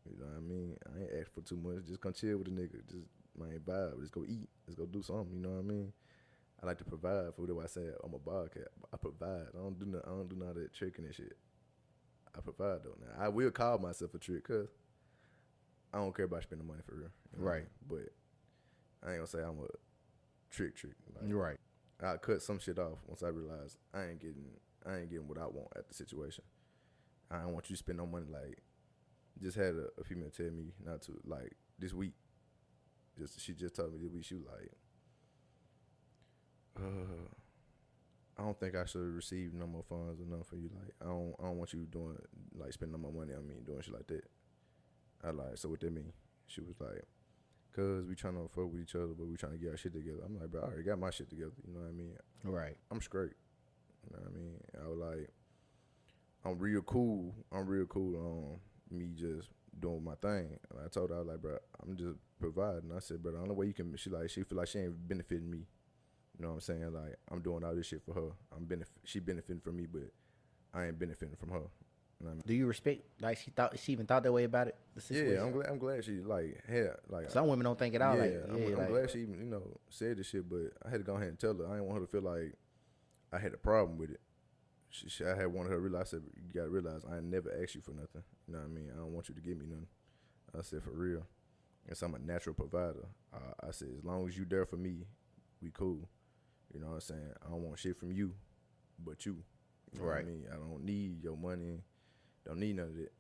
You 0.10 0.18
know 0.20 0.26
what 0.26 0.38
I 0.38 0.40
mean? 0.40 0.78
I 0.86 1.00
ain't 1.02 1.22
ask 1.22 1.34
for 1.34 1.42
too 1.42 1.58
much. 1.58 1.86
Just 1.88 2.00
come 2.00 2.14
chill 2.14 2.38
with 2.38 2.48
a 2.48 2.52
nigga. 2.52 2.80
Just 2.90 3.06
man 3.38 3.60
vibe. 3.66 3.96
Let's 3.98 4.10
go 4.10 4.24
eat. 4.28 4.48
Let's 4.66 4.78
go 4.78 4.86
do 4.86 5.02
something. 5.02 5.34
You 5.34 5.42
know 5.42 5.50
what 5.50 5.60
I 5.60 5.64
mean? 5.64 5.92
I 6.62 6.66
like 6.66 6.78
to 6.80 6.84
provide 6.86 7.36
for 7.36 7.44
what 7.54 7.64
I 7.66 7.68
said. 7.68 7.94
I'm 8.04 8.14
a 8.14 8.20
bobcat. 8.20 8.70
I 8.92 8.98
provide. 8.98 9.48
I 9.54 9.58
don't 9.58 9.78
do 9.80 9.86
no, 9.86 10.02
I 10.06 10.10
don't 10.10 10.28
do 10.30 10.36
none 10.36 10.50
of 10.50 10.56
that 10.56 10.74
tricking 10.74 11.06
and 11.06 11.14
shit. 11.14 11.38
I 12.36 12.42
provide 12.42 12.84
though. 12.84 12.98
Now 13.00 13.24
I 13.24 13.30
will 13.30 13.52
call 13.52 13.78
myself 13.78 14.14
a 14.14 14.18
trick 14.20 14.48
cause 14.48 14.68
I 15.94 15.98
don't 15.98 16.16
care 16.16 16.26
about 16.26 16.44
spending 16.44 16.68
money 16.68 16.82
for 16.86 16.96
real. 16.96 17.10
you 17.34 17.44
know? 17.44 17.50
Right. 17.50 17.68
But 17.88 18.10
I 19.04 19.12
ain't 19.12 19.18
gonna 19.18 19.28
say 19.28 19.40
I'm 19.40 19.60
a 19.60 19.68
trick 20.50 20.76
trick. 20.76 20.96
Like, 21.16 21.32
Right. 21.34 21.58
I 22.02 22.18
cut 22.18 22.42
some 22.42 22.60
shit 22.60 22.78
off 22.80 23.00
once 23.08 23.24
I 23.24 23.30
realized 23.30 23.78
I 23.94 24.06
ain't 24.06 24.20
getting 24.20 24.46
I 24.86 24.98
ain't 25.00 25.10
getting 25.10 25.28
what 25.28 25.38
I 25.38 25.46
want 25.46 25.70
at 25.76 25.88
the 25.88 25.94
situation. 25.94 26.44
I 27.30 27.42
don't 27.42 27.54
want 27.54 27.70
you 27.70 27.76
to 27.76 27.80
spend 27.80 27.98
no 27.98 28.06
money. 28.06 28.26
Like, 28.32 28.60
just 29.42 29.58
had 29.58 29.76
a, 29.76 29.88
a 30.00 30.04
female 30.04 30.30
tell 30.30 30.50
me 30.50 30.72
not 30.84 31.02
to 31.04 31.14
like 31.26 31.56
this 31.78 31.94
week. 31.94 32.14
Just 33.18 33.40
she 33.42 33.54
just 33.54 33.76
told 33.76 33.94
me 33.94 34.00
this 34.00 34.12
week 34.12 34.24
she 34.26 34.36
was 34.36 34.46
like, 34.46 34.72
uh, 36.80 37.28
I 38.38 38.44
don't 38.44 38.60
think 38.60 38.76
I 38.76 38.86
should 38.86 39.16
receive 39.16 39.54
no 39.54 39.66
more 39.68 39.84
funds 39.84 40.22
or 40.22 40.26
nothing 40.26 40.44
for 40.44 40.56
you. 40.58 40.70
Like, 40.74 40.94
I 41.02 41.06
don't 41.06 41.36
I 41.40 41.44
don't 41.44 41.58
want 41.58 41.74
you 41.74 41.86
doing 41.92 42.18
like 42.56 42.74
spending 42.74 42.94
no 42.94 43.10
more 43.10 43.12
money 43.12 43.34
on 43.34 43.48
me 43.48 43.56
doing 43.66 43.82
shit 43.82 43.94
like 43.94 44.08
that. 44.08 44.24
I 45.24 45.32
like 45.32 45.58
so 45.58 45.70
what 45.70 45.80
that 45.82 45.92
mean? 45.92 46.14
She 46.46 46.62
was 46.62 46.76
like, 46.80 47.04
cause 47.76 48.06
we 48.08 48.16
trying 48.16 48.36
to 48.36 48.48
fuck 48.48 48.72
with 48.72 48.82
each 48.82 48.96
other, 48.96 49.14
but 49.18 49.28
we 49.28 49.38
trying 49.38 49.54
to 49.54 49.58
get 49.58 49.72
our 49.72 49.78
shit 49.78 49.94
together. 49.94 50.20
I'm 50.26 50.40
like, 50.40 50.52
bro, 50.52 50.62
I 50.62 50.66
already 50.66 50.84
got 50.84 51.00
my 51.00 51.10
shit 51.10 51.30
together. 51.30 51.52
You 51.68 51.74
know 51.74 51.82
what 51.82 51.90
I 51.90 51.92
mean? 51.92 52.16
Right. 52.44 52.78
I'm 52.92 53.02
straight. 53.02 53.34
You 54.04 54.16
know 54.16 54.24
what 54.24 54.32
I 54.32 54.38
mean? 54.38 54.58
I 54.84 54.88
was 54.88 55.00
like, 55.00 55.30
I'm 56.46 56.60
real 56.60 56.82
cool. 56.82 57.36
I'm 57.52 57.68
real 57.68 57.86
cool 57.88 58.16
on 58.16 58.60
me 58.98 59.10
just 59.16 59.50
doing 59.80 60.04
my 60.04 60.16
thing. 60.16 60.58
And 60.70 60.80
I 60.86 60.88
told 60.88 61.10
her, 61.10 61.18
I 61.18 61.20
was 61.20 61.28
like, 61.28 61.42
bro, 61.42 61.58
I'm 61.82 61.98
just 61.98 62.18
providing. 62.40 62.92
I 62.96 63.00
said, 63.00 63.22
bro, 63.22 63.34
the 63.34 63.40
only 63.40 63.56
way 63.56 63.66
you 63.68 63.74
can, 63.74 63.96
she 63.98 64.10
like, 64.10 64.30
she 64.30 64.44
feel 64.44 64.58
like 64.58 64.68
she 64.68 64.80
ain't 64.80 65.08
benefiting 65.08 65.50
me. 65.50 65.66
You 66.38 66.46
know 66.46 66.50
what 66.50 66.56
I'm 66.56 66.62
saying? 66.62 66.94
Like, 66.94 67.16
I'm 67.32 67.42
doing 67.42 67.64
all 67.64 67.76
this 67.76 67.88
shit 67.88 68.04
for 68.06 68.14
her. 68.14 68.30
I'm 68.56 68.66
benef- 68.66 68.86
she 69.04 69.20
benefiting 69.20 69.60
from 69.62 69.78
me, 69.78 69.88
but 69.92 70.12
I 70.74 70.86
ain't 70.86 71.00
benefiting 71.00 71.36
from 71.36 71.50
her. 71.50 71.64
You 72.20 72.26
know 72.26 72.32
I 72.32 72.34
mean? 72.36 72.44
Do 72.46 72.54
you 72.54 72.66
respect? 72.68 73.02
Like 73.22 73.38
she 73.38 73.52
thought 73.52 73.78
she 73.78 73.92
even 73.92 74.06
thought 74.08 74.24
that 74.24 74.32
way 74.32 74.44
about 74.44 74.68
it. 74.68 74.76
Yeah, 75.10 75.44
I'm 75.44 75.52
glad. 75.52 75.68
I'm 75.68 75.78
glad 75.78 76.04
she 76.04 76.20
like 76.20 76.64
had 76.68 76.92
like 77.10 77.30
Some 77.30 77.48
women 77.48 77.64
don't 77.66 77.78
think 77.78 77.94
it 77.94 78.02
all. 78.02 78.16
yeah, 78.16 78.22
like, 78.22 78.32
I'm, 78.50 78.58
yeah, 78.58 78.68
I'm 78.70 78.78
like, 78.78 78.88
glad 78.90 79.12
she 79.12 79.20
even 79.20 79.40
you 79.40 79.46
know 79.46 79.64
said 79.90 80.18
this 80.18 80.28
shit, 80.28 80.50
but 80.50 80.74
I 80.86 80.90
had 80.90 80.98
to 80.98 81.04
go 81.04 81.16
ahead 81.16 81.28
and 81.30 81.40
tell 81.40 81.54
her. 81.56 81.68
I 81.68 81.74
didn't 81.74 81.86
want 81.86 82.00
her 82.00 82.06
to 82.06 82.12
feel 82.12 82.22
like 82.22 82.54
I 83.32 83.38
had 83.38 83.54
a 83.54 83.58
problem 83.58 83.98
with 83.98 84.12
it. 84.12 84.20
She, 84.90 85.10
she, 85.10 85.26
I 85.26 85.36
had 85.36 85.48
wanted 85.48 85.70
her 85.70 85.76
to 85.76 85.82
realize. 85.82 86.08
I 86.08 86.10
said, 86.12 86.24
"You 86.36 86.54
gotta 86.54 86.70
realize 86.70 87.04
I 87.06 87.20
never 87.20 87.52
asked 87.62 87.76
you 87.76 87.82
for 87.82 87.92
nothing. 87.92 88.24
You 88.48 88.54
know 88.54 88.60
what 88.60 88.66
I 88.66 88.70
mean? 88.70 88.90
I 88.94 88.98
don't 88.98 89.14
want 89.14 89.30
you 89.30 89.36
to 89.36 89.42
give 89.42 89.58
me 89.58 89.66
nothing." 89.68 89.88
I 90.58 90.62
said, 90.64 90.82
"For 90.84 90.92
real." 90.92 91.24
And 91.88 91.96
so 91.96 92.08
I'm 92.08 92.16
a 92.16 92.20
natural 92.20 92.56
provider. 92.56 93.06
Uh, 93.34 93.68
I 93.68 93.72
said, 93.72 93.90
"As 93.98 94.04
long 94.04 94.28
as 94.28 94.38
you 94.38 94.46
there 94.46 94.66
for 94.66 94.78
me, 94.78 95.06
we 95.62 95.70
cool." 95.72 96.10
You 96.74 96.80
know 96.82 96.88
what 96.88 96.94
I'm 96.96 97.02
saying? 97.02 97.34
I 97.46 97.50
don't 97.50 97.64
want 97.64 97.80
shit 97.80 97.98
from 97.98 98.12
you, 98.12 98.34
but 99.04 99.26
you. 99.26 99.44
You 99.94 100.00
know 100.00 100.06
what 100.06 100.12
I 100.12 100.16
Right. 100.18 100.26
mean? 100.28 100.46
I 100.52 100.56
don't 100.56 100.84
need 100.84 101.24
your 101.24 101.38
money. 101.38 101.82
Don't 102.46 102.60
need 102.60 102.76
none 102.76 102.90
of 102.90 102.98
it. 103.00 103.14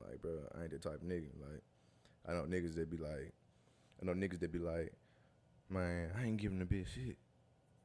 Like, 0.00 0.20
bro, 0.22 0.38
I 0.54 0.62
ain't 0.62 0.70
that 0.70 0.82
type 0.82 0.94
of 0.94 1.02
nigga. 1.02 1.28
Like, 1.40 1.62
I 2.26 2.32
know 2.32 2.44
niggas 2.44 2.74
that 2.74 2.90
be 2.90 2.96
like, 2.98 3.32
I 4.00 4.04
know 4.04 4.14
niggas 4.14 4.40
that 4.40 4.52
be 4.52 4.58
like, 4.58 4.92
man, 5.68 6.10
I 6.16 6.24
ain't 6.24 6.36
giving 6.36 6.60
a 6.60 6.66
bitch 6.66 6.88
shit. 6.88 7.16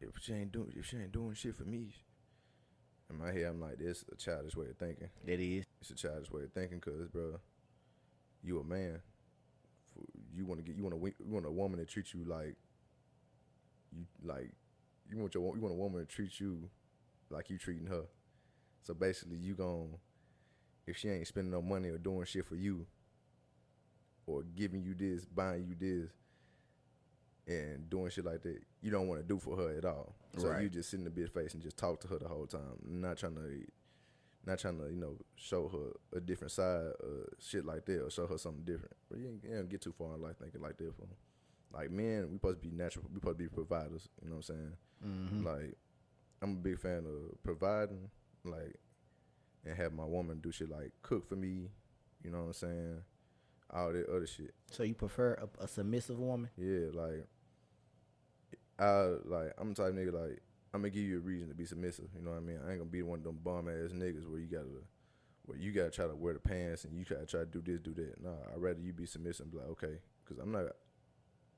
If 0.01 0.09
she 0.21 0.33
ain't 0.33 0.51
doing, 0.51 0.73
if 0.75 0.85
she 0.85 0.97
ain't 0.97 1.11
doing 1.11 1.33
shit 1.33 1.55
for 1.55 1.63
me, 1.63 1.87
in 3.09 3.17
my 3.17 3.31
head, 3.31 3.45
I'm 3.45 3.61
like, 3.61 3.77
this 3.77 4.03
a 4.11 4.15
childish 4.15 4.55
way 4.55 4.67
of 4.69 4.77
thinking. 4.77 5.09
that 5.25 5.39
is. 5.39 5.65
It's 5.81 5.91
a 5.91 5.95
childish 5.95 6.31
way 6.31 6.43
of 6.43 6.51
thinking, 6.53 6.79
cause, 6.81 7.07
bro, 7.11 7.39
you 8.43 8.59
a 8.59 8.63
man. 8.63 9.01
You 10.35 10.45
want 10.45 10.59
to 10.59 10.63
get, 10.65 10.75
you 10.75 10.83
want 10.83 10.95
a, 10.95 11.13
you 11.23 11.31
want 11.33 11.45
a 11.45 11.51
woman 11.51 11.79
to 11.79 11.85
treat 11.85 12.13
you 12.13 12.25
like, 12.25 12.55
you 13.95 14.05
like, 14.23 14.51
you 15.09 15.17
want 15.17 15.33
your, 15.35 15.55
you 15.55 15.61
want 15.61 15.73
a 15.73 15.77
woman 15.77 15.99
to 15.99 16.05
treat 16.05 16.39
you 16.39 16.69
like 17.29 17.49
you 17.49 17.57
treating 17.57 17.87
her. 17.87 18.03
So 18.83 18.93
basically, 18.93 19.37
you 19.37 19.55
gon' 19.55 19.97
if 20.87 20.97
she 20.97 21.09
ain't 21.09 21.27
spending 21.27 21.51
no 21.51 21.61
money 21.61 21.89
or 21.89 21.97
doing 21.97 22.25
shit 22.25 22.45
for 22.45 22.55
you, 22.55 22.85
or 24.27 24.43
giving 24.55 24.83
you 24.83 24.93
this, 24.93 25.25
buying 25.25 25.65
you 25.67 25.75
this, 25.79 26.11
and 27.47 27.89
doing 27.89 28.09
shit 28.09 28.25
like 28.25 28.41
that, 28.43 28.59
you 28.81 28.91
don't 28.91 29.07
want 29.07 29.21
to 29.21 29.27
do 29.27 29.39
for 29.39 29.55
her 29.55 29.77
at 29.77 29.85
all. 29.85 30.15
So 30.37 30.49
Right. 30.49 30.63
you 30.63 30.69
just 30.69 30.89
sit 30.89 30.99
in 30.99 31.03
the 31.03 31.11
bitch 31.11 31.29
face 31.31 31.53
and 31.53 31.61
just 31.61 31.77
talk 31.77 31.99
to 32.01 32.07
her 32.07 32.17
the 32.19 32.27
whole 32.27 32.47
time, 32.47 32.79
not 32.83 33.17
trying 33.17 33.35
to, 33.35 33.65
not 34.45 34.59
trying 34.59 34.79
to, 34.79 34.89
you 34.89 34.95
know, 34.97 35.17
show 35.35 35.67
her 35.69 36.17
a 36.17 36.19
different 36.19 36.51
side, 36.51 36.91
uh, 37.03 37.27
shit 37.39 37.65
like 37.65 37.85
that, 37.85 38.03
or 38.03 38.09
show 38.09 38.27
her 38.27 38.37
something 38.37 38.63
different. 38.63 38.95
But 39.09 39.19
you 39.19 39.27
ain't, 39.27 39.43
you 39.43 39.57
ain't 39.57 39.69
get 39.69 39.81
too 39.81 39.93
far 39.93 40.15
in 40.15 40.21
life 40.21 40.37
thinking 40.39 40.61
like 40.61 40.77
that. 40.77 40.93
For 40.95 41.07
like 41.71 41.91
men, 41.91 42.27
we 42.31 42.37
supposed 42.37 42.61
to 42.61 42.67
be 42.67 42.75
natural. 42.75 43.05
We 43.09 43.19
supposed 43.19 43.37
to 43.37 43.43
be 43.43 43.49
providers. 43.49 44.09
You 44.21 44.29
know 44.29 44.37
what 44.37 44.49
I'm 44.49 44.55
saying? 44.55 44.73
Mm-hmm. 45.03 45.45
Like, 45.45 45.77
I'm 46.41 46.51
a 46.51 46.55
big 46.55 46.79
fan 46.79 47.05
of 47.05 47.41
providing, 47.43 48.09
like, 48.43 48.75
and 49.65 49.75
have 49.75 49.93
my 49.93 50.05
woman 50.05 50.39
do 50.39 50.51
shit 50.51 50.69
like 50.69 50.91
cook 51.01 51.27
for 51.27 51.35
me. 51.35 51.69
You 52.23 52.31
know 52.31 52.39
what 52.39 52.47
I'm 52.47 52.53
saying? 52.53 53.01
All 53.73 53.91
that 53.91 54.09
other 54.09 54.27
shit. 54.27 54.53
So 54.71 54.83
you 54.83 54.93
prefer 54.93 55.33
a, 55.33 55.63
a 55.63 55.67
submissive 55.67 56.19
woman? 56.19 56.49
Yeah, 56.57 56.87
like, 56.93 57.27
I 58.77 59.15
like 59.25 59.53
I'm 59.57 59.73
the 59.73 59.75
type 59.75 59.91
of 59.91 59.95
nigga 59.95 60.13
like 60.13 60.41
I'm 60.75 60.81
gonna 60.81 60.89
give 60.89 61.03
you 61.03 61.17
a 61.17 61.21
reason 61.21 61.47
to 61.47 61.55
be 61.55 61.65
submissive. 61.65 62.09
You 62.13 62.21
know 62.21 62.31
what 62.31 62.37
I 62.37 62.41
mean? 62.41 62.59
I 62.65 62.71
ain't 62.71 62.79
gonna 62.79 62.91
be 62.91 63.01
one 63.01 63.19
of 63.19 63.23
them 63.23 63.39
bum 63.41 63.69
ass 63.69 63.93
niggas 63.93 64.29
where 64.29 64.39
you 64.39 64.47
gotta, 64.47 64.67
where 65.45 65.57
you 65.57 65.71
gotta 65.71 65.89
try 65.89 66.05
to 66.05 66.15
wear 66.15 66.33
the 66.33 66.39
pants 66.39 66.83
and 66.83 66.97
you 66.97 67.05
gotta 67.05 67.25
try 67.25 67.39
to 67.39 67.45
do 67.45 67.61
this, 67.61 67.79
do 67.79 67.93
that. 67.93 68.21
Nah, 68.21 68.53
I'd 68.53 68.61
rather 68.61 68.81
you 68.81 68.91
be 68.91 69.05
submissive 69.05 69.45
and 69.45 69.53
be 69.53 69.57
like, 69.59 69.69
okay, 69.69 69.99
because 70.23 70.43
I'm 70.43 70.51
not. 70.51 70.65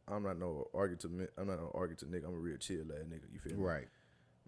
I'm 0.07 0.23
not 0.23 0.39
no 0.39 0.67
mi- 0.73 1.27
I'm 1.37 1.47
not 1.47 1.59
no 1.59 1.71
argue 1.73 1.95
to 1.97 2.05
nigga. 2.05 2.25
I'm 2.27 2.33
a 2.35 2.37
real 2.37 2.57
chill 2.57 2.85
ass 2.91 3.05
nigga. 3.05 3.31
You 3.31 3.39
feel 3.39 3.57
me? 3.57 3.63
Right. 3.63 3.87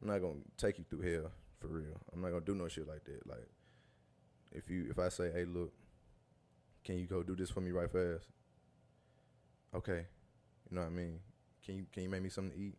I'm 0.01 0.07
not 0.07 0.20
gonna 0.20 0.39
take 0.57 0.78
you 0.80 0.86
through 0.89 1.01
hell 1.01 1.32
for 1.60 1.68
real. 1.68 1.99
I'm 2.14 2.22
not 2.22 2.30
gonna 2.30 2.45
do 2.45 2.55
no 2.55 2.68
shit 2.68 2.88
like 2.88 3.03
that. 3.05 3.28
Like, 3.28 3.47
if 4.53 4.70
you 4.70 4.88
if 4.89 4.97
I 4.99 5.10
say, 5.10 5.32
hey, 5.34 5.45
look, 5.45 5.74
can 6.84 6.97
you 6.97 7.05
go 7.05 7.24
do 7.24 7.36
this 7.36 7.49
for 7.49 7.62
me 7.62 7.72
right 7.72 7.91
fast? 7.91 8.26
Okay, 9.76 10.05
you 10.70 10.76
know 10.76 10.82
what 10.82 10.88
I 10.88 10.91
mean. 10.91 11.20
Can 11.66 11.76
you 11.76 11.86
can 11.91 12.03
you 12.03 12.10
make 12.10 12.24
me 12.24 12.30
something 12.30 12.57
to 12.57 12.64
eat? 12.64 12.76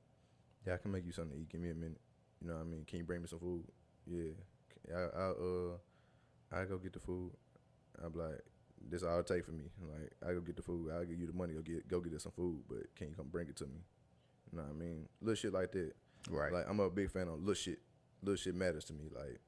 Yeah, 0.67 0.75
I 0.75 0.77
can 0.79 0.91
make 0.93 1.05
you 1.05 1.13
something 1.13 1.37
to 1.37 1.43
eat. 1.43 1.49
Give 1.51 1.61
me 1.61 1.71
a 1.71 1.75
minute. 1.75 2.01
You 2.41 2.49
know 2.49 2.55
what 2.55 2.63
I 2.63 2.65
mean. 2.65 2.85
Can 2.87 2.99
you 2.99 3.05
bring 3.05 3.21
me 3.21 3.29
some 3.29 3.39
food? 3.41 3.65
Yeah. 4.07 4.33
I 4.95 5.01
I 5.01 5.25
uh 5.31 5.77
I 6.53 6.65
go 6.65 6.79
get 6.79 6.95
the 6.95 7.01
food. 7.01 7.33
I'm 8.03 8.15
like, 8.15 8.41
this 8.89 9.03
all 9.03 9.19
it 9.19 9.27
take 9.27 9.45
for 9.45 9.53
me. 9.53 9.65
Like 9.81 10.13
I 10.27 10.33
go 10.33 10.41
get 10.41 10.57
the 10.57 10.63
food. 10.63 10.91
I'll 10.93 11.05
give 11.05 11.19
you 11.19 11.27
the 11.27 11.33
money. 11.33 11.55
Go 11.55 11.61
get 11.61 11.89
go 11.89 12.01
get 12.01 12.15
us 12.15 12.23
some 12.25 12.33
food. 12.33 12.63
But 12.69 12.95
can 12.97 13.09
you 13.09 13.15
come 13.15 13.29
bring 13.31 13.49
it 13.49 13.57
to 13.57 13.65
me? 13.67 13.81
You 14.53 14.59
know 14.59 14.65
what 14.65 14.73
I 14.73 14.79
mean? 14.79 15.09
Little 15.21 15.35
shit 15.37 15.53
like 15.53 15.73
that. 15.73 15.93
Right. 16.31 16.53
Like 16.53 16.67
I'm 16.69 16.81
a 16.81 16.91
big 16.91 17.11
fan 17.11 17.29
of 17.29 17.39
little 17.41 17.55
shit. 17.55 17.81
Little 18.23 18.37
shit 18.37 18.55
matters 18.55 18.85
to 18.87 18.93
me. 18.93 19.05
Like 19.15 19.41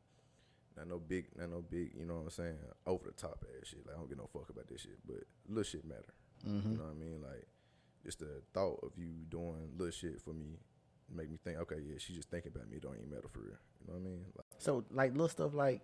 not 0.76 0.88
no 0.88 0.98
big, 0.98 1.26
not 1.36 1.50
no 1.50 1.62
big. 1.62 1.92
You 1.98 2.06
know 2.06 2.14
what 2.14 2.22
I'm 2.24 2.30
saying? 2.30 2.58
Over 2.86 3.06
the 3.06 3.12
top 3.12 3.44
ass 3.60 3.68
shit. 3.68 3.86
Like 3.86 3.96
I 3.96 3.98
don't 3.98 4.08
give 4.08 4.18
no 4.18 4.28
fuck 4.32 4.48
about 4.50 4.68
this 4.68 4.82
shit. 4.82 4.98
But 5.06 5.24
little 5.48 5.64
shit 5.64 5.84
matter. 5.84 6.14
mm-hmm. 6.46 6.72
You 6.72 6.78
know 6.78 6.84
what 6.84 6.96
I 6.96 6.98
mean? 6.98 7.22
Like 7.22 7.46
just 8.04 8.18
the 8.18 8.42
thought 8.52 8.80
of 8.82 8.92
you 8.96 9.08
doing 9.28 9.70
little 9.76 9.92
shit 9.92 10.20
for 10.20 10.32
me 10.34 10.58
make 11.14 11.30
me 11.30 11.38
think. 11.42 11.58
Okay, 11.58 11.76
yeah, 11.86 11.94
she's 11.98 12.16
just 12.16 12.30
thinking 12.30 12.52
about 12.54 12.68
me. 12.70 12.76
It 12.76 12.82
don't 12.82 12.96
even 12.96 13.10
matter 13.10 13.28
for 13.28 13.40
real. 13.40 13.58
You 13.80 13.86
know 13.88 13.94
what 13.94 14.00
I 14.00 14.10
mean? 14.10 14.24
Like, 14.36 14.46
So 14.58 14.84
like 14.90 15.12
little 15.12 15.28
stuff 15.28 15.54
like 15.54 15.82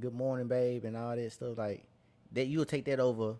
"Good 0.00 0.14
morning, 0.14 0.48
babe" 0.48 0.84
and 0.84 0.96
all 0.96 1.14
that 1.14 1.32
stuff 1.32 1.56
like 1.58 1.84
that. 2.32 2.46
You'll 2.46 2.64
take 2.64 2.84
that 2.86 3.00
over. 3.00 3.36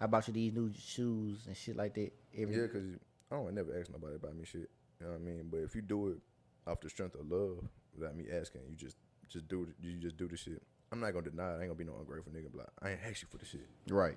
I 0.00 0.06
bought 0.06 0.26
you 0.26 0.34
these 0.34 0.52
new 0.52 0.72
shoes 0.78 1.46
and 1.46 1.56
shit 1.56 1.76
like 1.76 1.94
that. 1.94 2.10
Every 2.36 2.56
yeah, 2.56 2.66
cause 2.66 2.82
I 3.30 3.36
don't 3.36 3.54
never 3.54 3.78
ask 3.78 3.90
nobody 3.90 4.16
about 4.16 4.34
me 4.36 4.44
shit. 4.44 4.68
You 5.00 5.06
know 5.06 5.12
what 5.12 5.20
I 5.20 5.24
mean? 5.24 5.48
But 5.50 5.58
if 5.58 5.74
you 5.74 5.82
do 5.82 6.08
it 6.08 6.18
off 6.66 6.80
the 6.80 6.90
strength 6.90 7.14
of 7.14 7.30
love, 7.30 7.58
without 7.96 8.16
me 8.16 8.24
asking, 8.32 8.62
you 8.68 8.76
just 8.76 8.96
just 9.28 9.48
do 9.48 9.62
it. 9.62 9.68
You 9.80 9.98
just 9.98 10.16
do 10.16 10.28
the 10.28 10.36
shit. 10.36 10.62
I'm 10.90 11.00
not 11.00 11.12
gonna 11.12 11.30
deny. 11.30 11.54
It. 11.54 11.58
I 11.58 11.60
ain't 11.60 11.68
gonna 11.68 11.74
be 11.74 11.84
no 11.84 11.96
ungrateful 11.98 12.32
nigga. 12.32 12.48
But 12.54 12.70
I 12.82 12.90
ain't 12.90 13.00
ask 13.08 13.22
you 13.22 13.28
for 13.30 13.38
the 13.38 13.46
shit. 13.46 13.66
right. 13.88 14.16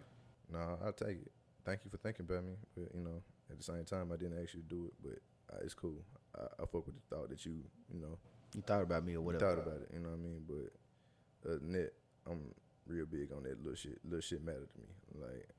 No, 0.52 0.78
I'll 0.84 0.92
take 0.94 1.22
it. 1.22 1.32
Thank 1.66 1.80
you 1.86 1.90
for 1.90 1.98
thinking 1.98 2.26
about 2.30 2.44
me. 2.44 2.54
But 2.76 2.94
you 2.94 3.02
know, 3.02 3.22
at 3.50 3.58
the 3.58 3.64
same 3.64 3.84
time, 3.86 4.12
I 4.12 4.18
didn't 4.18 4.42
actually 4.42 4.64
do 4.68 4.86
it. 4.86 4.94
But 5.02 5.56
uh, 5.56 5.60
it's 5.64 5.74
cool. 5.74 6.04
I, 6.38 6.44
I 6.62 6.66
fuck 6.66 6.86
with 6.86 6.96
the 6.96 7.16
thought 7.16 7.30
that 7.30 7.46
you, 7.46 7.64
you 7.94 8.00
know, 8.00 8.18
You 8.54 8.62
thought 8.62 8.82
about 8.84 9.06
me 9.06 9.14
or 9.14 9.16
you 9.16 9.22
whatever. 9.22 9.56
thought 9.56 9.66
about 9.68 9.82
it. 9.82 9.90
You 9.94 10.00
know 10.00 10.10
what 10.10 10.20
I 10.20 10.22
mean? 10.22 10.44
But 10.48 11.60
than 11.62 11.72
that, 11.74 11.94
I'm 12.30 12.42
real 12.88 13.06
big 13.06 13.32
on 13.36 13.44
that 13.44 13.62
little 13.64 13.76
shit. 13.76 14.00
Little 14.04 14.22
shit 14.22 14.44
matter 14.44 14.68
to 14.68 14.80
me. 14.80 15.22
Like 15.22 15.50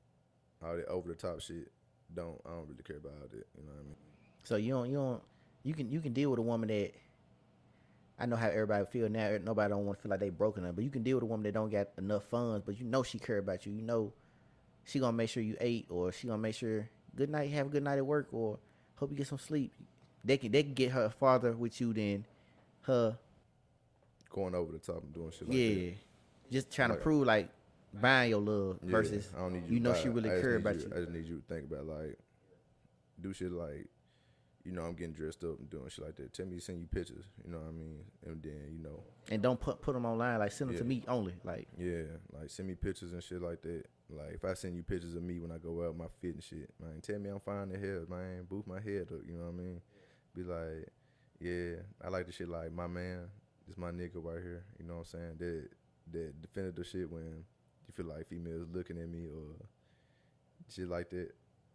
all 0.63 0.75
that 0.75 0.87
over 0.87 1.09
the 1.09 1.15
top 1.15 1.41
shit. 1.41 1.71
Don't 2.13 2.39
I 2.45 2.49
don't 2.51 2.67
really 2.67 2.83
care 2.83 2.97
about 2.97 3.29
it. 3.33 3.47
You 3.57 3.65
know 3.65 3.73
what 3.73 3.81
I 3.81 3.83
mean? 3.83 3.95
So 4.43 4.55
you 4.55 4.73
don't 4.73 4.89
you 4.89 4.97
don't 4.97 5.21
you 5.63 5.73
can 5.73 5.89
you 5.89 5.99
can 5.99 6.13
deal 6.13 6.29
with 6.29 6.39
a 6.39 6.43
woman 6.43 6.69
that 6.69 6.93
I 8.19 8.25
know 8.25 8.35
how 8.35 8.47
everybody 8.47 8.85
feel 8.85 9.09
now. 9.09 9.37
Nobody 9.43 9.69
don't 9.69 9.85
want 9.85 9.99
to 9.99 10.01
feel 10.01 10.09
like 10.09 10.19
they 10.19 10.29
broken 10.29 10.65
up, 10.65 10.75
but 10.75 10.83
you 10.83 10.89
can 10.89 11.03
deal 11.03 11.17
with 11.17 11.23
a 11.23 11.27
woman 11.27 11.43
that 11.43 11.53
don't 11.53 11.69
got 11.69 11.89
enough 11.97 12.23
funds, 12.25 12.63
but 12.65 12.79
you 12.79 12.85
know 12.85 13.03
she 13.03 13.19
care 13.19 13.37
about 13.37 13.65
you. 13.65 13.73
You 13.73 13.81
know 13.81 14.13
she 14.85 14.99
gonna 14.99 15.13
make 15.15 15.29
sure 15.29 15.43
you 15.43 15.57
ate, 15.59 15.87
or 15.89 16.11
she 16.11 16.27
gonna 16.27 16.39
make 16.39 16.55
sure 16.55 16.89
good 17.15 17.29
night, 17.29 17.51
have 17.51 17.67
a 17.67 17.69
good 17.69 17.83
night 17.83 17.97
at 17.97 18.05
work, 18.05 18.29
or 18.31 18.57
hope 18.95 19.11
you 19.11 19.17
get 19.17 19.27
some 19.27 19.37
sleep. 19.37 19.73
They 20.23 20.37
can 20.37 20.51
they 20.51 20.63
can 20.63 20.73
get 20.73 20.91
her 20.91 21.09
farther 21.09 21.51
with 21.51 21.79
you 21.79 21.93
than 21.93 22.25
her 22.83 23.17
going 24.29 24.55
over 24.55 24.71
the 24.71 24.79
top 24.79 25.03
and 25.03 25.13
doing 25.13 25.31
shit 25.31 25.47
like 25.47 25.57
yeah, 25.57 25.91
just 26.51 26.71
trying 26.71 26.89
to 26.89 26.95
prove 26.95 27.25
like 27.25 27.49
buying 27.93 28.29
your 28.29 28.41
love 28.41 28.79
that. 28.81 28.89
versus 28.89 29.29
I 29.35 29.41
don't 29.41 29.53
need 29.53 29.69
you 29.69 29.79
know 29.79 29.93
to 29.93 29.99
she 29.99 30.09
really 30.09 30.29
care 30.29 30.55
about 30.55 30.75
you. 30.75 30.81
you. 30.81 30.91
I 30.95 30.99
just 30.99 31.11
need 31.11 31.25
you 31.25 31.37
to 31.37 31.53
think 31.53 31.71
about 31.71 31.85
like 31.85 32.17
do 33.19 33.33
shit 33.33 33.51
like 33.51 33.87
you 34.63 34.73
know 34.73 34.83
I'm 34.83 34.93
getting 34.93 35.13
dressed 35.13 35.43
up 35.43 35.59
and 35.59 35.69
doing 35.69 35.87
shit 35.89 36.05
like 36.05 36.15
that. 36.17 36.33
Tell 36.33 36.45
me 36.45 36.59
send 36.59 36.79
you 36.81 36.87
pictures. 36.87 37.25
You 37.45 37.51
know 37.51 37.59
what 37.59 37.69
I 37.69 37.71
mean? 37.71 37.99
And 38.25 38.43
then 38.43 38.69
you 38.71 38.83
know 38.83 39.01
and 39.29 39.41
don't 39.41 39.59
put 39.59 39.81
put 39.81 39.93
them 39.93 40.05
online. 40.05 40.39
Like 40.39 40.51
send 40.51 40.69
them 40.69 40.77
to 40.77 40.83
me 40.83 41.03
only. 41.07 41.33
Like 41.43 41.67
Yeah, 41.77 42.03
like 42.37 42.49
send 42.49 42.67
me 42.67 42.75
pictures 42.75 43.13
and 43.13 43.23
shit 43.23 43.41
like 43.41 43.61
that. 43.61 43.85
Like 44.09 44.33
if 44.35 44.45
I 44.45 44.53
send 44.53 44.75
you 44.75 44.83
pictures 44.83 45.15
of 45.15 45.23
me 45.23 45.39
when 45.39 45.51
I 45.51 45.57
go 45.57 45.85
out, 45.85 45.97
my 45.97 46.05
fit 46.21 46.35
and 46.35 46.43
shit, 46.43 46.69
man, 46.81 47.01
tell 47.01 47.19
me 47.19 47.29
I'm 47.29 47.39
fine 47.39 47.71
in 47.71 47.81
hell, 47.81 48.05
man. 48.09 48.45
Boost 48.49 48.67
my 48.67 48.79
head 48.79 49.07
up, 49.11 49.21
you 49.25 49.35
know 49.35 49.45
what 49.45 49.53
I 49.53 49.63
mean? 49.63 49.81
Be 50.35 50.43
like, 50.43 50.89
yeah, 51.39 51.81
I 52.03 52.09
like 52.09 52.25
the 52.25 52.31
shit 52.31 52.49
like 52.49 52.71
my 52.71 52.87
man, 52.87 53.25
this 53.67 53.77
my 53.77 53.91
nigga 53.91 54.15
right 54.15 54.41
here. 54.41 54.63
You 54.79 54.85
know 54.85 54.95
what 54.95 54.99
I'm 54.99 55.05
saying? 55.05 55.35
That 55.39 55.69
that 56.11 56.41
definitive 56.41 56.85
shit 56.87 57.11
when 57.11 57.23
you 57.87 57.93
feel 57.93 58.05
like 58.05 58.27
females 58.27 58.67
looking 58.71 58.97
at 58.97 59.09
me 59.09 59.27
or 59.27 59.55
shit 60.73 60.87
like 60.89 61.09
that. 61.11 61.31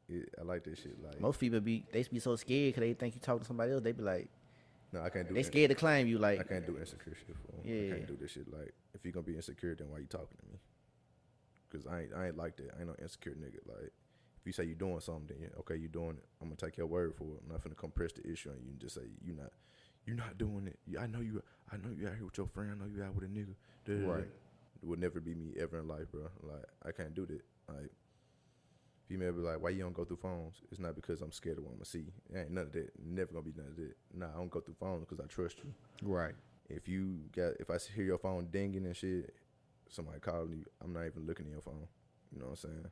It, 0.08 0.28
I 0.38 0.42
like 0.42 0.64
that 0.64 0.76
shit. 0.78 1.02
Like, 1.02 1.20
most 1.20 1.38
people 1.40 1.60
be 1.60 1.84
they 1.92 2.02
be 2.04 2.18
so 2.20 2.36
scared 2.36 2.74
because 2.74 2.80
they 2.88 2.94
think 2.94 3.14
you 3.14 3.20
talking 3.20 3.40
to 3.40 3.46
somebody 3.46 3.72
else. 3.72 3.82
They 3.82 3.92
be 3.92 4.02
like 4.02 4.28
no, 4.92 5.00
I 5.00 5.08
can't 5.08 5.26
do. 5.26 5.32
they 5.34 5.42
scared 5.42 5.70
to 5.70 5.74
claim 5.74 6.06
you. 6.06 6.18
Like 6.18 6.40
I 6.40 6.42
can't 6.42 6.66
do 6.66 6.76
insecure 6.78 7.14
shit. 7.14 7.36
Fool. 7.36 7.60
I 7.64 7.68
Yeah. 7.68 7.90
can't 7.94 8.06
do 8.08 8.16
this 8.20 8.32
shit. 8.32 8.52
Like, 8.52 8.74
if 8.94 9.04
you 9.06 9.12
gonna 9.12 9.24
be 9.24 9.36
insecure, 9.36 9.74
then 9.74 9.88
why 9.90 9.98
you 9.98 10.06
talking 10.06 10.36
to 10.38 10.46
me? 10.52 10.58
Cause 11.70 11.86
I 11.86 12.02
ain't, 12.02 12.10
I 12.14 12.26
ain't 12.26 12.36
like 12.36 12.56
that. 12.56 12.70
I 12.76 12.80
ain't 12.80 12.88
no 12.88 12.96
insecure 13.00 13.32
nigga. 13.32 13.66
Like, 13.66 13.90
if 14.40 14.44
you 14.46 14.52
say 14.52 14.64
you're 14.64 14.74
doing 14.74 15.00
something, 15.00 15.26
then 15.28 15.38
yeah, 15.40 15.58
okay, 15.60 15.76
you're 15.76 15.88
doing 15.88 16.16
it. 16.18 16.24
I'm 16.42 16.48
gonna 16.48 16.56
take 16.56 16.76
your 16.76 16.86
word 16.88 17.14
for 17.14 17.24
it. 17.36 17.40
I'm 17.46 17.52
not 17.52 17.64
finna 17.64 17.76
compress 17.76 18.12
the 18.12 18.30
issue 18.30 18.50
on 18.50 18.56
you 18.62 18.70
and 18.72 18.78
just 18.78 18.96
say 18.96 19.02
you're 19.24 19.36
not, 19.36 19.52
you 20.06 20.14
not 20.14 20.38
doing 20.38 20.66
it. 20.66 20.78
I 21.00 21.06
know 21.06 21.20
you. 21.20 21.42
I 21.72 21.76
know 21.76 21.94
you 21.96 22.08
out 22.08 22.14
here 22.16 22.24
with 22.24 22.36
your 22.36 22.48
friend. 22.48 22.70
I 22.72 22.84
know 22.84 22.90
you 22.94 23.02
out 23.02 23.14
with 23.14 23.24
a 23.24 23.28
nigga. 23.28 23.54
Right. 24.06 24.24
It 24.82 24.86
would 24.88 24.98
never 24.98 25.20
be 25.20 25.34
me 25.34 25.52
ever 25.58 25.78
in 25.78 25.88
life, 25.88 26.10
bro. 26.10 26.28
Like, 26.42 26.64
I 26.84 26.90
can't 26.90 27.14
do 27.14 27.24
that. 27.26 27.40
Like, 27.68 27.90
female 29.08 29.32
be 29.32 29.40
like, 29.40 29.62
why 29.62 29.70
you 29.70 29.82
don't 29.82 29.94
go 29.94 30.04
through 30.04 30.16
phones? 30.16 30.56
It's 30.70 30.80
not 30.80 30.94
because 30.94 31.20
I'm 31.20 31.32
scared 31.32 31.58
of 31.58 31.64
what 31.64 31.70
I'm 31.70 31.76
gonna 31.76 31.84
see. 31.84 32.06
It 32.32 32.38
ain't 32.38 32.50
none 32.50 32.64
of 32.64 32.72
that. 32.72 32.90
Never 33.04 33.32
gonna 33.32 33.44
be 33.44 33.52
none 33.56 33.66
of 33.68 33.76
that. 33.76 33.94
Nah, 34.14 34.28
I 34.34 34.38
don't 34.38 34.50
go 34.50 34.60
through 34.60 34.76
phones 34.80 35.04
because 35.08 35.20
I 35.20 35.26
trust 35.26 35.58
you 35.58 35.72
right. 36.02 36.34
if 36.68 36.88
you 36.88 37.18
got 37.34 37.52
if 37.60 37.70
I 37.70 37.78
hear 37.94 38.04
your 38.04 38.18
phone 38.18 38.48
dinging 38.50 38.86
and 38.86 38.96
shit, 38.96 39.34
somebody 39.88 40.18
calling 40.20 40.52
you, 40.52 40.64
I'm 40.82 40.92
not 40.92 41.06
even 41.06 41.26
looking 41.26 41.46
at 41.46 41.52
your 41.52 41.60
phone. 41.62 41.86
You 42.32 42.40
know 42.40 42.46
what 42.46 42.52
I'm 42.52 42.56
saying? 42.56 42.86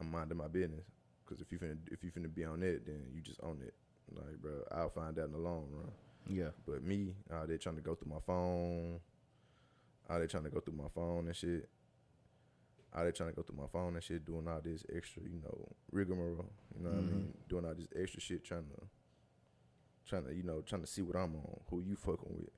I'm 0.00 0.10
minding 0.10 0.38
my 0.38 0.48
business. 0.48 0.84
Cause 1.26 1.40
if 1.40 1.52
you 1.52 1.58
finna 1.58 1.78
if 1.90 2.02
you 2.02 2.10
finna 2.10 2.32
be 2.32 2.44
on 2.44 2.62
it, 2.62 2.84
then 2.84 3.06
you 3.14 3.20
just 3.20 3.40
own 3.42 3.60
it. 3.64 3.74
Like, 4.14 4.42
bro, 4.42 4.52
I'll 4.72 4.90
find 4.90 5.18
out 5.18 5.26
in 5.26 5.32
the 5.32 5.38
long 5.38 5.66
run. 5.72 5.90
Yeah. 6.28 6.50
But 6.66 6.82
me, 6.82 7.14
uh, 7.32 7.46
they 7.46 7.56
trying 7.58 7.76
to 7.76 7.82
go 7.82 7.94
through 7.94 8.12
my 8.12 8.20
phone. 8.26 9.00
Are 10.08 10.18
they 10.20 10.26
trying 10.26 10.44
to 10.44 10.50
go 10.50 10.60
through 10.60 10.74
my 10.76 10.88
phone 10.94 11.26
and 11.26 11.36
shit? 11.36 11.68
Are 12.92 13.04
they 13.04 13.12
trying 13.12 13.30
to 13.30 13.36
go 13.36 13.42
through 13.42 13.56
my 13.56 13.68
phone 13.72 13.94
and 13.94 14.02
shit, 14.02 14.24
doing 14.26 14.46
all 14.46 14.60
this 14.62 14.84
extra, 14.94 15.22
you 15.22 15.40
know, 15.42 15.68
rigmarole? 15.90 16.44
You 16.76 16.84
know 16.84 16.90
what 16.90 16.98
I 16.98 17.00
mean? 17.00 17.32
Doing 17.48 17.64
all 17.64 17.74
this 17.74 17.86
extra 17.98 18.20
shit, 18.20 18.44
trying 18.44 18.64
to, 18.64 18.82
trying 20.06 20.26
to, 20.26 20.34
you 20.34 20.42
know, 20.42 20.60
trying 20.60 20.82
to 20.82 20.86
see 20.86 21.00
what 21.00 21.16
I'm 21.16 21.34
on, 21.34 21.60
who 21.70 21.80
you 21.80 21.96
fucking 21.96 22.28
with, 22.28 22.50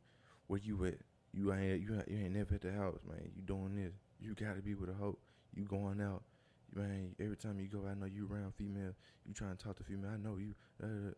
where 0.48 0.60
you 0.62 0.84
at? 0.86 0.98
You 1.32 1.52
ain't, 1.52 1.82
you 1.82 1.94
ain't, 1.94 2.08
you 2.08 2.18
ain't 2.18 2.34
never 2.34 2.54
at 2.54 2.62
the 2.62 2.72
house, 2.72 2.98
man. 3.08 3.30
You 3.36 3.42
doing 3.42 3.76
this? 3.76 3.92
You 4.20 4.34
gotta 4.34 4.60
be 4.60 4.74
with 4.74 4.90
a 4.90 4.94
hoe. 4.94 5.18
You 5.54 5.64
going 5.64 6.00
out, 6.00 6.22
man. 6.74 7.14
Every 7.20 7.36
time 7.36 7.60
you 7.60 7.68
go, 7.68 7.86
I 7.88 7.94
know 7.94 8.06
you 8.06 8.28
around 8.30 8.54
female. 8.54 8.92
You 9.26 9.34
trying 9.34 9.56
to 9.56 9.64
talk 9.64 9.76
to 9.76 9.84
female. 9.84 10.10
I 10.12 10.16
know 10.16 10.36
you. 10.36 10.54
Uh, 10.82 11.12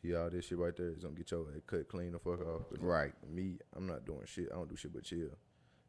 See 0.00 0.14
all 0.14 0.30
this 0.30 0.46
shit 0.46 0.58
right 0.58 0.74
there 0.76 0.88
is 0.88 0.98
gonna 1.02 1.14
get 1.14 1.30
your 1.30 1.50
head 1.52 1.66
cut 1.66 1.88
clean 1.88 2.12
the 2.12 2.18
fuck 2.18 2.40
off. 2.40 2.62
Right. 2.80 3.12
Me, 3.28 3.58
I'm 3.76 3.86
not 3.86 4.06
doing 4.06 4.22
shit. 4.24 4.48
I 4.50 4.54
don't 4.56 4.68
do 4.68 4.76
shit 4.76 4.92
but 4.92 5.04
chill. 5.04 5.28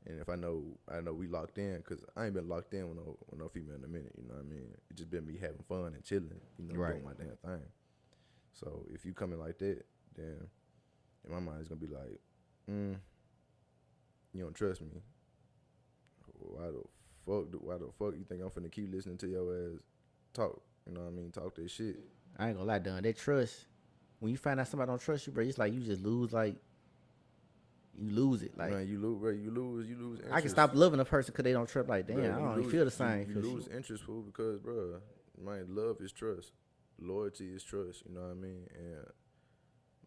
And 0.06 0.20
if 0.20 0.28
I 0.28 0.36
know, 0.36 0.64
I 0.92 1.00
know 1.00 1.14
we 1.14 1.28
locked 1.28 1.58
in, 1.58 1.82
cause 1.88 2.04
I 2.18 2.26
ain't 2.26 2.34
been 2.34 2.50
locked 2.50 2.74
in 2.74 2.90
with 2.90 2.98
no 2.98 3.18
with 3.30 3.40
no 3.40 3.48
female 3.48 3.76
in 3.76 3.84
a 3.86 3.88
minute. 3.88 4.12
You 4.18 4.28
know 4.28 4.34
what 4.36 4.42
I 4.46 4.50
mean? 4.50 4.68
It 4.90 4.98
just 4.98 5.10
been 5.10 5.26
me 5.26 5.38
having 5.40 5.64
fun 5.70 5.94
and 5.94 6.04
chilling. 6.04 6.42
You 6.58 6.66
know, 6.68 6.76
Right. 6.76 6.92
doing 6.94 7.06
my 7.06 7.14
damn 7.14 7.38
thing. 7.38 7.66
So 8.52 8.86
if 8.94 9.06
you 9.06 9.14
coming 9.14 9.40
like 9.40 9.58
that, 9.60 9.86
then 10.16 10.48
in 11.26 11.32
my 11.32 11.40
mind 11.40 11.60
it's 11.62 11.70
gonna 11.70 11.80
be 11.80 11.88
like, 11.88 12.20
mm, 12.70 12.98
you 14.34 14.44
don't 14.44 14.54
trust 14.56 14.82
me. 14.82 15.02
Why 16.40 16.66
the 16.66 16.84
fuck? 17.26 17.52
do- 17.52 17.62
Why 17.64 17.78
the 17.78 17.90
fuck 17.98 18.16
you 18.18 18.26
think 18.28 18.42
I'm 18.42 18.50
finna 18.50 18.70
keep 18.72 18.92
listening 18.92 19.18
to 19.20 19.28
your 19.28 19.56
ass 19.74 19.80
talk? 20.34 20.62
You 20.86 20.94
know 20.94 21.02
what 21.02 21.08
I 21.08 21.12
mean? 21.12 21.32
Talk 21.32 21.56
that 21.56 21.72
shit. 21.72 21.98
I 22.38 22.50
ain't 22.50 22.58
gonna 22.58 22.68
lie, 22.68 22.80
Dunn. 22.80 23.04
That 23.04 23.16
trust. 23.18 23.68
When 24.24 24.32
you 24.32 24.38
find 24.38 24.58
out 24.58 24.70
somebody 24.70 24.88
don't 24.90 25.02
trust 25.02 25.28
you, 25.28 25.34
bro, 25.34 25.44
it's 25.44 25.58
like 25.58 25.74
you 25.74 25.82
just 25.82 26.02
lose 26.02 26.32
like 26.32 26.56
you 28.00 28.10
lose 28.10 28.42
it. 28.42 28.58
Like 28.58 28.72
man, 28.72 28.88
you 28.88 28.98
lose, 28.98 29.20
bro. 29.20 29.32
You 29.32 29.52
lose, 29.52 29.90
you 29.90 29.98
lose. 29.98 30.22
I 30.32 30.40
can 30.40 30.50
stop 30.50 30.74
loving 30.76 31.02
a 31.02 31.04
person 31.04 31.34
because 31.34 31.44
they 31.44 31.52
don't 31.52 31.68
trust. 31.68 31.90
Like 31.90 32.08
damn, 32.08 32.16
Bro, 32.16 32.24
I 32.24 32.30
don't 32.30 32.52
even 32.52 32.64
lose- 32.64 32.72
feel 32.72 32.86
the 32.86 32.92
same. 32.92 33.28
You, 33.30 33.36
you 33.36 33.42
lose 33.42 33.68
interest, 33.68 34.06
fool, 34.06 34.22
because, 34.22 34.60
bro, 34.60 35.02
man, 35.44 35.66
love 35.76 35.98
is 36.00 36.14
trust. 36.14 36.54
Loyalty 37.02 37.48
is 37.54 37.66
trust. 37.66 38.04
You 38.08 38.16
know 38.16 38.22
what 38.22 38.32
I 38.32 38.34
mean? 38.36 38.66
And 38.74 39.06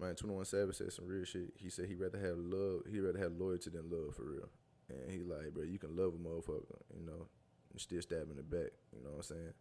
man, 0.01 0.15
Twenty 0.15 0.35
One 0.35 0.47
Savage 0.47 0.77
said 0.77 0.95
some 0.95 1.09
real 1.09 1.27
shit. 1.27 1.53
He 1.59 1.69
said 1.69 1.85
he'd 1.85 2.01
rather 2.01 2.19
have 2.19 2.39
love. 2.39 2.85
He'd 2.91 3.01
rather 3.01 3.19
have 3.19 3.33
loyalty 3.33 3.69
than 3.69 3.91
love 3.91 4.15
for 4.17 4.25
real. 4.25 4.49
And 4.89 5.11
he 5.11 5.19
like, 5.25 5.53
bro, 5.53 5.65
you 5.65 5.79
can 5.79 5.95
love 5.95 6.15
a 6.15 6.17
motherfucker, 6.17 6.81
you 6.99 7.05
know, 7.05 7.27
and 7.71 7.79
still 7.83 8.01
stab 8.01 8.31
in 8.31 8.37
the 8.37 8.43
back. 8.43 8.73
You 8.97 9.05
know 9.05 9.11
what 9.11 9.17
I'm 9.17 9.23
saying? 9.25 9.53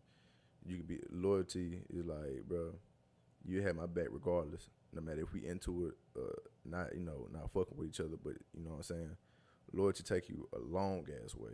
You 0.66 0.78
could 0.78 0.88
be 0.88 0.99
loyalty 1.12 1.82
is 1.89 2.06
like, 2.06 2.47
bro, 2.47 2.72
you 3.48 3.62
have 3.62 3.76
my 3.76 3.86
back 3.86 4.08
regardless. 4.12 4.70
No 4.93 5.02
matter 5.02 5.22
if 5.22 5.34
we 5.34 5.46
into 5.46 5.88
it, 5.88 5.93
uh, 6.20 6.34
not 6.64 6.93
you 6.96 7.02
know, 7.02 7.28
not 7.34 7.52
fucking 7.52 7.78
with 7.78 7.88
each 7.89 8.00
other, 8.00 8.18
but 8.24 8.34
you 8.54 8.64
know 8.64 8.72
what 8.72 8.78
I'm 8.78 8.84
saying. 8.84 9.18
Lord, 9.74 9.86
Loyalty 10.00 10.04
take 10.04 10.30
you 10.30 10.48
a 10.54 10.60
long 10.60 11.06
ass 11.24 11.36
way, 11.36 11.52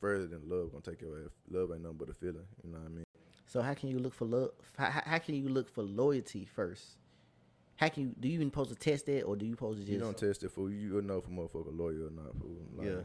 further 0.00 0.26
than 0.26 0.48
love 0.48 0.72
gonna 0.72 0.82
take 0.82 1.00
your 1.00 1.18
ass. 1.18 1.30
Love 1.50 1.70
ain't 1.72 1.82
nothing 1.82 1.98
but 1.98 2.08
a 2.08 2.14
feeling. 2.14 2.46
You 2.64 2.72
know 2.72 2.78
what 2.78 2.86
I 2.86 2.90
mean? 2.90 3.04
So 3.46 3.60
how 3.62 3.74
can 3.74 3.88
you 3.90 3.98
look 3.98 4.14
for 4.14 4.24
love? 4.24 4.50
How, 4.76 4.90
how- 5.04 5.18
can 5.18 5.34
you 5.34 5.48
look 5.48 5.68
for 5.68 5.82
loyalty 5.82 6.44
first? 6.44 6.96
How 7.76 7.88
can 7.88 8.02
you? 8.04 8.14
Do 8.18 8.28
you 8.28 8.34
even 8.34 8.48
supposed 8.48 8.70
to 8.70 8.76
test 8.76 9.06
that, 9.06 9.22
or 9.22 9.36
do 9.36 9.44
you 9.46 9.52
supposed 9.52 9.78
to 9.80 9.84
just? 9.84 9.92
You 9.92 10.00
don't 10.00 10.16
test 10.16 10.42
it 10.42 10.50
for 10.50 10.70
you. 10.70 10.76
You'll 10.76 11.02
know 11.02 11.18
if 11.18 11.26
a 11.26 11.30
motherfucker 11.30 11.76
loyal 11.76 12.06
or 12.06 12.10
not. 12.10 12.34
Fool. 12.38 12.56
Like, 12.76 12.86
Yeah. 12.86 13.00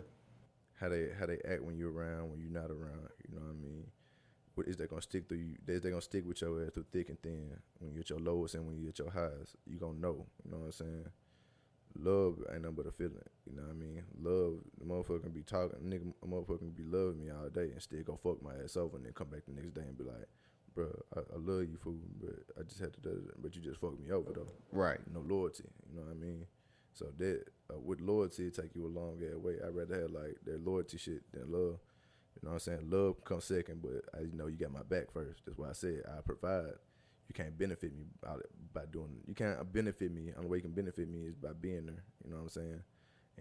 How 0.79 0.89
they 0.89 1.09
how 1.19 1.25
they 1.25 1.39
act 1.47 1.63
when 1.63 1.77
you're 1.77 1.91
around, 1.91 2.29
when 2.29 2.39
you're 2.39 2.51
not 2.51 2.69
around. 2.69 3.09
You 3.27 3.35
know 3.35 3.41
what 3.41 3.49
I 3.51 3.61
mean? 3.61 3.85
What 4.57 4.67
is 4.67 4.75
they 4.75 4.87
gonna 4.87 5.03
stick 5.03 5.29
through 5.29 5.37
you? 5.37 5.55
Is 5.67 5.83
they 5.83 5.91
gonna 5.91 6.01
stick 6.01 6.27
with 6.27 6.41
your 6.41 6.63
ass 6.63 6.71
through 6.73 6.85
thick 6.91 7.09
and 7.09 7.21
thin? 7.21 7.51
When 7.77 7.93
you're 7.93 8.01
at 8.01 8.09
your 8.09 8.17
lowest 8.17 8.55
and 8.55 8.65
when 8.65 8.75
you're 8.75 8.89
at 8.89 8.97
your 8.97 9.11
highest, 9.11 9.55
you 9.67 9.77
gonna 9.77 9.99
know. 9.99 10.25
You 10.43 10.51
know 10.51 10.57
what 10.57 10.65
I'm 10.65 10.71
saying? 10.71 11.05
Love 11.99 12.39
ain't 12.51 12.63
nothing 12.63 12.75
but 12.75 12.87
a 12.87 12.91
feeling. 12.91 13.21
You 13.45 13.55
know 13.55 13.61
what 13.61 13.69
I 13.69 13.73
mean? 13.73 14.03
Love, 14.19 14.53
the 14.79 14.85
motherfucker 14.85 15.21
can 15.21 15.31
be 15.31 15.43
talking, 15.43 15.77
nigga, 15.85 16.11
a 16.23 16.25
motherfucker 16.25 16.57
can 16.57 16.71
be 16.71 16.81
loving 16.81 17.19
me 17.19 17.29
all 17.29 17.49
day 17.49 17.69
and 17.69 17.79
still 17.79 18.01
go 18.01 18.17
fuck 18.17 18.41
my 18.41 18.55
ass 18.63 18.77
over 18.77 18.97
and 18.97 19.05
then 19.05 19.13
come 19.13 19.27
back 19.27 19.41
the 19.47 19.53
next 19.53 19.75
day 19.75 19.81
and 19.81 19.95
be 19.95 20.03
like, 20.03 20.25
bro, 20.73 20.89
I, 21.15 21.19
I 21.19 21.37
love 21.37 21.61
you, 21.69 21.77
fool, 21.77 22.01
but 22.19 22.33
I 22.59 22.63
just 22.63 22.79
had 22.79 22.93
to 22.95 22.99
do 22.99 23.09
it. 23.09 23.39
But 23.39 23.55
you 23.55 23.61
just 23.61 23.79
fucked 23.79 23.99
me 23.99 24.11
over, 24.11 24.31
though 24.33 24.49
right. 24.71 24.97
no 25.13 25.19
loyalty. 25.19 25.65
You 25.87 25.99
know 25.99 26.05
what 26.07 26.17
I 26.17 26.19
mean? 26.19 26.47
So 26.93 27.05
that 27.19 27.43
uh, 27.71 27.77
with 27.79 28.01
loyalty, 28.01 28.47
it 28.47 28.55
take 28.55 28.73
you 28.73 28.87
a 28.87 28.89
long 28.89 29.19
ass 29.21 29.37
way. 29.37 29.57
I'd 29.63 29.75
rather 29.75 30.01
have 30.01 30.09
like 30.09 30.37
their 30.43 30.57
loyalty 30.57 30.97
shit 30.97 31.21
than 31.31 31.51
love. 31.51 31.77
You 32.41 32.47
know 32.47 32.53
what 32.53 32.53
I'm 32.53 32.59
saying? 32.59 32.89
Love 32.89 33.23
comes 33.23 33.45
second, 33.45 33.81
but 33.81 34.03
I 34.17 34.21
you 34.21 34.33
know 34.33 34.47
you 34.47 34.57
got 34.57 34.71
my 34.71 34.83
back 34.83 35.11
first. 35.11 35.41
That's 35.45 35.57
why 35.57 35.69
I 35.69 35.73
said 35.73 36.01
I 36.07 36.21
provide. 36.21 36.73
You 37.27 37.33
can't 37.33 37.57
benefit 37.57 37.93
me 37.93 38.05
by, 38.21 38.35
by 38.73 38.85
doing. 38.89 39.09
You 39.27 39.33
can't 39.33 39.73
benefit 39.73 40.13
me. 40.13 40.31
Only 40.37 40.49
way 40.49 40.57
you 40.57 40.61
can 40.61 40.71
benefit 40.71 41.09
me 41.09 41.23
is 41.23 41.35
by 41.35 41.49
being 41.59 41.87
there. 41.87 42.03
You 42.23 42.31
know 42.31 42.37
what 42.37 42.43
I'm 42.43 42.49
saying? 42.49 42.81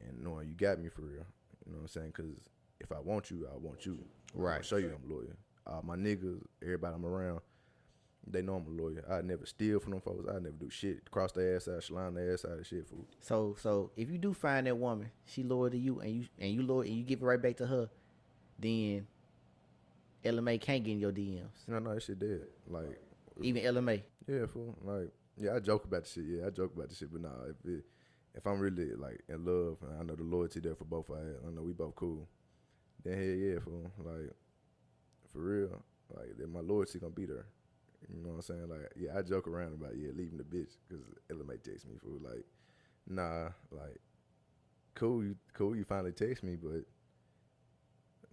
And 0.05 0.25
knowing 0.25 0.49
you 0.49 0.55
got 0.55 0.81
me 0.81 0.89
for 0.89 1.03
real. 1.03 1.25
You 1.65 1.73
know 1.73 1.79
what 1.79 1.83
I'm 1.83 1.89
saying? 1.89 2.13
Because 2.17 2.33
if 2.81 2.91
I 2.91 2.99
want 2.99 3.31
you, 3.31 3.47
I 3.53 3.57
want 3.57 3.87
you. 3.87 3.99
Right. 4.35 4.65
show 4.65 4.77
you 4.77 4.93
I'm 4.93 5.09
loyal. 5.09 5.37
Uh, 5.67 5.81
my 5.83 5.97
niggas, 5.97 6.43
everybody 6.63 6.95
I'm 6.95 7.07
around, 7.07 7.41
they 8.27 8.43
know 8.43 8.57
I'm 8.57 8.67
a 8.67 8.83
lawyer. 8.83 9.05
I 9.11 9.21
never 9.23 9.47
steal 9.47 9.79
from 9.81 9.93
them 9.93 10.01
folks. 10.01 10.29
I 10.29 10.35
never 10.35 10.57
do 10.59 10.69
shit. 10.69 11.11
Cross 11.11 11.33
their 11.33 11.57
ass 11.57 11.69
out, 11.69 11.83
slime 11.83 12.15
their 12.15 12.33
ass 12.33 12.45
out 12.45 12.59
of 12.59 12.67
shit, 12.67 12.87
fool. 12.89 13.07
So 13.21 13.57
so 13.59 13.91
if 13.97 14.11
you 14.11 14.19
do 14.19 14.33
find 14.35 14.67
that 14.67 14.77
woman, 14.77 15.11
she 15.25 15.43
loyal 15.43 15.71
to 15.71 15.79
you, 15.79 16.01
and 16.01 16.11
you 16.11 16.25
and 16.39 16.51
you 16.51 16.63
loyal, 16.63 16.83
and 16.83 16.91
you 16.91 17.05
give 17.05 17.23
it 17.23 17.25
right 17.25 17.41
back 17.41 17.57
to 17.59 17.67
her, 17.67 17.89
then 18.59 19.07
Ella 20.25 20.43
Mai 20.43 20.59
can't 20.59 20.83
get 20.83 20.93
in 20.93 21.01
your 21.01 21.13
DMs. 21.13 21.67
No, 21.69 21.79
no, 21.79 21.95
that 21.95 22.03
shit 22.03 22.19
dead. 22.19 22.43
Like, 22.69 22.99
Even 23.41 23.65
Ella 23.65 23.83
Mai. 23.83 24.03
yeah, 24.27 24.47
fool. 24.47 24.75
Like, 24.83 25.11
yeah, 25.37 25.55
I 25.55 25.61
joke 25.61 25.85
about 25.85 26.05
the 26.05 26.09
shit. 26.11 26.25
Yeah, 26.27 26.47
I 26.47 26.51
joke 26.51 26.75
about 26.75 26.89
the 26.89 26.95
shit. 26.95 27.13
But 27.13 27.23
nah, 27.23 27.45
if 27.51 27.71
it, 27.71 27.85
if 28.35 28.47
I'm 28.47 28.59
really 28.59 28.95
like 28.95 29.23
in 29.29 29.45
love, 29.45 29.77
and 29.83 30.01
I 30.01 30.03
know 30.03 30.17
the 30.17 30.25
loyalty 30.25 30.61
there 30.61 30.75
for 30.75 30.85
both 30.85 31.09
of 31.09 31.17
us. 31.17 31.23
I 31.47 31.51
know 31.51 31.63
we 31.63 31.73
both 31.73 31.95
cool. 31.95 32.27
Then 33.05 33.15
hell 33.15 33.23
yeah, 33.23 33.59
fool. 33.61 33.91
Like, 33.99 34.33
for 35.33 35.39
real. 35.41 35.83
Like, 36.15 36.37
then 36.39 36.53
my 36.53 36.61
loyalty 36.61 36.99
gonna 36.99 37.13
be 37.13 37.27
there. 37.27 37.47
You 38.09 38.23
know 38.23 38.31
what 38.31 38.37
I'm 38.37 38.43
saying? 38.43 38.69
Like, 38.69 38.93
yeah, 38.97 39.19
I 39.19 39.23
joke 39.23 39.49
around 39.49 39.75
about 39.75 39.97
yeah 39.97 40.11
leaving 40.15 40.39
the 40.39 40.45
bitch 40.45 40.77
because 40.89 41.05
Ella 41.31 41.45
Mai 41.45 41.57
text 41.63 41.87
me 41.87 41.97
fool. 42.03 42.21
Like, 42.23 42.45
nah, 43.09 43.49
like, 43.71 44.01
cool, 44.95 45.23
you 45.23 45.37
cool, 45.53 45.77
you 45.77 45.85
finally 45.85 46.13
text 46.13 46.43
me, 46.43 46.57
but. 46.57 46.85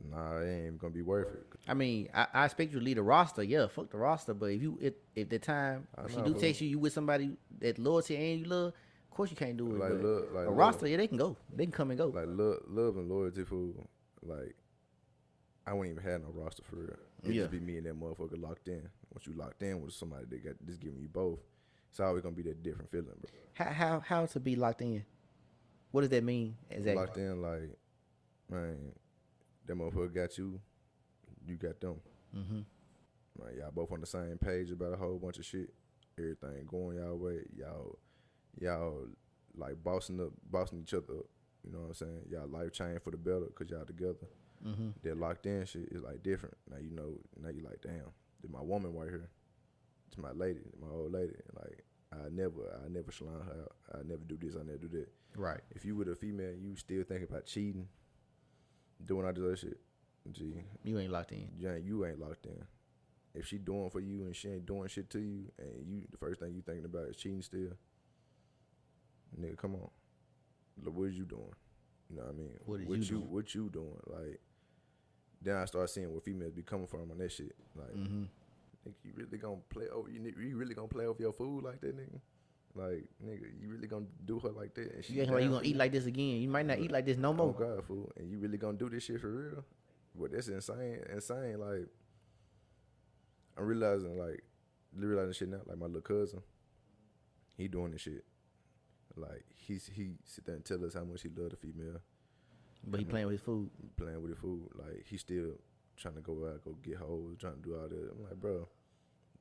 Nah, 0.10 0.38
it 0.40 0.66
ain't 0.66 0.80
gonna 0.80 0.94
be 0.94 1.02
worth 1.02 1.34
it. 1.34 1.46
I 1.68 1.74
mean, 1.74 2.10
I, 2.14 2.28
I 2.34 2.46
expect 2.46 2.74
you 2.74 2.80
to 2.80 2.86
lead 2.86 2.98
the 2.98 3.04
roster. 3.04 3.44
Yeah, 3.44 3.68
fuck 3.68 3.90
the 3.90 3.98
roster. 3.98 4.34
But 4.34 4.48
if 4.48 4.62
you 4.62 4.78
if, 4.82 4.94
if 5.16 5.30
the 5.30 5.40
time 5.40 5.88
if 6.04 6.12
she 6.14 6.22
do 6.22 6.34
text 6.34 6.62
you, 6.62 6.68
you 6.68 6.80
with 6.80 6.94
somebody 6.94 7.32
that 7.60 7.78
loyalty 7.80 8.16
and 8.18 8.40
you 8.42 8.46
love, 8.46 8.74
Of 9.10 9.16
course 9.16 9.30
you 9.30 9.38
can't 9.38 9.56
do 9.58 9.76
it. 9.76 9.80
Like, 9.80 9.94
look, 10.02 10.30
like, 10.34 10.48
a 10.48 10.52
roster, 10.52 10.88
yeah, 10.88 10.98
they 10.98 11.08
can 11.08 11.18
go. 11.18 11.38
They 11.56 11.66
can 11.66 11.72
come 11.72 11.92
and 11.92 11.98
go. 11.98 12.08
like 12.08 12.26
love, 12.28 12.58
love 12.68 12.98
and 12.98 13.10
loyalty 13.10 13.44
food. 13.46 13.76
Like 14.24 14.56
I 15.66 15.74
wouldn't 15.74 15.98
even 15.98 16.12
have 16.12 16.22
no 16.22 16.30
roster 16.34 16.64
for 16.64 16.76
real. 16.78 16.96
It'd 17.24 17.36
Yeah. 17.36 17.42
just 17.44 17.52
be 17.52 17.60
me 17.60 17.78
and 17.78 17.86
that 17.86 17.98
motherfucker 17.98 18.42
locked 18.42 18.68
in. 18.68 18.90
Once 19.14 19.26
you 19.28 19.34
locked 19.34 19.62
in 19.64 19.82
with 19.82 19.94
somebody 19.94 20.26
that 20.26 20.44
got 20.44 20.56
just 20.66 20.82
giving 20.82 21.00
you 21.00 21.08
both, 21.08 21.40
it's 21.90 22.00
always 22.00 22.22
gonna 22.24 22.36
be 22.36 22.42
that 22.44 22.62
different 22.64 22.90
feeling, 22.92 23.06
bro. 23.22 23.30
how 23.54 23.66
how 23.72 24.00
how 24.02 24.26
to 24.26 24.40
be 24.40 24.56
locked 24.58 24.82
in? 24.82 25.06
What 25.92 26.02
does 26.02 26.10
that 26.10 26.24
mean 26.24 26.58
exactly? 26.70 26.96
Locked 27.06 27.18
in, 27.18 27.42
like 27.42 27.70
man, 28.50 28.92
that 29.66 29.78
motherfucker 29.78 30.14
got 30.14 30.38
you, 30.38 30.60
you 31.46 31.56
got 31.56 31.80
them. 31.80 31.96
Mm-hmm. 32.36 32.60
Like 33.40 33.58
y'all 33.58 33.72
both 33.72 33.92
on 33.92 34.02
the 34.02 34.08
same 34.08 34.38
page 34.38 34.72
about 34.72 34.94
a 34.94 34.98
whole 34.98 35.18
bunch 35.18 35.38
of 35.40 35.46
shit. 35.46 35.74
Everything 36.18 36.66
going 36.68 36.98
y'all 36.98 37.18
way. 37.18 37.40
Y'all, 37.58 37.98
y'all 38.60 39.08
like 39.58 39.84
bossing 39.84 40.20
up, 40.20 40.32
bossing 40.50 40.82
each 40.82 40.94
other 40.94 41.14
up. 41.20 41.26
You 41.64 41.72
know 41.72 41.80
what 41.80 41.88
I'm 41.88 41.94
saying? 41.94 42.22
Y'all 42.30 42.48
life 42.48 42.72
change 42.72 43.02
for 43.02 43.12
the 43.12 43.18
better 43.18 43.48
because 43.48 43.70
y'all 43.70 43.86
together. 43.86 44.28
Mm-hmm. 44.66 44.90
that 45.04 45.18
locked 45.18 45.46
in 45.46 45.66
shit 45.66 45.90
is 45.92 46.02
like 46.04 46.24
different. 46.24 46.56
Now 46.72 46.78
you 46.78 46.90
know, 46.90 47.20
now 47.42 47.50
you 47.50 47.64
like, 47.64 47.82
damn, 47.82 48.14
this 48.42 48.50
my 48.50 48.62
woman 48.62 48.94
right 48.94 49.10
here. 49.10 49.30
It's 50.08 50.18
my 50.18 50.32
lady, 50.32 50.62
my 50.80 50.88
old 50.88 51.12
lady. 51.12 51.34
Like 51.60 51.84
I 52.14 52.30
never, 52.32 52.80
I 52.86 52.88
never 52.88 53.12
slime 53.12 53.42
her 53.46 53.64
out. 53.64 53.76
I 53.94 53.98
never 54.04 54.24
do 54.26 54.38
this. 54.40 54.56
I 54.56 54.64
never 54.64 54.78
do 54.78 54.88
that. 54.90 55.08
Right. 55.36 55.60
If 55.72 55.84
you 55.84 55.96
were 55.96 56.10
a 56.10 56.16
female, 56.16 56.54
you 56.54 56.76
still 56.76 57.04
thinking 57.04 57.28
about 57.30 57.46
cheating, 57.46 57.88
doing 59.06 59.26
all 59.26 59.34
this 59.34 59.44
other 59.44 59.56
shit. 59.58 59.80
G. 60.32 60.54
You 60.84 61.00
ain't 61.00 61.12
locked 61.12 61.32
in. 61.34 61.50
you 61.58 61.70
ain't, 61.70 61.84
you 61.84 62.06
ain't 62.06 62.20
locked 62.20 62.46
in. 62.46 62.64
If 63.36 63.48
she 63.48 63.58
doing 63.58 63.90
for 63.90 64.00
you 64.00 64.22
and 64.26 64.36
she 64.36 64.48
ain't 64.50 64.66
doing 64.66 64.88
shit 64.88 65.10
to 65.12 65.20
you, 65.20 65.52
and 65.60 65.86
you 65.88 66.04
the 66.12 66.18
first 66.18 66.40
thing 66.40 66.54
you 66.54 66.62
thinking 66.62 66.86
about 66.86 67.08
is 67.10 67.16
cheating 67.18 67.42
still, 67.42 67.72
nigga, 69.40 69.58
come 69.58 69.76
on. 69.76 69.90
Look, 70.84 70.96
what 70.96 71.10
is 71.10 71.18
you 71.18 71.26
doing? 71.26 71.54
You 72.10 72.18
know 72.18 72.24
what 72.24 72.30
I 72.30 72.38
mean? 72.38 72.60
What 72.66 72.80
is 72.82 72.88
what 72.88 72.98
you 73.00 73.18
you 73.18 73.22
what 73.30 73.56
you 73.56 73.70
doing? 73.70 74.00
Like 74.08 74.40
then 75.42 75.58
I 75.58 75.66
start 75.66 75.90
seeing 75.90 76.10
where 76.12 76.22
females 76.22 76.54
be 76.54 76.62
coming 76.64 76.88
from 76.88 77.12
on 77.12 77.18
that 77.18 77.32
shit. 77.32 77.54
Like, 77.76 77.94
Mm-hmm. 77.94 78.24
nigga, 78.88 78.94
you 79.04 79.12
really 79.16 79.38
gonna 79.38 79.58
play 79.70 79.88
over 79.90 80.10
you? 80.10 80.22
You 80.40 80.56
really 80.58 80.74
gonna 80.76 80.88
play 80.88 81.06
over 81.06 81.22
your 81.22 81.34
food 81.34 81.64
like 81.64 81.82
that, 81.82 81.98
nigga? 81.98 82.20
Like, 82.76 83.06
nigga, 83.24 83.46
you 83.60 83.70
really 83.70 83.88
gonna 83.88 84.06
do 84.26 84.40
her 84.40 84.50
like 84.50 84.74
that? 84.76 84.92
And 84.94 85.06
she 85.06 85.14
You 85.14 85.26
like 85.26 85.44
you 85.44 85.50
gonna 85.50 85.62
eat 85.64 85.76
like 85.76 85.92
this 85.92 86.06
again. 86.06 86.42
You 86.42 86.50
might 86.50 86.66
not 86.66 86.80
eat 86.80 86.92
like 86.92 87.06
this 87.06 87.18
no 87.18 87.34
more. 87.34 87.56
Oh. 87.58 87.76
God, 87.76 87.86
fool! 87.86 88.12
And 88.18 88.30
you 88.30 88.40
really 88.40 88.58
gonna 88.58 88.78
do 88.78 88.90
this 88.90 89.04
shit 89.04 89.22
for 89.22 89.32
real? 89.32 89.64
But 90.20 90.32
that's 90.32 90.48
insane, 90.48 91.00
insane. 91.12 91.60
Like, 91.60 91.88
I'm 93.58 93.66
realizing, 93.66 94.18
like, 94.18 94.44
realizing 94.96 95.34
shit 95.34 95.50
now. 95.50 95.62
Like 95.66 95.78
my 95.78 95.86
little 95.86 96.02
cousin, 96.02 96.42
he 97.56 97.68
doing 97.68 97.92
this 97.92 98.02
shit. 98.02 98.24
Like 99.16 99.46
he's 99.56 99.90
he 99.94 100.14
sit 100.26 100.46
there 100.46 100.56
and 100.56 100.66
tell 100.66 100.84
us 100.86 100.96
how 100.96 101.04
much 101.04 101.22
he 101.22 101.30
love 101.30 101.52
the 101.52 101.56
female, 101.56 102.02
But 102.84 103.00
he 103.00 103.06
playing 103.06 103.28
with 103.28 103.34
his 103.34 103.42
food. 103.42 103.70
playing 103.96 104.22
with 104.22 104.32
the 104.32 104.38
food. 104.38 104.70
Like 104.74 105.06
he 105.06 105.18
still 105.18 105.52
trying 105.96 106.16
to 106.16 106.22
go 106.22 106.48
out, 106.48 106.64
go 106.64 106.76
get 106.82 106.98
hoes, 106.98 107.38
trying 107.40 107.56
to 107.56 107.62
do 107.62 107.76
all 107.76 107.88
that. 107.88 108.12
I'm 108.12 108.24
like, 108.24 108.36
bro, 108.36 108.68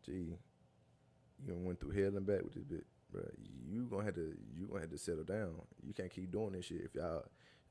gee, 0.04 0.36
you 1.46 1.54
went 1.56 1.80
through 1.80 1.92
hell 1.92 2.16
and 2.16 2.26
back 2.26 2.44
with 2.44 2.54
this 2.54 2.64
bit, 2.64 2.84
bro. 3.12 3.22
You 3.70 3.84
gonna 3.84 4.04
have 4.04 4.14
to, 4.14 4.34
you 4.56 4.66
gonna 4.66 4.80
have 4.80 4.90
to 4.90 4.98
settle 4.98 5.24
down. 5.24 5.54
You 5.86 5.94
can't 5.94 6.10
keep 6.10 6.30
doing 6.30 6.52
this 6.52 6.66
shit 6.66 6.82
if 6.84 6.94
y'all, 6.94 7.24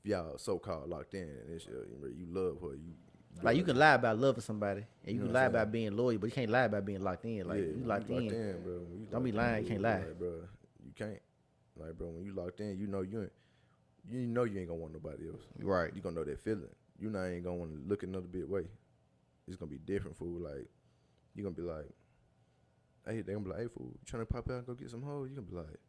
if 0.03 0.09
y'all 0.09 0.37
so 0.37 0.59
called 0.59 0.89
locked 0.89 1.13
in 1.13 1.23
and 1.23 1.55
this 1.55 1.67
uh, 1.67 1.71
shit, 1.71 2.15
you 2.17 2.27
love 2.29 2.57
her. 2.61 2.75
You 2.75 2.93
Like 3.41 3.57
you 3.57 3.63
can 3.63 3.77
lie 3.77 3.93
about 3.93 4.17
loving 4.19 4.41
somebody, 4.41 4.83
and 5.05 5.07
you, 5.07 5.13
You 5.13 5.19
know 5.19 5.25
can 5.25 5.33
lie 5.33 5.45
about 5.45 5.71
being 5.71 5.95
loyal, 5.95 6.17
but 6.17 6.27
you 6.27 6.31
can't 6.33 6.51
lie 6.51 6.63
about 6.63 6.85
being 6.85 7.01
locked 7.01 7.25
in. 7.25 7.47
Like 7.47 7.59
yeah, 7.59 7.65
you 7.65 7.71
when 7.73 7.87
locked, 7.87 8.09
in. 8.09 8.61
bro. 8.63 8.73
You 8.73 9.07
Don't 9.11 9.23
be 9.23 9.31
locked 9.31 9.47
in, 9.47 9.51
lying, 9.51 9.63
you 9.63 9.69
can't 9.69 9.81
lie. 9.81 9.95
Like, 9.97 10.19
bro, 10.19 10.33
you 10.85 10.91
can't. 10.95 11.21
Like, 11.77 11.97
bro, 11.97 12.07
when 12.07 12.23
you 12.23 12.33
locked 12.33 12.59
in, 12.59 12.77
you 12.77 12.87
know 12.87 13.01
you 13.01 13.21
ain't, 13.21 13.31
you 14.09 14.27
know 14.27 14.43
you 14.43 14.59
ain't 14.59 14.67
gonna 14.67 14.79
want 14.79 14.93
nobody 14.93 15.29
else. 15.29 15.41
Right. 15.59 15.91
You 15.95 16.01
gonna 16.01 16.15
know 16.15 16.23
that 16.23 16.39
feeling. 16.43 16.67
You 16.99 17.09
not 17.09 17.25
ain't 17.25 17.43
gonna 17.43 17.55
want 17.55 17.71
to 17.71 17.89
look 17.89 18.03
another 18.03 18.27
bit 18.27 18.47
way. 18.47 18.65
It's 19.47 19.57
gonna 19.57 19.71
be 19.71 19.79
different, 19.79 20.17
fool. 20.17 20.39
Like, 20.39 20.67
you 21.35 21.43
gonna 21.43 21.55
be 21.55 21.63
like, 21.63 21.89
hey, 23.07 23.21
they 23.21 23.33
gonna 23.33 23.43
be 23.45 23.49
like, 23.51 23.59
hey, 23.59 23.67
fool, 23.67 23.91
you 23.93 23.99
trying 24.05 24.21
to 24.25 24.31
pop 24.31 24.49
out 24.49 24.57
and 24.57 24.65
go 24.67 24.73
get 24.73 24.89
some 24.89 25.01
hoes? 25.03 25.29
You 25.29 25.35
gonna 25.35 25.47
be 25.47 25.55
like, 25.55 25.79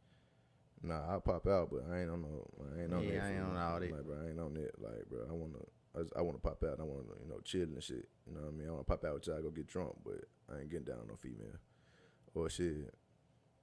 nah, 0.82 1.12
I'll 1.12 1.20
pop 1.20 1.46
out, 1.46 1.70
but 1.70 1.84
I 1.90 2.00
ain't 2.02 2.10
on 2.10 2.22
no, 2.22 2.46
I 2.76 2.82
ain't 2.82 2.92
on 2.94 3.04
Yeah, 3.04 3.18
that. 3.20 3.24
I 3.26 3.30
ain't 3.32 3.42
on 3.42 3.56
all 3.56 3.80
that. 3.80 3.90
Like, 3.92 4.04
bro, 4.04 4.16
I 4.24 4.28
ain't 4.30 4.40
on 4.40 4.54
that. 4.54 4.72
Like, 4.82 5.08
bro, 5.10 5.20
I 5.28 5.32
wanna, 5.32 5.58
I, 5.96 6.00
just- 6.02 6.16
I 6.16 6.20
wanna 6.22 6.38
pop 6.38 6.62
out. 6.64 6.80
I 6.80 6.82
wanna, 6.84 7.02
you 7.22 7.28
know, 7.28 7.40
chill 7.44 7.62
and 7.62 7.82
shit. 7.82 8.08
You 8.26 8.34
know 8.34 8.40
what 8.42 8.48
I 8.48 8.56
mean? 8.56 8.68
I 8.68 8.70
wanna 8.72 8.84
pop 8.84 9.04
out 9.04 9.14
with 9.14 9.26
y'all, 9.26 9.42
go 9.42 9.50
get 9.50 9.66
drunk, 9.66 9.92
but 10.04 10.24
I 10.52 10.60
ain't 10.60 10.70
getting 10.70 10.86
down 10.86 10.98
on 11.00 11.08
no 11.08 11.16
female 11.16 11.58
or 12.34 12.48
shit. 12.50 12.94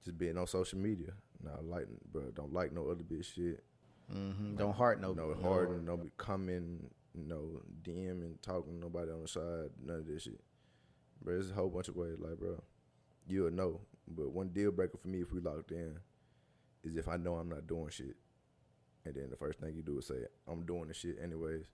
Just 0.04 0.16
being 0.16 0.38
on 0.38 0.46
social 0.46 0.78
media. 0.78 1.12
Nah, 1.42 1.56
like, 1.62 1.86
bro, 2.10 2.30
don't 2.34 2.52
like 2.52 2.72
no 2.72 2.88
other 2.88 3.02
bitch 3.04 3.34
shit. 3.34 3.62
Mm 4.14 4.34
hmm 4.36 4.56
Don't 4.56 4.74
heart 4.74 5.00
no. 5.00 5.12
No 5.70 5.76
and 5.76 5.86
no 5.86 5.96
be 5.96 6.10
coming, 6.16 6.90
no 7.14 7.60
DM 7.82 8.22
and 8.22 8.42
talking 8.42 8.80
nobody 8.80 9.10
on 9.12 9.22
the 9.22 9.28
side, 9.28 9.70
none 9.84 9.98
of 9.98 10.06
this 10.06 10.22
shit. 10.22 10.40
Bro, 11.22 11.34
there's 11.34 11.50
a 11.50 11.54
whole 11.54 11.68
bunch 11.68 11.88
of 11.88 11.96
ways, 11.96 12.16
like, 12.18 12.38
bro, 12.38 12.62
you'll 13.26 13.50
know. 13.50 13.80
But 14.08 14.32
one 14.32 14.48
deal 14.48 14.72
breaker 14.72 14.98
for 14.98 15.08
me 15.08 15.20
if 15.20 15.32
we 15.32 15.40
locked 15.40 15.70
in 15.70 15.96
is 16.84 16.96
if 16.96 17.08
I 17.08 17.16
know 17.16 17.34
I'm 17.36 17.48
not 17.48 17.66
doing 17.66 17.90
shit. 17.90 18.16
And 19.04 19.14
then 19.14 19.30
the 19.30 19.36
first 19.36 19.60
thing 19.60 19.74
you 19.74 19.82
do 19.82 19.98
is 19.98 20.06
say, 20.06 20.26
I'm 20.48 20.66
doing 20.66 20.88
the 20.88 20.94
shit 20.94 21.18
anyways. 21.22 21.64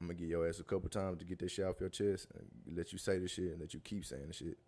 I'm 0.00 0.06
gonna 0.06 0.18
get 0.18 0.28
your 0.28 0.48
ass 0.48 0.60
a 0.60 0.64
couple 0.64 0.88
times 0.88 1.18
to 1.18 1.24
get 1.24 1.38
that 1.40 1.50
shit 1.50 1.64
off 1.64 1.80
your 1.80 1.90
chest 1.90 2.28
and 2.34 2.76
let 2.76 2.92
you 2.92 2.98
say 2.98 3.18
the 3.18 3.28
shit 3.28 3.52
and 3.52 3.60
let 3.60 3.74
you 3.74 3.80
keep 3.80 4.04
saying 4.04 4.28
the 4.28 4.32
shit. 4.32 4.58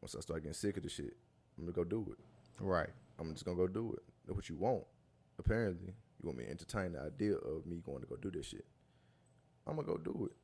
Once 0.00 0.14
I 0.14 0.20
start 0.20 0.42
getting 0.42 0.52
sick 0.52 0.76
of 0.76 0.82
the 0.82 0.90
shit, 0.90 1.16
I'm 1.56 1.64
gonna 1.64 1.72
go 1.72 1.84
do 1.84 2.06
it. 2.12 2.62
Right. 2.62 2.90
I'm 3.18 3.32
just 3.32 3.44
gonna 3.44 3.56
go 3.56 3.66
do 3.66 3.92
it. 3.94 4.02
That's 4.26 4.36
what 4.36 4.48
you 4.48 4.56
want. 4.56 4.84
Apparently, 5.38 5.94
you 6.22 6.26
want 6.26 6.38
me 6.38 6.44
to 6.44 6.50
entertain 6.50 6.92
the 6.92 7.00
idea 7.00 7.34
of 7.34 7.66
me 7.66 7.80
going 7.84 8.00
to 8.00 8.06
go 8.06 8.16
do 8.16 8.30
this 8.30 8.46
shit. 8.46 8.66
I'm 9.66 9.76
gonna 9.76 9.88
go 9.88 9.96
do 9.96 10.30
it. 10.30 10.36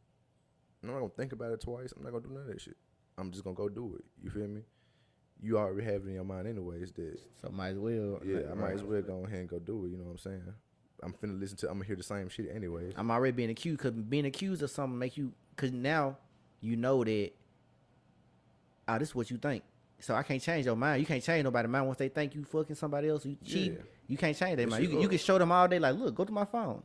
I'm 0.82 0.90
not 0.90 0.98
gonna 0.98 1.12
think 1.16 1.32
about 1.32 1.52
it 1.52 1.60
twice. 1.60 1.92
I'm 1.96 2.02
not 2.02 2.12
gonna 2.12 2.24
do 2.24 2.32
none 2.32 2.42
of 2.42 2.48
that 2.48 2.60
shit. 2.60 2.76
I'm 3.22 3.30
just 3.30 3.44
gonna 3.44 3.54
go 3.54 3.68
do 3.68 3.94
it. 3.98 4.04
You 4.22 4.30
feel 4.30 4.48
me? 4.48 4.62
You 5.40 5.58
already 5.58 5.84
have 5.84 6.02
it 6.02 6.08
in 6.08 6.14
your 6.14 6.24
mind 6.24 6.46
anyways 6.48 6.92
that 6.92 7.20
So 7.40 7.50
might 7.50 7.68
as 7.70 7.78
well. 7.78 8.20
yeah, 8.24 8.40
I 8.50 8.54
might 8.54 8.74
as 8.74 8.82
well 8.82 9.00
go 9.02 9.24
ahead 9.24 9.40
and 9.40 9.48
go 9.48 9.58
do 9.60 9.86
it. 9.86 9.90
You 9.90 9.96
know 9.96 10.04
what 10.04 10.10
I'm 10.12 10.18
saying? 10.18 10.42
I'm 11.04 11.12
finna 11.14 11.38
listen 11.38 11.56
to. 11.58 11.68
I'm 11.68 11.74
gonna 11.74 11.84
hear 11.84 11.96
the 11.96 12.02
same 12.02 12.28
shit 12.28 12.50
anyways. 12.54 12.94
I'm 12.96 13.10
already 13.10 13.32
being 13.32 13.50
accused 13.50 13.78
because 13.78 13.92
being 13.92 14.26
accused 14.26 14.62
of 14.62 14.70
something 14.70 14.98
make 14.98 15.16
you 15.16 15.32
because 15.54 15.70
now 15.72 16.16
you 16.60 16.76
know 16.76 17.02
that 17.04 17.30
oh 18.88 18.98
this 18.98 19.08
is 19.10 19.14
what 19.14 19.30
you 19.30 19.36
think. 19.38 19.62
So 20.00 20.14
I 20.16 20.24
can't 20.24 20.42
change 20.42 20.66
your 20.66 20.74
mind. 20.76 21.00
You 21.00 21.06
can't 21.06 21.22
change 21.22 21.44
nobody's 21.44 21.70
mind 21.70 21.86
once 21.86 21.98
they 21.98 22.08
think 22.08 22.34
you 22.34 22.44
fucking 22.44 22.74
somebody 22.74 23.08
else. 23.08 23.24
You 23.24 23.36
cheat. 23.44 23.72
Yeah. 23.72 23.78
You 24.08 24.16
can't 24.16 24.36
change 24.36 24.56
their 24.56 24.66
mind. 24.66 24.82
You 24.82 24.88
can, 24.90 25.00
you 25.00 25.08
can 25.08 25.18
show 25.18 25.38
them 25.38 25.52
all 25.52 25.68
day 25.68 25.78
like 25.78 25.94
look 25.94 26.14
go 26.14 26.24
to 26.24 26.32
my 26.32 26.44
phone. 26.44 26.82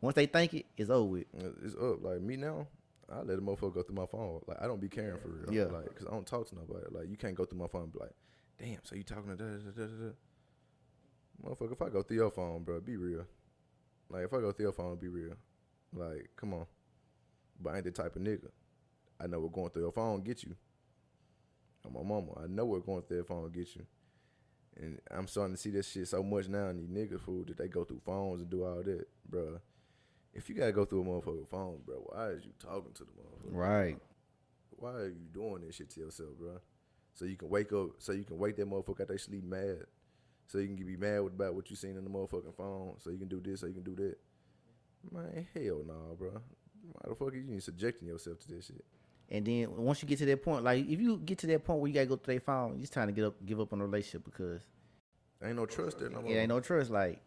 Once 0.00 0.14
they 0.16 0.26
think 0.26 0.54
it, 0.54 0.66
it's 0.76 0.90
over 0.90 1.04
with. 1.10 1.24
It's 1.64 1.74
up. 1.74 2.02
Like 2.02 2.20
me 2.20 2.36
now, 2.36 2.66
I 3.12 3.20
let 3.22 3.38
a 3.38 3.42
motherfucker 3.42 3.74
go 3.74 3.82
through 3.82 3.96
my 3.96 4.06
phone. 4.06 4.40
Like 4.46 4.58
I 4.60 4.66
don't 4.66 4.80
be 4.80 4.88
caring 4.88 5.18
for 5.18 5.28
real. 5.28 5.52
Yeah. 5.52 5.64
Like, 5.64 5.94
cause 5.94 6.06
I 6.08 6.12
don't 6.12 6.26
talk 6.26 6.48
to 6.48 6.54
nobody. 6.54 6.86
Like 6.90 7.08
you 7.08 7.16
can't 7.16 7.34
go 7.34 7.44
through 7.44 7.58
my 7.58 7.66
phone 7.66 7.84
and 7.84 7.92
be 7.92 7.98
like, 7.98 8.14
damn. 8.58 8.84
So 8.84 8.96
you 8.96 9.02
talking 9.02 9.30
to 9.30 9.36
da 9.36 9.44
da 9.44 9.70
da 9.70 9.86
da 9.86 10.06
da. 10.06 10.12
Motherfucker, 11.44 11.72
if 11.72 11.82
I 11.82 11.88
go 11.88 12.02
through 12.02 12.16
your 12.16 12.30
phone, 12.30 12.62
bro, 12.62 12.80
be 12.80 12.96
real. 12.96 13.26
Like 14.08 14.24
if 14.24 14.32
I 14.32 14.40
go 14.40 14.52
through 14.52 14.66
your 14.66 14.72
phone, 14.72 14.96
be 14.96 15.08
real. 15.08 15.34
Like 15.92 16.30
come 16.36 16.54
on. 16.54 16.66
But 17.60 17.74
I 17.74 17.76
ain't 17.76 17.84
the 17.84 17.90
type 17.90 18.16
of 18.16 18.22
nigga. 18.22 18.48
I 19.20 19.26
know 19.26 19.40
we're 19.40 19.48
going 19.48 19.70
through 19.70 19.82
your 19.82 19.92
phone 19.92 20.22
get 20.22 20.42
you. 20.42 20.56
I'm 21.86 21.92
my 21.92 22.02
mama. 22.02 22.32
I 22.42 22.46
know 22.46 22.64
we're 22.64 22.80
going 22.80 23.02
through 23.02 23.18
your 23.18 23.26
phone 23.26 23.50
get 23.50 23.74
you. 23.76 23.84
And 24.76 25.00
I'm 25.10 25.28
starting 25.28 25.54
to 25.54 25.60
see 25.60 25.70
this 25.70 25.88
shit 25.88 26.08
so 26.08 26.22
much 26.22 26.48
now 26.48 26.68
in 26.68 26.78
these 26.78 26.88
niggas 26.88 27.20
food 27.20 27.48
that 27.48 27.58
they 27.58 27.68
go 27.68 27.84
through 27.84 28.00
phones 28.04 28.40
and 28.40 28.50
do 28.50 28.64
all 28.64 28.82
that, 28.82 29.06
bruh. 29.30 29.60
If 30.34 30.48
you 30.48 30.54
gotta 30.54 30.72
go 30.72 30.84
through 30.84 31.02
a 31.02 31.04
motherfucking 31.04 31.48
phone, 31.48 31.78
bro, 31.86 31.96
why 32.06 32.28
is 32.30 32.44
you 32.44 32.50
talking 32.58 32.92
to 32.94 33.04
the 33.04 33.10
motherfucker? 33.12 33.54
Right. 33.56 33.98
Why 34.76 34.90
are 34.90 35.08
you 35.08 35.28
doing 35.32 35.62
this 35.64 35.76
shit 35.76 35.90
to 35.90 36.00
yourself, 36.00 36.30
bro? 36.38 36.60
So 37.14 37.24
you 37.24 37.36
can 37.36 37.48
wake 37.48 37.72
up, 37.72 37.90
so 37.98 38.12
you 38.12 38.24
can 38.24 38.38
wake 38.38 38.56
that 38.56 38.68
motherfucker 38.68 39.02
out 39.02 39.08
they 39.08 39.16
sleep 39.16 39.44
mad, 39.44 39.84
so 40.48 40.58
you 40.58 40.66
can 40.76 40.84
be 40.84 40.96
mad 40.96 41.20
with- 41.20 41.34
about 41.34 41.54
what 41.54 41.70
you 41.70 41.76
seen 41.76 41.96
in 41.96 42.02
the 42.04 42.10
motherfucking 42.10 42.54
phone, 42.56 42.96
so 42.98 43.10
you 43.10 43.18
can 43.18 43.28
do 43.28 43.40
this, 43.40 43.60
so 43.60 43.66
you 43.66 43.74
can 43.74 43.84
do 43.84 43.94
that. 43.94 44.16
Man, 45.12 45.46
hell 45.54 45.84
no, 45.86 46.16
bro. 46.18 46.30
Why 46.30 47.08
the 47.08 47.14
fuck 47.14 47.32
are 47.32 47.36
you 47.36 47.60
subjecting 47.60 48.08
yourself 48.08 48.40
to 48.40 48.48
this 48.48 48.66
shit? 48.66 48.84
And 49.30 49.46
then 49.46 49.74
once 49.76 50.02
you 50.02 50.08
get 50.08 50.18
to 50.18 50.26
that 50.26 50.42
point, 50.42 50.64
like 50.64 50.84
if 50.86 51.00
you 51.00 51.18
get 51.18 51.38
to 51.38 51.46
that 51.48 51.64
point 51.64 51.80
where 51.80 51.88
you 51.88 51.94
gotta 51.94 52.06
go 52.06 52.16
through 52.16 52.34
their 52.34 52.40
phone, 52.40 52.78
it's 52.80 52.90
time 52.90 53.06
to 53.08 53.12
get 53.12 53.24
up, 53.24 53.46
give 53.46 53.60
up 53.60 53.72
on 53.72 53.78
the 53.78 53.84
relationship 53.86 54.24
because 54.24 54.60
Ain't 55.42 55.56
no 55.56 55.66
trust 55.66 55.98
there 55.98 56.10
no 56.10 56.22
more. 56.22 56.30
it 56.30 56.34
ain't 56.36 56.48
no 56.48 56.60
trust. 56.60 56.90
Like 56.90 57.20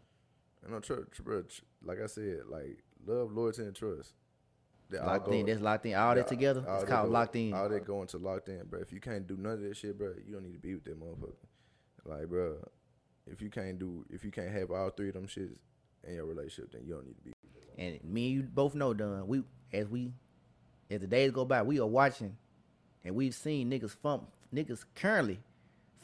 Ain't 0.62 0.72
no 0.72 0.80
trust, 0.80 1.24
bro. 1.24 1.44
Like 1.82 2.00
I 2.00 2.06
said, 2.06 2.42
like 2.48 2.82
love, 3.06 3.32
loyalty, 3.32 3.62
and 3.62 3.74
trust. 3.74 4.12
All 4.98 5.06
locked 5.06 5.28
in, 5.28 5.44
that's 5.46 5.60
locked 5.60 5.84
in. 5.86 5.94
All 5.94 6.14
that 6.14 6.26
together, 6.28 6.64
all 6.66 6.76
it's 6.76 6.84
that 6.84 6.90
called 6.90 7.06
go- 7.08 7.12
locked 7.12 7.36
in. 7.36 7.52
All 7.52 7.68
that 7.68 7.84
going 7.84 8.06
to 8.08 8.18
locked 8.18 8.48
in, 8.48 8.64
bro. 8.66 8.80
If 8.80 8.92
you 8.92 9.00
can't 9.00 9.26
do 9.26 9.36
none 9.36 9.52
of 9.52 9.60
that 9.60 9.76
shit, 9.76 9.98
bro, 9.98 10.14
you 10.26 10.32
don't 10.32 10.42
need 10.44 10.54
to 10.54 10.58
be 10.58 10.74
with 10.74 10.84
that 10.84 10.98
motherfucker. 10.98 11.34
Like, 12.06 12.26
bro, 12.28 12.56
if 13.26 13.42
you 13.42 13.50
can't 13.50 13.78
do, 13.78 14.06
if 14.08 14.24
you 14.24 14.30
can't 14.30 14.50
have 14.50 14.70
all 14.70 14.88
three 14.90 15.08
of 15.08 15.14
them 15.14 15.26
shits 15.26 15.58
in 16.04 16.14
your 16.14 16.24
relationship, 16.24 16.72
then 16.72 16.82
you 16.86 16.94
don't 16.94 17.04
need 17.06 17.16
to 17.18 17.22
be. 17.22 17.32
And 17.76 18.02
me 18.02 18.26
and 18.28 18.34
you 18.36 18.42
both 18.42 18.74
know, 18.74 18.94
Dunn. 18.94 19.26
We 19.28 19.42
as 19.74 19.88
we 19.88 20.12
as 20.90 21.00
the 21.00 21.06
days 21.06 21.32
go 21.32 21.44
by, 21.44 21.62
we 21.62 21.78
are 21.80 21.86
watching, 21.86 22.34
and 23.04 23.14
we've 23.14 23.34
seen 23.34 23.70
niggas 23.70 23.94
fump, 24.02 24.24
niggas 24.54 24.84
currently 24.94 25.38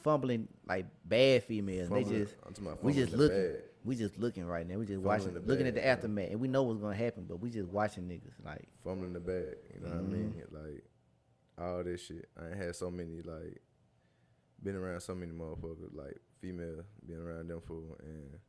fumbling 0.03 0.47
like 0.67 0.85
bad 1.03 1.43
females. 1.43 1.89
Fumbling- 1.89 2.13
they 2.13 2.19
just 2.25 2.35
we 2.83 2.93
just 2.93 3.13
looking. 3.13 3.55
We 3.85 3.95
just 3.95 4.17
looking 4.17 4.45
right 4.45 4.67
now. 4.67 4.77
We 4.77 4.85
just 4.85 4.95
Fumbling 4.95 5.19
watching, 5.19 5.33
the 5.35 5.39
looking 5.41 5.67
at 5.67 5.75
bag, 5.75 5.83
the 5.83 5.87
yeah. 5.87 5.93
aftermath, 5.93 6.31
and 6.31 6.39
we 6.39 6.47
know 6.47 6.63
what's 6.63 6.81
gonna 6.81 6.95
happen, 6.95 7.25
but 7.29 7.39
we 7.39 7.51
just 7.51 7.69
watching 7.69 8.03
niggas 8.05 8.43
like. 8.43 8.67
fumbling 8.83 9.13
the 9.13 9.19
bag. 9.19 9.55
You 9.73 9.81
know 9.81 9.89
what 9.89 9.97
I 9.97 10.01
mm-hmm. 10.01 10.11
mean? 10.11 10.43
Like 10.51 10.83
all 11.57 11.83
this 11.83 12.05
shit. 12.05 12.27
I 12.39 12.47
ain't 12.49 12.57
had 12.57 12.75
so 12.75 12.89
many 12.89 13.21
like 13.21 13.61
been 14.61 14.75
around 14.75 15.01
so 15.01 15.13
many 15.13 15.31
motherfuckers 15.31 15.93
like 15.93 16.17
female 16.41 16.83
being 17.05 17.19
around 17.19 17.49
them 17.49 17.61
for 17.61 17.81
and 18.01 18.39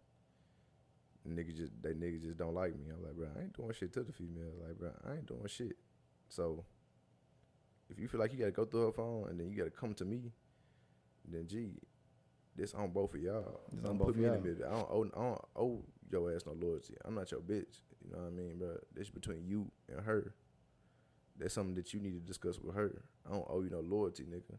niggas 1.29 1.57
just 1.57 1.73
they 1.83 1.91
niggas 1.91 2.23
just 2.23 2.39
don't 2.39 2.55
like 2.55 2.77
me. 2.79 2.87
I'm 2.91 3.03
like, 3.03 3.15
bro, 3.15 3.29
I 3.37 3.43
ain't 3.43 3.57
doing 3.57 3.73
shit 3.73 3.93
to 3.95 4.03
the 4.03 4.13
female. 4.13 4.53
Like, 4.67 4.79
bro, 4.79 4.91
I 5.07 5.15
ain't 5.15 5.27
doing 5.27 5.47
shit. 5.49 5.77
So 6.29 6.65
if 7.91 7.99
you 7.99 8.09
feel 8.09 8.21
like 8.21 8.33
you 8.33 8.39
gotta 8.39 8.53
go 8.53 8.65
through 8.65 8.87
her 8.87 8.93
phone 8.93 9.29
and 9.29 9.39
then 9.39 9.49
you 9.51 9.57
gotta 9.57 9.71
come 9.71 9.95
to 9.95 10.05
me, 10.05 10.33
then 11.29 11.47
gee, 11.49 11.75
this 12.57 12.75
on 12.75 12.91
both 12.91 13.15
of 13.15 13.21
y'all. 13.21 13.61
It's 13.73 13.83
Don't 13.83 13.93
on 14.01 14.07
put 14.07 14.17
me 14.17 14.25
in 14.25 14.33
y'all. 14.33 14.41
the 14.41 14.49
middle. 14.49 14.67
I 14.67 14.71
don't, 14.73 14.91
owe, 14.91 15.11
I 15.17 15.23
don't 15.23 15.41
owe 15.57 15.85
your 16.11 16.35
ass 16.35 16.43
no 16.47 16.53
loyalty. 16.53 16.95
I'm 17.05 17.15
not 17.15 17.31
your 17.31 17.41
bitch. 17.41 17.81
You 18.05 18.13
know 18.13 18.19
what 18.23 18.29
I 18.29 18.31
mean, 18.31 18.59
bro? 18.59 18.77
This 18.95 19.11
between 19.11 19.47
you 19.47 19.71
and 19.89 20.05
her. 20.05 20.35
That's 21.39 21.55
something 21.55 21.75
that 21.75 21.93
you 21.93 22.01
need 22.01 22.15
to 22.15 22.21
discuss 22.21 22.59
with 22.59 22.75
her. 22.75 23.03
I 23.29 23.33
don't 23.33 23.47
owe 23.51 23.63
you 23.63 23.71
no 23.71 23.81
loyalty, 23.81 24.25
nigga. 24.25 24.57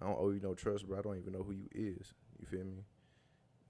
I 0.00 0.06
don't 0.06 0.18
owe 0.18 0.30
you 0.30 0.40
no 0.42 0.54
trust, 0.54 0.86
bro. 0.86 0.98
I 0.98 1.02
don't 1.02 1.16
even 1.18 1.32
know 1.32 1.42
who 1.42 1.52
you 1.52 1.68
is. 1.74 2.12
You 2.38 2.46
feel 2.46 2.64
me? 2.64 2.84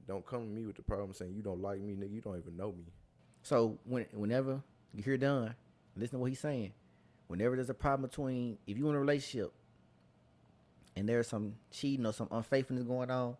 Don't 0.07 0.27
come 0.27 0.41
to 0.41 0.51
me 0.53 0.67
with 0.67 0.77
the 0.77 0.83
problem 0.83 1.13
saying 1.13 1.35
you 1.35 1.43
don't 1.43 1.63
like 1.63 1.81
me, 1.81 1.95
nigga. 1.95 2.13
You 2.13 2.21
don't 2.21 2.39
even 2.39 2.57
know 2.57 2.73
me. 2.73 2.93
So 3.43 3.79
when 3.85 4.07
whenever 4.13 4.63
you 4.93 5.03
hear 5.03 5.17
Dunn, 5.17 5.55
listen 5.97 6.19
to 6.19 6.21
what 6.21 6.31
he's 6.31 6.41
saying. 6.41 6.73
Whenever 7.29 7.57
there's 7.57 7.71
a 7.71 7.75
problem 7.75 8.09
between 8.09 8.59
if 8.67 8.77
you 8.77 8.89
in 8.89 8.95
a 8.95 9.01
relationship 9.01 9.53
and 10.97 11.09
there's 11.09 11.29
some 11.29 11.55
cheating 11.71 12.07
or 12.07 12.13
some 12.13 12.29
unfaithfulness 12.31 12.85
going 12.85 13.11
on, 13.11 13.37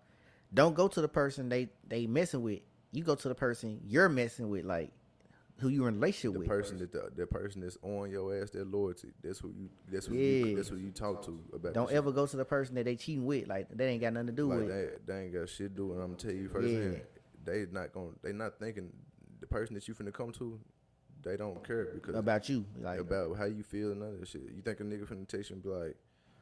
don't 0.53 0.75
go 0.75 0.89
to 0.89 1.01
the 1.01 1.09
person 1.09 1.49
they 1.49 1.69
they 1.89 2.07
messing 2.07 2.43
with. 2.43 2.61
You 2.93 3.03
go 3.03 3.15
to 3.15 3.29
the 3.29 3.35
person 3.35 3.81
you're 3.85 4.09
messing 4.09 4.49
with, 4.49 4.65
like 4.65 4.93
who 5.59 5.69
you 5.69 5.87
in 5.87 5.95
relationship 5.95 6.33
The 6.33 6.39
with. 6.41 6.49
person 6.49 6.79
that 6.79 6.93
the, 6.93 7.11
the 7.17 7.27
person 7.27 7.61
that's 7.61 7.79
on 7.83 8.11
your 8.11 8.41
ass, 8.41 8.51
their 8.51 8.65
loyalty. 8.65 9.13
That's 9.23 9.39
who 9.39 9.49
you. 9.57 9.69
That's 9.91 10.07
who 10.07 10.15
Yeah. 10.17 10.47
you. 10.47 10.57
That's 10.57 10.69
who 10.69 10.77
you 10.77 10.91
talk 10.91 11.25
to 11.27 11.41
about. 11.55 11.75
Don't 11.75 11.91
ever 11.93 12.11
go 12.13 12.27
to 12.27 12.37
the 12.37 12.45
person 12.45 12.75
that 12.75 12.85
they 12.85 12.97
cheating 12.97 13.25
with. 13.25 13.49
Like 13.49 13.69
they 13.71 13.89
ain't 13.89 14.01
got 14.01 14.13
nothing 14.13 14.27
to 14.29 14.33
do 14.33 14.49
Like 14.49 14.59
with. 14.61 14.71
it. 14.71 15.07
they, 15.07 15.13
they 15.13 15.23
ain't 15.25 15.33
got 15.35 15.49
shit 15.49 15.71
to 15.71 15.77
do, 15.77 15.93
and 15.93 16.01
I'm 16.03 16.07
gonna 16.09 16.19
tell 16.19 16.33
you 16.33 16.49
first, 16.49 16.69
Yeah. 16.69 16.99
they 17.45 17.67
not 17.71 17.93
gonna, 17.93 18.11
they 18.23 18.33
not 18.33 18.59
thinking 18.59 18.93
the 19.41 19.47
person 19.47 19.75
that 19.75 19.87
you 19.89 19.95
finna 19.95 20.13
come 20.13 20.33
to, 20.33 20.59
they 21.23 21.37
don't 21.37 21.67
care 21.67 21.87
because 21.95 22.15
about 22.17 22.49
you. 22.49 22.65
Like 22.81 23.01
about 23.01 23.37
how 23.37 23.45
you 23.45 23.63
feel 23.63 23.93
and 23.93 24.03
that 24.21 24.29
shit. 24.29 24.43
You 24.55 24.61
think 24.63 24.81
a 24.81 24.83
nigga 24.85 25.07
finna 25.07 25.27
text 25.27 25.51
you 25.51 25.55
and 25.55 25.63
be 25.63 25.69
like, 25.71 25.97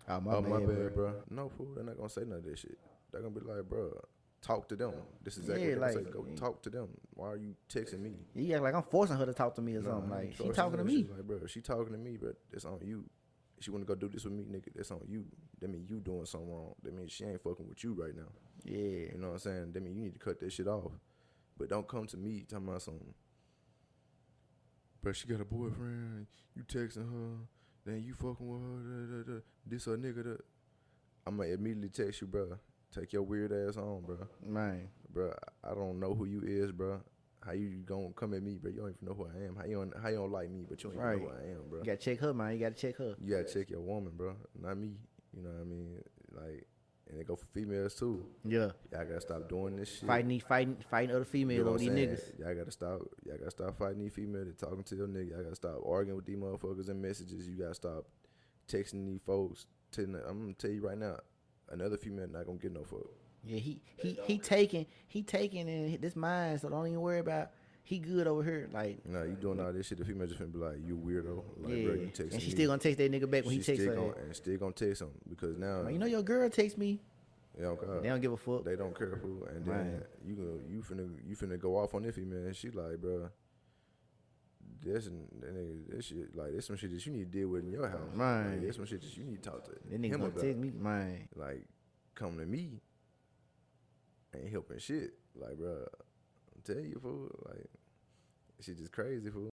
oh 0.09 0.21
my, 0.21 0.35
"Oh 0.35 0.41
my 0.43 0.59
bad, 0.59 0.69
bad, 0.69 0.95
bro. 0.95 1.11
bro." 1.13 1.23
No 1.31 1.49
fool, 1.51 1.69
they're 1.75 1.85
not 1.85 1.97
gonna 1.97 2.09
say 2.09 2.23
none 2.27 2.39
of 2.39 2.45
that 2.45 2.59
shit. 2.59 2.79
They're 3.13 3.23
gonna 3.23 3.35
be 3.35 3.41
like, 3.41 3.69
"Bro, 3.69 4.01
talk 4.41 4.69
to 4.71 4.77
them." 4.77 4.95
This 5.23 5.35
is 5.37 5.45
exactly 5.45 5.69
Yeah, 5.69 5.73
what 5.75 5.81
like- 5.81 5.93
say. 6.07 6.11
Go 6.11 6.25
talk 6.37 6.63
to 6.63 6.71
them. 6.71 6.89
Why 7.15 7.29
are 7.29 7.37
you 7.37 7.55
texting 7.69 8.01
me? 8.01 8.17
Yeah, 8.35 8.59
like 8.61 8.75
I'm 8.75 8.83
forcing 8.83 9.17
her 9.17 9.27
to 9.27 9.35
talk 9.35 9.55
to 9.57 9.63
me 9.63 9.77
or 9.77 9.83
No, 9.83 9.91
something. 9.91 10.11
Like 10.11 10.33
she 10.35 10.49
talking 10.51 10.79
to 10.79 10.85
me. 10.85 11.03
She's 11.03 11.11
Like, 11.11 11.23
bro, 11.27 11.47
she 11.47 11.61
talking 11.61 11.93
to 11.93 11.99
me, 11.99 12.17
but 12.17 12.37
that's 12.51 12.65
on 12.65 12.81
you. 12.83 13.05
She 13.61 13.71
wanna 13.71 13.85
go 13.85 13.95
do 13.95 14.09
this 14.09 14.25
with 14.25 14.33
me, 14.33 14.45
nigga, 14.45 14.73
that's 14.75 14.91
on 14.91 15.03
you. 15.07 15.25
That 15.61 15.69
mean 15.69 15.87
you 15.89 16.01
doing 16.01 16.25
something 16.27 16.51
wrong. 16.51 16.75
That 16.83 16.95
means 16.95 17.13
she 17.13 17.25
ain't 17.25 17.41
fucking 17.43 17.69
with 17.69 17.85
you 17.85 17.93
right 17.95 18.17
now. 18.17 18.33
Yeah. 18.65 18.79
You 19.13 19.19
know 19.19 19.29
what 19.29 19.33
I'm 19.35 19.39
saying? 19.39 19.73
That 19.73 19.83
mean 19.83 19.95
you 19.95 20.01
need 20.03 20.15
to 20.15 20.19
cut 20.19 20.41
that 20.41 20.51
shit 20.53 20.67
off. 20.67 20.91
But 21.59 21.69
don't 21.69 21.87
come 21.87 22.07
to 22.09 22.17
me 22.17 22.41
talking 22.49 22.67
about 22.67 22.83
something. 22.83 23.15
But 25.03 25.15
she 25.17 25.27
got 25.29 25.41
a 25.41 25.45
boyfriend. 25.45 26.27
You 26.55 26.63
texting 26.65 27.09
her. 27.11 27.37
Then 27.85 28.03
you 28.05 28.15
fucking 28.15 28.47
with 28.49 28.63
her. 28.63 29.23
Da, 29.23 29.23
da, 29.33 29.35
da. 29.35 29.41
This 29.67 29.85
her 29.85 29.97
nigga. 29.97 30.41
I'm 31.27 31.37
gonna 31.37 31.51
immediately 31.51 31.89
text 31.89 32.21
you, 32.21 32.27
bro. 32.27 32.59
Take 32.95 33.13
your 33.13 33.23
weird 33.23 33.53
ass 33.53 33.77
on, 33.77 34.03
bro. 34.03 34.19
Man. 34.47 34.89
Bro, 35.13 35.33
I 35.65 35.75
don't 35.75 35.99
know 35.99 36.15
who 36.15 36.27
you 36.27 36.43
is, 36.45 36.73
bro. 36.73 37.01
How 37.45 37.53
you 37.53 37.83
gonna 37.85 38.11
come 38.15 38.35
at 38.35 38.43
me, 38.43 38.57
bro? 38.61 38.71
You 38.71 38.81
don't 38.81 38.91
even 38.91 39.09
know 39.09 39.15
who 39.15 39.27
I 39.27 39.47
am. 39.47 39.57
How 39.57 39.65
you 39.65 39.75
don't, 39.77 39.93
how 40.01 40.09
you 40.09 40.17
don't 40.17 40.31
like 40.31 40.51
me, 40.51 40.65
but 40.69 40.83
you 40.83 40.91
don't 40.91 40.99
even 40.99 41.23
know 41.23 41.29
who 41.29 41.35
I 41.35 41.51
am, 41.51 41.69
bro. 41.69 41.79
You 41.81 41.85
gotta 41.87 41.97
check 41.97 42.19
her, 42.21 42.33
man. 42.35 42.53
You 42.53 42.59
gotta 42.61 42.75
check 42.75 42.97
her. 42.99 43.17
You 43.21 43.37
gotta 43.37 43.53
check 43.53 43.71
your 43.71 43.81
woman, 43.81 44.13
bro. 44.17 44.37
Not 44.61 44.77
me. 44.77 44.93
You 45.35 45.43
know 45.43 45.51
what 45.51 45.61
I 45.61 45.65
mean? 45.65 46.03
Like, 46.33 46.67
and 47.11 47.21
it 47.21 47.27
go 47.27 47.35
for 47.37 47.47
females 47.47 47.95
too. 47.95 48.27
Yeah. 48.45 48.71
Y'all 48.93 49.05
gotta 49.05 49.21
stop 49.21 49.49
doing 49.49 49.77
this 49.77 49.99
shit. 49.99 50.07
Fighting 50.07 50.29
these 50.29 50.43
fighting 50.43 50.77
fighting 50.91 51.15
other 51.17 51.25
females 51.25 51.59
You 51.59 51.65
know 51.65 51.71
over 51.71 51.79
these 51.79 51.89
saying? 51.89 52.09
niggas. 52.11 52.39
Y'all 52.39 52.55
gotta 52.55 52.71
stop. 52.71 53.01
Y'all 53.27 53.39
gotta 53.39 53.51
stop 53.51 53.79
fighting 53.79 53.99
these 54.01 54.13
females. 54.13 54.47
They 54.47 54.67
talking 54.67 54.85
to 54.85 54.97
your 54.97 55.09
nigga. 55.09 55.31
Y'all 55.31 55.43
gotta 55.43 55.57
stop 55.57 55.81
arguing 55.87 56.17
with 56.17 56.27
these 56.27 56.37
motherfuckers 56.37 56.89
and 56.89 57.01
messages. 57.03 57.49
You 57.49 57.57
gotta 57.57 57.75
stop 57.75 58.05
texting 58.69 59.07
these 59.07 59.21
folks. 59.25 59.67
Telling, 59.91 60.17
I'm 60.27 60.41
gonna 60.41 60.55
tell 60.55 60.71
you 60.71 60.87
right 60.87 60.97
now, 60.97 61.17
another 61.73 61.97
female 61.97 62.29
not 62.29 62.47
gonna 62.47 62.59
get 62.59 62.73
no 62.73 62.85
fuck. 62.85 63.07
Yeah, 63.45 63.59
he 63.59 63.81
he 63.97 64.19
he 64.27 64.39
taking 64.39 64.87
he 65.09 65.23
taking 65.23 65.67
in 65.69 66.01
this 66.01 66.15
mine, 66.15 66.59
so 66.59 66.69
don't 66.69 66.87
even 66.87 67.01
worry 67.01 67.19
about 67.19 67.51
he 67.85 67.99
good 67.99 68.29
over 68.29 68.45
here. 68.45 68.69
Like 68.73 68.99
You 69.05 69.13
know, 69.13 69.23
you 69.25 69.33
doing 69.35 69.59
all 69.61 69.73
this 69.73 69.89
shit. 69.89 69.99
The 69.99 70.05
female 70.05 70.29
just 70.29 70.39
finna 70.41 70.53
be 70.53 70.59
like, 70.59 70.77
you 70.87 70.97
weirdo. 70.97 71.43
Like, 71.59 71.77
yeah, 71.77 71.85
bro, 71.85 71.95
you 71.95 72.11
texting 72.15 72.33
and 72.35 72.41
she 72.43 72.49
me. 72.49 72.55
still 72.55 72.67
gonna 72.69 72.79
text 72.79 72.99
that 72.99 73.11
nigga 73.11 73.29
back 73.29 73.45
when 73.45 73.55
she 73.55 73.59
he 73.59 73.65
texts 73.65 73.83
still 73.85 73.95
her. 73.95 74.13
gonna, 74.13 74.25
and 74.27 74.37
still 74.37 74.57
gonna 74.59 74.73
text 74.73 75.03
him 75.03 75.11
because 75.29 75.57
now 75.59 75.81
Like, 75.83 75.93
you 75.93 75.99
know 75.99 76.07
your 76.07 76.23
girl 76.23 76.49
texts 76.49 76.79
me. 76.79 77.01
they 77.57 77.65
don't, 77.65 77.81
care. 77.81 78.01
They 78.01 78.09
don't 78.09 78.21
give 78.21 78.33
a 78.33 78.37
fuck. 78.37 78.65
They 78.65 78.77
don't 78.77 78.97
care 78.97 79.17
who, 79.17 79.45
and 79.51 79.65
then 79.67 79.93
Right. 79.95 80.07
you 80.25 80.35
go, 80.37 80.61
you 80.71 80.83
finna 80.83 81.11
you 81.29 81.35
finna 81.35 81.59
go 81.59 81.77
off 81.77 81.95
on 81.95 82.03
this 82.05 82.15
female, 82.15 82.45
and 82.47 82.55
she 82.55 82.71
like, 82.71 83.01
bro, 83.01 83.29
this 84.83 85.07
and 85.07 85.29
that 85.41 85.55
nigga, 85.55 85.97
this 85.97 86.07
shit 86.07 86.37
like 86.37 86.53
this 86.53 86.67
some 86.67 86.77
shit 86.77 86.91
that 86.93 87.07
you 87.07 87.13
need 87.13 87.33
to 87.33 87.39
deal 87.39 87.49
with 87.49 87.65
in 87.65 87.71
your 87.71 87.89
house. 87.89 88.01
Right. 88.15 88.51
Like, 88.51 88.61
this 88.63 88.77
some 88.77 88.87
shit 88.87 89.01
that 89.03 89.17
you 89.17 89.25
need 89.25 89.43
to 89.43 89.51
talk 89.51 89.65
to 89.65 89.71
That 89.71 90.01
nigga 90.01 90.05
him 90.07 90.11
gonna 90.13 90.25
about. 90.27 90.43
text 90.43 90.59
me, 90.59 90.71
man. 90.75 91.29
Like, 91.37 91.65
come 92.15 92.39
to 92.39 92.47
me 92.47 92.81
ain't 94.35 94.51
helping 94.51 94.79
shit. 94.79 95.15
Like, 95.35 95.57
bro, 95.59 95.85
I'm 96.55 96.63
telling 96.65 96.87
you, 96.87 96.99
fool. 97.01 97.31
Like, 97.47 97.67
shit 98.61 98.79
just 98.79 98.93
crazy, 98.93 99.31
fool. 99.31 99.51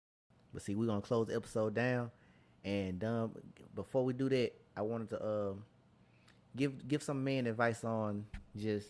But 0.54 0.62
see, 0.62 0.76
we're 0.76 0.88
gonna 0.88 1.02
close 1.02 1.28
the 1.28 1.36
episode 1.36 1.74
down, 1.76 2.12
and 2.64 3.04
um, 3.04 3.32
before 3.74 4.06
we 4.06 4.14
do 4.14 4.30
that, 4.30 4.54
I 4.76 4.82
wanted 4.82 5.10
to 5.10 5.26
um 5.26 5.64
give 6.56 6.88
give 6.88 7.04
some 7.04 7.24
man 7.24 7.48
advice 7.48 7.84
on 7.84 8.26
just 8.56 8.88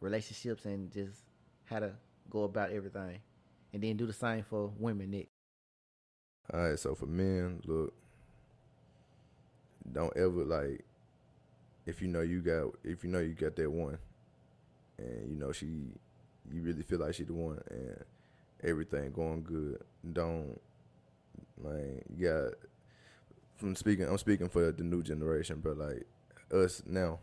relationships 0.00 0.64
and 0.64 0.90
just 0.90 1.22
how 1.64 1.78
to 1.78 1.92
go 2.30 2.44
about 2.44 2.72
everything, 2.72 3.20
and 3.72 3.82
then 3.82 3.96
do 3.96 4.06
the 4.06 4.12
same 4.12 4.42
for 4.42 4.72
women, 4.78 5.10
Nick. 5.10 5.28
All 6.52 6.60
right, 6.60 6.78
so 6.78 6.94
for 6.94 7.06
men, 7.06 7.62
look, 7.66 7.94
don't 9.90 10.14
ever 10.16 10.44
like 10.44 10.84
if 11.86 12.00
you 12.00 12.08
know 12.08 12.20
you 12.20 12.40
got 12.40 12.72
if 12.82 13.04
you 13.04 13.10
know 13.10 13.20
you 13.20 13.34
got 13.34 13.56
that 13.56 13.70
one, 13.70 13.98
and 14.98 15.30
you 15.30 15.36
know 15.36 15.52
she, 15.52 15.66
you 16.52 16.62
really 16.62 16.82
feel 16.82 16.98
like 16.98 17.14
she 17.14 17.24
the 17.24 17.32
one, 17.32 17.60
and 17.70 18.04
everything 18.62 19.12
going 19.12 19.42
good. 19.42 19.80
Don't 20.12 20.60
like 21.62 22.04
you 22.14 22.28
got 22.28 22.54
from 23.56 23.76
speaking. 23.76 24.06
I'm 24.06 24.18
speaking 24.18 24.48
for 24.48 24.70
the 24.70 24.84
new 24.84 25.02
generation, 25.02 25.60
but 25.62 25.78
like 25.78 26.06
us 26.52 26.82
now, 26.86 27.20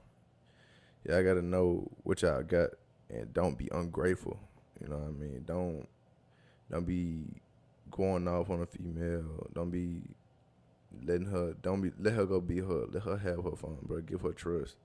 y'all 1.07 1.24
got 1.24 1.36
to 1.36 1.41
know 1.41 1.89
what 2.04 2.21
y'all 2.21 2.43
got, 2.43 2.70
and 3.09 3.33
don't 3.33 3.58
be 3.58 3.70
ungrateful. 3.71 4.39
You 4.82 4.87
know 4.89 4.97
what 4.97 5.09
I 5.09 5.12
mean? 5.12 5.43
Don't 5.45 5.87
don't 6.70 6.86
be 6.86 7.41
going 7.92 8.28
off 8.28 8.50
on 8.50 8.62
a 8.62 8.66
female. 8.66 9.47
Don't 9.54 9.70
be 9.70 10.01
letting 11.05 11.28
her. 11.28 11.55
Don't 11.62 11.82
be 11.82 11.92
let 12.00 12.13
her 12.13 12.26
go 12.26 12.42
be 12.42 12.59
her. 12.59 12.86
Let 12.92 13.04
her 13.04 13.18
have 13.18 13.43
her 13.43 13.55
fun, 13.55 13.78
bro. 13.84 14.01
Give 14.01 14.22
her 14.22 14.32
trust, 14.32 14.76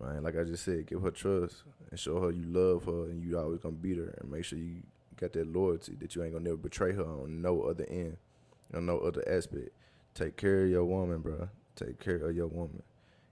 man. 0.00 0.22
Like 0.22 0.36
I 0.38 0.44
just 0.44 0.64
said, 0.64 0.86
give 0.86 1.02
her 1.02 1.10
trust 1.10 1.64
and 1.90 1.98
show 1.98 2.20
her 2.20 2.30
you 2.30 2.44
love 2.46 2.84
her 2.84 3.04
and 3.04 3.22
you 3.22 3.38
always 3.38 3.60
gonna 3.60 3.74
beat 3.74 3.98
her 3.98 4.14
and 4.20 4.30
make 4.30 4.44
sure 4.44 4.58
you 4.58 4.82
got 5.16 5.32
that 5.32 5.52
loyalty 5.52 5.96
that 6.00 6.14
you 6.14 6.22
ain't 6.22 6.32
gonna 6.32 6.44
never 6.44 6.56
betray 6.56 6.92
her 6.92 7.04
on 7.04 7.42
no 7.42 7.62
other 7.62 7.86
end, 7.88 8.16
on 8.74 8.86
no 8.86 8.98
other 8.98 9.24
aspect. 9.28 9.70
Take 10.14 10.36
care 10.36 10.64
of 10.64 10.70
your 10.70 10.84
woman, 10.84 11.20
bro. 11.20 11.48
Take 11.76 12.00
care 12.00 12.16
of 12.16 12.34
your 12.34 12.48
woman. 12.48 12.82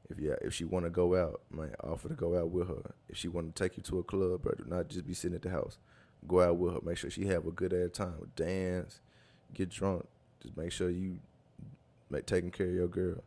If 0.08 0.20
yeah, 0.20 0.34
if 0.40 0.54
she 0.54 0.64
want 0.64 0.84
to 0.84 0.90
go 0.90 1.16
out, 1.16 1.40
man, 1.50 1.74
offer 1.82 2.08
to 2.08 2.14
go 2.14 2.38
out 2.38 2.50
with 2.50 2.68
her. 2.68 2.92
If 3.08 3.16
she 3.16 3.28
want 3.28 3.54
to 3.54 3.62
take 3.62 3.76
you 3.76 3.82
to 3.84 3.98
a 3.98 4.04
club, 4.04 4.42
bro, 4.42 4.52
do 4.52 4.64
not 4.66 4.88
just 4.88 5.06
be 5.06 5.14
sitting 5.14 5.34
at 5.34 5.42
the 5.42 5.50
house. 5.50 5.78
Go 6.28 6.40
out 6.42 6.56
with 6.56 6.74
her. 6.74 6.80
Make 6.82 6.98
sure 6.98 7.10
she 7.10 7.26
have 7.26 7.46
a 7.46 7.50
good 7.50 7.72
ass 7.72 7.90
time. 7.92 8.30
Dance, 8.34 9.00
get 9.54 9.68
drunk. 9.68 10.06
Just 10.42 10.56
make 10.56 10.72
sure 10.72 10.90
you 10.90 11.18
make 12.10 12.26
taking 12.26 12.50
care 12.50 12.68
of 12.68 12.74
your 12.74 12.88
girl. 12.88 13.22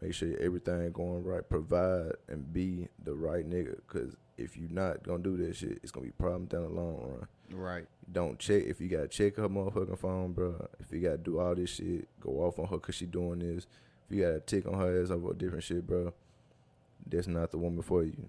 Make 0.00 0.14
sure 0.14 0.36
everything 0.40 0.90
going 0.92 1.24
right. 1.24 1.48
Provide 1.48 2.12
and 2.28 2.52
be 2.52 2.88
the 3.02 3.14
right 3.14 3.48
nigga. 3.48 3.78
Cause 3.86 4.16
if 4.36 4.56
you 4.56 4.68
not 4.70 5.02
gonna 5.02 5.22
do 5.22 5.36
that 5.38 5.56
shit, 5.56 5.78
it's 5.82 5.92
gonna 5.92 6.06
be 6.06 6.12
problem 6.12 6.46
down 6.46 6.62
the 6.62 6.68
long 6.68 6.96
run. 7.00 7.28
Right. 7.50 7.86
Don't 8.10 8.38
check 8.38 8.64
if 8.64 8.80
you 8.80 8.88
gotta 8.88 9.08
check 9.08 9.36
her 9.36 9.48
motherfucking 9.48 9.98
phone, 9.98 10.32
bro. 10.32 10.68
If 10.80 10.92
you 10.92 11.00
gotta 11.00 11.18
do 11.18 11.38
all 11.38 11.54
this 11.54 11.70
shit, 11.70 12.08
go 12.20 12.44
off 12.44 12.58
on 12.58 12.66
her 12.66 12.78
cause 12.78 12.96
she 12.96 13.06
doing 13.06 13.38
this. 13.38 13.66
If 14.08 14.16
you 14.16 14.22
gotta 14.22 14.40
tick 14.40 14.66
on 14.66 14.74
her 14.74 15.02
ass 15.02 15.10
over 15.10 15.32
different 15.32 15.64
shit, 15.64 15.86
bro, 15.86 16.12
that's 17.06 17.28
not 17.28 17.50
the 17.50 17.58
woman 17.58 17.82
for 17.82 18.02
you. 18.02 18.28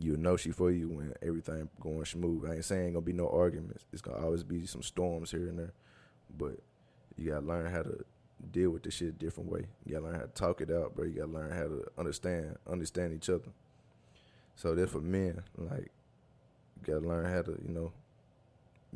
You 0.00 0.16
know 0.16 0.36
she 0.36 0.50
for 0.50 0.70
you 0.70 0.88
when 0.88 1.14
everything 1.22 1.68
going 1.80 2.04
smooth. 2.04 2.48
I 2.48 2.54
ain't 2.54 2.64
saying 2.64 2.92
gonna 2.92 3.00
be 3.00 3.12
no 3.12 3.28
arguments. 3.28 3.84
It's 3.92 4.02
gonna 4.02 4.24
always 4.24 4.44
be 4.44 4.64
some 4.66 4.82
storms 4.82 5.30
here 5.30 5.48
and 5.48 5.58
there, 5.58 5.72
but 6.36 6.58
you 7.16 7.30
gotta 7.30 7.46
learn 7.46 7.72
how 7.72 7.82
to 7.82 8.04
deal 8.52 8.70
with 8.70 8.84
this 8.84 8.94
shit 8.94 9.08
a 9.08 9.12
different 9.12 9.50
way. 9.50 9.66
You 9.84 9.94
gotta 9.94 10.06
learn 10.06 10.14
how 10.14 10.22
to 10.22 10.28
talk 10.28 10.60
it 10.60 10.70
out, 10.70 10.94
bro. 10.94 11.06
You 11.06 11.14
gotta 11.14 11.32
learn 11.32 11.50
how 11.50 11.64
to 11.64 11.84
understand 11.98 12.56
understand 12.70 13.12
each 13.12 13.28
other. 13.28 13.50
So 14.54 14.74
that's 14.74 14.92
for 14.92 15.00
men. 15.00 15.42
Like, 15.56 15.90
you 16.86 16.94
gotta 16.94 17.06
learn 17.06 17.24
how 17.32 17.42
to, 17.42 17.58
you 17.66 17.74
know, 17.74 17.92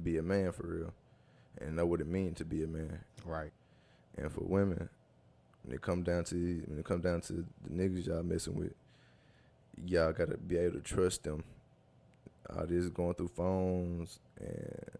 be 0.02 0.18
a 0.18 0.22
man 0.22 0.52
for 0.52 0.66
real, 0.66 0.94
and 1.60 1.76
know 1.76 1.86
what 1.86 2.00
it 2.00 2.06
means 2.06 2.38
to 2.38 2.44
be 2.44 2.62
a 2.62 2.66
man. 2.66 3.00
Right. 3.24 3.52
And 4.16 4.30
for 4.30 4.42
women, 4.44 4.88
when 5.62 5.74
it 5.74 5.82
come 5.82 6.02
down 6.02 6.24
to 6.24 6.62
when 6.66 6.78
it 6.78 6.84
come 6.84 7.00
down 7.00 7.20
to 7.22 7.32
the 7.64 7.70
niggas 7.70 8.06
y'all 8.06 8.22
messing 8.22 8.54
with, 8.54 8.74
y'all 9.84 10.12
gotta 10.12 10.36
be 10.36 10.56
able 10.56 10.76
to 10.76 10.80
trust 10.80 11.24
them. 11.24 11.44
All 12.50 12.66
this 12.66 12.88
going 12.88 13.14
through 13.14 13.28
phones 13.28 14.18
and 14.38 14.90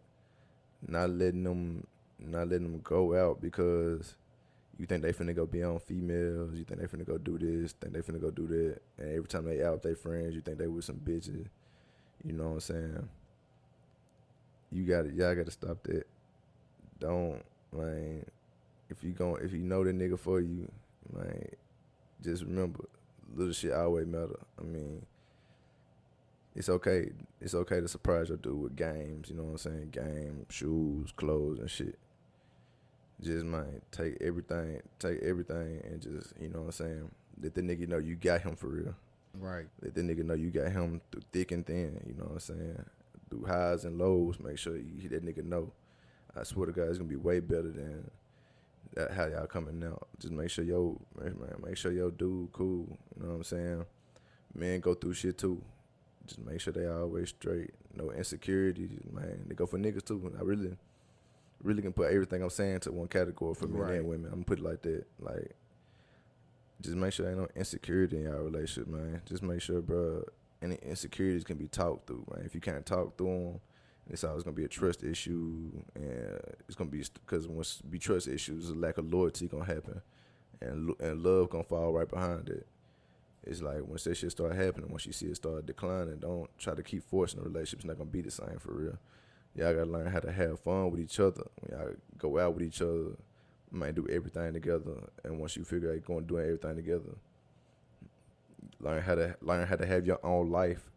not 0.87 1.11
letting 1.11 1.45
them 1.45 1.87
not 2.19 2.49
letting 2.49 2.71
them 2.71 2.81
go 2.83 3.15
out 3.17 3.41
because 3.41 4.15
you 4.79 4.87
think 4.87 5.03
they 5.03 5.13
finna 5.13 5.35
go 5.35 5.47
be 5.47 5.63
on 5.63 5.79
females, 5.81 6.55
you 6.55 6.65
think 6.65 6.81
they 6.81 6.87
finna 6.87 7.07
go 7.07 7.19
do 7.19 7.39
this, 7.39 7.73
think 7.73 7.93
they 7.93 8.01
finna 8.01 8.21
go 8.21 8.31
do 8.31 8.47
that, 8.47 8.81
and 8.99 9.17
every 9.17 9.29
time 9.29 9.45
they 9.45 9.63
out 9.63 9.75
with 9.75 9.83
their 9.83 9.97
friends, 9.97 10.35
you 10.35 10.41
think 10.41 10.59
they 10.59 10.67
with 10.67 10.85
some 10.85 10.97
bitches. 10.97 11.47
You 12.25 12.33
know 12.33 12.45
what 12.45 12.55
I'm 12.55 12.61
saying? 12.61 13.09
You 14.71 14.85
got 14.85 15.03
to 15.03 15.13
y'all 15.13 15.35
got 15.35 15.47
to 15.47 15.53
stop 15.53 15.83
that. 15.85 16.07
Don't 16.99 17.43
man. 17.73 18.25
If 18.89 19.03
you 19.03 19.13
gon' 19.13 19.39
if 19.43 19.53
you 19.53 19.61
know 19.61 19.85
the 19.85 19.93
nigga 19.93 20.19
for 20.19 20.41
you, 20.41 20.71
man, 21.13 21.49
just 22.23 22.45
remember, 22.45 22.85
little 23.35 23.53
shit 23.53 23.73
always 23.73 24.07
matter. 24.07 24.39
I 24.59 24.63
mean, 24.63 25.07
it's 26.55 26.69
okay. 26.69 27.11
It's 27.41 27.55
okay 27.55 27.81
to 27.81 27.89
surprise 27.89 28.29
your 28.29 28.39
dude 28.39 28.61
with 28.61 28.77
games. 28.77 29.31
You 29.31 29.37
know 29.37 29.45
what 29.45 29.53
I'm 29.53 29.59
saying? 29.59 29.91
Game, 29.91 30.47
shoes, 30.51 31.13
clothes, 31.17 31.59
and 31.59 31.71
shit. 31.71 31.99
Just 33.21 33.45
man, 33.45 33.81
take 33.91 34.17
everything, 34.21 34.83
take 34.99 35.23
everything, 35.23 35.81
and 35.85 36.01
just 36.01 36.35
you 36.41 36.49
know 36.49 36.61
what 36.61 36.67
I'm 36.67 36.73
saying. 36.73 37.11
Let 37.41 37.55
the 37.55 37.63
nigga 37.63 37.89
know 37.89 37.99
you 37.99 38.17
got 38.17 38.43
him 38.43 38.57
for 38.57 38.67
real. 38.67 38.95
Right. 39.39 39.67
Let 39.81 39.95
the 39.95 40.03
nigga 40.03 40.25
know 40.25 40.35
you 40.35 40.51
got 40.51 40.73
him 40.73 41.01
through 41.11 41.23
thick 41.33 41.53
and 41.53 41.67
thin. 41.67 42.01
You 42.07 42.15
know 42.15 42.25
what 42.25 42.33
I'm 42.33 42.41
saying? 42.41 42.85
Through 43.31 43.47
highs 43.47 43.85
and 43.85 43.99
lows. 43.99 44.39
Make 44.39 44.59
sure 44.59 44.77
you 44.77 45.09
that 45.09 45.25
nigga 45.25 45.45
know. 45.45 45.73
I 46.39 46.43
swear 46.45 46.67
to 46.67 46.73
God, 46.73 46.89
it's 46.89 46.99
gonna 46.99 47.09
be 47.09 47.17
way 47.17 47.41
better 47.41 47.71
than 47.71 48.11
that 48.95 49.13
how 49.13 49.27
y'all 49.27 49.47
coming 49.47 49.83
out. 49.85 50.09
Just 50.19 50.33
make 50.33 50.51
sure 50.51 50.65
yo 50.65 51.01
man, 51.19 51.37
make 51.65 51.77
sure 51.77 51.93
yo 51.93 52.11
dude 52.11 52.53
cool. 52.53 52.99
You 53.17 53.23
know 53.25 53.29
what 53.31 53.37
I'm 53.37 53.45
saying? 53.45 53.85
Men 54.55 54.81
go 54.81 54.95
through 54.95 55.15
shit 55.15 55.39
too. 55.39 55.63
Just 56.27 56.41
make 56.41 56.61
sure 56.61 56.73
they 56.73 56.87
always 56.87 57.31
straight. 57.31 57.71
No 57.95 58.11
insecurities, 58.11 59.01
man. 59.13 59.45
They 59.47 59.55
go 59.55 59.67
for 59.67 59.79
niggas 59.79 60.05
too. 60.05 60.33
I 60.39 60.43
really, 60.43 60.77
really 61.63 61.83
can 61.83 61.93
put 61.93 62.13
everything 62.13 62.43
I'm 62.43 62.51
saying 62.51 62.81
to 62.81 62.93
one 62.93 63.09
category 63.09 63.55
for 63.55 63.67
men 63.67 63.81
Right. 63.81 63.95
and 63.97 64.07
women. 64.09 64.27
I'm 64.27 64.33
gonna 64.33 64.45
put 64.45 64.59
it 64.59 64.65
like 64.65 64.83
that. 64.83 65.05
Like, 65.21 65.53
just 66.81 66.97
make 66.97 67.13
sure 67.13 67.29
ain't 67.29 67.39
no 67.39 67.49
insecurity 67.57 68.17
in 68.19 68.25
y'all 68.25 68.43
relationship, 68.43 68.89
man. 68.89 69.23
Just 69.27 69.43
make 69.43 69.61
sure, 69.61 69.81
bro, 69.81 70.25
any 70.61 70.77
insecurities 70.77 71.45
can 71.45 71.57
be 71.57 71.69
talked 71.69 72.07
through, 72.07 72.25
man. 72.35 72.45
If 72.45 72.55
you 72.55 72.61
can't 72.61 72.85
talk 72.87 73.17
through 73.17 73.27
them, 73.27 73.61
it's 74.13 74.23
always 74.25 74.43
gonna 74.45 74.55
be 74.55 74.65
a 74.65 74.69
trust 74.69 75.03
issue, 75.03 75.71
and 75.97 76.39
it's 76.69 76.77
gonna 76.77 76.91
be 76.91 77.03
because 77.15 77.49
once 77.49 77.81
it 77.83 77.91
be 77.91 77.99
trust 77.99 78.29
issues, 78.29 78.69
a 78.69 78.75
lack 78.75 78.99
of 78.99 79.13
loyalty 79.13 79.49
gonna 79.49 79.65
happen, 79.65 80.03
and 80.61 80.95
and 81.01 81.23
love 81.23 81.51
gonna 81.51 81.65
fall 81.65 81.93
right 81.93 82.09
behind 82.09 82.49
it. 82.51 82.67
It's 83.45 83.61
like 83.63 83.83
once 83.85 84.05
that 84.05 84.17
shit 84.17 84.31
start 84.31 84.55
happening, 84.55 84.91
once 84.91 85.07
you 85.07 85.13
see 85.13 85.27
it 85.27 85.37
start 85.37 85.67
declining, 85.67 86.19
don't 86.19 86.49
try 86.59 86.75
to 86.75 86.83
keep 86.83 87.03
forcing 87.03 87.41
the 87.41 87.49
relationship. 87.49 87.81
It's 87.81 87.87
not 87.87 87.99
gonna 87.99 88.11
be 88.11 88.21
the 88.21 88.31
same 88.31 88.59
for 88.61 88.73
real. 88.73 88.99
Y'all 89.57 89.75
gotta 89.75 89.91
learn 89.91 90.07
how 90.07 90.21
to 90.21 90.31
have 90.31 90.61
fun 90.61 90.91
with 90.91 91.01
each 91.01 91.19
other. 91.19 91.43
When 91.61 91.79
y'all 91.79 91.95
go 92.19 92.39
out 92.39 92.55
with 92.55 92.63
each 92.65 92.81
other, 92.83 93.17
might 93.71 93.95
do 93.95 94.07
everything 94.09 94.53
together. 94.53 94.93
And 95.25 95.41
once 95.41 95.57
you 95.57 95.65
figure 95.65 95.93
out 95.93 96.05
going 96.05 96.27
doing 96.27 96.45
everything 96.45 96.77
together, 96.77 97.17
learn 98.81 99.03
how 99.03 99.15
to 99.15 99.37
learn 99.41 99.67
how 99.67 99.77
to 99.77 99.87
have 99.87 100.07
your 100.07 100.25
own 100.25 100.51
life 100.51 100.91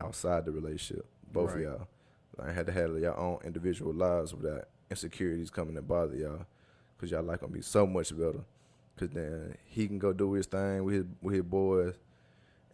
outside 0.00 0.44
the 0.46 0.52
relationship. 0.52 1.06
Both 1.32 1.50
Right. 1.54 1.64
of 1.66 1.72
y'all 1.72 1.88
learn 2.38 2.54
had 2.54 2.66
to 2.66 2.72
have 2.72 2.98
your 2.98 3.18
own 3.18 3.38
individual 3.44 3.92
lives 3.92 4.34
without 4.34 4.68
insecurities 4.90 5.50
coming 5.50 5.74
to 5.74 5.82
bother 5.82 6.16
y'all. 6.16 6.46
Cause 6.98 7.10
y'all 7.10 7.22
like 7.22 7.40
gonna 7.40 7.52
be 7.52 7.62
so 7.62 7.86
much 7.86 8.16
better. 8.16 8.44
Cause 8.96 9.08
then 9.10 9.56
he 9.64 9.88
can 9.88 9.98
go 9.98 10.12
do 10.12 10.34
his 10.34 10.46
thing 10.46 10.84
with 10.84 10.94
his 10.94 11.04
with 11.20 11.34
his 11.34 11.42
boys, 11.42 11.94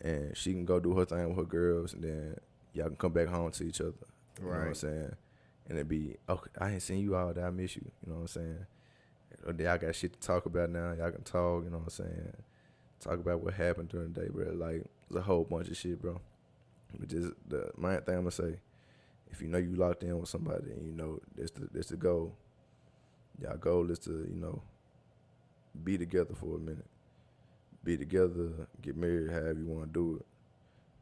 and 0.00 0.36
she 0.36 0.52
can 0.52 0.66
go 0.66 0.78
do 0.78 0.96
her 0.98 1.06
thing 1.06 1.28
with 1.28 1.38
her 1.38 1.44
girls, 1.44 1.94
and 1.94 2.04
then 2.04 2.36
y'all 2.74 2.88
can 2.88 2.96
come 2.96 3.12
back 3.12 3.28
home 3.28 3.50
to 3.52 3.64
each 3.64 3.80
other. 3.80 3.94
You 4.38 4.44
know 4.44 4.50
what 4.50 4.66
I'm 4.66 4.74
saying? 4.74 5.16
And 5.68 5.78
it'd 5.78 5.88
be 5.88 6.16
okay. 6.28 6.50
I 6.58 6.72
ain't 6.72 6.82
seen 6.82 6.98
you 6.98 7.16
all 7.16 7.32
day. 7.32 7.42
I 7.42 7.50
miss 7.50 7.76
you. 7.76 7.90
You 8.04 8.12
know 8.12 8.18
what 8.18 8.22
I'm 8.22 8.28
saying? 8.28 8.66
Or 9.46 9.54
y'all 9.54 9.78
got 9.78 9.94
shit 9.94 10.12
to 10.12 10.20
talk 10.20 10.46
about 10.46 10.70
now. 10.70 10.92
Y'all 10.92 11.10
can 11.10 11.22
talk. 11.22 11.64
You 11.64 11.70
know 11.70 11.78
what 11.78 11.84
I'm 11.84 11.90
saying? 12.06 12.36
Talk 13.00 13.14
about 13.14 13.40
what 13.40 13.54
happened 13.54 13.88
during 13.88 14.12
the 14.12 14.20
day, 14.22 14.28
bro. 14.30 14.52
Like 14.52 14.84
there's 15.08 15.20
a 15.20 15.22
whole 15.22 15.44
bunch 15.44 15.68
of 15.68 15.76
shit, 15.76 16.00
bro. 16.00 16.20
But 16.98 17.08
just 17.08 17.32
the 17.46 17.70
main 17.78 18.00
thing 18.02 18.14
I'm 18.14 18.20
gonna 18.22 18.30
say, 18.30 18.56
if 19.30 19.40
you 19.40 19.48
know 19.48 19.58
you 19.58 19.74
locked 19.74 20.02
in 20.02 20.18
with 20.18 20.28
somebody 20.28 20.70
and 20.70 20.84
you 20.84 20.92
know 20.92 21.20
that's 21.36 21.50
the 21.52 21.68
the 21.72 21.96
goal. 21.96 22.34
Y'all 23.40 23.56
goal 23.56 23.90
is 23.90 23.98
to 24.00 24.10
you 24.10 24.36
know 24.36 24.62
be 25.84 25.96
together 25.96 26.34
for 26.34 26.56
a 26.56 26.58
minute, 26.58 26.86
be 27.84 27.96
together, 27.96 28.68
get 28.82 28.96
married, 28.96 29.30
however 29.30 29.58
you 29.60 29.66
want 29.66 29.92
to 29.92 29.92
do 29.92 30.16
it. 30.16 30.26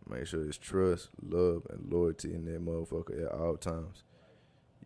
Make 0.09 0.27
sure 0.27 0.47
it's 0.47 0.57
trust, 0.57 1.09
love, 1.21 1.63
and 1.71 1.91
loyalty 1.93 2.33
in 2.33 2.45
that 2.45 2.65
motherfucker 2.65 3.27
at 3.27 3.33
all 3.33 3.57
times. 3.57 4.05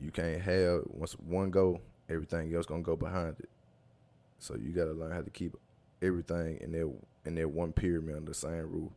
You 0.01 0.11
can't 0.11 0.41
have 0.41 0.83
once 0.87 1.13
one 1.13 1.51
go, 1.51 1.81
everything 2.09 2.55
else 2.55 2.67
gonna 2.67 2.83
go 2.83 2.97
behind 2.97 3.37
it. 3.41 3.51
So 4.39 4.57
you 4.57 4.71
gotta 4.73 4.93
learn 4.93 5.13
how 5.13 5.21
to 5.21 5.31
keep 5.31 5.57
everything 6.01 6.59
in 6.61 6.73
that 6.73 6.91
in 7.27 7.35
that 7.35 7.51
one 7.51 7.73
pyramid 7.73 8.17
under 8.17 8.31
the 8.31 8.35
same 8.35 8.71
roof. 8.71 8.93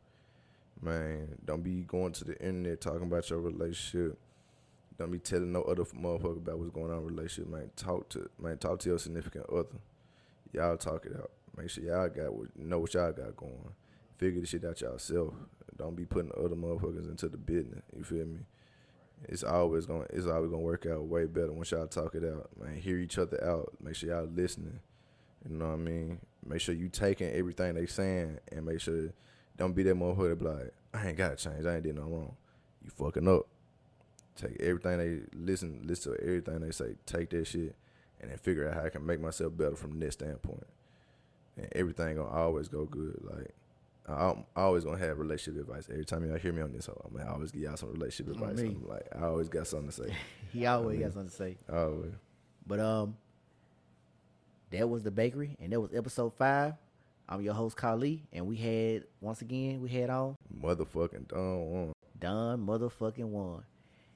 Man, 0.81 1.37
don't 1.43 1.63
be 1.63 1.81
going 1.83 2.13
to 2.13 2.23
the 2.25 2.39
internet 2.39 2.81
talking 2.81 3.03
about 3.03 3.29
your 3.29 3.39
relationship. 3.39 4.17
Don't 4.97 5.11
be 5.11 5.19
telling 5.19 5.51
no 5.51 5.63
other 5.63 5.83
motherfucker 5.83 6.37
about 6.37 6.59
what's 6.59 6.71
going 6.71 6.91
on 6.91 6.99
in 6.99 7.05
relationship. 7.05 7.51
Man, 7.51 7.71
talk 7.75 8.09
to 8.09 8.29
man, 8.39 8.57
talk 8.57 8.79
to 8.79 8.89
your 8.89 8.99
significant 8.99 9.45
other. 9.49 9.79
Y'all 10.51 10.77
talk 10.77 11.05
it 11.05 11.15
out. 11.15 11.31
Make 11.57 11.69
sure 11.69 11.83
y'all 11.83 12.09
got 12.09 12.33
what 12.33 12.55
know 12.57 12.79
what 12.79 12.93
y'all 12.93 13.11
got 13.11 13.35
going. 13.35 13.73
Figure 14.17 14.41
the 14.41 14.47
shit 14.47 14.65
out 14.65 14.81
yourself. 14.81 15.33
Don't 15.77 15.95
be 15.95 16.05
putting 16.05 16.31
other 16.37 16.55
motherfuckers 16.55 17.09
into 17.09 17.27
the 17.27 17.37
business. 17.37 17.81
You 17.95 18.03
feel 18.03 18.25
me? 18.25 18.39
It's 19.27 19.43
always 19.43 19.85
gonna 19.85 20.05
it's 20.11 20.27
always 20.27 20.51
gonna 20.51 20.61
work 20.61 20.85
out 20.85 21.05
way 21.05 21.25
better 21.25 21.51
once 21.53 21.71
y'all 21.71 21.87
talk 21.87 22.15
it 22.15 22.23
out. 22.23 22.49
Man, 22.59 22.75
hear 22.75 22.97
each 22.97 23.17
other 23.17 23.43
out. 23.43 23.73
Make 23.81 23.95
sure 23.95 24.09
y'all 24.09 24.29
listening. 24.31 24.79
You 25.47 25.57
know 25.57 25.67
what 25.67 25.73
I 25.73 25.77
mean? 25.77 26.19
Make 26.45 26.61
sure 26.61 26.75
you 26.75 26.89
taking 26.89 27.31
everything 27.31 27.75
they 27.75 27.85
saying 27.85 28.39
and 28.51 28.65
make 28.65 28.79
sure 28.79 29.09
don't 29.57 29.73
be 29.73 29.83
that 29.83 29.95
motherfucker 29.95 30.29
that 30.29 30.39
be 30.39 30.45
like, 30.45 30.73
I 30.93 31.07
ain't 31.07 31.17
gotta 31.17 31.35
change, 31.35 31.65
I 31.65 31.75
ain't 31.75 31.83
did 31.83 31.95
no 31.95 32.03
wrong. 32.03 32.35
You 32.83 32.89
fucking 32.91 33.27
up. 33.27 33.47
Take 34.35 34.59
everything 34.61 34.97
they 34.97 35.19
listen, 35.37 35.81
listen 35.85 36.13
to 36.15 36.21
everything 36.23 36.59
they 36.61 36.71
say, 36.71 36.95
take 37.05 37.29
that 37.31 37.45
shit 37.45 37.75
and 38.19 38.31
then 38.31 38.37
figure 38.37 38.67
out 38.67 38.73
how 38.75 38.85
I 38.85 38.89
can 38.89 39.05
make 39.05 39.19
myself 39.21 39.55
better 39.55 39.75
from 39.75 39.99
this 39.99 40.13
standpoint. 40.13 40.65
And 41.57 41.67
everything 41.73 42.15
gonna 42.15 42.29
always 42.29 42.67
go 42.67 42.85
good. 42.85 43.19
Like 43.23 43.51
I- 44.07 44.29
I'm 44.31 44.45
always 44.55 44.83
gonna 44.83 44.97
have 44.97 45.19
relationship 45.19 45.61
advice. 45.61 45.87
Every 45.89 46.03
time 46.05 46.27
y'all 46.27 46.37
hear 46.37 46.51
me 46.51 46.61
on 46.61 46.71
this, 46.73 46.87
I'm 46.87 47.15
gonna 47.15 47.31
always 47.31 47.51
give 47.51 47.61
y'all 47.61 47.77
some 47.77 47.91
relationship 47.93 48.33
advice. 48.35 48.59
I'm 48.59 48.87
like 48.87 49.07
I 49.15 49.23
always 49.25 49.49
got 49.49 49.67
something 49.67 49.89
to 49.89 49.93
say. 49.93 50.15
He 50.51 50.65
always 50.65 50.95
I 50.95 50.97
mean- 50.97 51.01
got 51.07 51.13
something 51.13 51.29
to 51.29 51.35
say. 51.35 51.57
Always. 51.71 52.13
But 52.65 52.79
um, 52.79 53.17
that 54.71 54.89
was 54.89 55.03
the 55.03 55.11
bakery, 55.11 55.55
and 55.59 55.71
that 55.73 55.79
was 55.79 55.91
episode 55.93 56.33
five. 56.35 56.73
I'm 57.29 57.41
your 57.41 57.53
host 57.53 57.77
Kali, 57.77 58.23
and 58.33 58.45
we 58.47 58.55
had 58.57 59.03
once 59.21 59.41
again 59.41 59.81
we 59.81 59.89
had 59.89 60.09
on 60.09 60.35
Motherfucking 60.61 61.27
Dunn 61.29 61.69
Juan. 61.69 61.93
Dunn 62.19 62.65
motherfucking 62.65 63.25
Juan. 63.25 63.63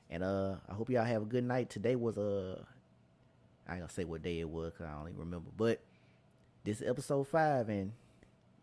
And 0.10 0.24
uh, 0.24 0.56
I 0.70 0.74
hope 0.74 0.90
y'all 0.90 1.04
have 1.04 1.22
a 1.24 1.26
good 1.26 1.44
night. 1.44 1.70
Today 1.70 1.96
was 1.96 2.18
uh, 2.18 2.62
I 3.68 3.74
ain't 3.74 3.82
gonna 3.82 3.92
say 3.92 4.06
what 4.06 4.22
day 4.24 4.40
it 4.40 4.50
was 4.50 4.72
because 4.74 4.86
I 4.88 4.94
don't 4.98 5.08
even 5.10 5.20
remember. 5.20 5.50
But 5.56 5.80
this 6.64 6.82
is 6.82 6.88
episode 6.90 7.28
five, 7.28 7.68
and 7.70 7.92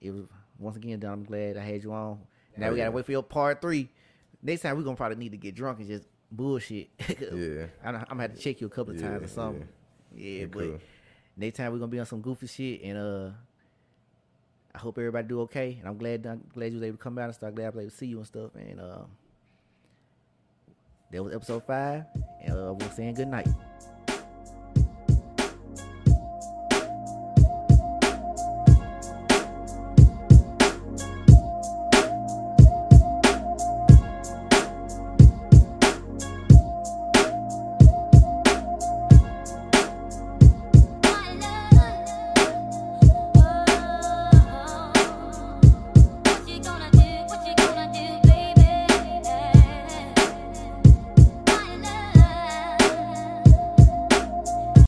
it 0.01 0.11
was 0.11 0.23
once 0.59 0.77
again. 0.77 0.99
Dunn, 1.01 1.13
I'm 1.13 1.25
glad 1.25 1.57
I 1.57 1.65
had 1.65 1.83
you 1.83 1.93
on. 1.93 2.19
Now 2.57 2.69
Oh, 2.69 2.71
we 2.73 2.77
gotta 2.79 2.91
wait 2.93 3.05
for 3.05 3.13
your 3.13 3.23
part 3.23 3.61
three. 3.61 3.91
Next 4.43 4.63
time 4.63 4.77
we're 4.77 4.83
gonna 4.85 4.97
probably 4.97 5.17
need 5.17 5.33
to 5.33 5.37
get 5.39 5.55
drunk 5.55 5.81
and 5.81 5.89
just 5.89 6.05
bullshit. 6.31 6.89
Yeah. 7.09 7.67
I'm, 7.85 7.97
I'm 7.97 8.05
gonna 8.09 8.23
have 8.23 8.35
to 8.35 8.39
check 8.41 8.61
you 8.61 8.67
a 8.67 8.71
couple 8.71 8.95
of 8.95 9.01
Yeah, 9.01 9.09
times 9.11 9.25
or 9.25 9.29
something. 9.29 9.69
Yeah, 10.15 10.41
Yeah, 10.41 10.47
but 10.47 10.59
cool. 10.61 10.81
next 11.37 11.57
time 11.57 11.73
we're 11.73 11.79
gonna 11.79 11.89
be 11.91 11.99
on 12.01 12.07
some 12.07 12.21
goofy 12.23 12.47
shit, 12.47 12.83
and 12.85 12.97
uh, 12.99 13.31
I 14.75 14.79
hope 14.79 14.97
everybody 14.99 15.29
do 15.29 15.41
okay. 15.43 15.77
And 15.79 15.89
I'm 15.89 15.99
glad 15.99 16.25
I'm 16.27 16.43
glad 16.55 16.67
you 16.73 16.75
was 16.79 16.83
able 16.85 16.97
to 16.97 17.03
come 17.03 17.19
out 17.19 17.25
and 17.27 17.35
start. 17.35 17.55
Glad 17.55 17.67
I 17.67 17.71
was 17.71 17.79
able 17.83 17.91
to 17.91 17.97
see 17.97 18.07
you 18.07 18.19
and 18.19 18.27
stuff. 18.27 18.51
And 18.55 18.81
uh, 18.81 19.03
that 21.11 21.23
was 21.23 21.35
episode 21.35 21.63
five, 21.65 22.05
and 22.43 22.53
uh, 22.53 22.75
we're 22.75 22.91
saying 22.91 23.15
good 23.15 23.29
night. 23.29 23.49